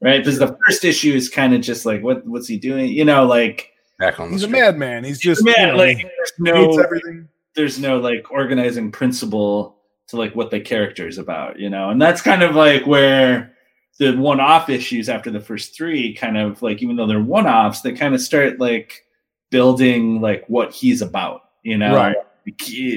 right? 0.00 0.18
Because 0.18 0.38
the 0.38 0.56
first 0.66 0.84
issue 0.84 1.12
is 1.12 1.28
kind 1.28 1.54
of 1.54 1.60
just 1.60 1.86
like, 1.86 2.02
what 2.02 2.26
what's 2.26 2.48
he 2.48 2.58
doing? 2.58 2.88
You 2.88 3.04
know, 3.04 3.24
like 3.26 3.72
back 3.98 4.18
on 4.18 4.28
the 4.28 4.32
he's 4.32 4.44
a 4.44 4.48
madman 4.48 5.04
he's 5.04 5.20
just 5.20 5.44
man, 5.44 5.54
you 5.58 5.66
know, 5.66 5.76
like 5.76 5.98
there's 5.98 6.32
no 6.38 6.78
everything 6.78 7.28
there's 7.54 7.78
no 7.78 7.98
like 7.98 8.30
organizing 8.30 8.90
principle 8.90 9.76
to 10.08 10.16
like 10.16 10.34
what 10.34 10.50
the 10.50 10.60
character 10.60 11.06
is 11.06 11.18
about, 11.18 11.58
you 11.58 11.68
know, 11.68 11.90
and 11.90 12.00
that's 12.00 12.22
kind 12.22 12.42
of 12.42 12.54
like 12.54 12.86
where 12.86 13.52
the 13.98 14.16
one-off 14.16 14.70
issues 14.70 15.08
after 15.08 15.30
the 15.30 15.40
first 15.40 15.76
three 15.76 16.14
kind 16.14 16.38
of 16.38 16.62
like 16.62 16.82
even 16.82 16.96
though 16.96 17.06
they're 17.06 17.20
one-offs, 17.20 17.82
they 17.82 17.92
kind 17.92 18.14
of 18.14 18.20
start 18.20 18.58
like 18.58 19.04
building 19.50 20.20
like 20.20 20.44
what 20.48 20.72
he's 20.72 21.02
about, 21.02 21.42
you 21.62 21.76
know, 21.76 21.94
Right. 21.94 22.16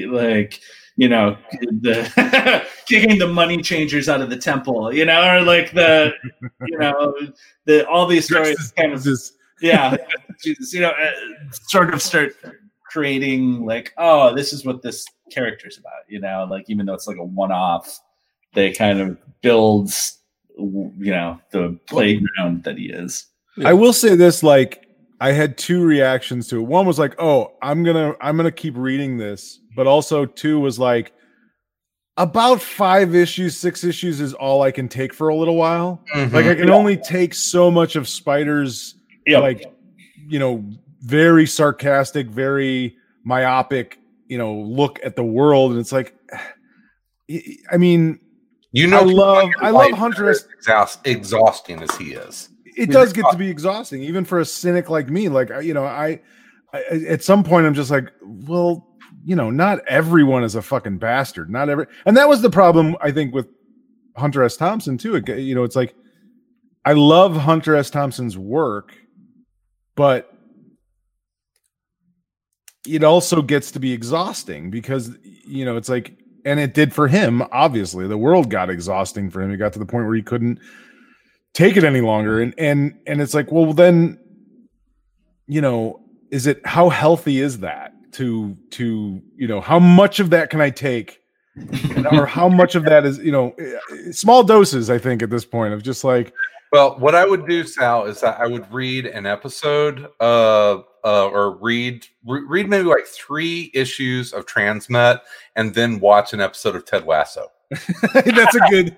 like 0.08 0.60
you 0.96 1.08
know 1.08 1.36
the 1.80 2.64
kicking 2.86 3.18
the 3.18 3.28
money 3.28 3.60
changers 3.60 4.08
out 4.08 4.20
of 4.20 4.30
the 4.30 4.36
temple, 4.36 4.94
you 4.94 5.04
know, 5.04 5.28
or 5.28 5.42
like 5.42 5.72
the 5.72 6.12
you 6.66 6.78
know 6.78 7.14
the 7.64 7.86
all 7.88 8.06
these 8.06 8.26
stories 8.26 8.72
kind 8.76 8.92
of 8.92 9.02
Just- 9.02 9.36
yeah. 9.60 9.96
Jesus, 10.42 10.72
you 10.72 10.80
know 10.80 10.90
uh, 10.90 11.10
sort 11.52 11.94
of 11.94 12.02
start 12.02 12.34
creating 12.90 13.64
like 13.64 13.92
oh 13.98 14.34
this 14.34 14.52
is 14.52 14.64
what 14.64 14.82
this 14.82 15.06
character's 15.30 15.78
about 15.78 16.02
you 16.08 16.20
know 16.20 16.46
like 16.50 16.68
even 16.68 16.86
though 16.86 16.94
it's 16.94 17.06
like 17.06 17.16
a 17.16 17.24
one-off 17.24 18.00
they 18.52 18.72
kind 18.72 19.00
of 19.00 19.16
builds 19.42 20.18
you 20.56 20.92
know 21.10 21.40
the 21.50 21.78
playground 21.86 22.64
that 22.64 22.78
he 22.78 22.86
is. 22.86 23.26
I 23.64 23.72
will 23.72 23.92
say 23.92 24.14
this 24.14 24.42
like 24.42 24.83
I 25.20 25.32
had 25.32 25.56
two 25.56 25.82
reactions 25.84 26.48
to 26.48 26.58
it. 26.58 26.62
One 26.62 26.86
was 26.86 26.98
like, 26.98 27.14
"Oh, 27.20 27.52
I'm 27.62 27.82
going 27.84 27.96
to 27.96 28.16
I'm 28.20 28.36
going 28.36 28.44
to 28.46 28.52
keep 28.52 28.74
reading 28.76 29.16
this." 29.16 29.60
But 29.76 29.86
also 29.86 30.24
two 30.26 30.60
was 30.60 30.78
like 30.78 31.12
about 32.16 32.60
5 32.60 33.14
issues, 33.14 33.56
6 33.56 33.82
issues 33.82 34.20
is 34.20 34.34
all 34.34 34.62
I 34.62 34.70
can 34.70 34.88
take 34.88 35.12
for 35.12 35.28
a 35.28 35.34
little 35.34 35.56
while. 35.56 36.00
Mhm. 36.14 36.32
Like 36.32 36.46
I 36.46 36.54
can 36.54 36.70
only 36.70 36.96
take 36.96 37.34
so 37.34 37.70
much 37.70 37.96
of 37.96 38.08
Spider's 38.08 38.94
yeah 39.26 39.38
like 39.38 39.64
you 40.28 40.38
know, 40.38 40.64
very 41.00 41.44
sarcastic, 41.46 42.28
very 42.28 42.96
myopic, 43.24 43.98
you 44.28 44.38
know, 44.38 44.54
look 44.54 44.98
at 45.04 45.16
the 45.16 45.24
world 45.24 45.72
and 45.72 45.80
it's 45.80 45.92
like 45.92 46.14
I 47.70 47.76
mean, 47.78 48.20
you 48.72 48.86
know, 48.86 48.98
I 48.98 49.02
love- 49.02 49.50
I 49.60 49.70
love 49.70 49.90
Hunter 49.92 50.28
as 50.30 50.46
exhaust, 50.56 51.06
exhausting 51.06 51.82
as 51.82 51.96
he 51.96 52.12
is. 52.12 52.48
It 52.76 52.90
does 52.90 53.12
get 53.12 53.22
to 53.22 53.28
uh, 53.28 53.36
be 53.36 53.48
exhausting 53.48 54.02
even 54.02 54.24
for 54.24 54.40
a 54.40 54.44
cynic 54.44 54.88
like 54.90 55.08
me 55.08 55.28
like 55.28 55.50
you 55.62 55.74
know 55.74 55.84
I, 55.84 56.20
I 56.72 56.80
at 57.08 57.22
some 57.22 57.44
point 57.44 57.66
i'm 57.66 57.74
just 57.74 57.90
like 57.90 58.10
well 58.22 58.86
you 59.24 59.36
know 59.36 59.50
not 59.50 59.78
everyone 59.86 60.44
is 60.44 60.54
a 60.54 60.62
fucking 60.62 60.98
bastard. 60.98 61.48
Not 61.50 61.68
every 61.68 61.86
and 62.04 62.16
that 62.16 62.28
was 62.28 62.42
the 62.42 62.50
problem 62.50 62.96
i 63.00 63.10
think 63.10 63.32
with 63.34 63.48
hunter 64.16 64.42
s. 64.42 64.56
Thompson 64.56 64.98
too. 64.98 65.16
It- 65.16 65.28
you 65.38 65.54
know 65.54 65.64
it's 65.64 65.76
like 65.76 65.94
i 66.84 66.92
love 66.92 67.36
hunter 67.36 67.74
s. 67.76 67.90
Thompson's 67.90 68.36
work 68.36 68.94
but 69.96 70.30
it 72.86 73.02
also 73.04 73.40
gets 73.40 73.70
to 73.72 73.80
be 73.80 73.92
exhausting 73.92 74.70
because 74.70 75.16
you 75.22 75.64
know 75.64 75.76
it's 75.76 75.88
like 75.88 76.18
and 76.44 76.60
it 76.60 76.74
did 76.74 76.92
for 76.92 77.08
him 77.08 77.42
obviously. 77.52 78.06
The 78.06 78.18
world 78.18 78.50
got 78.50 78.68
exhausting 78.68 79.30
for 79.30 79.40
him. 79.40 79.50
He 79.50 79.56
got 79.56 79.72
to 79.72 79.78
the 79.78 79.86
point 79.86 80.06
where 80.06 80.14
he 80.14 80.22
couldn't 80.22 80.58
take 81.54 81.76
it 81.76 81.84
any 81.84 82.00
longer 82.00 82.42
and 82.42 82.52
and 82.58 82.98
and 83.06 83.22
it's 83.22 83.32
like 83.32 83.50
well 83.50 83.72
then 83.72 84.18
you 85.46 85.60
know 85.60 86.00
is 86.30 86.46
it 86.46 86.60
how 86.66 86.88
healthy 86.88 87.40
is 87.40 87.60
that 87.60 87.92
to 88.12 88.56
to 88.70 89.22
you 89.36 89.46
know 89.48 89.60
how 89.60 89.78
much 89.78 90.20
of 90.20 90.30
that 90.30 90.50
can 90.50 90.60
i 90.60 90.68
take 90.68 91.20
And- 91.56 92.06
or 92.08 92.26
how 92.26 92.48
much 92.48 92.74
of 92.74 92.84
that 92.84 93.06
is 93.06 93.18
you 93.18 93.32
know 93.32 93.54
eh, 93.58 94.10
small 94.12 94.42
doses 94.42 94.90
i 94.90 94.98
think 94.98 95.22
at 95.22 95.30
this 95.30 95.44
point 95.44 95.72
of 95.72 95.82
just 95.82 96.04
like 96.04 96.32
Well, 96.72 96.98
what 96.98 97.14
I 97.14 97.24
would 97.24 97.46
do, 97.46 97.62
Sal, 97.62 98.06
is 98.06 98.20
that 98.22 98.40
I 98.40 98.48
would 98.48 98.66
read 98.72 99.06
an 99.06 99.26
episode 99.26 100.08
uh, 100.18 100.82
uh 101.04 101.28
or 101.28 101.56
read 101.58 102.04
re- 102.26 102.42
read 102.48 102.68
maybe 102.68 102.88
like 102.88 103.06
three 103.06 103.70
issues 103.74 104.32
of 104.32 104.44
Transmet, 104.46 105.20
and 105.54 105.72
then 105.72 106.00
watch 106.00 106.32
an 106.32 106.40
episode 106.40 106.74
of 106.74 106.84
Ted 106.84 107.06
Lasso. 107.06 107.46
that's 107.70 108.56
a 108.56 108.60
good 108.70 108.96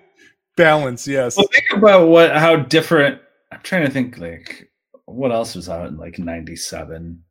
balance 0.57 1.07
yes. 1.07 1.37
Well 1.37 1.49
think 1.53 1.67
about 1.73 2.09
what 2.09 2.35
how 2.37 2.57
different 2.57 3.21
i'm 3.53 3.61
trying 3.63 3.87
to 3.87 3.91
think 3.91 4.19
like 4.19 4.71
what 5.07 5.31
else 5.33 5.55
was 5.55 5.69
out 5.69 5.89
in 5.89 5.97
like 5.97 6.19
97 6.19 7.23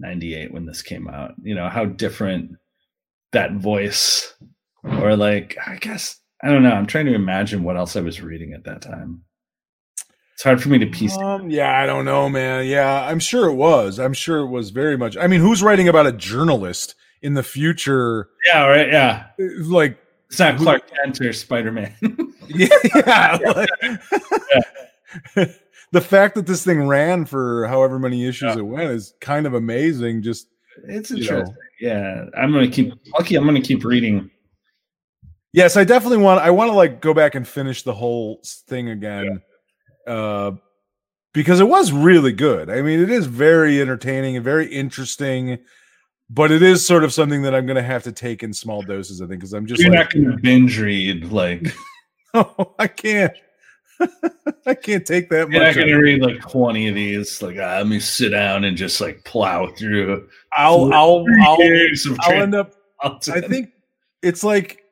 98 0.00 0.52
when 0.52 0.66
this 0.66 0.82
came 0.82 1.08
out? 1.08 1.34
You 1.42 1.54
know 1.54 1.68
how 1.68 1.84
different 1.84 2.52
that 3.32 3.52
voice 3.52 4.34
or 4.82 5.14
like 5.14 5.56
i 5.66 5.76
guess 5.76 6.18
i 6.42 6.48
don't 6.48 6.62
know 6.62 6.72
i'm 6.72 6.86
trying 6.86 7.06
to 7.06 7.14
imagine 7.14 7.62
what 7.62 7.76
else 7.76 7.94
i 7.96 8.00
was 8.00 8.20
reading 8.20 8.52
at 8.54 8.64
that 8.64 8.82
time. 8.82 9.22
It's 10.34 10.42
hard 10.42 10.62
for 10.62 10.70
me 10.70 10.78
to 10.78 10.86
piece 10.86 11.16
um, 11.18 11.50
yeah 11.50 11.78
i 11.80 11.86
don't 11.86 12.04
know 12.04 12.28
man. 12.28 12.66
Yeah 12.66 13.06
i'm 13.06 13.20
sure 13.20 13.48
it 13.48 13.54
was. 13.54 13.98
I'm 14.00 14.14
sure 14.14 14.40
it 14.40 14.48
was 14.48 14.70
very 14.70 14.96
much 14.96 15.16
i 15.16 15.26
mean 15.26 15.40
who's 15.40 15.62
writing 15.62 15.86
about 15.88 16.06
a 16.06 16.12
journalist 16.12 16.94
in 17.22 17.34
the 17.34 17.42
future? 17.42 18.30
Yeah 18.46 18.66
right 18.66 18.88
yeah. 18.88 19.26
Eh, 19.38 19.48
like 19.60 19.98
it's 20.28 20.38
not 20.38 20.56
clark 20.58 20.82
kent 20.90 21.20
or 21.20 21.32
spider-man 21.32 21.94
yeah, 22.94 23.38
like- 23.54 24.00
the 25.92 26.00
fact 26.00 26.34
that 26.36 26.46
this 26.46 26.64
thing 26.64 26.86
ran 26.86 27.24
for 27.24 27.66
however 27.66 27.98
many 27.98 28.26
issues 28.26 28.56
it 28.56 28.62
went 28.62 28.90
is 28.90 29.14
kind 29.20 29.46
of 29.46 29.54
amazing 29.54 30.22
just 30.22 30.48
it's 30.88 31.10
You 31.10 31.16
know. 31.16 31.22
interesting. 31.22 31.56
Yeah 31.80 32.24
i'm 32.38 32.52
gonna 32.52 32.68
keep 32.68 32.92
lucky 33.18 33.34
i'm 33.36 33.44
gonna 33.44 33.60
keep 33.60 33.84
reading. 33.84 34.30
Yes 35.52 35.76
i 35.76 35.84
definitely 35.84 36.18
want 36.18 36.40
i 36.40 36.50
want 36.50 36.70
to 36.70 36.74
like 36.76 37.00
go 37.00 37.12
back 37.12 37.34
and 37.34 37.46
finish 37.46 37.82
the 37.82 37.94
whole 37.94 38.40
thing 38.68 38.90
again 38.90 39.40
uh 40.06 40.52
because 41.32 41.60
it 41.60 41.68
was 41.68 41.92
really 41.92 42.32
good. 42.32 42.68
I 42.70 42.82
mean 42.82 43.00
it 43.00 43.10
is 43.10 43.26
very 43.26 43.80
entertaining 43.80 44.36
and 44.36 44.44
very 44.44 44.66
interesting 44.66 45.58
but 46.32 46.52
it 46.52 46.62
is 46.62 46.86
sort 46.86 47.02
of 47.02 47.12
something 47.12 47.42
that 47.42 47.56
I'm 47.56 47.66
going 47.66 47.74
to 47.76 47.82
have 47.82 48.04
to 48.04 48.12
take 48.12 48.44
in 48.44 48.52
small 48.52 48.82
doses. 48.82 49.20
I 49.20 49.26
think 49.26 49.40
because 49.40 49.52
I'm 49.52 49.66
just 49.66 49.82
You're 49.82 49.90
like, 49.90 49.98
not 49.98 50.12
going 50.12 50.30
to 50.30 50.36
binge 50.40 50.78
read 50.78 51.32
like 51.32 51.74
oh, 52.34 52.74
I 52.78 52.86
can't, 52.86 53.32
I 54.66 54.74
can't 54.74 55.06
take 55.06 55.28
that 55.30 55.50
you're 55.50 55.60
not 55.60 55.68
much. 55.68 55.74
going 55.76 55.88
to 55.88 55.96
read 55.96 56.22
like 56.22 56.40
20 56.40 56.88
of 56.88 56.94
these. 56.94 57.42
Like 57.42 57.56
ah, 57.58 57.78
let 57.78 57.86
me 57.86 58.00
sit 58.00 58.30
down 58.30 58.64
and 58.64 58.76
just 58.76 59.00
like 59.00 59.24
plow 59.24 59.68
through. 59.68 60.28
I'll, 60.52 60.92
I'll, 60.92 61.24
I'll, 61.42 61.58
I'll 62.20 62.32
end 62.32 62.54
up. 62.54 62.74
I 63.02 63.40
think 63.40 63.70
it's 64.22 64.44
like 64.44 64.82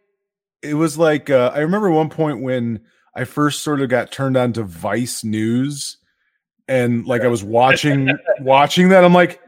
it 0.63 0.75
was 0.75 0.99
like 0.99 1.31
uh, 1.31 1.53
I 1.55 1.61
remember 1.61 1.91
one 1.91 2.09
point 2.09 2.41
when 2.41 2.81
I 3.15 3.25
first 3.25 3.63
sort 3.63 3.81
of 3.81 3.89
got 3.89 4.13
turned 4.13 4.37
on 4.37 4.53
to 4.55 4.63
Vice 4.63 5.25
News, 5.25 5.99
and 6.67 7.07
like 7.07 7.23
I 7.23 7.29
was 7.29 7.45
watching 7.45 8.11
watching 8.41 8.89
that. 8.91 9.05
I'm 9.05 9.15
like, 9.15 9.41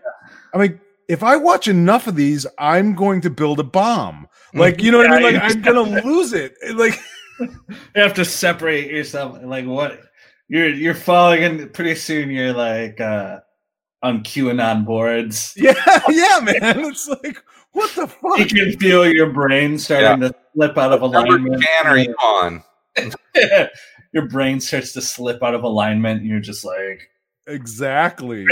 I'm 0.53 0.61
like, 0.61 0.81
if 1.09 1.23
I 1.23 1.37
watch 1.37 1.69
enough 1.69 2.07
of 2.07 2.17
these, 2.17 2.47
I'm 2.59 2.95
going 2.95 3.21
to 3.23 3.31
build 3.31 3.61
a 3.61 3.65
bomb. 3.65 4.29
Like, 4.55 4.83
you 4.83 4.91
know 4.91 4.99
what 4.99 5.11
I 5.11 5.21
mean? 5.21 5.35
Like, 5.35 5.43
I'm 5.43 5.63
gonna 5.63 6.03
lose 6.03 6.33
it. 6.33 6.55
Like, 6.75 6.99
you 7.69 8.03
have 8.03 8.15
to 8.15 8.25
separate 8.25 8.91
yourself. 8.91 9.39
Like 9.43 9.67
what 9.67 10.01
you're 10.49 10.69
you're 10.69 10.95
falling 10.95 11.43
in. 11.43 11.69
Pretty 11.71 11.95
soon 11.95 12.31
you're 12.31 12.53
like 12.53 13.01
uh 13.01 13.41
on 14.03 14.23
QAnon 14.23 14.85
boards. 14.85 15.55
yeah, 15.57 15.75
yeah, 16.09 16.41
man. 16.41 16.81
It's 16.87 17.09
like, 17.09 17.39
what 17.73 17.95
the 17.95 18.07
fuck? 18.07 18.39
You 18.39 18.47
can 18.47 18.79
feel 18.79 19.07
your 19.07 19.33
brain 19.33 19.79
starting 19.79 20.21
to 20.21 20.35
slip 20.55 20.79
out 20.79 20.93
of 20.93 21.03
alignment. 21.03 21.63
10 21.83 21.87
are 21.87 21.99
you 21.99 22.15
on? 22.23 22.63
your 24.13 24.27
brain 24.29 24.61
starts 24.61 24.93
to 24.93 25.03
slip 25.03 25.43
out 25.43 25.55
of 25.55 25.63
alignment, 25.65 26.21
and 26.21 26.29
you're 26.31 26.41
just 26.41 26.65
like, 26.65 27.09
Exactly. 27.47 28.47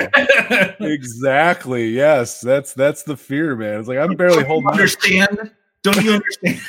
Exactly. 0.80 1.89
Yes, 1.91 2.41
that's 2.41 2.74
that's 2.74 3.03
the 3.05 3.16
fear, 3.16 3.55
man. 3.55 3.80
It's 3.80 3.89
like 3.89 3.99
I'm 3.99 4.14
barely 4.16 4.39
Don't 4.39 4.47
holding 4.47 4.68
on. 4.68 4.72
understand? 4.74 5.53
Don't 5.82 6.03
you 6.03 6.12
understand? 6.12 6.61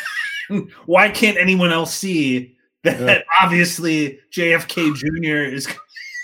Why 0.86 1.10
can't 1.10 1.38
anyone 1.38 1.72
else 1.72 1.94
see 1.94 2.58
that 2.84 3.00
Yeah. 3.00 3.22
obviously 3.42 4.20
JFK 4.34 4.96
Jr. 4.96 5.54
is 5.54 5.68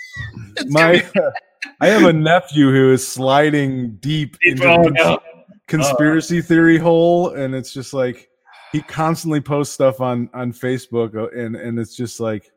my 0.66 1.02
gonna 1.14 1.32
I 1.80 1.88
have 1.88 2.04
a 2.04 2.12
nephew 2.12 2.70
who 2.70 2.92
is 2.92 3.06
sliding 3.06 3.96
deep 3.96 4.36
into 4.42 4.66
Oh, 4.68 4.82
the 4.84 5.20
conspiracy 5.66 6.40
theory 6.40 6.78
hole 6.78 7.30
and 7.30 7.54
it's 7.54 7.72
just 7.72 7.92
like 7.92 8.28
he 8.72 8.80
constantly 8.82 9.40
posts 9.40 9.74
stuff 9.74 10.00
on 10.00 10.30
on 10.32 10.52
Facebook 10.52 11.14
uh, 11.16 11.28
and 11.38 11.56
and 11.56 11.78
it's 11.78 11.96
just 11.96 12.20
like 12.20 12.50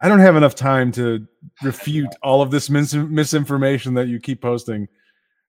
I 0.00 0.08
don't 0.08 0.18
have 0.18 0.36
enough 0.36 0.56
time 0.56 0.90
to 0.92 1.26
refute 1.62 2.08
all 2.22 2.42
of 2.42 2.50
this 2.50 2.68
mis- 2.68 2.94
misinformation 2.94 3.94
that 3.94 4.08
you 4.08 4.18
keep 4.18 4.42
posting 4.42 4.88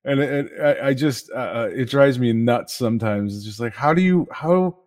and 0.05 0.19
it, 0.19 0.51
it 0.51 0.61
I, 0.61 0.89
I 0.89 0.93
just 0.93 1.31
uh, 1.31 1.35
uh, 1.35 1.69
it 1.73 1.89
drives 1.89 2.19
me 2.19 2.31
nuts 2.31 2.73
sometimes 2.75 3.35
it's 3.35 3.45
just 3.45 3.59
like 3.59 3.73
how 3.73 3.93
do 3.93 4.01
you 4.01 4.27
how 4.31 4.77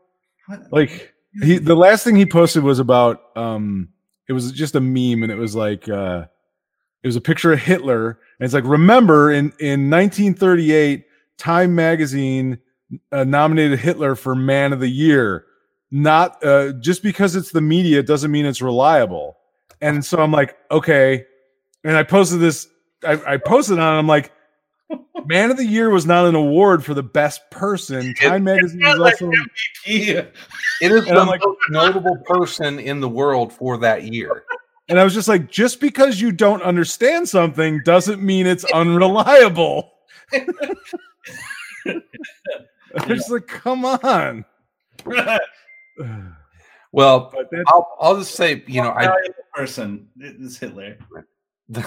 like 0.70 1.12
he 1.42 1.58
the 1.58 1.74
last 1.74 2.04
thing 2.04 2.16
he 2.16 2.26
posted 2.26 2.62
was 2.62 2.78
about 2.78 3.36
um 3.36 3.88
it 4.28 4.32
was 4.32 4.52
just 4.52 4.74
a 4.74 4.80
meme 4.80 5.22
and 5.22 5.30
it 5.30 5.36
was 5.36 5.54
like 5.54 5.88
uh 5.88 6.24
it 7.02 7.06
was 7.06 7.16
a 7.16 7.20
picture 7.20 7.52
of 7.52 7.60
Hitler 7.60 8.18
and 8.38 8.44
it's 8.44 8.54
like 8.54 8.64
remember 8.64 9.30
in 9.30 9.52
in 9.60 9.90
1938 9.90 11.04
Time 11.38 11.74
magazine 11.74 12.58
uh, 13.12 13.24
nominated 13.24 13.78
Hitler 13.78 14.14
for 14.14 14.34
man 14.34 14.72
of 14.72 14.80
the 14.80 14.88
year. 14.88 15.44
Not 15.90 16.42
uh 16.44 16.72
just 16.80 17.02
because 17.02 17.36
it's 17.36 17.52
the 17.52 17.60
media 17.60 18.02
doesn't 18.02 18.30
mean 18.30 18.46
it's 18.46 18.62
reliable. 18.62 19.36
And 19.80 20.04
so 20.04 20.18
I'm 20.18 20.32
like 20.32 20.56
okay. 20.70 21.26
And 21.84 21.96
I 21.96 22.02
posted 22.02 22.40
this 22.40 22.68
I, 23.04 23.34
I 23.34 23.36
posted 23.36 23.78
on 23.78 23.98
I'm 23.98 24.06
like 24.06 24.32
man 25.26 25.50
of 25.50 25.56
the 25.56 25.64
year 25.66 25.90
was 25.90 26.06
not 26.06 26.26
an 26.26 26.34
award 26.34 26.84
for 26.84 26.94
the 26.94 27.02
best 27.02 27.48
person 27.50 28.14
Time 28.14 28.44
magazine 28.44 28.80
was 28.80 28.98
also 29.20 29.30
Yeah. 29.86 30.26
It 30.80 30.92
is 30.92 31.06
And 31.08 31.16
the 31.16 31.24
like- 31.24 31.40
most 31.40 31.58
notable 31.70 32.16
person 32.26 32.78
in 32.78 33.00
the 33.00 33.08
world 33.08 33.52
for 33.52 33.76
that 33.78 34.04
year. 34.04 34.44
And 34.88 35.00
I 35.00 35.04
was 35.04 35.14
just 35.14 35.26
like, 35.26 35.50
just 35.50 35.80
because 35.80 36.20
you 36.20 36.30
don't 36.30 36.62
understand 36.62 37.28
something 37.28 37.80
doesn't 37.84 38.22
mean 38.22 38.46
it's 38.46 38.64
unreliable. 38.66 39.92
I 40.32 42.00
was 43.08 43.28
like, 43.30 43.46
come 43.46 43.84
on. 43.84 44.44
Well, 46.92 47.34
I'll, 47.66 47.96
I'll 48.00 48.16
just 48.18 48.36
say, 48.36 48.64
you 48.66 48.80
know, 48.80 48.90
I 48.90 49.04
valuable 49.06 49.34
person 49.54 50.08
is 50.18 50.56
Hitler. 50.58 50.96
the, 51.68 51.86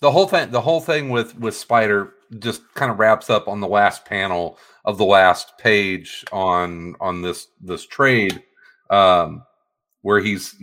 the 0.00 0.10
whole 0.10 0.26
thing 0.26 0.50
the 0.50 0.60
whole 0.60 0.80
thing 0.80 1.10
with 1.10 1.38
with 1.38 1.56
spider 1.56 2.12
just 2.38 2.62
kind 2.74 2.90
of 2.90 2.98
wraps 2.98 3.30
up 3.30 3.48
on 3.48 3.60
the 3.60 3.68
last 3.68 4.04
panel 4.04 4.58
of 4.84 4.98
the 4.98 5.04
last 5.04 5.56
page 5.58 6.24
on 6.32 6.94
on 7.00 7.22
this 7.22 7.48
this 7.60 7.86
trade 7.86 8.42
um 8.90 9.42
where 10.02 10.20
he's 10.20 10.54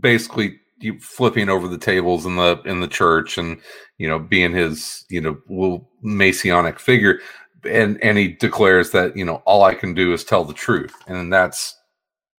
basically 0.00 0.58
flipping 1.00 1.48
over 1.48 1.68
the 1.68 1.78
tables 1.78 2.26
in 2.26 2.36
the 2.36 2.60
in 2.64 2.80
the 2.80 2.88
church 2.88 3.38
and 3.38 3.60
you 3.98 4.08
know 4.08 4.18
being 4.18 4.52
his 4.52 5.04
you 5.10 5.20
know 5.20 5.38
little 5.48 5.88
messianic 6.02 6.78
figure. 6.78 7.20
And 7.64 8.02
and 8.02 8.16
he 8.16 8.28
declares 8.28 8.90
that 8.92 9.16
you 9.16 9.24
know 9.24 9.42
all 9.44 9.64
i 9.64 9.74
can 9.74 9.94
do 9.94 10.12
is 10.12 10.24
tell 10.24 10.44
the 10.44 10.54
truth. 10.54 10.94
And 11.06 11.32
that's 11.32 11.76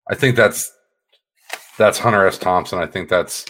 i 0.10 0.16
think 0.16 0.36
that's 0.36 0.72
that's 1.78 2.00
hunter 2.00 2.26
s. 2.26 2.38
Thompson. 2.38 2.80
I 2.80 2.86
think 2.86 3.10
that's 3.10 3.46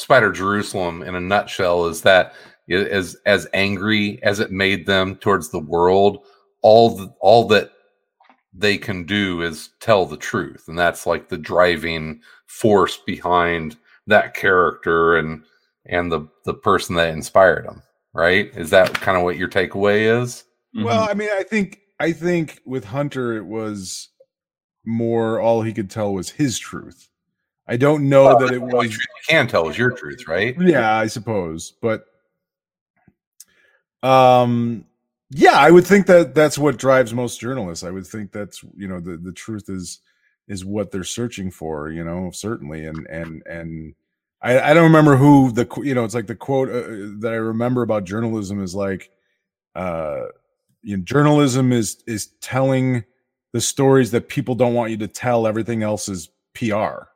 Spider 0.00 0.32
Jerusalem 0.32 1.02
in 1.02 1.14
a 1.14 1.20
nutshell 1.20 1.86
is 1.86 2.02
that 2.02 2.34
as 2.70 3.16
as 3.26 3.46
angry 3.52 4.22
as 4.22 4.40
it 4.40 4.50
made 4.50 4.86
them 4.86 5.16
towards 5.16 5.50
the 5.50 5.58
world, 5.58 6.24
all 6.62 6.96
the, 6.96 7.12
all 7.20 7.46
that 7.48 7.70
they 8.52 8.78
can 8.78 9.04
do 9.04 9.42
is 9.42 9.70
tell 9.80 10.06
the 10.06 10.16
truth, 10.16 10.64
and 10.68 10.78
that's 10.78 11.06
like 11.06 11.28
the 11.28 11.38
driving 11.38 12.20
force 12.46 12.96
behind 12.96 13.76
that 14.06 14.34
character 14.34 15.16
and 15.16 15.44
and 15.86 16.10
the 16.10 16.26
the 16.44 16.54
person 16.54 16.96
that 16.96 17.12
inspired 17.12 17.66
him. 17.66 17.82
Right? 18.12 18.50
Is 18.56 18.70
that 18.70 18.94
kind 18.94 19.16
of 19.16 19.22
what 19.22 19.36
your 19.36 19.48
takeaway 19.48 20.22
is? 20.22 20.44
Mm-hmm. 20.74 20.84
well, 20.84 21.08
I 21.08 21.14
mean, 21.14 21.28
I 21.32 21.42
think 21.42 21.80
I 22.00 22.12
think 22.12 22.60
with 22.64 22.84
Hunter 22.84 23.36
it 23.36 23.44
was 23.44 24.08
more 24.84 25.40
all 25.40 25.62
he 25.62 25.72
could 25.72 25.90
tell 25.90 26.12
was 26.12 26.30
his 26.30 26.58
truth. 26.58 27.08
I 27.70 27.76
don't 27.76 28.08
know 28.08 28.24
Well, 28.24 28.38
that 28.40 28.52
it 28.52 28.58
The 28.58 28.66
was 28.66 28.90
truth 28.90 29.06
you 29.28 29.34
can 29.34 29.46
tell 29.46 29.68
is 29.68 29.78
your 29.78 29.92
truth, 29.92 30.26
right? 30.28 30.56
yeah 30.60 30.96
i 30.96 31.06
suppose 31.06 31.72
but 31.80 32.04
um 34.02 34.84
yeah 35.30 35.54
i 35.56 35.70
would 35.70 35.86
think 35.86 36.06
that 36.06 36.34
that's 36.34 36.58
what 36.58 36.76
drives 36.78 37.14
most 37.14 37.40
journalists. 37.40 37.84
I 37.84 37.90
would 37.90 38.06
think 38.06 38.32
that's 38.32 38.62
you 38.76 38.88
know 38.88 38.98
the 39.00 39.16
the 39.16 39.32
truth 39.32 39.68
is 39.68 40.00
is 40.48 40.64
what 40.64 40.90
they're 40.90 41.04
searching 41.04 41.50
for 41.50 41.90
you 41.90 42.02
know 42.02 42.30
certainly 42.32 42.86
and 42.86 43.06
and 43.06 43.42
and 43.46 43.94
i 44.42 44.58
i 44.70 44.74
don't 44.74 44.82
remember 44.84 45.16
who 45.16 45.52
the 45.52 45.68
you 45.84 45.94
know 45.94 46.04
it's 46.04 46.14
like 46.14 46.26
the 46.26 46.34
quote 46.34 46.68
uh, 46.70 47.20
that 47.20 47.30
i 47.32 47.36
remember 47.36 47.82
about 47.82 48.02
journalism 48.04 48.60
is 48.62 48.74
like 48.74 49.10
uh 49.76 50.22
you 50.82 50.96
know, 50.96 51.02
journalism 51.04 51.72
is 51.72 52.02
is 52.06 52.28
telling 52.40 53.04
the 53.52 53.60
stories 53.60 54.10
that 54.12 54.28
people 54.28 54.54
don't 54.54 54.74
want 54.74 54.90
you 54.90 54.96
to 54.96 55.08
tell. 55.08 55.46
Everything 55.46 55.82
else 55.82 56.08
is 56.08 56.30
pr 56.54 57.09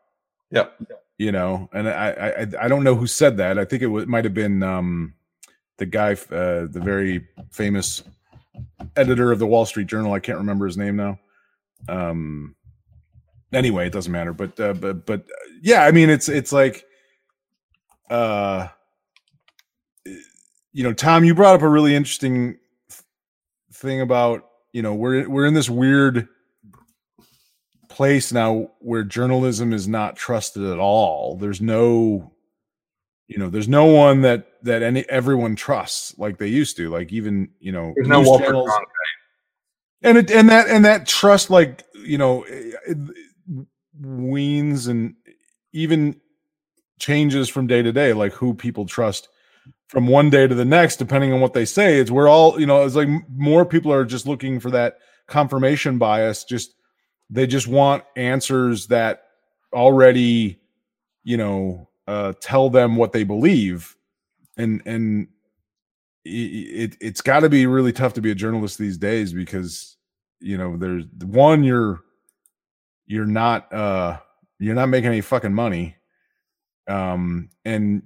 Yep. 0.54 0.82
you 1.18 1.32
know 1.32 1.68
and 1.72 1.88
i 1.88 2.10
i 2.10 2.64
i 2.64 2.68
don't 2.68 2.84
know 2.84 2.94
who 2.94 3.06
said 3.06 3.36
that. 3.38 3.58
I 3.58 3.64
think 3.64 3.82
it 3.82 3.88
might 4.08 4.24
have 4.24 4.34
been 4.34 4.62
um 4.62 5.14
the 5.78 5.86
guy 5.86 6.12
uh 6.12 6.66
the 6.70 6.80
very 6.82 7.26
famous 7.50 8.02
editor 8.96 9.32
of 9.32 9.38
the 9.38 9.46
wall 9.46 9.66
street 9.66 9.88
journal. 9.88 10.12
I 10.12 10.20
can't 10.20 10.38
remember 10.38 10.66
his 10.66 10.76
name 10.76 10.96
now. 10.96 11.18
Um 11.88 12.54
anyway 13.52 13.86
it 13.86 13.92
doesn't 13.92 14.12
matter 14.12 14.32
but 14.32 14.58
uh, 14.58 14.72
but 14.74 15.06
but 15.06 15.20
uh, 15.20 15.50
yeah 15.62 15.84
i 15.84 15.92
mean 15.92 16.10
it's 16.10 16.28
it's 16.28 16.52
like 16.52 16.84
uh 18.10 18.66
you 20.72 20.82
know 20.82 20.92
tom 20.92 21.24
you 21.24 21.34
brought 21.34 21.54
up 21.54 21.62
a 21.62 21.68
really 21.68 21.94
interesting 21.94 22.58
thing 23.72 24.00
about 24.00 24.44
you 24.72 24.82
know 24.82 24.94
we're 24.94 25.28
we're 25.28 25.46
in 25.46 25.54
this 25.54 25.70
weird 25.70 26.28
place 27.94 28.32
now 28.32 28.70
where 28.80 29.04
journalism 29.04 29.72
is 29.72 29.86
not 29.86 30.16
trusted 30.16 30.64
at 30.64 30.78
all. 30.78 31.36
There's 31.36 31.60
no 31.60 32.32
you 33.28 33.38
know 33.38 33.48
there's 33.48 33.68
no 33.68 33.86
one 33.86 34.20
that 34.22 34.46
that 34.64 34.82
any 34.82 35.08
everyone 35.08 35.54
trusts 35.56 36.18
like 36.18 36.38
they 36.38 36.48
used 36.48 36.76
to. 36.78 36.90
Like 36.90 37.12
even 37.12 37.50
you 37.60 37.72
know 37.72 37.92
There's 37.94 38.08
no 38.08 38.20
Walter 38.20 38.44
channels- 38.46 38.68
Cronkite. 38.70 38.84
and 40.02 40.18
it 40.18 40.30
and 40.30 40.48
that 40.48 40.68
and 40.68 40.84
that 40.84 41.06
trust 41.06 41.50
like 41.50 41.84
you 41.94 42.18
know 42.18 42.42
it, 42.44 42.74
it 42.88 42.98
weans 44.00 44.88
and 44.88 45.14
even 45.72 46.20
changes 46.98 47.48
from 47.48 47.66
day 47.66 47.82
to 47.82 47.92
day 47.92 48.12
like 48.12 48.32
who 48.32 48.54
people 48.54 48.86
trust 48.86 49.28
from 49.88 50.06
one 50.06 50.30
day 50.30 50.46
to 50.46 50.54
the 50.54 50.64
next 50.64 50.96
depending 50.96 51.32
on 51.32 51.40
what 51.40 51.52
they 51.54 51.64
say. 51.64 51.98
It's 51.98 52.10
we're 52.10 52.28
all 52.28 52.58
you 52.60 52.66
know 52.66 52.84
it's 52.84 52.96
like 52.96 53.08
more 53.30 53.64
people 53.64 53.92
are 53.92 54.04
just 54.04 54.26
looking 54.26 54.58
for 54.60 54.70
that 54.72 54.98
confirmation 55.28 55.98
bias 55.98 56.44
just 56.44 56.74
they 57.34 57.48
just 57.48 57.66
want 57.66 58.04
answers 58.14 58.86
that 58.86 59.24
already 59.72 60.60
you 61.24 61.36
know 61.36 61.88
uh 62.06 62.32
tell 62.40 62.70
them 62.70 62.96
what 62.96 63.12
they 63.12 63.24
believe. 63.24 63.96
And 64.56 64.80
and 64.86 65.26
it 66.24 66.96
it's 67.00 67.20
got 67.20 67.40
to 67.40 67.48
be 67.48 67.66
really 67.66 67.92
tough 67.92 68.14
to 68.14 68.22
be 68.22 68.30
a 68.30 68.36
journalist 68.36 68.78
these 68.78 68.96
days 68.96 69.32
because 69.32 69.96
you 70.40 70.56
know 70.56 70.76
there's 70.76 71.04
one 71.24 71.64
you're 71.64 72.00
you're 73.06 73.26
not 73.26 73.70
uh 73.72 74.18
you're 74.60 74.76
not 74.76 74.88
making 74.88 75.08
any 75.08 75.20
fucking 75.20 75.52
money. 75.52 75.96
Um 76.86 77.50
and 77.64 78.02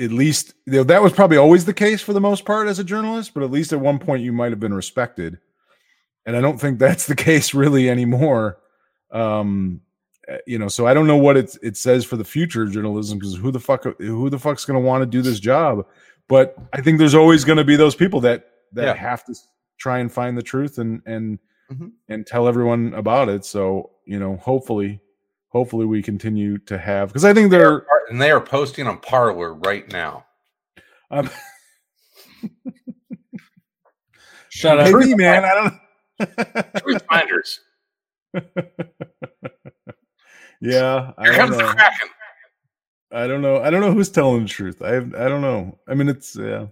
at 0.00 0.10
least 0.10 0.54
you 0.66 0.72
know, 0.72 0.84
that 0.84 1.02
was 1.02 1.12
probably 1.12 1.36
always 1.36 1.66
the 1.66 1.74
case 1.74 2.00
for 2.00 2.14
the 2.14 2.20
most 2.20 2.46
part 2.46 2.66
as 2.66 2.78
a 2.78 2.84
journalist 2.84 3.34
but 3.34 3.42
at 3.42 3.50
least 3.50 3.74
at 3.74 3.80
one 3.80 3.98
point 3.98 4.22
you 4.22 4.32
might 4.32 4.50
have 4.50 4.58
been 4.58 4.72
respected 4.72 5.38
and 6.26 6.36
i 6.36 6.40
don't 6.40 6.60
think 6.60 6.78
that's 6.78 7.06
the 7.06 7.16
case 7.28 7.54
really 7.54 7.88
anymore 7.90 8.58
um 9.12 9.80
uh, 10.30 10.36
you 10.46 10.58
know 10.58 10.68
so 10.68 10.86
i 10.86 10.94
don't 10.94 11.06
know 11.06 11.16
what 11.16 11.36
it 11.36 11.56
it 11.62 11.76
says 11.76 12.04
for 12.04 12.16
the 12.16 12.24
future 12.24 12.62
of 12.62 12.70
journalism 12.72 13.18
because 13.18 13.36
who 13.36 13.50
the 13.50 13.60
fuck 13.60 13.84
who 13.98 14.30
the 14.30 14.38
fuck's 14.38 14.64
going 14.64 14.80
to 14.80 14.86
want 14.86 15.02
to 15.02 15.06
do 15.06 15.20
this 15.22 15.40
job 15.40 15.84
but 16.28 16.56
i 16.72 16.80
think 16.80 16.98
there's 16.98 17.14
always 17.14 17.44
going 17.44 17.58
to 17.58 17.64
be 17.64 17.76
those 17.76 17.94
people 17.94 18.20
that 18.20 18.46
that 18.72 18.84
Yeah. 18.84 18.94
have 18.94 19.24
to 19.24 19.34
try 19.78 19.98
and 19.98 20.10
find 20.12 20.36
the 20.38 20.42
truth 20.42 20.78
and 20.78 21.02
and 21.06 21.38
Mhm. 21.70 21.92
and 22.08 22.26
tell 22.26 22.48
everyone 22.48 22.92
about 22.94 23.28
it 23.28 23.44
so 23.44 23.90
you 24.04 24.18
know 24.18 24.36
hopefully 24.36 25.00
hopefully 25.48 25.86
we 25.86 26.02
continue 26.02 26.58
to 26.58 26.76
have 26.78 27.08
because 27.08 27.24
i 27.24 27.32
think 27.32 27.50
they're 27.50 27.86
and 28.10 28.20
they 28.20 28.30
are 28.30 28.40
posting 28.40 28.86
on 28.86 28.98
Parler 28.98 29.54
right 29.54 29.90
now. 29.90 30.24
um, 31.10 31.30
Shut 34.50 34.78
up. 34.78 34.92
man 35.16 35.44
i 35.44 35.54
don't 35.54 35.74
Truth 36.78 37.02
finders. 37.08 37.60
yeah 40.60 41.12
i 41.18 41.24
Here 41.24 41.32
don't 41.32 41.38
comes 41.38 41.56
the 41.56 41.62
know. 41.64 41.72
Kraken. 41.72 42.08
i 43.12 43.26
don't 43.26 43.42
know. 43.42 43.60
I 43.60 43.68
don't 43.70 43.80
know 43.82 43.92
who's 43.92 44.08
telling 44.10 44.42
the 44.44 44.48
truth. 44.48 44.80
I 44.80 44.92
have, 44.92 45.14
i 45.14 45.28
don't 45.28 45.42
know. 45.42 45.78
I 45.88 45.94
mean 45.94 46.08
it's 46.08 46.34
yeah 46.36 46.66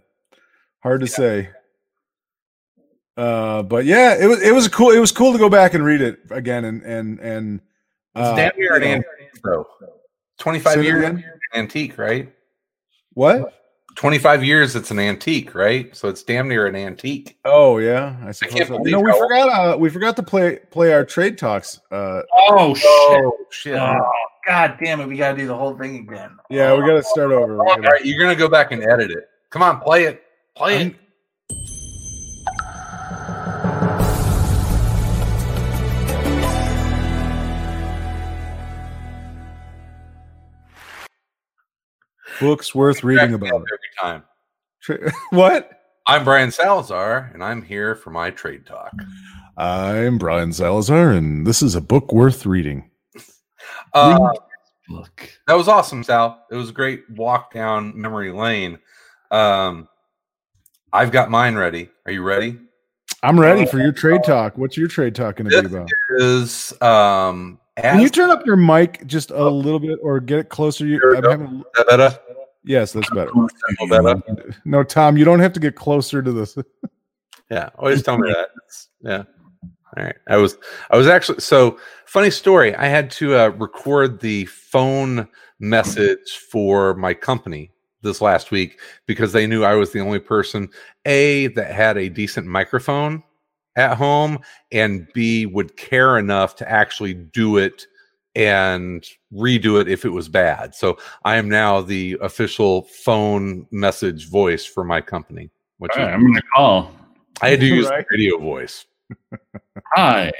hard 0.82 1.00
to 1.02 1.06
say. 1.06 1.50
Uh 3.16 3.62
but 3.64 3.84
yeah 3.84 4.16
it 4.18 4.26
was 4.26 4.40
it 4.42 4.54
was 4.54 4.68
cool 4.68 4.90
it 4.90 5.00
was 5.00 5.12
cool 5.12 5.32
to 5.32 5.38
go 5.38 5.48
back 5.50 5.74
and 5.74 5.84
read 5.84 6.00
it 6.00 6.20
again 6.30 6.64
and 6.64 6.82
and 6.82 7.18
and 7.20 7.60
It's 8.14 8.28
uh, 8.28 8.36
damn 8.36 8.52
near 8.56 8.76
an 8.76 8.82
know, 8.82 8.88
antique, 8.88 9.40
say 9.44 9.62
25 10.38 10.76
that 10.76 10.84
years 10.84 11.22
antique, 11.54 11.98
right? 11.98 12.32
what 13.14 13.59
25 14.00 14.42
years 14.42 14.76
it's 14.76 14.90
an 14.90 14.98
antique, 14.98 15.54
right? 15.54 15.94
So 15.94 16.08
it's 16.08 16.22
damn 16.22 16.48
near 16.48 16.66
an 16.66 16.74
antique. 16.74 17.36
oh 17.44 17.76
yeah 17.76 18.16
i 18.24 18.30
suppose 18.32 18.54
can't 18.54 18.68
so. 18.68 18.78
believe 18.78 18.92
you 18.92 18.96
know 18.96 19.00
we 19.02 19.12
forgot 19.12 19.48
uh 19.50 19.76
we 19.76 19.90
forgot 19.90 20.16
to 20.16 20.22
play 20.22 20.58
play 20.70 20.94
our 20.94 21.04
trade 21.04 21.36
talks 21.36 21.78
uh 21.92 22.22
Oh 22.48 22.74
shit! 22.74 22.86
Oh, 22.88 23.36
shit. 23.50 23.74
Oh, 23.76 24.10
God 24.46 24.78
damn 24.82 25.02
it! 25.02 25.06
We 25.06 25.18
gotta 25.18 25.36
do 25.36 25.46
the 25.46 25.54
whole 25.54 25.76
thing 25.76 25.96
again. 25.96 26.30
yeah 26.48 26.72
we 26.74 26.80
gotta 26.80 27.02
start 27.02 27.30
over 27.30 27.52
We 27.52 27.60
All 27.60 27.76
gotta- 27.76 28.00
you're 28.08 28.18
going 28.18 28.34
to 28.34 28.38
go 28.38 28.48
back 28.48 28.72
and 28.72 28.82
edit 28.82 29.10
it. 29.10 29.28
Come 29.50 29.62
on, 29.62 29.80
play 29.80 30.04
it. 30.04 30.22
Play 30.56 30.86
it. 30.86 30.96
Books 42.40 42.74
worth 42.74 43.04
reading 43.04 43.34
about 43.34 43.52
every 43.54 43.78
time. 44.00 44.24
Tra- 44.82 45.12
what 45.30 45.70
I'm 46.06 46.24
Brian 46.24 46.50
Salazar, 46.50 47.30
and 47.34 47.44
I'm 47.44 47.62
here 47.62 47.94
for 47.94 48.10
my 48.10 48.30
trade 48.30 48.66
talk. 48.66 48.92
i'm 49.56 50.16
brian 50.16 50.52
salazar 50.52 51.10
and 51.10 51.46
this 51.46 51.60
is 51.60 51.74
a 51.74 51.80
book 51.80 52.12
worth 52.12 52.46
reading 52.46 52.90
Uh, 53.92 54.32
Look. 54.88 55.30
that 55.46 55.54
was 55.54 55.68
awesome, 55.68 56.02
Sal. 56.04 56.44
It 56.50 56.54
was 56.56 56.70
a 56.70 56.72
great 56.72 57.02
walk 57.10 57.52
down 57.52 57.92
memory 58.00 58.32
lane. 58.32 58.78
Um, 59.30 59.88
I've 60.92 61.12
got 61.12 61.30
mine 61.30 61.54
ready. 61.56 61.90
Are 62.06 62.12
you 62.12 62.22
ready? 62.22 62.58
i'm 63.22 63.38
ready 63.38 63.66
for 63.66 63.78
your 63.78 63.92
trade 63.92 64.24
talk 64.24 64.56
what's 64.56 64.78
your 64.78 64.88
trade 64.88 65.14
talk 65.14 65.36
going 65.36 65.50
to 65.50 65.62
be 65.62 65.68
This 65.68 65.72
about 65.74 65.88
Is 66.08 66.80
um, 66.82 67.59
Can 67.78 68.00
you 68.00 68.08
turn 68.08 68.30
up 68.30 68.44
your 68.44 68.56
mic 68.56 69.06
just 69.06 69.30
a 69.30 69.48
little 69.48 69.80
bit 69.80 69.98
or 70.02 70.20
get 70.20 70.38
it 70.38 70.48
closer? 70.48 70.86
You, 70.86 71.00
I'm 71.16 71.24
having, 71.24 71.64
better? 71.88 72.18
yes, 72.64 72.92
that's 72.92 73.08
better. 73.10 73.30
Better? 73.88 74.54
No, 74.64 74.82
Tom, 74.82 75.16
you 75.16 75.24
don't 75.24 75.40
have 75.40 75.52
to 75.54 75.60
get 75.60 75.76
closer 75.76 76.22
to 76.22 76.32
this. 76.32 76.56
Yeah, 77.50 77.70
always 77.80 78.04
tell 78.04 78.16
me 78.16 78.28
that. 78.28 78.50
Yeah. 79.00 79.24
All 79.96 80.04
right. 80.04 80.14
I 80.28 80.36
was 80.36 80.56
I 80.90 80.96
was 80.96 81.08
actually 81.08 81.40
so 81.40 81.78
funny 82.06 82.30
story. 82.30 82.76
I 82.76 82.86
had 82.86 83.10
to 83.12 83.34
uh, 83.34 83.48
record 83.48 84.20
the 84.20 84.44
phone 84.44 85.26
message 85.58 86.38
for 86.50 86.94
my 86.94 87.12
company 87.12 87.72
this 88.02 88.20
last 88.20 88.52
week 88.52 88.78
because 89.06 89.32
they 89.32 89.48
knew 89.48 89.64
I 89.64 89.74
was 89.74 89.90
the 89.90 89.98
only 89.98 90.20
person 90.20 90.68
a 91.06 91.48
that 91.48 91.72
had 91.72 91.98
a 91.98 92.08
decent 92.08 92.46
microphone 92.46 93.22
at 93.76 93.96
home 93.96 94.38
and 94.72 95.06
b 95.14 95.46
would 95.46 95.76
care 95.76 96.18
enough 96.18 96.56
to 96.56 96.70
actually 96.70 97.14
do 97.14 97.56
it 97.56 97.86
and 98.34 99.04
redo 99.32 99.80
it 99.80 99.88
if 99.88 100.04
it 100.04 100.08
was 100.10 100.28
bad. 100.28 100.74
So 100.74 100.98
I 101.24 101.36
am 101.36 101.48
now 101.48 101.80
the 101.80 102.16
official 102.20 102.82
phone 102.82 103.66
message 103.72 104.28
voice 104.28 104.64
for 104.64 104.84
my 104.84 105.00
company, 105.00 105.50
which 105.78 105.92
All 105.96 106.02
is 106.02 106.06
right, 106.06 106.14
I'm 106.14 106.26
gonna 106.26 106.42
call. 106.54 106.92
I 107.42 107.50
had 107.50 107.60
to 107.60 107.66
use 107.76 107.88
Right. 107.88 108.04
the 108.08 108.16
radio 108.16 108.38
voice. 108.38 108.86
Hi. 109.94 110.32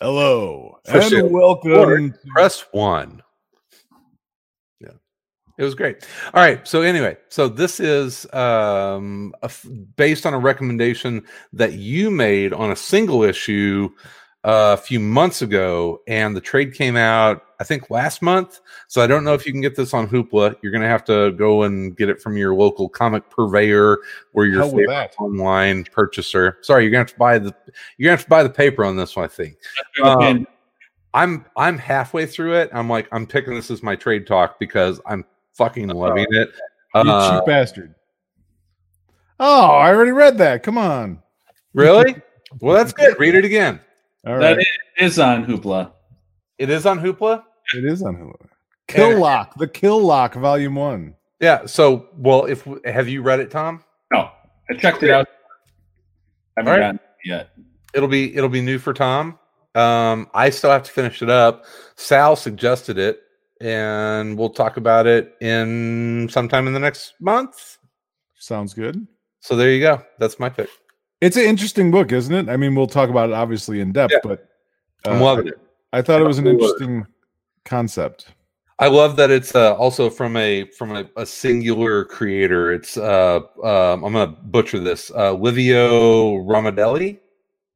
Hello 0.00 0.78
Push 0.86 1.12
and 1.12 1.12
it 1.12 1.30
welcome. 1.30 2.14
Press 2.32 2.64
one. 2.72 3.22
It 5.60 5.64
was 5.64 5.74
great. 5.74 6.08
All 6.32 6.42
right. 6.42 6.66
So 6.66 6.80
anyway, 6.80 7.18
so 7.28 7.46
this 7.46 7.80
is 7.80 8.26
um, 8.32 9.34
f- 9.42 9.66
based 9.96 10.24
on 10.24 10.32
a 10.32 10.38
recommendation 10.38 11.22
that 11.52 11.74
you 11.74 12.10
made 12.10 12.54
on 12.54 12.70
a 12.70 12.76
single 12.76 13.22
issue 13.22 13.90
uh, 14.42 14.74
a 14.78 14.82
few 14.82 14.98
months 14.98 15.42
ago, 15.42 16.00
and 16.08 16.34
the 16.34 16.40
trade 16.40 16.72
came 16.72 16.96
out 16.96 17.44
I 17.60 17.64
think 17.64 17.90
last 17.90 18.22
month. 18.22 18.60
So 18.88 19.02
I 19.02 19.06
don't 19.06 19.22
know 19.22 19.34
if 19.34 19.44
you 19.44 19.52
can 19.52 19.60
get 19.60 19.76
this 19.76 19.92
on 19.92 20.08
Hoopla. 20.08 20.56
You're 20.62 20.72
going 20.72 20.82
to 20.82 20.88
have 20.88 21.04
to 21.04 21.32
go 21.32 21.64
and 21.64 21.94
get 21.94 22.08
it 22.08 22.22
from 22.22 22.38
your 22.38 22.54
local 22.54 22.88
comic 22.88 23.28
purveyor 23.28 23.98
or 24.32 24.46
your 24.46 24.64
favorite 24.64 24.88
that. 24.88 25.14
online 25.18 25.84
purchaser. 25.84 26.56
Sorry, 26.62 26.84
you're 26.84 26.90
going 26.90 27.04
to 27.04 27.10
have 27.10 27.12
to 27.12 27.18
buy 27.18 27.38
the 27.38 27.54
you're 27.98 28.08
going 28.08 28.16
to 28.16 28.22
have 28.22 28.24
to 28.24 28.30
buy 28.30 28.42
the 28.42 28.48
paper 28.48 28.82
on 28.82 28.96
this 28.96 29.14
one. 29.14 29.26
I 29.26 29.28
think. 29.28 29.58
Um, 30.02 30.46
I'm 31.12 31.44
I'm 31.56 31.76
halfway 31.76 32.24
through 32.24 32.54
it. 32.54 32.70
I'm 32.72 32.88
like 32.88 33.08
I'm 33.12 33.26
picking 33.26 33.54
this 33.54 33.70
as 33.70 33.82
my 33.82 33.94
trade 33.94 34.26
talk 34.26 34.58
because 34.58 35.00
I'm 35.04 35.24
fucking 35.56 35.88
loving 35.88 36.26
it. 36.30 36.50
You 36.94 37.00
Uh, 37.02 37.38
cheap 37.38 37.46
bastard. 37.46 37.94
Oh, 39.38 39.66
I 39.70 39.88
already 39.94 40.12
read 40.12 40.38
that. 40.38 40.62
Come 40.62 40.78
on. 40.78 41.22
really? 41.74 42.16
Well, 42.60 42.74
that's 42.74 42.92
good. 42.92 43.16
Read 43.20 43.36
it 43.36 43.44
again. 43.44 43.78
All 44.26 44.36
that 44.40 44.56
right. 44.56 44.66
is 44.98 45.20
on 45.20 45.46
Hoopla. 45.46 45.92
It 46.58 46.68
is 46.68 46.84
on 46.84 46.98
Hoopla. 46.98 47.44
It 47.74 47.84
is 47.84 48.02
on 48.02 48.16
Hoopla. 48.16 48.48
Kill 48.88 49.20
Lock, 49.20 49.54
the 49.56 49.68
Kill 49.68 50.02
Lock, 50.02 50.34
Volume 50.34 50.74
One. 50.74 51.14
Yeah. 51.38 51.64
So, 51.66 52.08
well, 52.16 52.46
if 52.46 52.66
have 52.84 53.08
you 53.08 53.22
read 53.22 53.38
it, 53.38 53.52
Tom? 53.52 53.84
No, 54.12 54.32
I 54.68 54.74
checked 54.74 55.04
it 55.04 55.10
out. 55.10 55.28
I 56.56 56.60
haven't 56.62 56.72
All 56.72 56.78
right. 56.78 56.84
gotten 56.86 56.96
it 56.96 57.02
yet. 57.28 57.50
It'll 57.94 58.08
be 58.08 58.34
it'll 58.36 58.48
be 58.48 58.62
new 58.62 58.80
for 58.80 58.92
Tom. 58.92 59.38
Um, 59.76 60.28
I 60.34 60.50
still 60.50 60.70
have 60.72 60.82
to 60.82 60.90
finish 60.90 61.22
it 61.22 61.30
up. 61.30 61.66
Sal 61.94 62.34
suggested 62.34 62.98
it, 62.98 63.20
and 63.60 64.38
we'll 64.38 64.50
talk 64.50 64.76
about 64.76 65.06
it 65.06 65.34
in 65.40 66.28
sometime 66.30 66.66
in 66.66 66.72
the 66.72 66.80
next 66.80 67.14
month. 67.20 67.78
Sounds 68.38 68.74
good. 68.74 69.06
So 69.40 69.56
there 69.56 69.70
you 69.72 69.80
go. 69.80 70.02
That's 70.18 70.38
my 70.38 70.48
pick. 70.48 70.68
It's 71.20 71.36
an 71.36 71.44
interesting 71.44 71.90
book, 71.90 72.12
isn't 72.12 72.34
it? 72.34 72.48
I 72.50 72.56
mean, 72.56 72.74
we'll 72.74 72.86
talk 72.86 73.10
about 73.10 73.30
it 73.30 73.34
obviously 73.34 73.80
in 73.80 73.92
depth, 73.92 74.12
Yeah. 74.12 74.20
but 74.24 74.48
I'm 75.04 75.20
uh, 75.20 75.24
loving 75.24 75.48
it. 75.48 75.60
I 75.92 76.02
thought 76.02 76.20
it 76.20 76.24
was 76.26 76.38
an 76.38 76.46
interesting 76.46 77.06
concept. 77.64 78.28
I 78.78 78.88
love 78.88 79.16
that 79.16 79.30
it's 79.30 79.54
uh, 79.54 79.74
also 79.74 80.08
from 80.08 80.38
a 80.38 80.64
from 80.78 80.96
a, 80.96 81.04
a 81.16 81.26
singular 81.26 82.06
creator. 82.06 82.72
It's 82.72 82.96
uh, 82.96 83.40
um, 83.62 84.04
I'm 84.04 84.12
gonna 84.14 84.28
butcher 84.28 84.78
this. 84.78 85.10
Uh, 85.10 85.34
Livio 85.34 86.36
Ramondelli 86.44 87.18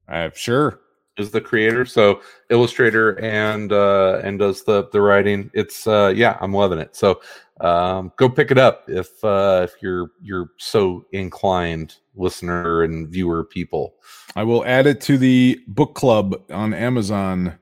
I'm 0.08 0.32
sure. 0.34 0.80
Is 1.18 1.30
the 1.30 1.40
creator, 1.40 1.84
so 1.84 2.20
illustrator 2.50 3.18
and 3.20 3.72
uh, 3.72 4.20
and 4.24 4.38
does 4.38 4.64
the 4.64 4.88
the 4.92 5.00
writing. 5.00 5.50
It's 5.54 5.86
uh, 5.86 6.12
yeah, 6.14 6.36
I'm 6.40 6.52
loving 6.52 6.78
it. 6.78 6.96
So 6.96 7.20
um, 7.60 8.12
go 8.16 8.28
pick 8.28 8.50
it 8.50 8.58
up 8.58 8.84
if 8.88 9.22
uh, 9.24 9.60
if 9.64 9.74
you're 9.80 10.10
you're 10.20 10.50
so 10.58 11.04
inclined, 11.12 11.96
listener 12.14 12.82
and 12.82 13.08
viewer 13.08 13.44
people. 13.44 13.94
I 14.36 14.42
will 14.42 14.64
add 14.64 14.86
it 14.86 15.00
to 15.02 15.18
the 15.18 15.60
book 15.68 15.94
club 15.94 16.34
on 16.50 16.74
Amazon 16.74 17.58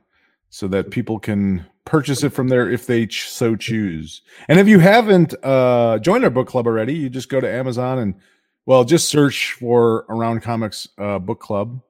so 0.49 0.69
that 0.69 0.91
people 0.91 1.19
can 1.19 1.67
purchase 1.85 2.23
it 2.23 2.31
from 2.31 2.49
there 2.49 2.71
if 2.71 2.87
they 2.87 3.07
ch- 3.07 3.29
so 3.29 3.57
choose. 3.57 4.23
And 4.49 4.59
if 4.59 4.69
you 4.69 4.79
haven't 4.79 5.35
uh, 5.43 5.99
joined 5.99 6.25
our 6.25 6.31
book 6.31 6.49
club 6.49 6.67
already, 6.67 6.95
you 6.95 7.11
just 7.11 7.29
go 7.29 7.41
to 7.41 7.51
Amazon 7.51 7.99
and 7.99 8.15
well, 8.65 8.85
just 8.85 9.09
search 9.09 9.55
for 9.55 10.07
Around 10.09 10.43
Comics 10.43 10.89
uh, 10.97 11.19
Book 11.19 11.41
Club 11.41 11.81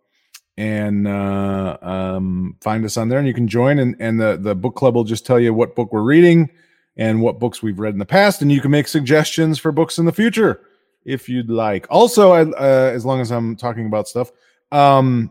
and 0.56 1.08
uh, 1.08 1.78
um, 1.80 2.56
find 2.60 2.84
us 2.84 2.96
on 2.96 3.08
there, 3.08 3.18
and 3.18 3.26
you 3.26 3.34
can 3.34 3.48
join. 3.48 3.78
And, 3.78 3.96
and 3.98 4.20
the 4.20 4.36
the 4.36 4.54
book 4.54 4.76
club 4.76 4.94
will 4.94 5.04
just 5.04 5.26
tell 5.26 5.40
you 5.40 5.54
what 5.54 5.74
book 5.74 5.92
we're 5.92 6.02
reading 6.02 6.50
and 6.96 7.22
what 7.22 7.38
books 7.38 7.62
we've 7.62 7.78
read 7.78 7.94
in 7.94 7.98
the 7.98 8.04
past, 8.04 8.42
and 8.42 8.52
you 8.52 8.60
can 8.60 8.70
make 8.70 8.86
suggestions 8.88 9.58
for 9.58 9.72
books 9.72 9.98
in 9.98 10.04
the 10.04 10.12
future. 10.12 10.60
if 11.04 11.28
you'd 11.28 11.50
like. 11.50 11.86
Also, 11.90 12.32
I, 12.32 12.42
uh, 12.42 12.92
as 12.94 13.04
long 13.04 13.20
as 13.20 13.30
I'm 13.30 13.56
talking 13.56 13.86
about 13.86 14.08
stuff, 14.08 14.30
um, 14.70 15.30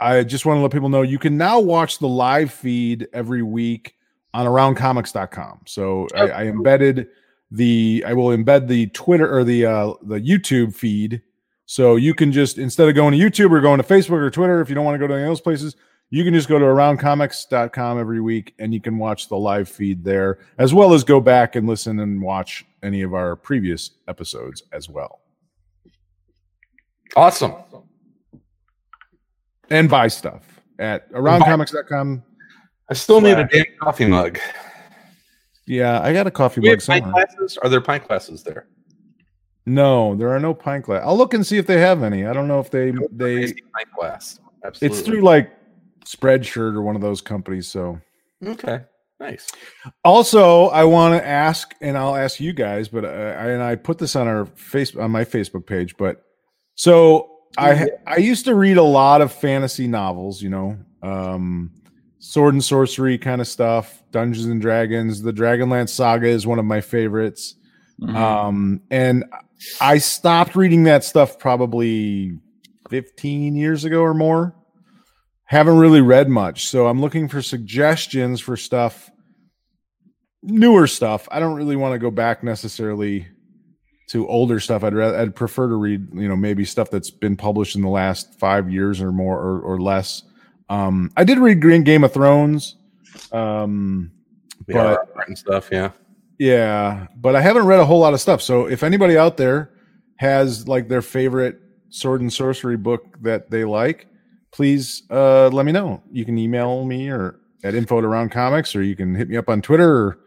I 0.00 0.22
just 0.24 0.44
want 0.46 0.58
to 0.58 0.62
let 0.62 0.72
people 0.72 0.88
know 0.88 1.02
you 1.02 1.18
can 1.18 1.36
now 1.36 1.60
watch 1.60 1.98
the 1.98 2.08
live 2.08 2.52
feed 2.52 3.08
every 3.12 3.42
week 3.42 3.94
on 4.34 4.46
aroundcomics.com. 4.46 5.60
So 5.66 6.08
I, 6.14 6.30
I 6.30 6.42
embedded 6.44 7.08
the 7.50 8.02
I 8.06 8.14
will 8.14 8.36
embed 8.36 8.66
the 8.66 8.88
Twitter 8.88 9.32
or 9.32 9.44
the 9.44 9.66
uh, 9.66 9.92
the 10.02 10.20
YouTube 10.20 10.74
feed. 10.74 11.22
So 11.66 11.96
you 11.96 12.14
can 12.14 12.32
just 12.32 12.58
instead 12.58 12.88
of 12.88 12.94
going 12.94 13.18
to 13.18 13.18
YouTube 13.18 13.50
or 13.50 13.60
going 13.60 13.78
to 13.80 13.86
Facebook 13.86 14.20
or 14.20 14.30
Twitter, 14.30 14.60
if 14.60 14.68
you 14.68 14.74
don't 14.74 14.84
want 14.84 14.94
to 14.94 14.98
go 14.98 15.06
to 15.06 15.14
any 15.14 15.22
of 15.22 15.28
those 15.28 15.40
places, 15.40 15.76
you 16.10 16.24
can 16.24 16.34
just 16.34 16.48
go 16.48 16.58
to 16.58 16.64
aroundcomics.com 16.64 17.98
every 17.98 18.20
week 18.20 18.54
and 18.58 18.74
you 18.74 18.80
can 18.80 18.98
watch 18.98 19.28
the 19.28 19.36
live 19.36 19.68
feed 19.68 20.04
there, 20.04 20.40
as 20.58 20.74
well 20.74 20.92
as 20.92 21.04
go 21.04 21.20
back 21.20 21.56
and 21.56 21.66
listen 21.66 22.00
and 22.00 22.20
watch 22.20 22.66
any 22.82 23.00
of 23.00 23.14
our 23.14 23.34
previous 23.36 23.92
episodes 24.08 24.64
as 24.72 24.90
well. 24.90 25.20
Awesome. 27.16 27.54
And 29.70 29.88
buy 29.88 30.08
stuff 30.08 30.60
at 30.78 31.10
aroundcomics.com. 31.12 32.22
I 32.90 32.94
still 32.94 33.22
need 33.22 33.38
a 33.38 33.46
damn 33.46 33.64
coffee 33.80 34.04
mug. 34.04 34.38
Yeah, 35.66 36.02
I 36.02 36.12
got 36.12 36.26
a 36.26 36.30
coffee 36.30 36.60
We 36.60 36.68
mug 36.68 36.80
have 36.80 36.86
pint 36.86 37.04
somewhere. 37.04 37.26
glasses? 37.26 37.56
Are 37.58 37.70
there 37.70 37.80
pint 37.80 38.06
glasses 38.06 38.42
there? 38.42 38.66
No, 39.66 40.14
there 40.16 40.30
are 40.30 40.40
no 40.40 40.54
pint 40.54 40.84
glass. 40.86 41.02
I'll 41.04 41.16
look 41.16 41.34
and 41.34 41.46
see 41.46 41.56
if 41.58 41.66
they 41.66 41.78
have 41.80 42.02
any. 42.02 42.26
I 42.26 42.32
don't 42.32 42.48
know 42.48 42.58
if 42.60 42.70
they 42.70 42.92
they 43.12 43.40
Nice 43.40 43.52
pint 43.74 43.88
glass. 43.96 44.40
Absolutely. 44.64 44.98
it's 44.98 45.06
through 45.06 45.20
like 45.22 45.52
Spreadshirt 46.04 46.74
or 46.74 46.82
one 46.82 46.96
of 46.96 47.02
those 47.02 47.20
companies. 47.20 47.68
So 47.68 48.00
Okay. 48.44 48.80
Nice. 49.20 49.48
also 50.04 50.66
I 50.68 50.82
want 50.82 51.14
to 51.20 51.24
ask, 51.26 51.74
and 51.80 51.96
I'll 51.96 52.16
ask 52.16 52.40
you 52.40 52.52
guys, 52.52 52.88
but 52.88 53.04
uh, 53.04 53.08
I, 53.08 53.50
and 53.50 53.62
I 53.62 53.76
put 53.76 53.98
this 53.98 54.16
on 54.16 54.26
our 54.26 54.46
face 54.46 54.96
on 54.96 55.12
my 55.12 55.24
Facebook 55.24 55.64
page. 55.64 55.96
But 55.96 56.24
so 56.74 57.30
I 57.56 57.88
I 58.06 58.16
used 58.16 58.44
to 58.46 58.56
read 58.56 58.78
a 58.78 58.82
lot 58.82 59.20
of 59.20 59.32
fantasy 59.32 59.86
novels, 59.86 60.42
you 60.42 60.50
know, 60.50 60.76
um, 61.04 61.70
sword 62.18 62.54
and 62.54 62.64
sorcery 62.64 63.16
kind 63.16 63.40
of 63.40 63.46
stuff, 63.46 64.02
Dungeons 64.10 64.46
and 64.46 64.60
Dragons. 64.60 65.22
The 65.22 65.32
Dragonlance 65.32 65.90
Saga 65.90 66.26
is 66.26 66.44
one 66.46 66.58
of 66.58 66.64
my 66.64 66.80
favorites. 66.80 67.54
Mhm. 68.00 68.16
Um, 68.16 68.80
and 68.90 69.24
I 69.80 69.98
stopped 69.98 70.56
reading 70.56 70.84
that 70.84 71.04
stuff 71.04 71.38
probably 71.38 72.38
15 72.90 73.56
years 73.56 73.84
ago 73.84 74.00
or 74.00 74.14
more. 74.14 74.54
Haven't 75.44 75.78
really 75.78 76.00
read 76.00 76.28
much. 76.28 76.66
So 76.66 76.86
I'm 76.86 77.00
looking 77.00 77.28
for 77.28 77.42
suggestions 77.42 78.40
for 78.40 78.56
stuff, 78.56 79.10
newer 80.42 80.86
stuff. 80.86 81.28
I 81.30 81.40
don't 81.40 81.54
really 81.56 81.76
want 81.76 81.92
to 81.92 81.98
go 81.98 82.10
back 82.10 82.42
necessarily 82.42 83.26
to 84.10 84.26
older 84.28 84.60
stuff. 84.60 84.82
I'd 84.82 84.94
rather, 84.94 85.18
I'd 85.18 85.34
prefer 85.34 85.68
to 85.68 85.74
read, 85.76 86.08
you 86.14 86.28
know, 86.28 86.36
maybe 86.36 86.64
stuff 86.64 86.90
that's 86.90 87.10
been 87.10 87.36
published 87.36 87.76
in 87.76 87.82
the 87.82 87.88
last 87.88 88.38
five 88.38 88.70
years 88.70 89.00
or 89.00 89.12
more 89.12 89.38
or, 89.38 89.60
or 89.60 89.80
less. 89.80 90.22
Um, 90.68 91.10
I 91.16 91.24
did 91.24 91.38
read 91.38 91.60
Green 91.60 91.82
Game 91.82 92.04
of 92.04 92.12
Thrones. 92.12 92.76
Um, 93.30 94.10
But- 94.66 95.08
and 95.26 95.36
stuff. 95.36 95.68
Yeah. 95.70 95.90
Yeah, 96.42 97.06
but 97.14 97.36
I 97.36 97.40
haven't 97.40 97.66
read 97.66 97.78
a 97.78 97.84
whole 97.84 98.00
lot 98.00 98.14
of 98.14 98.20
stuff. 98.20 98.42
So 98.42 98.66
if 98.66 98.82
anybody 98.82 99.16
out 99.16 99.36
there 99.36 99.70
has 100.16 100.66
like 100.66 100.88
their 100.88 101.00
favorite 101.00 101.60
sword 101.90 102.20
and 102.20 102.32
sorcery 102.32 102.76
book 102.76 103.16
that 103.22 103.48
they 103.48 103.64
like, 103.64 104.08
please 104.50 105.04
uh, 105.08 105.50
let 105.50 105.64
me 105.64 105.70
know. 105.70 106.02
You 106.10 106.24
can 106.24 106.36
email 106.38 106.84
me 106.84 107.08
or 107.10 107.38
at 107.62 107.76
info 107.76 107.98
at 107.98 108.04
around 108.04 108.32
comics, 108.32 108.74
or 108.74 108.82
you 108.82 108.96
can 108.96 109.14
hit 109.14 109.28
me 109.28 109.36
up 109.36 109.48
on 109.48 109.62
Twitter 109.62 109.88
or 109.88 110.18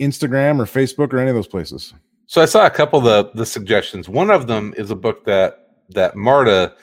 Instagram 0.00 0.60
or 0.60 0.66
Facebook 0.66 1.12
or 1.12 1.18
any 1.18 1.30
of 1.30 1.34
those 1.34 1.48
places. 1.48 1.92
So 2.28 2.40
I 2.40 2.44
saw 2.44 2.64
a 2.64 2.70
couple 2.70 3.00
of 3.00 3.04
the, 3.04 3.32
the 3.36 3.46
suggestions. 3.46 4.08
One 4.08 4.30
of 4.30 4.46
them 4.46 4.72
is 4.76 4.92
a 4.92 4.96
book 4.96 5.24
that 5.24 5.70
that 5.90 6.14
Marta 6.14 6.76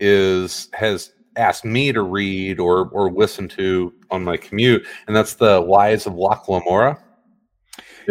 is 0.00 0.68
has 0.72 1.12
asked 1.36 1.64
me 1.64 1.92
to 1.92 2.02
read 2.02 2.58
or 2.58 2.88
or 2.88 3.12
listen 3.12 3.46
to 3.50 3.94
on 4.10 4.24
my 4.24 4.36
commute, 4.36 4.84
and 5.06 5.14
that's 5.14 5.34
the 5.34 5.60
Lies 5.60 6.04
of 6.04 6.14
Locke 6.14 6.48
Lamora. 6.48 6.98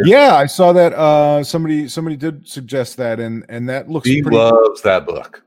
Yeah, 0.06 0.36
I 0.36 0.46
saw 0.46 0.74
that 0.74 0.94
uh, 0.94 1.44
somebody 1.44 1.88
somebody 1.88 2.16
did 2.16 2.48
suggest 2.48 2.98
that, 2.98 3.20
and 3.20 3.46
and 3.50 3.68
that 3.70 3.89
looks 3.89 4.08
She 4.08 4.22
pretty. 4.22 4.38
loves 4.38 4.82
that 4.82 5.06
book. 5.06 5.44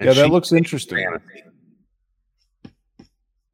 And 0.00 0.08
yeah, 0.08 0.14
that 0.14 0.30
looks 0.30 0.52
interesting. 0.52 0.98
fantasy. 0.98 1.44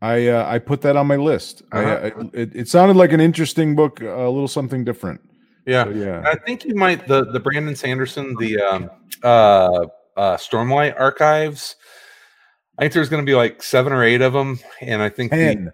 I 0.02 0.28
uh, 0.28 0.46
I 0.48 0.58
put 0.58 0.80
that 0.82 0.96
on 0.96 1.06
my 1.06 1.16
list. 1.16 1.62
I, 1.72 1.84
Uh-huh. 1.84 2.10
I, 2.22 2.36
it, 2.36 2.56
it 2.56 2.68
sounded 2.68 2.96
like 2.96 3.12
an 3.12 3.20
interesting 3.20 3.76
book, 3.76 4.00
a 4.00 4.04
little 4.28 4.48
something 4.48 4.84
different. 4.84 5.20
Yeah, 5.66 5.84
But 5.84 5.96
yeah. 5.96 6.22
I 6.24 6.36
think 6.36 6.64
you 6.64 6.74
might 6.74 7.06
the 7.06 7.26
the 7.26 7.38
Brandon 7.40 7.76
Sanderson 7.76 8.34
the 8.38 8.58
um, 8.60 8.90
uh, 9.22 9.86
uh, 10.16 10.36
Stormlight 10.36 10.98
archives. 10.98 11.76
I 12.78 12.82
think 12.84 12.94
there's 12.94 13.10
going 13.10 13.24
to 13.24 13.30
be 13.30 13.36
like 13.36 13.62
seven 13.62 13.92
or 13.92 14.02
eight 14.02 14.22
of 14.22 14.32
them, 14.32 14.58
and 14.80 15.02
I 15.02 15.10
think 15.10 15.32
the, 15.32 15.36
10. 15.36 15.72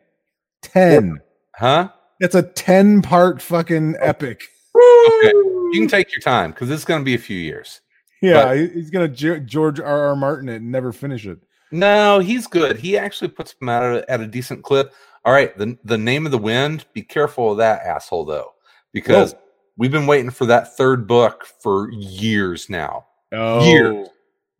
10. 0.62 1.20
huh? 1.54 1.88
It's 2.20 2.34
a 2.34 2.42
10 2.42 3.02
part 3.02 3.42
fucking 3.42 3.96
oh. 3.96 4.04
epic. 4.04 4.42
Okay, 4.74 5.32
you 5.32 5.72
can 5.74 5.88
take 5.88 6.12
your 6.12 6.20
time 6.20 6.50
because 6.50 6.70
it's 6.70 6.84
going 6.84 7.00
to 7.00 7.04
be 7.04 7.14
a 7.14 7.18
few 7.18 7.38
years. 7.38 7.80
Yeah, 8.20 8.54
he- 8.54 8.68
he's 8.68 8.90
going 8.90 9.12
to 9.12 9.40
George 9.40 9.80
R. 9.80 10.08
R. 10.08 10.16
Martin 10.16 10.48
it 10.48 10.56
and 10.56 10.70
never 10.70 10.92
finish 10.92 11.26
it. 11.26 11.38
No, 11.70 12.18
he's 12.18 12.46
good. 12.46 12.76
He 12.76 12.96
actually 12.96 13.28
puts 13.28 13.54
them 13.54 13.68
out 13.68 13.82
at 13.82 14.04
a, 14.04 14.10
at 14.10 14.20
a 14.20 14.26
decent 14.26 14.62
clip. 14.62 14.94
All 15.24 15.32
right, 15.32 15.56
the 15.58 15.76
the 15.84 15.98
name 15.98 16.26
of 16.26 16.32
the 16.32 16.38
wind. 16.38 16.84
Be 16.92 17.02
careful 17.02 17.52
of 17.52 17.58
that 17.58 17.82
asshole 17.82 18.24
though, 18.24 18.54
because 18.92 19.32
Whoa. 19.32 19.40
we've 19.76 19.90
been 19.90 20.06
waiting 20.06 20.30
for 20.30 20.46
that 20.46 20.76
third 20.76 21.06
book 21.06 21.46
for 21.60 21.90
years 21.90 22.70
now. 22.70 23.06
Oh. 23.32 23.64
Years. 23.64 24.08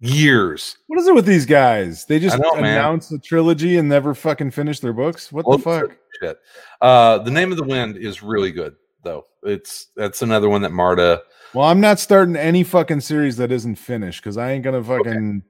Years. 0.07 0.77
What 0.87 0.99
is 0.99 1.07
it 1.09 1.15
with 1.15 1.27
these 1.27 1.47
guys? 1.47 2.05
They 2.07 2.19
just 2.19 2.35
I 2.37 2.39
know, 2.39 2.55
man. 2.55 2.65
announce 2.79 3.09
the 3.09 3.19
trilogy 3.19 3.77
and 3.79 3.89
never 3.89 4.15
fucking 4.15 4.51
finish 4.53 4.81
their 4.81 4.93
books? 4.93 5.33
What 5.33 5.47
Well, 5.47 5.59
the 5.59 5.63
fuck? 5.65 5.97
Shit. 6.23 6.39
Uh, 6.81 7.19
the 7.19 7.31
name 7.31 7.51
of 7.51 7.59
the 7.59 7.65
wind 7.65 7.97
is 7.97 8.23
really 8.23 8.51
good 8.53 8.77
though. 9.03 9.27
It's 9.43 9.89
that's 9.97 10.23
another 10.23 10.49
one 10.49 10.63
that 10.63 10.73
Marta. 10.73 11.23
Well, 11.55 11.67
I'm 11.67 11.81
not 11.81 11.99
starting 12.01 12.37
any 12.37 12.65
fucking 12.65 13.01
series 13.01 13.37
that 13.37 13.53
isn't 13.53 13.77
finished 13.77 14.23
because 14.23 14.37
I 14.37 14.53
ain't 14.53 14.65
going 14.65 14.83
to 14.83 14.87
fucking 14.87 15.43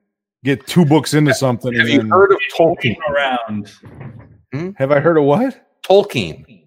get 0.44 0.66
two 0.66 0.84
books 0.84 1.14
into 1.14 1.34
something. 1.34 1.72
Have 1.72 1.82
and 1.82 1.88
you 1.90 1.98
then- 1.98 2.10
heard 2.10 2.32
of 2.32 2.38
Tolkien? 2.56 2.96
around. 3.08 3.72
have 4.76 4.92
I 4.92 5.00
heard 5.00 5.16
of 5.18 5.24
what? 5.24 5.68
Tolkien. 5.88 6.44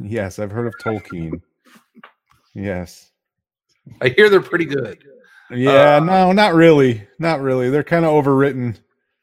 Yes, 0.00 0.38
I've 0.40 0.50
heard 0.50 0.66
of 0.66 0.74
Tolkien. 0.82 1.40
Yes. 2.54 3.10
I 4.02 4.08
hear 4.08 4.28
they're 4.28 4.40
pretty 4.42 4.64
good. 4.66 5.02
Yeah, 5.54 5.96
Uh, 5.96 6.00
no, 6.00 6.32
not 6.32 6.54
really. 6.54 7.06
Not 7.18 7.40
really. 7.40 7.70
They're 7.70 7.84
kind 7.84 8.04
of 8.04 8.10
overwritten. 8.12 8.76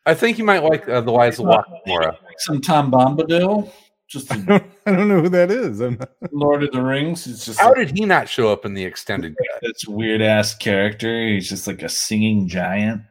I 0.06 0.14
think 0.14 0.38
you 0.40 0.44
might 0.46 0.64
like 0.64 0.88
uh, 0.90 1.02
the 1.02 1.12
Lies 1.12 1.38
of 1.40 1.46
Locke 1.46 1.68
Some 2.38 2.60
Tom 2.62 2.92
Bombadil, 2.92 3.72
just 4.08 4.32
I 4.32 4.38
don't, 4.46 4.64
I 4.86 4.92
don't 4.92 5.08
know 5.08 5.22
who 5.22 5.30
that 5.30 5.52
is. 5.52 5.80
I'm 5.80 5.98
not- 6.00 6.10
Lord 6.32 6.64
of 6.64 6.72
the 6.72 6.82
Rings. 6.82 7.28
It's 7.28 7.46
just 7.46 7.60
How 7.60 7.68
like 7.70 7.88
did 7.88 7.98
he 7.98 8.06
not 8.06 8.28
show 8.28 8.52
up 8.52 8.66
in 8.66 8.74
the 8.74 8.84
extended 8.84 9.36
cut? 9.38 9.62
this 9.62 9.86
weird 9.88 10.22
ass 10.22 10.56
character. 10.56 11.28
He's 11.28 11.50
just 11.50 11.68
like 11.68 11.84
a 11.84 11.90
singing 11.90 12.48
giant. 12.48 13.02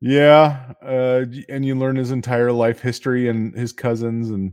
yeah, 0.00 0.72
uh, 0.82 1.24
and 1.48 1.64
you 1.64 1.74
learn 1.74 1.96
his 1.96 2.10
entire 2.10 2.52
life 2.52 2.80
history 2.80 3.28
and 3.28 3.54
his 3.54 3.72
cousins 3.72 4.30
and 4.30 4.52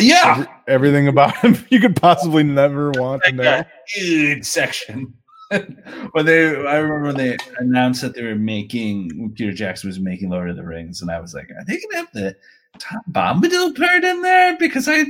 Yeah, 0.00 0.32
every- 0.32 0.46
everything 0.68 1.08
about 1.08 1.36
him 1.38 1.56
you 1.70 1.80
could 1.80 1.96
possibly 1.96 2.42
never 2.42 2.90
want 2.92 3.22
to 3.24 3.32
know. 3.32 3.64
huge 3.86 4.44
section. 4.44 5.14
when 6.12 6.24
they, 6.24 6.46
I 6.46 6.76
remember 6.78 7.02
when 7.08 7.16
they 7.16 7.36
announced 7.58 8.00
that 8.02 8.14
they 8.14 8.22
were 8.24 8.34
making 8.34 9.34
Peter 9.36 9.52
Jackson 9.52 9.88
was 9.88 10.00
making 10.00 10.30
Lord 10.30 10.48
of 10.48 10.56
the 10.56 10.64
Rings, 10.64 11.02
and 11.02 11.10
I 11.10 11.20
was 11.20 11.34
like, 11.34 11.50
are 11.50 11.64
they 11.66 11.78
gonna 11.78 11.96
have 11.98 12.12
the 12.14 12.36
Tom 12.78 13.02
Bombadil 13.12 13.76
part 13.76 14.02
in 14.02 14.22
there? 14.22 14.56
Because 14.56 14.88
I 14.88 15.04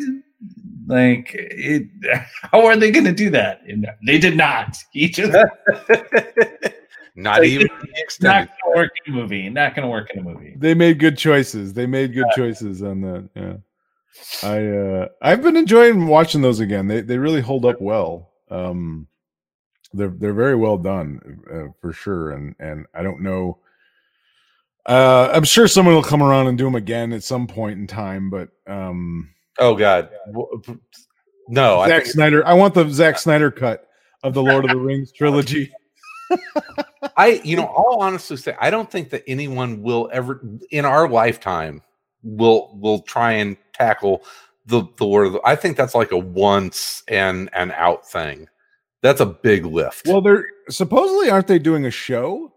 like 0.89 1.31
it. 1.35 1.87
How 2.51 2.67
are 2.67 2.77
they 2.77 2.91
gonna 2.91 3.13
do 3.13 3.31
that? 3.31 3.61
And 3.69 3.87
they 4.05 4.19
did 4.19 4.37
not. 4.37 4.77
He 4.91 5.09
just 5.09 5.33
Not 7.15 7.45
even 7.45 7.69
in 7.69 7.79
the 7.79 7.87
not 7.87 7.99
extended. 7.99 8.51
gonna 8.65 8.77
work 8.77 8.91
in 9.07 9.13
a 9.13 9.17
movie. 9.17 9.49
Not 9.49 9.77
gonna 9.77 9.89
work 9.89 10.11
in 10.11 10.21
a 10.21 10.23
movie. 10.23 10.55
They 10.59 10.75
made 10.75 10.99
good 10.99 11.17
choices. 11.19 11.73
They 11.75 11.87
made 11.87 12.15
good 12.15 12.27
choices 12.35 12.83
on 12.83 13.01
that. 13.03 13.29
Yeah. 13.37 13.53
I 14.43 14.67
uh 14.67 15.09
I've 15.21 15.43
been 15.43 15.57
enjoying 15.57 16.07
watching 16.07 16.43
those 16.43 16.61
again. 16.61 16.87
They 16.87 17.01
they 17.01 17.19
really 17.19 17.41
hold 17.41 17.65
up 17.65 17.81
well. 17.81 18.33
Um 18.51 19.07
they're 19.93 20.09
they're 20.09 20.35
very 20.35 20.57
well 20.57 20.79
done 20.79 21.41
uh, 21.53 21.73
for 21.81 21.93
sure 21.93 22.31
and 22.31 22.55
and 22.59 22.87
I 22.95 23.03
don't 23.03 23.21
know 23.21 23.59
uh 24.87 25.31
I'm 25.33 25.45
sure 25.45 25.69
someone 25.69 25.95
will 25.95 26.03
come 26.03 26.23
around 26.23 26.47
and 26.47 26.57
do 26.57 26.65
them 26.65 26.75
again 26.75 27.13
at 27.13 27.23
some 27.23 27.47
point 27.47 27.79
in 27.79 27.87
time 27.87 28.31
but 28.31 28.49
um 28.67 29.29
Oh 29.59 29.75
God, 29.75 30.09
no! 31.49 31.81
I 31.81 31.89
Zack 31.89 32.03
think 32.05 32.15
Snyder 32.15 32.47
I 32.47 32.55
want 32.55 32.73
the 32.75 32.89
Zack 32.89 33.19
Snyder 33.19 33.51
cut 33.51 33.87
of 34.23 34.33
the 34.33 34.43
Lord 34.43 34.65
of 34.65 34.71
the 34.71 34.79
Rings 34.79 35.13
trilogy. 35.17 35.71
I, 37.17 37.43
you 37.45 37.57
know, 37.57 37.67
I'll 37.67 37.99
honestly 38.01 38.39
say 38.39 38.57
I 38.59 38.71
don't 38.71 38.91
think 38.91 39.11
that 39.11 39.25
anyone 39.27 39.83
will 39.83 40.09
ever 40.11 40.41
in 40.71 40.87
our 40.87 41.07
lifetime 41.07 41.83
will 42.23 42.71
we'll 42.75 43.01
try 43.01 43.33
and 43.33 43.57
tackle 43.73 44.25
the 44.67 44.85
the 44.97 45.05
Lord 45.05 45.27
of 45.27 45.33
the. 45.35 45.41
I 45.45 45.57
think 45.57 45.77
that's 45.77 45.95
like 45.95 46.13
a 46.13 46.19
once 46.19 47.03
and 47.09 47.51
and 47.53 47.73
out 47.73 48.09
thing. 48.09 48.49
That's 49.03 49.21
a 49.21 49.27
big 49.27 49.67
lift. 49.67 50.07
Well, 50.07 50.21
they're 50.21 50.47
supposedly 50.71 51.31
aren't 51.31 51.49
they 51.49 51.59
doing 51.59 51.87
a 51.87 51.91
show? 51.91 52.53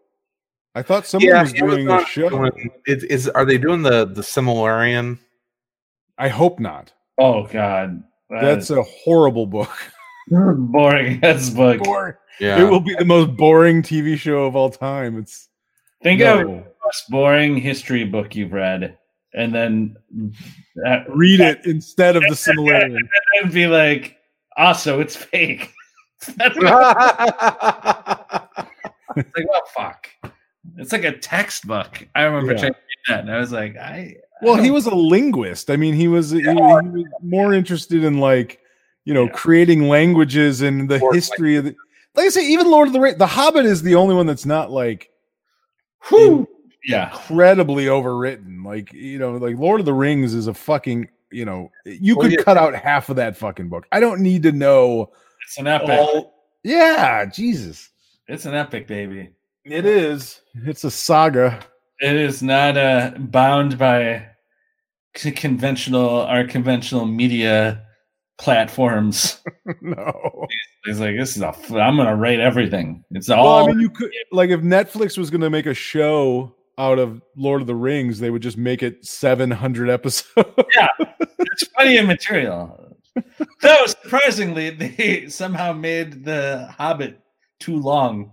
I 0.75 0.81
thought 0.81 1.05
someone 1.07 1.41
was 1.41 1.53
doing 1.53 1.89
a 1.89 2.05
show. 2.05 2.29
doing- 2.29 2.69
is, 2.85 3.03
is 3.05 3.29
are 3.29 3.45
they 3.45 3.57
doing 3.57 3.81
the 3.81 4.05
the 4.05 4.21
Silmarillion? 4.21 5.19
I 6.17 6.27
hope 6.27 6.59
not. 6.59 6.93
Oh 7.17 7.47
God, 7.47 8.03
That's 8.29 8.69
a 8.69 8.83
horrible 8.83 9.47
book. 9.47 9.71
boring 10.29 11.19
as 11.23 11.51
book. 11.51 11.83
Boring. 11.83 12.15
Yeah, 12.39 12.61
It 12.61 12.69
will 12.69 12.81
be 12.81 12.95
the 12.95 13.05
most 13.05 13.37
boring 13.37 13.81
TV 13.81 14.17
show 14.17 14.43
of 14.43 14.55
all 14.55 14.69
time. 14.69 15.17
It's 15.17 15.47
Think 16.03 16.21
of 16.21 16.39
the 16.39 16.45
most 16.83 17.09
boring 17.09 17.57
history 17.57 18.03
book 18.03 18.35
you've 18.35 18.51
read, 18.51 18.97
and 19.36 19.53
then 19.53 19.95
uh, 20.88 20.99
read 21.10 21.40
it 21.41 21.62
instead 21.66 22.16
of 22.16 22.24
the 22.24 22.30
Silmarillion. 22.36 22.98
and 23.44 23.52
be 23.52 23.68
like, 23.68 24.18
also, 24.57 24.99
it's 24.99 25.16
fake. 25.16 25.72
That's 26.38 26.56
what- 26.57 28.49
it's 29.18 29.30
like, 29.36 29.45
oh 29.53 29.62
fuck. 29.76 30.07
It's 30.78 30.91
like 30.91 31.03
a 31.03 31.12
textbook. 31.18 32.07
I 32.16 32.24
remember 32.24 32.53
Yeah. 32.53 32.60
trying 32.60 32.74
to 32.74 32.80
read 32.80 32.98
that, 33.16 33.20
and 33.22 33.32
I 33.32 33.38
was 33.40 33.52
like, 33.52 33.78
I. 33.78 33.82
I 33.82 34.16
Well, 34.41 34.56
he 34.56 34.72
was 34.72 34.86
a 34.88 34.95
linguist. 34.95 35.70
I 35.70 35.76
mean, 35.78 35.94
he 35.94 36.07
was 36.07 36.32
he, 36.32 36.41
he 36.41 36.48
was 36.48 37.06
more 37.22 37.53
interested 37.53 38.03
in 38.03 38.20
like 38.20 38.60
you 39.06 39.14
know 39.14 39.26
Yeah. 39.26 39.32
creating 39.32 39.88
languages 39.88 40.62
and 40.62 40.90
the 40.90 40.99
Or, 40.99 41.10
like- 41.12 41.16
history 41.16 41.56
of 41.57 41.66
the. 41.66 41.76
Like 42.16 42.28
I 42.28 42.30
say, 42.30 42.48
even 42.48 42.72
Lord 42.72 42.88
of 42.88 42.94
the 42.94 42.99
Rings, 43.02 43.18
The 43.18 43.28
Hobbit 43.28 43.66
is 43.66 43.82
the 43.82 43.95
only 43.95 44.16
one 44.16 44.26
that's 44.26 44.45
not 44.45 44.72
like 44.72 45.10
Whew. 46.10 46.48
Yeah. 46.86 47.10
incredibly 47.12 47.86
overwritten. 47.86 48.64
Like 48.66 48.94
you 48.94 49.18
know, 49.20 49.34
like 49.38 49.57
Lord 49.57 49.80
of 49.80 49.86
the 49.86 49.94
Rings 49.94 50.34
is 50.34 50.48
a 50.48 50.53
fucking 50.53 51.07
you 51.32 51.45
know 51.45 51.72
you 51.86 52.16
Well, 52.16 52.24
could 52.28 52.38
yeah. 52.38 52.44
cut 52.44 52.57
out 52.57 52.76
half 52.76 53.10
of 53.10 53.16
that 53.18 53.36
fucking 53.38 53.70
book. 53.70 53.86
I 53.91 53.99
don't 53.99 54.22
need 54.22 54.44
to 54.44 54.52
know. 54.52 55.12
It's 55.45 55.57
an 55.60 55.68
epic. 55.68 55.90
all, 55.90 56.34
Yeah, 56.64 57.26
Jesus, 57.26 57.90
It's 58.28 58.45
an 58.45 58.53
epic, 58.56 58.88
baby. 58.88 59.30
it 59.64 59.86
is. 59.86 60.41
It's 60.66 60.84
a 60.84 60.91
saga. 60.91 61.60
It 61.99 62.16
is 62.16 62.44
not 62.44 62.78
uh, 62.78 63.12
bound 63.18 63.78
by 63.78 64.28
conventional 65.14 66.22
our 66.22 66.44
conventional 66.45 67.06
media 67.06 67.82
platforms. 68.38 69.41
no. 69.82 70.48
It's 70.86 70.99
like 70.99 71.16
this 71.18 71.36
is 71.36 71.41
a. 71.41 71.48
f- 71.49 71.72
I'm 71.72 71.98
gonna 71.98 72.16
rate 72.16 72.40
everything. 72.40 73.03
It's 73.12 73.30
all. 73.30 73.44
Well, 73.45 73.66
I 73.66 73.68
mean, 73.70 73.80
you 73.80 73.90
could 73.90 74.12
like 74.32 74.49
if 74.49 74.62
Netflix 74.62 75.18
was 75.18 75.30
going 75.30 75.41
to 75.41 75.49
make 75.49 75.66
a 75.66 75.74
show 75.74 76.56
out 76.77 76.99
of 76.99 77.22
Lord 77.35 77.61
of 77.61 77.68
the 77.68 77.76
Rings, 77.76 78.19
they 78.19 78.30
would 78.30 78.41
just 78.41 78.57
make 78.57 78.84
it 78.84 79.06
700 79.06 79.89
episodes. 79.89 80.26
There's 80.65 81.64
plenty 81.76 81.97
of 81.97 82.06
material. 82.06 82.97
Though 83.61 83.85
surprisingly, 83.85 84.69
they 84.72 85.27
somehow 85.30 85.72
made 85.73 86.26
the 86.26 86.68
Hobbit 86.77 87.19
too 87.60 87.77
long. 87.80 88.31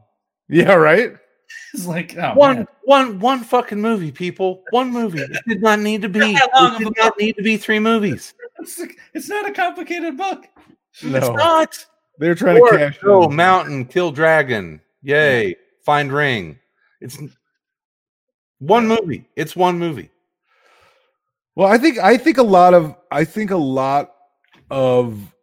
yeah, 0.49 0.73
right. 0.75 1.13
It's 1.75 1.87
like 1.87 2.17
oh, 2.17 2.33
one 2.35 2.57
man. 2.57 2.67
one 2.85 3.19
one 3.21 3.41
fucking 3.45 3.81
movie, 3.81 4.11
people. 4.11 4.63
One 4.71 4.91
movie. 4.91 5.21
It 5.21 5.39
did 5.47 5.61
not 5.63 5.81
need 5.81 6.01
to 6.03 6.09
be. 6.09 6.19
Not 6.21 6.33
that 6.33 6.51
long 6.55 6.75
It 6.77 6.85
did 6.85 6.95
not 6.97 7.19
need 7.19 7.37
to 7.37 7.43
be 7.43 7.59
three 7.59 7.79
movies. 7.79 8.33
It's, 8.59 8.79
like- 8.79 8.97
it's 9.13 9.29
not 9.29 9.47
a 9.47 9.53
complicated 9.53 10.17
book. 10.17 10.47
It's 10.95 11.03
No, 11.05 11.35
not. 11.35 11.85
they're 12.19 12.35
trying 12.35 12.57
to 12.57 12.63
Or 12.63 12.71
cash. 12.71 12.99
go 13.01 13.25
in. 13.25 13.37
mountain, 13.37 13.85
kill 13.85 14.13
dragon. 14.13 14.81
Yay! 15.03 15.57
Find 15.85 16.11
ring. 16.11 16.59
It's 17.03 17.19
one 18.63 18.87
movie. 18.87 19.29
It's 19.35 19.57
one 19.57 19.79
movie. 19.79 20.11
Well, 21.57 21.69
I 21.69 21.79
think 21.79 21.99
I 21.99 22.17
think 22.17 22.39
a 22.39 22.43
lot 22.43 22.75
of 22.75 22.95
I 23.11 23.25
think 23.25 23.51
a 23.51 23.57
lot 23.57 24.15
of 24.71 25.35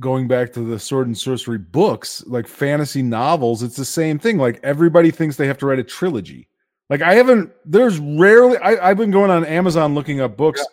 going 0.00 0.28
back 0.28 0.52
to 0.52 0.60
the 0.60 0.78
sword 0.78 1.06
and 1.06 1.16
sorcery 1.16 1.58
books, 1.58 2.24
like 2.26 2.46
fantasy 2.46 3.02
novels, 3.02 3.62
it's 3.62 3.76
the 3.76 3.84
same 3.84 4.18
thing. 4.18 4.38
Like 4.38 4.60
everybody 4.62 5.10
thinks 5.10 5.36
they 5.36 5.46
have 5.46 5.58
to 5.58 5.66
write 5.66 5.78
a 5.78 5.84
trilogy. 5.84 6.48
Like 6.90 7.00
I 7.00 7.14
haven't. 7.14 7.52
There's 7.64 7.98
rarely. 8.00 8.58
I, 8.58 8.90
I've 8.90 8.96
been 8.98 9.12
going 9.12 9.30
on 9.30 9.44
Amazon 9.44 9.94
looking 9.94 10.20
up 10.20 10.36
books 10.36 10.64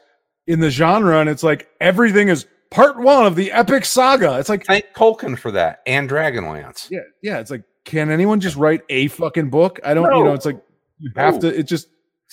in 0.48 0.60
the 0.60 0.72
genre, 0.72 1.20
and 1.20 1.30
it's 1.30 1.44
like 1.44 1.70
everything 1.80 2.30
is 2.30 2.48
part 2.72 2.98
one 2.98 3.28
of 3.28 3.36
the 3.36 3.52
epic 3.52 3.86
saga. 3.86 4.40
It's 4.40 4.50
like 4.50 4.66
Thank 4.66 4.86
Tolkien 4.96 5.38
for 5.38 5.52
that 5.52 5.82
and 5.86 6.10
Dragonlance. 6.10 6.90
yeah, 6.90 7.02
yeah. 7.22 7.40
It's 7.40 7.52
like 7.52 7.64
can 7.86 8.10
anyone 8.10 8.40
just 8.40 8.56
write 8.56 8.82
a 8.90 9.08
fucking 9.10 9.52
book? 9.52 9.80
I 9.84 9.94
don't. 9.94 10.12
You 10.18 10.24
know, 10.24 10.34
it's 10.34 10.46
like 10.46 10.60
you 11.00 11.12
have 11.16 11.36
No. 11.36 11.42
to. 11.52 11.60
It 11.60 11.64
just 11.64 11.88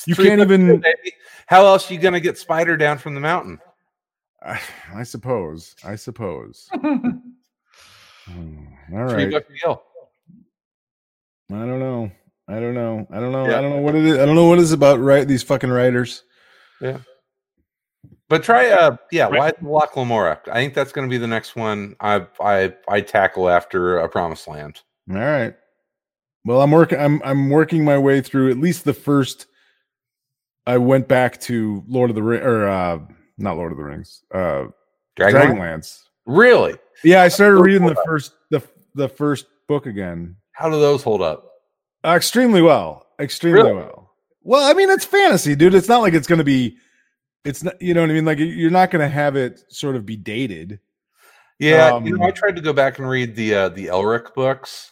you 0.07 0.15
Three 0.15 0.27
can't 0.29 0.41
even. 0.41 0.81
baby. 0.81 1.13
How 1.47 1.65
else 1.67 1.91
are 1.91 1.95
you 1.95 2.01
gonna 2.01 2.21
get 2.21 2.39
Spider 2.39 2.77
down 2.77 2.99
from 2.99 3.15
the 3.15 3.21
mountain? 3.21 3.59
I, 4.45 4.61
I 4.95 5.03
suppose. 5.03 5.75
I 5.85 5.97
suppose. 5.97 6.69
Hmm, 8.25 8.67
All 8.95 9.09
Three 9.09 9.25
right. 9.25 9.33
buck 9.33 9.43
deal. 9.49 9.83
I 11.51 11.67
don't 11.67 11.81
know. 11.81 12.11
I 12.47 12.61
don't 12.61 12.75
know. 12.75 13.05
I 13.11 13.19
don't 13.19 13.33
know. 13.33 13.49
Yeah. 13.49 13.59
I 13.59 13.61
don't 13.61 13.71
know 13.71 13.81
what 13.83 13.97
it 13.97 14.05
is. 14.05 14.17
I 14.19 14.25
don't 14.25 14.37
know 14.37 14.47
what 14.47 14.59
it 14.59 14.63
is 14.63 14.71
about 14.73 15.01
right 15.01 15.27
these 15.27 15.43
fucking 15.43 15.71
writers. 15.71 16.23
Yeah. 16.81 16.99
But 18.29 18.45
try 18.45 18.69
uh 18.71 18.97
yeah, 19.11 19.27
why 19.27 19.53
Locke 19.61 19.97
Lamora? 19.97 20.41
I 20.47 20.55
think 20.55 20.73
that's 20.73 20.93
gonna 20.93 21.09
be 21.09 21.19
the 21.19 21.27
next 21.27 21.57
one 21.57 21.97
I 22.01 22.27
I 22.41 22.75
I 22.89 23.01
tackle 23.01 23.49
after 23.51 23.99
a 23.99 24.09
promised 24.09 24.47
land. 24.47 24.81
All 25.11 25.17
right. 25.17 25.55
Well, 26.45 26.61
I'm 26.61 26.71
working. 26.71 26.99
I'm 26.99 27.21
I'm 27.25 27.51
working 27.51 27.85
my 27.85 27.99
way 27.99 28.21
through 28.21 28.51
at 28.51 28.59
least 28.59 28.85
the 28.85 28.95
first. 28.95 29.47
I 30.67 30.79
went 30.79 31.09
back 31.09 31.41
to 31.43 31.83
Lord 31.89 32.11
of 32.11 32.17
the 32.17 32.23
Ring 32.23 32.43
or 32.43 32.69
uh 32.69 32.99
not 33.39 33.57
Lord 33.57 33.73
of 33.73 33.79
the 33.79 33.85
Rings. 33.85 34.23
Uh 34.33 34.67
Dragonlance? 35.19 35.33
Dragonlance. 35.57 35.99
Really? 36.27 36.75
Yeah, 37.05 37.23
I 37.23 37.29
started 37.29 37.61
reading 37.61 37.87
the 37.87 37.97
first 38.05 38.33
the 38.51 38.63
the 38.95 39.09
first 39.09 39.47
book 39.69 39.87
again. 39.87 40.37
How 40.53 40.69
do 40.69 40.79
those 40.79 41.03
hold 41.03 41.23
up? 41.23 41.49
Uh, 42.05 42.11
extremely 42.17 42.63
well. 42.63 43.07
Extremely 43.21 43.63
Really? 43.63 43.75
well. 43.77 44.11
Well, 44.43 44.69
I 44.69 44.75
mean, 44.75 44.91
it's 44.91 45.05
fantasy, 45.05 45.55
dude. 45.55 45.75
It's 45.75 45.89
not 45.89 46.01
like 46.01 46.15
it's 46.15 46.27
going 46.27 46.39
to 46.39 46.45
be. 46.45 46.77
It's 47.45 47.63
not. 47.63 47.81
You 47.81 47.95
know 47.95 48.01
what 48.03 48.11
I 48.11 48.15
mean? 48.15 48.25
Like 48.25 48.39
you're 48.39 48.71
not 48.71 48.91
going 48.91 49.03
to 49.03 49.09
have 49.09 49.37
it 49.37 49.63
sort 49.69 49.97
of 49.97 50.05
be 50.05 50.17
dated. 50.17 50.81
Yeah, 51.59 51.99
you 51.99 52.11
know, 52.17 52.17
Um, 52.17 52.23
I 52.23 52.31
tried 52.33 52.57
to 52.57 52.63
go 52.63 52.73
back 52.73 52.99
and 52.99 53.09
read 53.09 53.37
the 53.37 53.55
uh 53.55 53.69
the 53.69 53.87
Elric 53.87 54.35
books. 54.35 54.92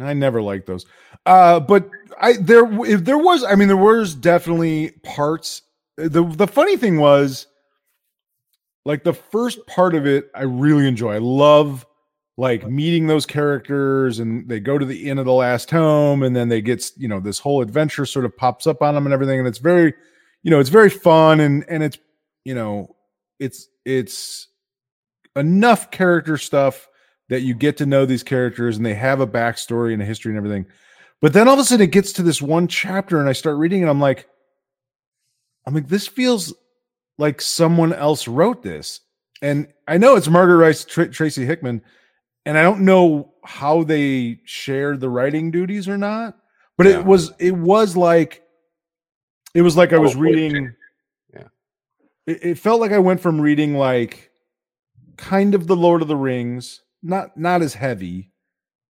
I 0.00 0.12
never 0.12 0.42
liked 0.42 0.66
those. 0.66 0.86
Uh, 1.26 1.60
but 1.60 1.88
I 2.20 2.34
there 2.34 2.66
if 2.84 3.04
there 3.04 3.18
was. 3.18 3.44
I 3.44 3.54
mean, 3.54 3.68
there 3.68 3.76
was 3.76 4.14
definitely 4.14 4.92
parts. 5.02 5.62
the 5.96 6.24
The 6.24 6.46
funny 6.46 6.76
thing 6.76 6.98
was, 6.98 7.46
like 8.84 9.04
the 9.04 9.14
first 9.14 9.66
part 9.66 9.94
of 9.94 10.06
it, 10.06 10.30
I 10.34 10.42
really 10.42 10.86
enjoy. 10.86 11.14
I 11.14 11.18
love 11.18 11.86
like 12.36 12.66
meeting 12.66 13.06
those 13.06 13.26
characters, 13.26 14.18
and 14.18 14.48
they 14.48 14.58
go 14.58 14.78
to 14.78 14.86
the 14.86 15.10
end 15.10 15.18
of 15.18 15.26
the 15.26 15.32
last 15.32 15.70
home, 15.70 16.22
and 16.22 16.34
then 16.34 16.48
they 16.48 16.60
get 16.60 16.90
you 16.96 17.08
know 17.08 17.20
this 17.20 17.38
whole 17.38 17.60
adventure 17.62 18.06
sort 18.06 18.24
of 18.24 18.36
pops 18.36 18.66
up 18.66 18.82
on 18.82 18.94
them 18.94 19.06
and 19.06 19.12
everything, 19.12 19.38
and 19.38 19.48
it's 19.48 19.58
very, 19.58 19.94
you 20.42 20.50
know, 20.50 20.60
it's 20.60 20.70
very 20.70 20.90
fun 20.90 21.40
and 21.40 21.64
and 21.68 21.82
it's 21.82 21.98
you 22.44 22.54
know, 22.54 22.96
it's 23.38 23.68
it's 23.84 24.48
enough 25.36 25.90
character 25.90 26.36
stuff 26.36 26.88
that 27.28 27.40
you 27.42 27.54
get 27.54 27.76
to 27.78 27.86
know 27.86 28.04
these 28.04 28.22
characters 28.22 28.76
and 28.76 28.84
they 28.84 28.94
have 28.94 29.20
a 29.20 29.26
backstory 29.26 29.92
and 29.92 30.02
a 30.02 30.04
history 30.04 30.30
and 30.32 30.36
everything. 30.38 30.66
But 31.20 31.32
then 31.32 31.46
all 31.48 31.54
of 31.54 31.60
a 31.60 31.64
sudden 31.64 31.84
it 31.84 31.92
gets 31.92 32.12
to 32.14 32.22
this 32.22 32.42
one 32.42 32.68
chapter 32.68 33.20
and 33.20 33.28
I 33.28 33.32
start 33.32 33.56
reading 33.56 33.80
and 33.82 33.90
I'm 33.90 34.00
like, 34.00 34.28
I'm 35.66 35.74
like, 35.74 35.88
this 35.88 36.08
feels 36.08 36.52
like 37.18 37.40
someone 37.40 37.92
else 37.92 38.26
wrote 38.26 38.62
this. 38.62 39.00
And 39.40 39.68
I 39.86 39.98
know 39.98 40.16
it's 40.16 40.28
Margaret 40.28 40.64
Weis, 40.64 40.86
Tr- 40.86 41.04
Tracy 41.04 41.44
Hickman, 41.44 41.82
and 42.44 42.58
I 42.58 42.62
don't 42.62 42.80
know 42.80 43.32
how 43.44 43.82
they 43.84 44.40
shared 44.44 45.00
the 45.00 45.08
writing 45.08 45.50
duties 45.50 45.88
or 45.88 45.96
not. 45.96 46.36
But 46.76 46.86
Yeah. 46.86 46.98
it 47.00 47.04
was 47.06 47.32
it 47.38 47.52
was 47.52 47.96
like 47.96 48.42
it 49.54 49.62
was 49.62 49.76
like 49.76 49.92
I 49.92 49.98
was 49.98 50.16
Oh, 50.16 50.20
reading. 50.20 50.74
Yeah. 51.32 51.48
It, 52.26 52.44
it 52.44 52.58
felt 52.58 52.80
like 52.80 52.92
I 52.92 52.98
went 52.98 53.20
from 53.20 53.40
reading 53.40 53.74
like 53.74 54.30
kind 55.16 55.54
of 55.54 55.66
the 55.66 55.76
Lord 55.76 56.02
of 56.02 56.08
the 56.08 56.16
Rings, 56.16 56.81
not 57.02 57.36
not 57.36 57.62
as 57.62 57.74
heavy, 57.74 58.30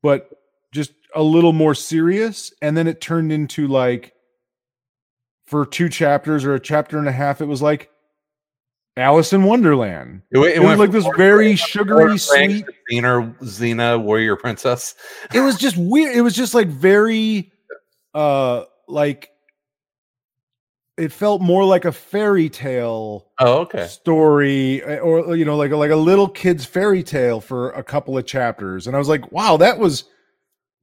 but 0.02 0.28
just 0.72 0.92
a 1.14 1.22
little 1.22 1.52
more 1.52 1.74
serious, 1.74 2.52
and 2.62 2.76
then 2.76 2.86
it 2.86 3.00
turned 3.00 3.32
into 3.32 3.66
like 3.68 4.12
for 5.46 5.66
two 5.66 5.88
chapters 5.88 6.44
or 6.44 6.54
a 6.54 6.60
chapter 6.60 6.98
and 6.98 7.08
a 7.08 7.12
half, 7.12 7.40
it 7.40 7.46
was 7.46 7.60
like 7.60 7.90
Alice 8.96 9.32
in 9.32 9.44
Wonderland. 9.44 10.22
It, 10.30 10.38
went- 10.38 10.54
It 10.54 10.60
was 10.62 10.78
like 10.78 10.90
this 10.90 11.06
very 11.16 11.56
sugary, 11.56 12.16
sweet. 12.18 12.64
Xena, 12.90 13.36
Xena, 13.40 14.02
warrior 14.02 14.36
princess. 14.36 14.94
It 15.34 15.40
was 15.40 15.56
just 15.58 15.76
weird. 15.76 16.16
It 16.16 16.20
was 16.22 16.34
just 16.34 16.54
like 16.54 16.68
very, 16.68 17.52
uh, 18.14 18.64
like 18.88 19.30
it 21.02 21.12
felt 21.12 21.40
more 21.42 21.64
like 21.64 21.84
a 21.84 21.92
fairy 21.92 22.48
tale 22.48 23.26
Oh, 23.40 23.58
okay. 23.60 23.86
story 23.86 24.82
uh, 24.84 24.98
or 24.98 25.36
you 25.36 25.44
know 25.44 25.56
like 25.56 25.70
a, 25.72 25.76
like 25.76 25.90
a 25.90 25.96
little 25.96 26.28
kid's 26.28 26.64
fairy 26.64 27.02
tale 27.02 27.40
for 27.40 27.70
a 27.72 27.82
couple 27.82 28.16
of 28.16 28.24
chapters 28.26 28.86
and 28.86 28.94
i 28.94 28.98
was 28.98 29.08
like 29.08 29.30
wow 29.32 29.56
that 29.56 29.78
was 29.78 30.04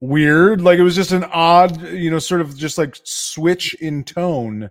weird 0.00 0.60
like 0.60 0.78
it 0.78 0.82
was 0.82 0.94
just 0.96 1.12
an 1.12 1.24
odd 1.32 1.80
you 1.88 2.10
know 2.10 2.18
sort 2.18 2.40
of 2.40 2.56
just 2.56 2.78
like 2.78 2.96
switch 3.04 3.74
in 3.74 4.02
tone 4.04 4.70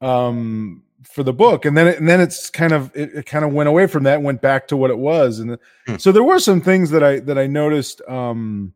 um 0.00 0.82
for 1.04 1.22
the 1.22 1.32
book, 1.32 1.64
and 1.64 1.76
then 1.76 1.86
it, 1.86 1.98
and 1.98 2.08
then 2.08 2.20
it's 2.20 2.50
kind 2.50 2.72
of 2.72 2.90
it, 2.94 3.10
it 3.14 3.26
kind 3.26 3.44
of 3.44 3.52
went 3.52 3.68
away 3.68 3.86
from 3.86 4.02
that, 4.02 4.20
went 4.20 4.42
back 4.42 4.66
to 4.68 4.76
what 4.76 4.90
it 4.90 4.98
was, 4.98 5.38
and 5.38 5.56
Hmm. 5.86 5.96
so 5.96 6.10
there 6.12 6.24
were 6.24 6.40
some 6.40 6.60
things 6.60 6.90
that 6.90 7.02
I 7.04 7.20
that 7.20 7.38
I 7.38 7.46
noticed, 7.46 8.02
um, 8.08 8.74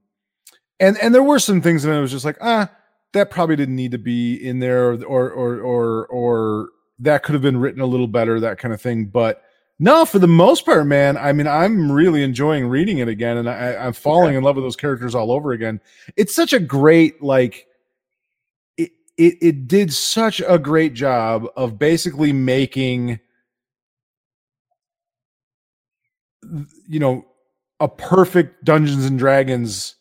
and 0.79 0.97
and 1.03 1.13
there 1.15 1.23
were 1.23 1.41
some 1.41 1.61
things 1.61 1.83
that 1.83 1.93
I 1.93 1.99
was 2.01 2.13
just 2.13 2.25
like, 2.25 2.39
ah, 2.41 2.71
that 3.13 3.31
probably 3.31 3.57
didn't 3.57 3.77
need 3.77 3.93
to 3.93 3.99
be 3.99 4.35
in 4.37 4.59
there, 4.61 4.93
or 4.93 5.31
or 5.31 5.61
or 5.61 6.07
or, 6.07 6.69
that 6.99 7.23
could 7.23 7.33
have 7.35 7.43
been 7.43 7.59
written 7.59 7.81
a 7.81 7.87
little 7.87 8.07
better, 8.09 8.41
that 8.41 8.59
kind 8.59 8.73
of 8.75 8.81
thing, 8.81 9.07
but. 9.07 9.43
No, 9.79 10.05
for 10.05 10.21
the 10.21 10.29
most 10.29 10.65
part, 10.65 10.87
man. 10.87 11.17
I 11.17 11.33
mean, 11.33 11.49
I'm 11.49 11.91
really 11.91 12.23
enjoying 12.23 12.69
reading 12.69 12.99
it 12.99 13.09
again, 13.09 13.37
and 13.39 13.51
I, 13.51 13.75
I'm 13.75 13.95
falling 13.95 14.37
in 14.37 14.45
love 14.45 14.55
with 14.55 14.65
those 14.65 14.77
characters 14.77 15.13
all 15.13 15.33
over 15.33 15.51
again. 15.51 15.81
It's 16.15 16.33
such 16.33 16.53
a 16.53 16.61
great, 16.61 17.21
like, 17.21 17.67
it, 18.77 18.93
it 19.17 19.35
it 19.41 19.67
did 19.67 19.93
such 19.93 20.41
a 20.47 20.57
great 20.57 20.95
job 20.95 21.49
of 21.57 21.81
basically 21.81 22.33
making 22.33 23.19
you 26.87 27.01
know 27.01 27.25
a 27.81 27.89
perfect 27.89 28.65
Dungeons 28.65 29.05
and 29.05 29.19
Dragons 29.19 29.97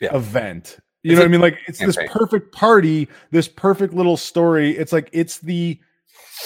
Yeah. 0.00 0.14
event. 0.14 0.78
You 1.02 1.12
It's 1.12 1.18
know 1.18 1.22
what 1.22 1.28
I 1.28 1.30
mean? 1.30 1.40
Like 1.40 1.58
it's 1.68 1.78
this 1.78 1.98
perfect 2.08 2.52
party, 2.52 3.08
this 3.30 3.48
perfect 3.48 3.94
little 3.94 4.16
story. 4.16 4.76
It's 4.76 4.92
like 4.92 5.08
it's 5.12 5.38
the 5.38 5.78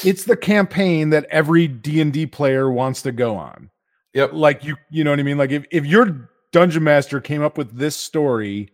it's 0.04 0.24
the 0.24 0.36
campaign 0.36 1.10
that 1.10 1.26
every 1.30 1.66
D&D 1.66 2.26
player 2.26 2.70
wants 2.70 3.02
to 3.02 3.12
go 3.12 3.36
on. 3.36 3.70
Yep. 4.14 4.32
Like 4.32 4.64
you 4.64 4.76
you 4.90 5.04
know 5.04 5.10
what 5.10 5.20
I 5.20 5.22
mean? 5.22 5.38
Like 5.38 5.50
if 5.50 5.64
if 5.70 5.86
your 5.86 6.30
dungeon 6.52 6.84
master 6.84 7.20
came 7.20 7.42
up 7.42 7.56
with 7.56 7.76
this 7.76 7.96
story 7.96 8.70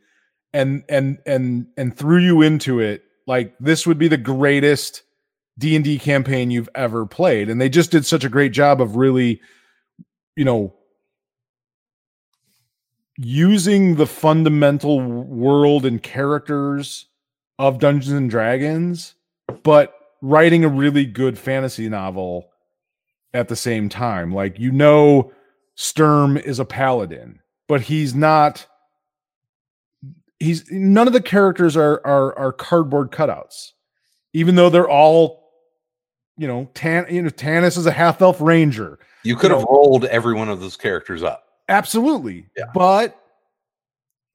and 0.53 0.83
and 0.89 1.19
and 1.27 1.67
and 1.77 1.97
threw 1.97 2.19
you 2.19 2.43
into 2.43 2.81
it, 2.81 3.05
like 3.27 3.55
this 3.61 3.87
would 3.87 3.99
be 3.99 4.09
the 4.09 4.17
greatest 4.17 5.03
D&D 5.59 5.99
campaign 5.99 6.51
you've 6.51 6.69
ever 6.75 7.07
played. 7.07 7.49
And 7.49 7.61
they 7.61 7.69
just 7.69 7.91
did 7.91 8.05
such 8.05 8.25
a 8.25 8.29
great 8.29 8.53
job 8.53 8.81
of 8.81 8.97
really 8.97 9.41
you 10.37 10.45
know 10.45 10.75
using 13.19 13.97
the 13.97 14.07
fundamental 14.07 15.01
world 15.01 15.85
and 15.87 16.03
characters 16.03 17.07
of 17.59 17.79
Dungeons 17.79 18.13
and 18.15 18.29
Dragons, 18.31 19.15
but 19.63 19.95
writing 20.23 20.65
a 20.65 20.69
really 20.69 21.05
good 21.07 21.39
fantasy 21.39 21.89
novel 21.89 22.49
at 23.33 23.49
the 23.49 23.57
same 23.57 23.89
time. 23.89 24.33
Like 24.33 24.59
you 24.59 24.73
know 24.73 25.33
Sturm 25.75 26.37
is 26.37 26.59
a 26.59 26.65
paladin, 26.65 27.41
but 27.69 27.83
he's 27.83 28.15
not 28.15 28.67
he's 30.39 30.71
none 30.71 31.07
of 31.07 31.13
the 31.13 31.23
characters 31.23 31.77
are 31.77 32.01
are 32.07 32.39
are 32.39 32.53
cardboard 32.53 33.11
cutouts. 33.11 33.73
Even 34.35 34.55
though 34.55 34.69
they're 34.69 34.89
all 34.89 35.45
you 36.39 36.47
know, 36.47 36.69
Tan 36.75 37.07
you 37.09 37.23
know 37.23 37.31
Tanis 37.31 37.79
is 37.79 37.87
a 37.87 37.91
half 37.93 38.21
elf 38.21 38.41
ranger. 38.43 38.99
You 39.25 39.37
could 39.37 39.51
You 39.51 39.57
have 39.57 39.65
know- 39.67 39.73
rolled 39.75 40.05
every 40.05 40.35
one 40.35 40.51
of 40.51 40.61
those 40.61 40.77
characters 40.77 41.23
up. 41.23 41.45
Absolutely. 41.69 42.47
Yeah. 42.57 42.65
But 42.75 43.21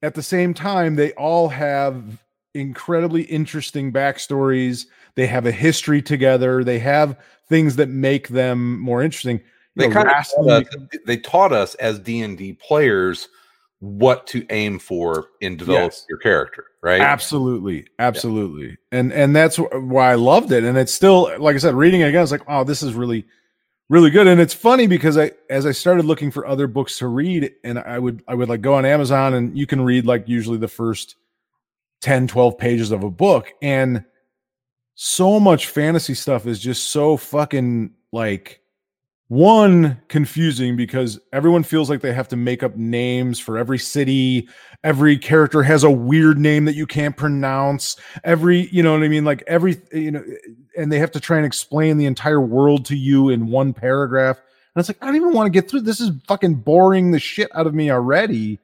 at 0.02 0.14
the 0.14 0.22
same 0.22 0.54
time, 0.54 0.96
they 0.96 1.12
all 1.12 1.48
have 1.48 2.22
incredibly 2.54 3.22
interesting 3.22 3.92
backstories. 3.92 4.86
They 5.14 5.26
have 5.26 5.46
a 5.46 5.52
history 5.52 6.02
together. 6.02 6.64
They 6.64 6.78
have 6.80 7.18
things 7.48 7.76
that 7.76 7.88
make 7.88 8.28
them 8.28 8.78
more 8.80 9.02
interesting. 9.02 9.40
They 9.74 9.88
kind 9.88 10.08
of 10.08 10.14
taught 10.28 10.48
us, 10.48 10.66
they 11.06 11.16
taught 11.16 11.52
us 11.52 11.74
as 11.76 11.98
D 11.98 12.20
and 12.20 12.36
D 12.36 12.52
players 12.52 13.28
what 13.78 14.26
to 14.28 14.46
aim 14.50 14.78
for 14.78 15.28
in 15.40 15.56
developing 15.56 15.86
Yes. 15.86 16.06
your 16.08 16.18
character, 16.18 16.66
right? 16.82 17.00
absolutely, 17.00 17.86
absolutely, 17.98 18.76
and 18.92 19.12
and 19.12 19.34
that's 19.34 19.56
why 19.56 20.12
I 20.12 20.14
loved 20.14 20.52
it. 20.52 20.62
And 20.62 20.76
it's 20.76 20.92
still, 20.92 21.34
like 21.38 21.56
I 21.56 21.58
said, 21.58 21.74
reading 21.74 22.02
it 22.02 22.08
again, 22.08 22.22
it's 22.22 22.30
like, 22.30 22.44
oh, 22.46 22.64
this 22.64 22.82
is 22.82 22.92
really, 22.94 23.26
really 23.88 24.10
good. 24.10 24.26
And 24.26 24.40
it's 24.40 24.54
funny 24.54 24.86
because 24.86 25.18
I, 25.18 25.32
as 25.50 25.66
I 25.66 25.72
started 25.72 26.04
looking 26.04 26.30
for 26.30 26.46
other 26.46 26.66
books 26.66 26.98
to 26.98 27.08
read, 27.08 27.52
and 27.64 27.78
I 27.78 27.98
would, 27.98 28.22
I 28.26 28.34
would 28.34 28.48
like 28.48 28.62
go 28.62 28.74
on 28.74 28.84
Amazon, 28.84 29.34
and 29.34 29.56
you 29.56 29.66
can 29.66 29.82
read 29.82 30.06
like 30.06 30.28
usually 30.28 30.58
the 30.58 30.68
first 30.68 31.16
10, 32.00 32.26
12 32.26 32.56
pages 32.58 32.90
of 32.90 33.04
a 33.04 33.10
book, 33.10 33.52
and 33.60 34.04
so 34.94 35.38
much 35.38 35.68
fantasy 35.68 36.14
stuff 36.14 36.46
is 36.46 36.58
just 36.58 36.90
so 36.90 37.16
fucking 37.16 37.92
like 38.12 38.61
one 39.32 39.98
confusing 40.08 40.76
because 40.76 41.18
everyone 41.32 41.62
feels 41.62 41.88
like 41.88 42.02
they 42.02 42.12
have 42.12 42.28
to 42.28 42.36
make 42.36 42.62
up 42.62 42.76
names 42.76 43.40
for 43.40 43.56
every 43.56 43.78
city. 43.78 44.46
Every 44.84 45.16
character 45.16 45.62
has 45.62 45.84
a 45.84 45.90
weird 45.90 46.38
name 46.38 46.66
that 46.66 46.74
you 46.74 46.86
can't 46.86 47.16
pronounce. 47.16 47.96
Every 48.24 48.68
you 48.68 48.82
know 48.82 48.92
what 48.92 49.02
i 49.02 49.08
mean? 49.08 49.24
Like 49.24 49.42
every 49.46 49.80
you 49.90 50.10
know 50.10 50.22
and 50.76 50.92
they 50.92 50.98
have 50.98 51.10
to 51.12 51.20
try 51.20 51.38
and 51.38 51.46
explain 51.46 51.96
the 51.96 52.04
entire 52.04 52.42
world 52.42 52.84
to 52.86 52.94
you 52.94 53.30
in 53.30 53.46
one 53.46 53.72
paragraph. 53.72 54.36
And 54.36 54.80
it's 54.80 54.90
like 54.90 54.98
i 55.00 55.06
don't 55.06 55.16
even 55.16 55.32
want 55.32 55.46
to 55.46 55.50
get 55.50 55.66
through 55.66 55.80
this 55.80 55.98
is 55.98 56.10
fucking 56.28 56.56
boring 56.56 57.10
the 57.10 57.18
shit 57.18 57.48
out 57.54 57.66
of 57.66 57.72
me 57.72 57.90
already. 57.90 58.60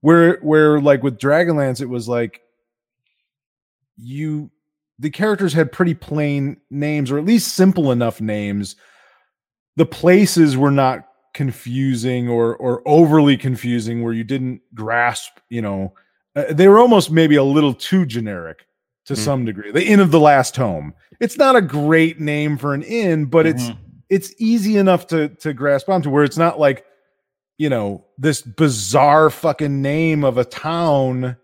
Where 0.00 0.38
where 0.38 0.80
like 0.80 1.02
with 1.02 1.18
dragonlance 1.18 1.82
it 1.82 1.90
was 1.90 2.08
like 2.08 2.40
you 3.98 4.50
the 4.98 5.10
characters 5.10 5.52
had 5.52 5.72
pretty 5.72 5.92
plain 5.92 6.56
names 6.70 7.10
or 7.10 7.18
at 7.18 7.26
least 7.26 7.52
simple 7.52 7.92
enough 7.92 8.18
names 8.18 8.76
the 9.76 9.86
places 9.86 10.56
were 10.56 10.70
not 10.70 11.06
confusing 11.34 12.28
or 12.28 12.56
or 12.56 12.82
overly 12.86 13.36
confusing 13.36 14.02
where 14.02 14.12
you 14.14 14.24
didn't 14.24 14.60
grasp 14.74 15.38
you 15.50 15.60
know 15.62 15.92
uh, 16.34 16.44
they 16.50 16.66
were 16.66 16.78
almost 16.78 17.10
maybe 17.10 17.36
a 17.36 17.42
little 17.44 17.74
too 17.74 18.04
generic 18.06 18.66
to 19.04 19.12
Mm. 19.14 19.18
some 19.18 19.44
degree 19.44 19.70
the 19.70 19.84
inn 19.86 20.00
of 20.00 20.10
the 20.10 20.18
last 20.20 20.56
home 20.56 20.94
it's 21.20 21.36
not 21.36 21.54
a 21.54 21.60
great 21.60 22.18
name 22.20 22.56
for 22.56 22.72
an 22.74 22.82
inn 22.82 23.26
but 23.26 23.46
it's 23.46 23.64
Mhm. 23.64 23.76
it's 24.08 24.32
easy 24.38 24.78
enough 24.78 25.06
to 25.08 25.28
to 25.28 25.52
grasp 25.52 25.88
onto 25.90 26.08
where 26.10 26.24
it's 26.24 26.38
not 26.38 26.58
like 26.58 26.84
you 27.58 27.68
know 27.68 28.04
this 28.18 28.40
bizarre 28.42 29.28
fucking 29.30 29.82
name 29.82 30.24
of 30.24 30.38
a 30.38 30.44
town 30.44 31.36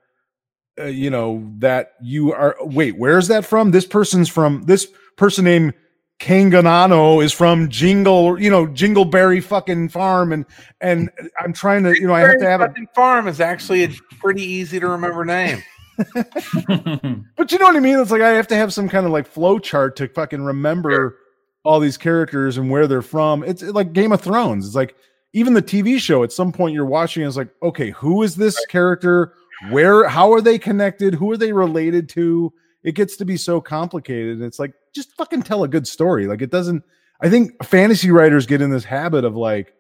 uh, 0.81 0.85
you 0.87 1.11
know 1.11 1.47
that 1.59 1.93
you 2.03 2.33
are 2.33 2.57
wait 2.63 2.97
where's 2.99 3.29
that 3.29 3.45
from 3.45 3.71
this 3.73 3.87
person's 3.87 4.29
from 4.31 4.63
this 4.65 4.87
person 5.19 5.45
named 5.45 5.75
Kanganano 6.23 7.23
is 7.23 7.33
from 7.33 7.69
Jingle, 7.69 8.41
you 8.41 8.49
know, 8.49 8.65
Jingleberry 8.65 9.43
fucking 9.43 9.89
farm, 9.89 10.33
and 10.33 10.47
and 10.81 11.11
I'm 11.41 11.53
trying 11.53 11.83
to, 11.83 12.01
you 12.01 12.07
know, 12.07 12.15
I 12.15 12.21
have 12.21 12.39
to 12.39 12.49
have 12.49 12.61
a, 12.61 12.69
Fucking 12.69 12.87
farm 12.95 13.27
is 13.27 13.41
actually 13.41 13.83
a 13.83 13.89
pretty 14.21 14.45
easy 14.45 14.79
to 14.79 14.87
remember 14.87 15.25
name. 15.25 15.65
but 16.15 17.51
you 17.51 17.59
know 17.59 17.65
what 17.65 17.75
I 17.75 17.81
mean? 17.81 17.99
It's 17.99 18.13
like 18.13 18.23
I 18.23 18.31
have 18.31 18.47
to 18.49 18.55
have 18.55 18.73
some 18.73 18.89
kind 18.89 19.05
of 19.05 19.11
like 19.11 19.27
flow 19.27 19.59
chart 19.59 19.97
to 19.97 20.07
fucking 20.07 20.41
remember 20.41 21.19
all 21.65 21.81
these 21.81 21.97
characters 21.97 22.57
and 22.57 22.71
where 22.71 22.87
they're 22.87 23.03
from. 23.03 23.43
It's 23.43 23.65
like 23.65 23.93
Game 23.93 24.13
of 24.13 24.21
Thrones. 24.21 24.65
It's 24.65 24.77
like 24.77 24.95
even 25.33 25.55
the 25.55 25.63
TV 25.63 25.99
show. 25.99 26.23
At 26.23 26.31
some 26.31 26.53
point, 26.53 26.73
you're 26.73 26.87
watching. 26.87 27.27
It's 27.27 27.37
like, 27.37 27.51
okay, 27.65 27.91
who 27.91 28.23
is 28.23 28.37
this 28.37 28.65
character? 28.67 29.35
Where? 29.71 30.09
How 30.09 30.33
are 30.33 30.41
they 30.41 30.61
connected? 30.61 31.15
Who 31.15 31.33
are 31.33 31.37
they 31.37 31.53
related 31.53 32.09
to? 32.11 32.53
It 32.85 32.95
gets 32.95 33.17
to 33.17 33.25
be 33.25 33.37
so 33.37 33.61
complicated. 33.61 34.37
And 34.37 34.45
it's 34.45 34.61
like 34.61 34.73
just 34.95 35.13
fucking 35.17 35.43
tell 35.43 35.65
a 35.65 35.69
good 35.69 35.87
story. 35.87 36.27
Like 36.27 36.43
it 36.43 36.51
doesn't. 36.51 36.83
I 37.21 37.31
think 37.31 37.53
fantasy 37.65 38.11
writers 38.11 38.47
get 38.47 38.61
in 38.61 38.71
this 38.71 38.85
habit 38.85 39.25
of 39.25 39.37
like 39.37 39.73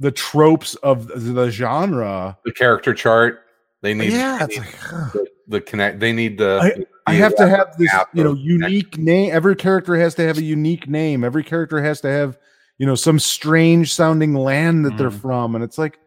the 0.00 0.10
tropes 0.10 0.74
of 0.76 1.06
the 1.08 1.50
genre. 1.50 2.38
The 2.44 2.52
character 2.52 2.94
chart. 2.94 3.40
They 3.82 3.94
need, 3.94 4.12
yeah, 4.12 4.46
they 4.46 4.54
need 4.56 4.58
like. 4.60 5.12
the, 5.12 5.26
the 5.48 5.60
connect. 5.60 6.00
They 6.00 6.12
need 6.12 6.38
the. 6.38 6.86
I 7.06 7.14
have 7.14 7.34
to 7.36 7.48
have 7.48 7.76
this, 7.78 7.92
you 8.14 8.22
know, 8.22 8.34
unique 8.34 8.96
name. 8.96 9.32
Every 9.34 9.56
character 9.56 9.96
has 9.96 10.14
to 10.14 10.22
have 10.26 10.38
a 10.38 10.42
unique 10.42 10.88
name. 10.88 11.24
Every 11.24 11.42
character 11.42 11.82
has 11.82 12.00
to 12.02 12.08
have, 12.08 12.38
you 12.78 12.86
know, 12.86 12.94
some 12.94 13.18
strange 13.18 13.92
sounding 13.92 14.34
land 14.34 14.84
that 14.84 14.96
they're 14.96 15.10
Mhm. 15.10 15.20
from, 15.20 15.54
and 15.56 15.64
it's 15.64 15.78
like, 15.78 15.98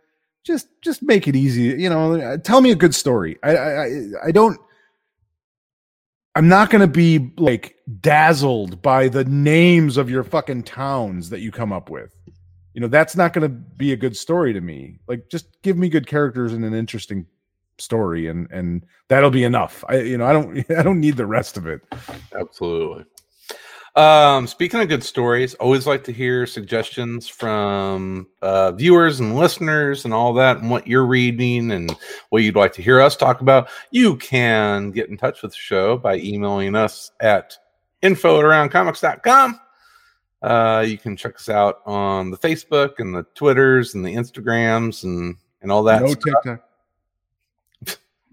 just, 0.45 0.67
just 0.81 1.03
make 1.03 1.27
it 1.27 1.35
easy. 1.35 1.63
You 1.81 1.89
know, 1.89 2.13
uh, 2.13 2.37
tell 2.37 2.61
me 2.61 2.71
a 2.71 2.75
good 2.75 2.95
story. 2.95 3.37
I, 3.43 3.55
I, 3.57 3.83
I- 3.83 4.09
I 4.27 4.31
don't. 4.31 4.57
I'm 6.35 6.49
not 6.49 6.69
going 6.69 6.81
to 6.81 6.87
be 6.87 7.31
like 7.37 7.75
dazzled 8.01 8.81
by 8.81 9.07
the 9.07 9.23
names 9.23 9.95
of 9.95 10.09
your 10.09 10.23
fucking 10.23 10.63
towns 10.63 11.29
that 11.29 11.39
you 11.39 11.51
come 11.51 11.71
up 11.71 11.89
with. 11.89 12.13
You 12.73 12.81
know, 12.81 12.87
that's 12.87 13.15
not 13.15 13.31
going 13.31 13.49
to 13.49 13.57
be 13.57 13.93
a 13.93 13.97
good 13.97 14.17
story 14.17 14.51
to 14.51 14.59
me. 14.59 14.99
Like, 15.07 15.29
just 15.31 15.61
give 15.61 15.77
me 15.77 15.87
good 15.87 16.07
characters 16.07 16.51
and 16.51 16.65
an 16.65 16.73
interesting 16.73 17.25
story, 17.77 18.27
and 18.27 18.49
and 18.51 18.85
that'll 19.07 19.31
be 19.31 19.45
enough. 19.45 19.85
I, 19.87 19.99
you 19.99 20.17
know, 20.17 20.25
I 20.25 20.33
don't, 20.33 20.71
I 20.77 20.83
don't 20.83 20.99
need 20.99 21.15
the 21.15 21.25
rest 21.25 21.55
of 21.55 21.67
it. 21.67 21.81
Absolutely. 22.37 23.05
Um, 23.95 24.45
speaking 24.45 24.81
of 24.81 24.89
good 24.89 25.03
stories, 25.03 25.53
always 25.55 25.87
like 25.87 26.03
to 26.03 26.11
hear 26.11 26.45
suggestions 26.45 27.29
from 27.29 28.27
uh, 28.41 28.73
viewers 28.73 29.21
and 29.21 29.37
listeners 29.37 30.03
and 30.03 30.13
all 30.13 30.33
that, 30.33 30.57
and 30.57 30.69
what 30.69 30.85
you're 30.85 31.05
reading 31.05 31.71
and 31.71 31.95
what 32.29 32.43
you'd 32.43 32.57
like 32.57 32.73
to 32.73 32.81
hear 32.81 32.99
us 32.99 33.15
talk 33.15 33.39
about. 33.39 33.69
You 33.91 34.17
can 34.17 34.91
get 34.91 35.07
in 35.07 35.15
touch 35.15 35.41
with 35.41 35.51
the 35.51 35.57
show 35.57 35.97
by 35.97 36.17
emailing 36.17 36.75
us 36.75 37.11
at 37.21 37.57
info 38.01 38.39
at 38.39 38.43
aroundcomics.com. 38.43 39.61
Uh, 40.41 40.85
you 40.85 40.97
can 40.97 41.15
check 41.15 41.35
us 41.35 41.47
out 41.47 41.81
on 41.85 42.31
the 42.31 42.37
Facebook 42.37 42.99
and 42.99 43.15
the 43.15 43.23
Twitters 43.33 43.95
and 43.95 44.05
the 44.05 44.13
Instagrams 44.13 45.05
and, 45.05 45.37
and 45.61 45.71
all 45.71 45.83
that. 45.83 46.01
no 46.01 46.07
stuff. 46.07 46.43
TikTok. 46.43 46.69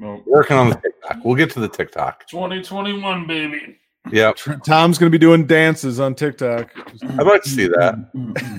Well, 0.01 0.23
Working 0.27 0.57
on 0.57 0.71
the 0.71 0.75
TikTok. 0.75 1.25
We'll 1.25 1.37
get 1.37 1.51
to 1.53 1.61
the 1.61 1.69
TikTok. 1.69 2.27
2021, 2.27 3.27
baby. 3.29 3.79
Yeah, 4.11 4.33
Tom's 4.65 4.99
going 4.99 5.11
to 5.11 5.17
be 5.17 5.19
doing 5.19 5.47
dances 5.47 6.01
on 6.01 6.15
TikTok. 6.15 6.71
I'd 7.03 7.27
like 7.27 7.43
to 7.43 7.49
see 7.49 7.69
that. 7.69 8.59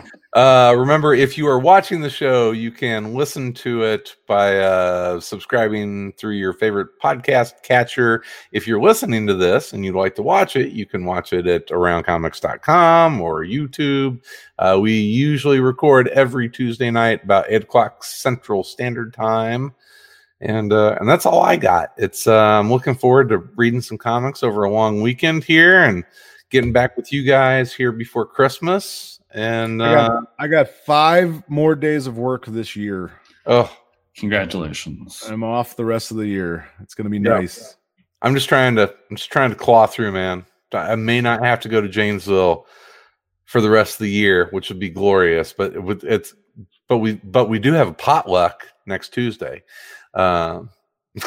Uh, 0.34 0.74
remember, 0.76 1.14
if 1.14 1.38
you 1.38 1.46
are 1.46 1.60
watching 1.60 2.00
the 2.00 2.10
show, 2.10 2.50
you 2.50 2.72
can 2.72 3.14
listen 3.14 3.52
to 3.52 3.84
it 3.84 4.16
by 4.26 4.58
uh, 4.58 5.20
subscribing 5.20 6.12
through 6.14 6.34
your 6.34 6.52
favorite 6.52 6.88
podcast 7.00 7.62
catcher. 7.62 8.24
If 8.50 8.66
you're 8.66 8.82
listening 8.82 9.28
to 9.28 9.34
this 9.34 9.72
and 9.72 9.84
you'd 9.84 9.94
like 9.94 10.16
to 10.16 10.22
watch 10.22 10.56
it, 10.56 10.72
you 10.72 10.86
can 10.86 11.04
watch 11.04 11.32
it 11.32 11.46
at 11.46 11.68
aroundcomics.com 11.68 13.20
or 13.20 13.44
YouTube. 13.44 14.24
Uh, 14.58 14.76
we 14.82 14.98
usually 14.98 15.60
record 15.60 16.08
every 16.08 16.48
Tuesday 16.48 16.90
night 16.90 17.22
about 17.22 17.46
8 17.48 17.62
o'clock 17.62 18.02
Central 18.02 18.64
Standard 18.64 19.14
Time. 19.14 19.72
And 20.40 20.72
uh, 20.72 20.96
and 21.00 21.08
that's 21.08 21.26
all 21.26 21.42
I 21.42 21.56
got. 21.56 21.92
It's 21.96 22.26
uh, 22.26 22.34
I'm 22.34 22.70
looking 22.70 22.94
forward 22.94 23.28
to 23.30 23.38
reading 23.56 23.80
some 23.80 23.96
comics 23.98 24.42
over 24.42 24.64
a 24.64 24.70
long 24.70 25.00
weekend 25.00 25.44
here 25.44 25.82
and 25.84 26.04
getting 26.50 26.72
back 26.72 26.96
with 26.96 27.12
you 27.12 27.22
guys 27.24 27.72
here 27.72 27.92
before 27.92 28.26
Christmas. 28.26 29.20
And 29.32 29.82
I 29.82 29.94
uh, 29.94 30.08
got, 30.08 30.22
I 30.38 30.46
got 30.48 30.68
five 30.68 31.42
more 31.48 31.74
days 31.74 32.06
of 32.06 32.18
work 32.18 32.46
this 32.46 32.76
year. 32.76 33.12
oh, 33.46 33.74
Congratulations. 34.16 35.24
I'm 35.28 35.42
off 35.42 35.76
the 35.76 35.84
rest 35.84 36.10
of 36.10 36.16
the 36.18 36.26
year. 36.26 36.68
It's 36.80 36.94
going 36.94 37.04
to 37.04 37.10
be 37.10 37.18
Yeah. 37.18 37.38
nice. 37.40 37.76
I'm 38.22 38.34
just 38.34 38.48
trying 38.48 38.76
to 38.76 38.94
I'm 39.10 39.16
just 39.16 39.30
trying 39.30 39.50
to 39.50 39.56
claw 39.56 39.86
through, 39.86 40.12
man. 40.12 40.46
I 40.72 40.96
may 40.96 41.20
not 41.20 41.44
have 41.44 41.60
to 41.60 41.68
go 41.68 41.80
to 41.80 41.88
Janesville 41.88 42.66
for 43.44 43.60
the 43.60 43.70
rest 43.70 43.94
of 43.94 43.98
the 44.00 44.10
year, 44.10 44.48
which 44.50 44.68
would 44.68 44.78
be 44.80 44.90
glorious. 44.90 45.52
But 45.52 45.74
it 45.74 45.82
would, 45.82 46.02
it's 46.04 46.34
but 46.88 46.98
we 46.98 47.14
but 47.24 47.48
we 47.48 47.58
do 47.58 47.72
have 47.72 47.88
a 47.88 47.92
potluck 47.92 48.66
next 48.86 49.12
Tuesday. 49.12 49.62
Uh, 50.14 50.62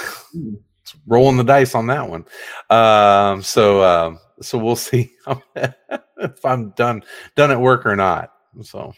rolling 1.05 1.37
the 1.37 1.43
dice 1.43 1.75
on 1.75 1.87
that 1.87 2.09
one. 2.09 2.25
Um, 2.69 3.41
so 3.41 3.83
um, 3.83 4.19
so 4.41 4.57
we'll 4.57 4.75
see 4.75 5.11
if 5.55 6.45
I'm 6.45 6.71
done 6.71 7.03
done 7.35 7.51
at 7.51 7.59
work 7.59 7.85
or 7.85 7.95
not. 7.95 8.33
So 8.61 8.93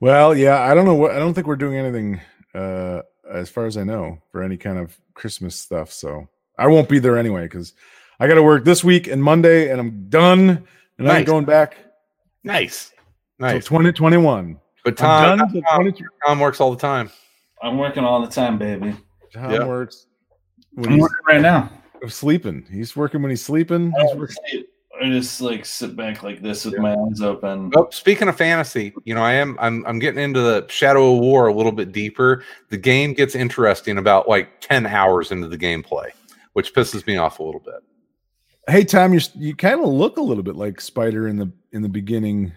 Well, 0.00 0.36
yeah, 0.36 0.60
I 0.60 0.74
don't 0.74 0.84
know 0.84 0.94
what 0.94 1.12
I 1.12 1.18
don't 1.18 1.34
think 1.34 1.46
we're 1.46 1.56
doing 1.56 1.76
anything 1.76 2.20
uh 2.54 3.02
as 3.30 3.48
far 3.48 3.66
as 3.66 3.76
I 3.76 3.84
know 3.84 4.18
for 4.32 4.42
any 4.42 4.56
kind 4.56 4.78
of 4.78 4.98
Christmas 5.14 5.54
stuff. 5.54 5.92
So 5.92 6.28
I 6.58 6.66
won't 6.66 6.88
be 6.88 6.98
there 6.98 7.16
anyway 7.16 7.44
because 7.44 7.74
I 8.18 8.26
got 8.26 8.34
to 8.34 8.42
work 8.42 8.64
this 8.64 8.84
week 8.84 9.06
and 9.06 9.22
Monday, 9.22 9.70
and 9.70 9.80
I'm 9.80 10.08
done, 10.10 10.66
and 10.98 11.10
I'm 11.10 11.24
going 11.24 11.46
back 11.46 11.76
nice, 12.44 12.92
nice. 13.38 13.64
2021. 13.64 14.60
But 14.84 14.96
Tom, 14.96 15.08
I'm 15.08 15.38
done 15.38 15.52
till 15.52 15.62
Tom, 15.62 15.92
Tom 16.26 16.40
works 16.40 16.60
all 16.60 16.70
the 16.70 16.80
time. 16.80 17.10
I'm 17.62 17.78
working 17.78 18.04
all 18.04 18.20
the 18.24 18.30
time, 18.30 18.58
baby. 18.58 18.94
Tom 19.32 19.50
Yeah. 19.50 19.66
works 19.66 20.06
when 20.74 20.86
I'm 20.86 20.92
he's 20.92 21.02
working 21.02 21.16
right 21.28 21.40
now. 21.42 21.70
sleeping. 22.08 22.66
He's 22.70 22.96
working 22.96 23.22
when 23.22 23.30
he's 23.30 23.44
sleeping. 23.44 23.92
I 23.98 24.06
He's 24.06 24.16
working. 24.16 24.36
sleep. 24.48 24.66
I 25.02 25.08
just 25.08 25.40
like 25.40 25.64
sit 25.64 25.96
back 25.96 26.22
like 26.22 26.42
this 26.42 26.66
with 26.66 26.76
my 26.78 26.94
eyes 26.94 27.22
open. 27.22 27.72
Oh, 27.74 27.88
speaking 27.90 28.28
of 28.28 28.36
fantasy, 28.36 28.92
you 29.04 29.14
know, 29.14 29.22
I 29.22 29.32
am 29.32 29.56
I'm 29.58 29.84
I'm 29.86 29.98
getting 29.98 30.22
into 30.22 30.40
the 30.40 30.66
Shadow 30.68 31.14
of 31.14 31.20
War 31.20 31.46
a 31.46 31.54
little 31.54 31.72
bit 31.72 31.90
deeper. 31.92 32.44
The 32.68 32.76
game 32.76 33.14
gets 33.14 33.34
interesting 33.34 33.96
about 33.96 34.28
like 34.28 34.60
10 34.60 34.86
hours 34.86 35.30
into 35.32 35.48
the 35.48 35.56
gameplay, 35.56 36.10
which 36.52 36.74
pisses 36.74 37.06
me 37.06 37.16
off 37.16 37.38
a 37.38 37.42
little 37.42 37.62
bit. 37.62 37.76
Hey, 38.68 38.84
Tom, 38.84 39.14
you 39.14 39.20
you 39.36 39.56
kind 39.56 39.80
of 39.80 39.88
look 39.88 40.18
a 40.18 40.22
little 40.22 40.42
bit 40.44 40.56
like 40.56 40.80
Spider 40.82 41.28
in 41.28 41.36
the 41.36 41.50
in 41.72 41.80
the 41.80 41.88
beginning, 41.88 42.52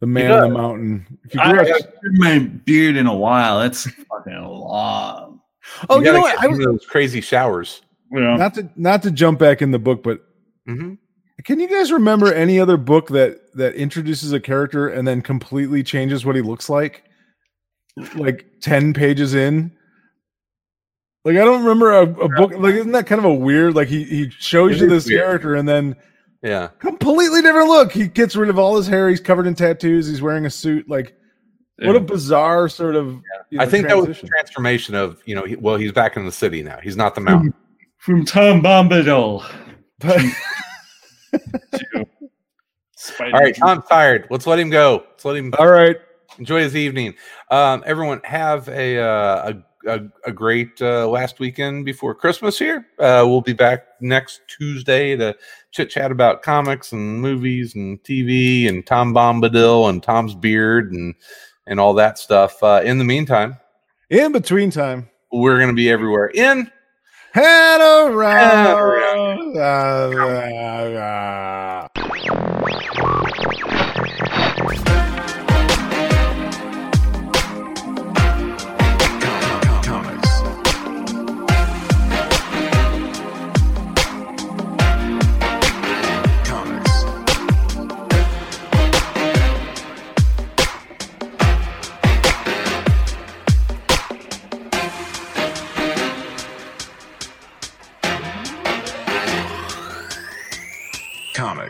the 0.00 0.06
man 0.06 0.30
on 0.32 0.40
the 0.42 0.48
mountain. 0.58 1.18
If 1.24 1.34
you 1.34 1.40
I 1.40 1.50
grew 1.50 1.60
up, 1.60 1.66
haven't 1.68 2.18
my 2.18 2.38
beard 2.38 2.96
in 2.96 3.06
a 3.06 3.14
while. 3.14 3.60
That's 3.60 3.88
fucking 3.88 4.44
long. 4.44 5.40
oh, 5.88 5.98
you, 5.98 6.04
gotta 6.04 6.18
know 6.18 6.22
what? 6.22 6.38
I 6.38 6.46
into 6.46 6.64
don't, 6.64 6.72
those 6.72 6.86
crazy 6.86 7.20
showers. 7.20 7.82
You 8.10 8.20
know, 8.20 8.36
not 8.36 8.54
to 8.54 8.68
not 8.76 9.02
to 9.02 9.10
jump 9.10 9.38
back 9.38 9.62
in 9.62 9.70
the 9.70 9.78
book, 9.78 10.02
but 10.02 10.20
hmm 10.66 10.94
Can 11.44 11.58
you 11.60 11.68
guys 11.68 11.90
remember 11.92 12.32
any 12.32 12.60
other 12.60 12.76
book 12.76 13.08
that 13.08 13.40
that 13.54 13.74
introduces 13.74 14.32
a 14.32 14.40
character 14.40 14.88
and 14.88 15.06
then 15.06 15.22
completely 15.22 15.82
changes 15.82 16.24
what 16.24 16.36
he 16.36 16.42
looks 16.42 16.68
like? 16.68 17.04
Like 18.16 18.46
10 18.60 18.92
pages 18.92 19.34
in? 19.34 19.72
Like 21.24 21.36
I 21.36 21.44
don't 21.44 21.62
remember 21.62 21.92
a, 21.92 22.02
a 22.02 22.28
book 22.28 22.52
like 22.56 22.74
isn't 22.74 22.92
that 22.92 23.06
kind 23.06 23.18
of 23.18 23.24
a 23.24 23.32
weird 23.34 23.74
like 23.74 23.88
he 23.88 24.04
he 24.04 24.30
shows 24.30 24.72
It 24.76 24.82
you 24.82 24.88
this 24.90 25.06
weird. 25.06 25.22
character 25.22 25.54
and 25.54 25.66
then 25.68 25.96
Yeah. 26.44 26.68
completely 26.78 27.42
different 27.42 27.68
look. 27.68 27.90
He 27.90 28.06
gets 28.06 28.36
rid 28.36 28.50
of 28.50 28.58
all 28.58 28.76
his 28.76 28.86
hair, 28.86 29.08
he's 29.08 29.20
covered 29.20 29.46
in 29.46 29.54
tattoos, 29.54 30.06
he's 30.06 30.22
wearing 30.22 30.46
a 30.46 30.50
suit 30.50 30.88
like 30.88 31.16
what 31.80 31.96
a 31.96 32.00
bizarre 32.00 32.68
sort 32.68 32.94
of 32.94 33.20
you 33.50 33.58
I 33.60 33.64
know, 33.64 33.70
think 33.70 33.88
that 33.88 33.96
was 33.96 34.20
the 34.20 34.28
transformation 34.28 34.94
of, 34.94 35.20
you 35.24 35.34
know, 35.34 35.44
he, 35.44 35.56
well, 35.56 35.76
he's 35.76 35.90
back 35.90 36.16
in 36.16 36.24
the 36.24 36.30
city 36.30 36.62
now. 36.62 36.78
He's 36.82 36.96
not 36.96 37.14
the 37.16 37.20
mountain. 37.20 37.52
from 37.98 38.24
Tom 38.24 38.62
Bombadil 38.62 39.44
But- 39.98 40.20
to 41.72 42.06
Spider. 42.96 43.34
All 43.34 43.40
right, 43.40 43.54
Tom's 43.56 43.84
tired. 43.86 44.26
Let's 44.30 44.46
let 44.46 44.58
him 44.58 44.70
go. 44.70 45.04
Let's 45.10 45.24
let 45.24 45.36
him 45.36 45.52
all 45.58 45.68
right. 45.68 45.96
enjoy 46.38 46.60
his 46.60 46.76
evening. 46.76 47.14
Um, 47.50 47.82
everyone, 47.86 48.20
have 48.24 48.68
a 48.68 48.98
uh, 48.98 49.52
a, 49.86 49.90
a, 49.90 50.00
a 50.26 50.32
great 50.32 50.80
uh, 50.80 51.06
last 51.08 51.38
weekend 51.38 51.84
before 51.84 52.14
Christmas. 52.14 52.58
Here, 52.58 52.86
uh, 52.98 53.24
we'll 53.26 53.40
be 53.42 53.52
back 53.52 53.84
next 54.00 54.40
Tuesday 54.48 55.16
to 55.16 55.36
chit 55.74 55.90
chat 55.90 56.12
about 56.12 56.42
comics 56.42 56.92
and 56.92 57.20
movies 57.20 57.74
and 57.74 58.00
TV 58.04 58.68
and 58.68 58.86
Tom 58.86 59.12
Bombadil 59.12 59.90
and 59.90 60.02
Tom's 60.02 60.34
beard 60.34 60.92
and 60.92 61.14
and 61.66 61.80
all 61.80 61.94
that 61.94 62.18
stuff. 62.18 62.62
Uh, 62.62 62.80
in 62.84 62.98
the 62.98 63.04
meantime, 63.04 63.56
In 64.10 64.32
between 64.32 64.70
time. 64.70 65.08
we're 65.32 65.56
going 65.56 65.68
to 65.68 65.74
be 65.74 65.90
everywhere. 65.90 66.26
In 66.34 66.70
Head 67.32 67.80
around. 67.80 68.78
around. 68.78 69.56
Ah, 69.58 71.88
ah. 71.98 72.60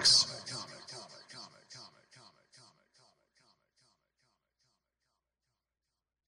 Thanks. 0.05 0.34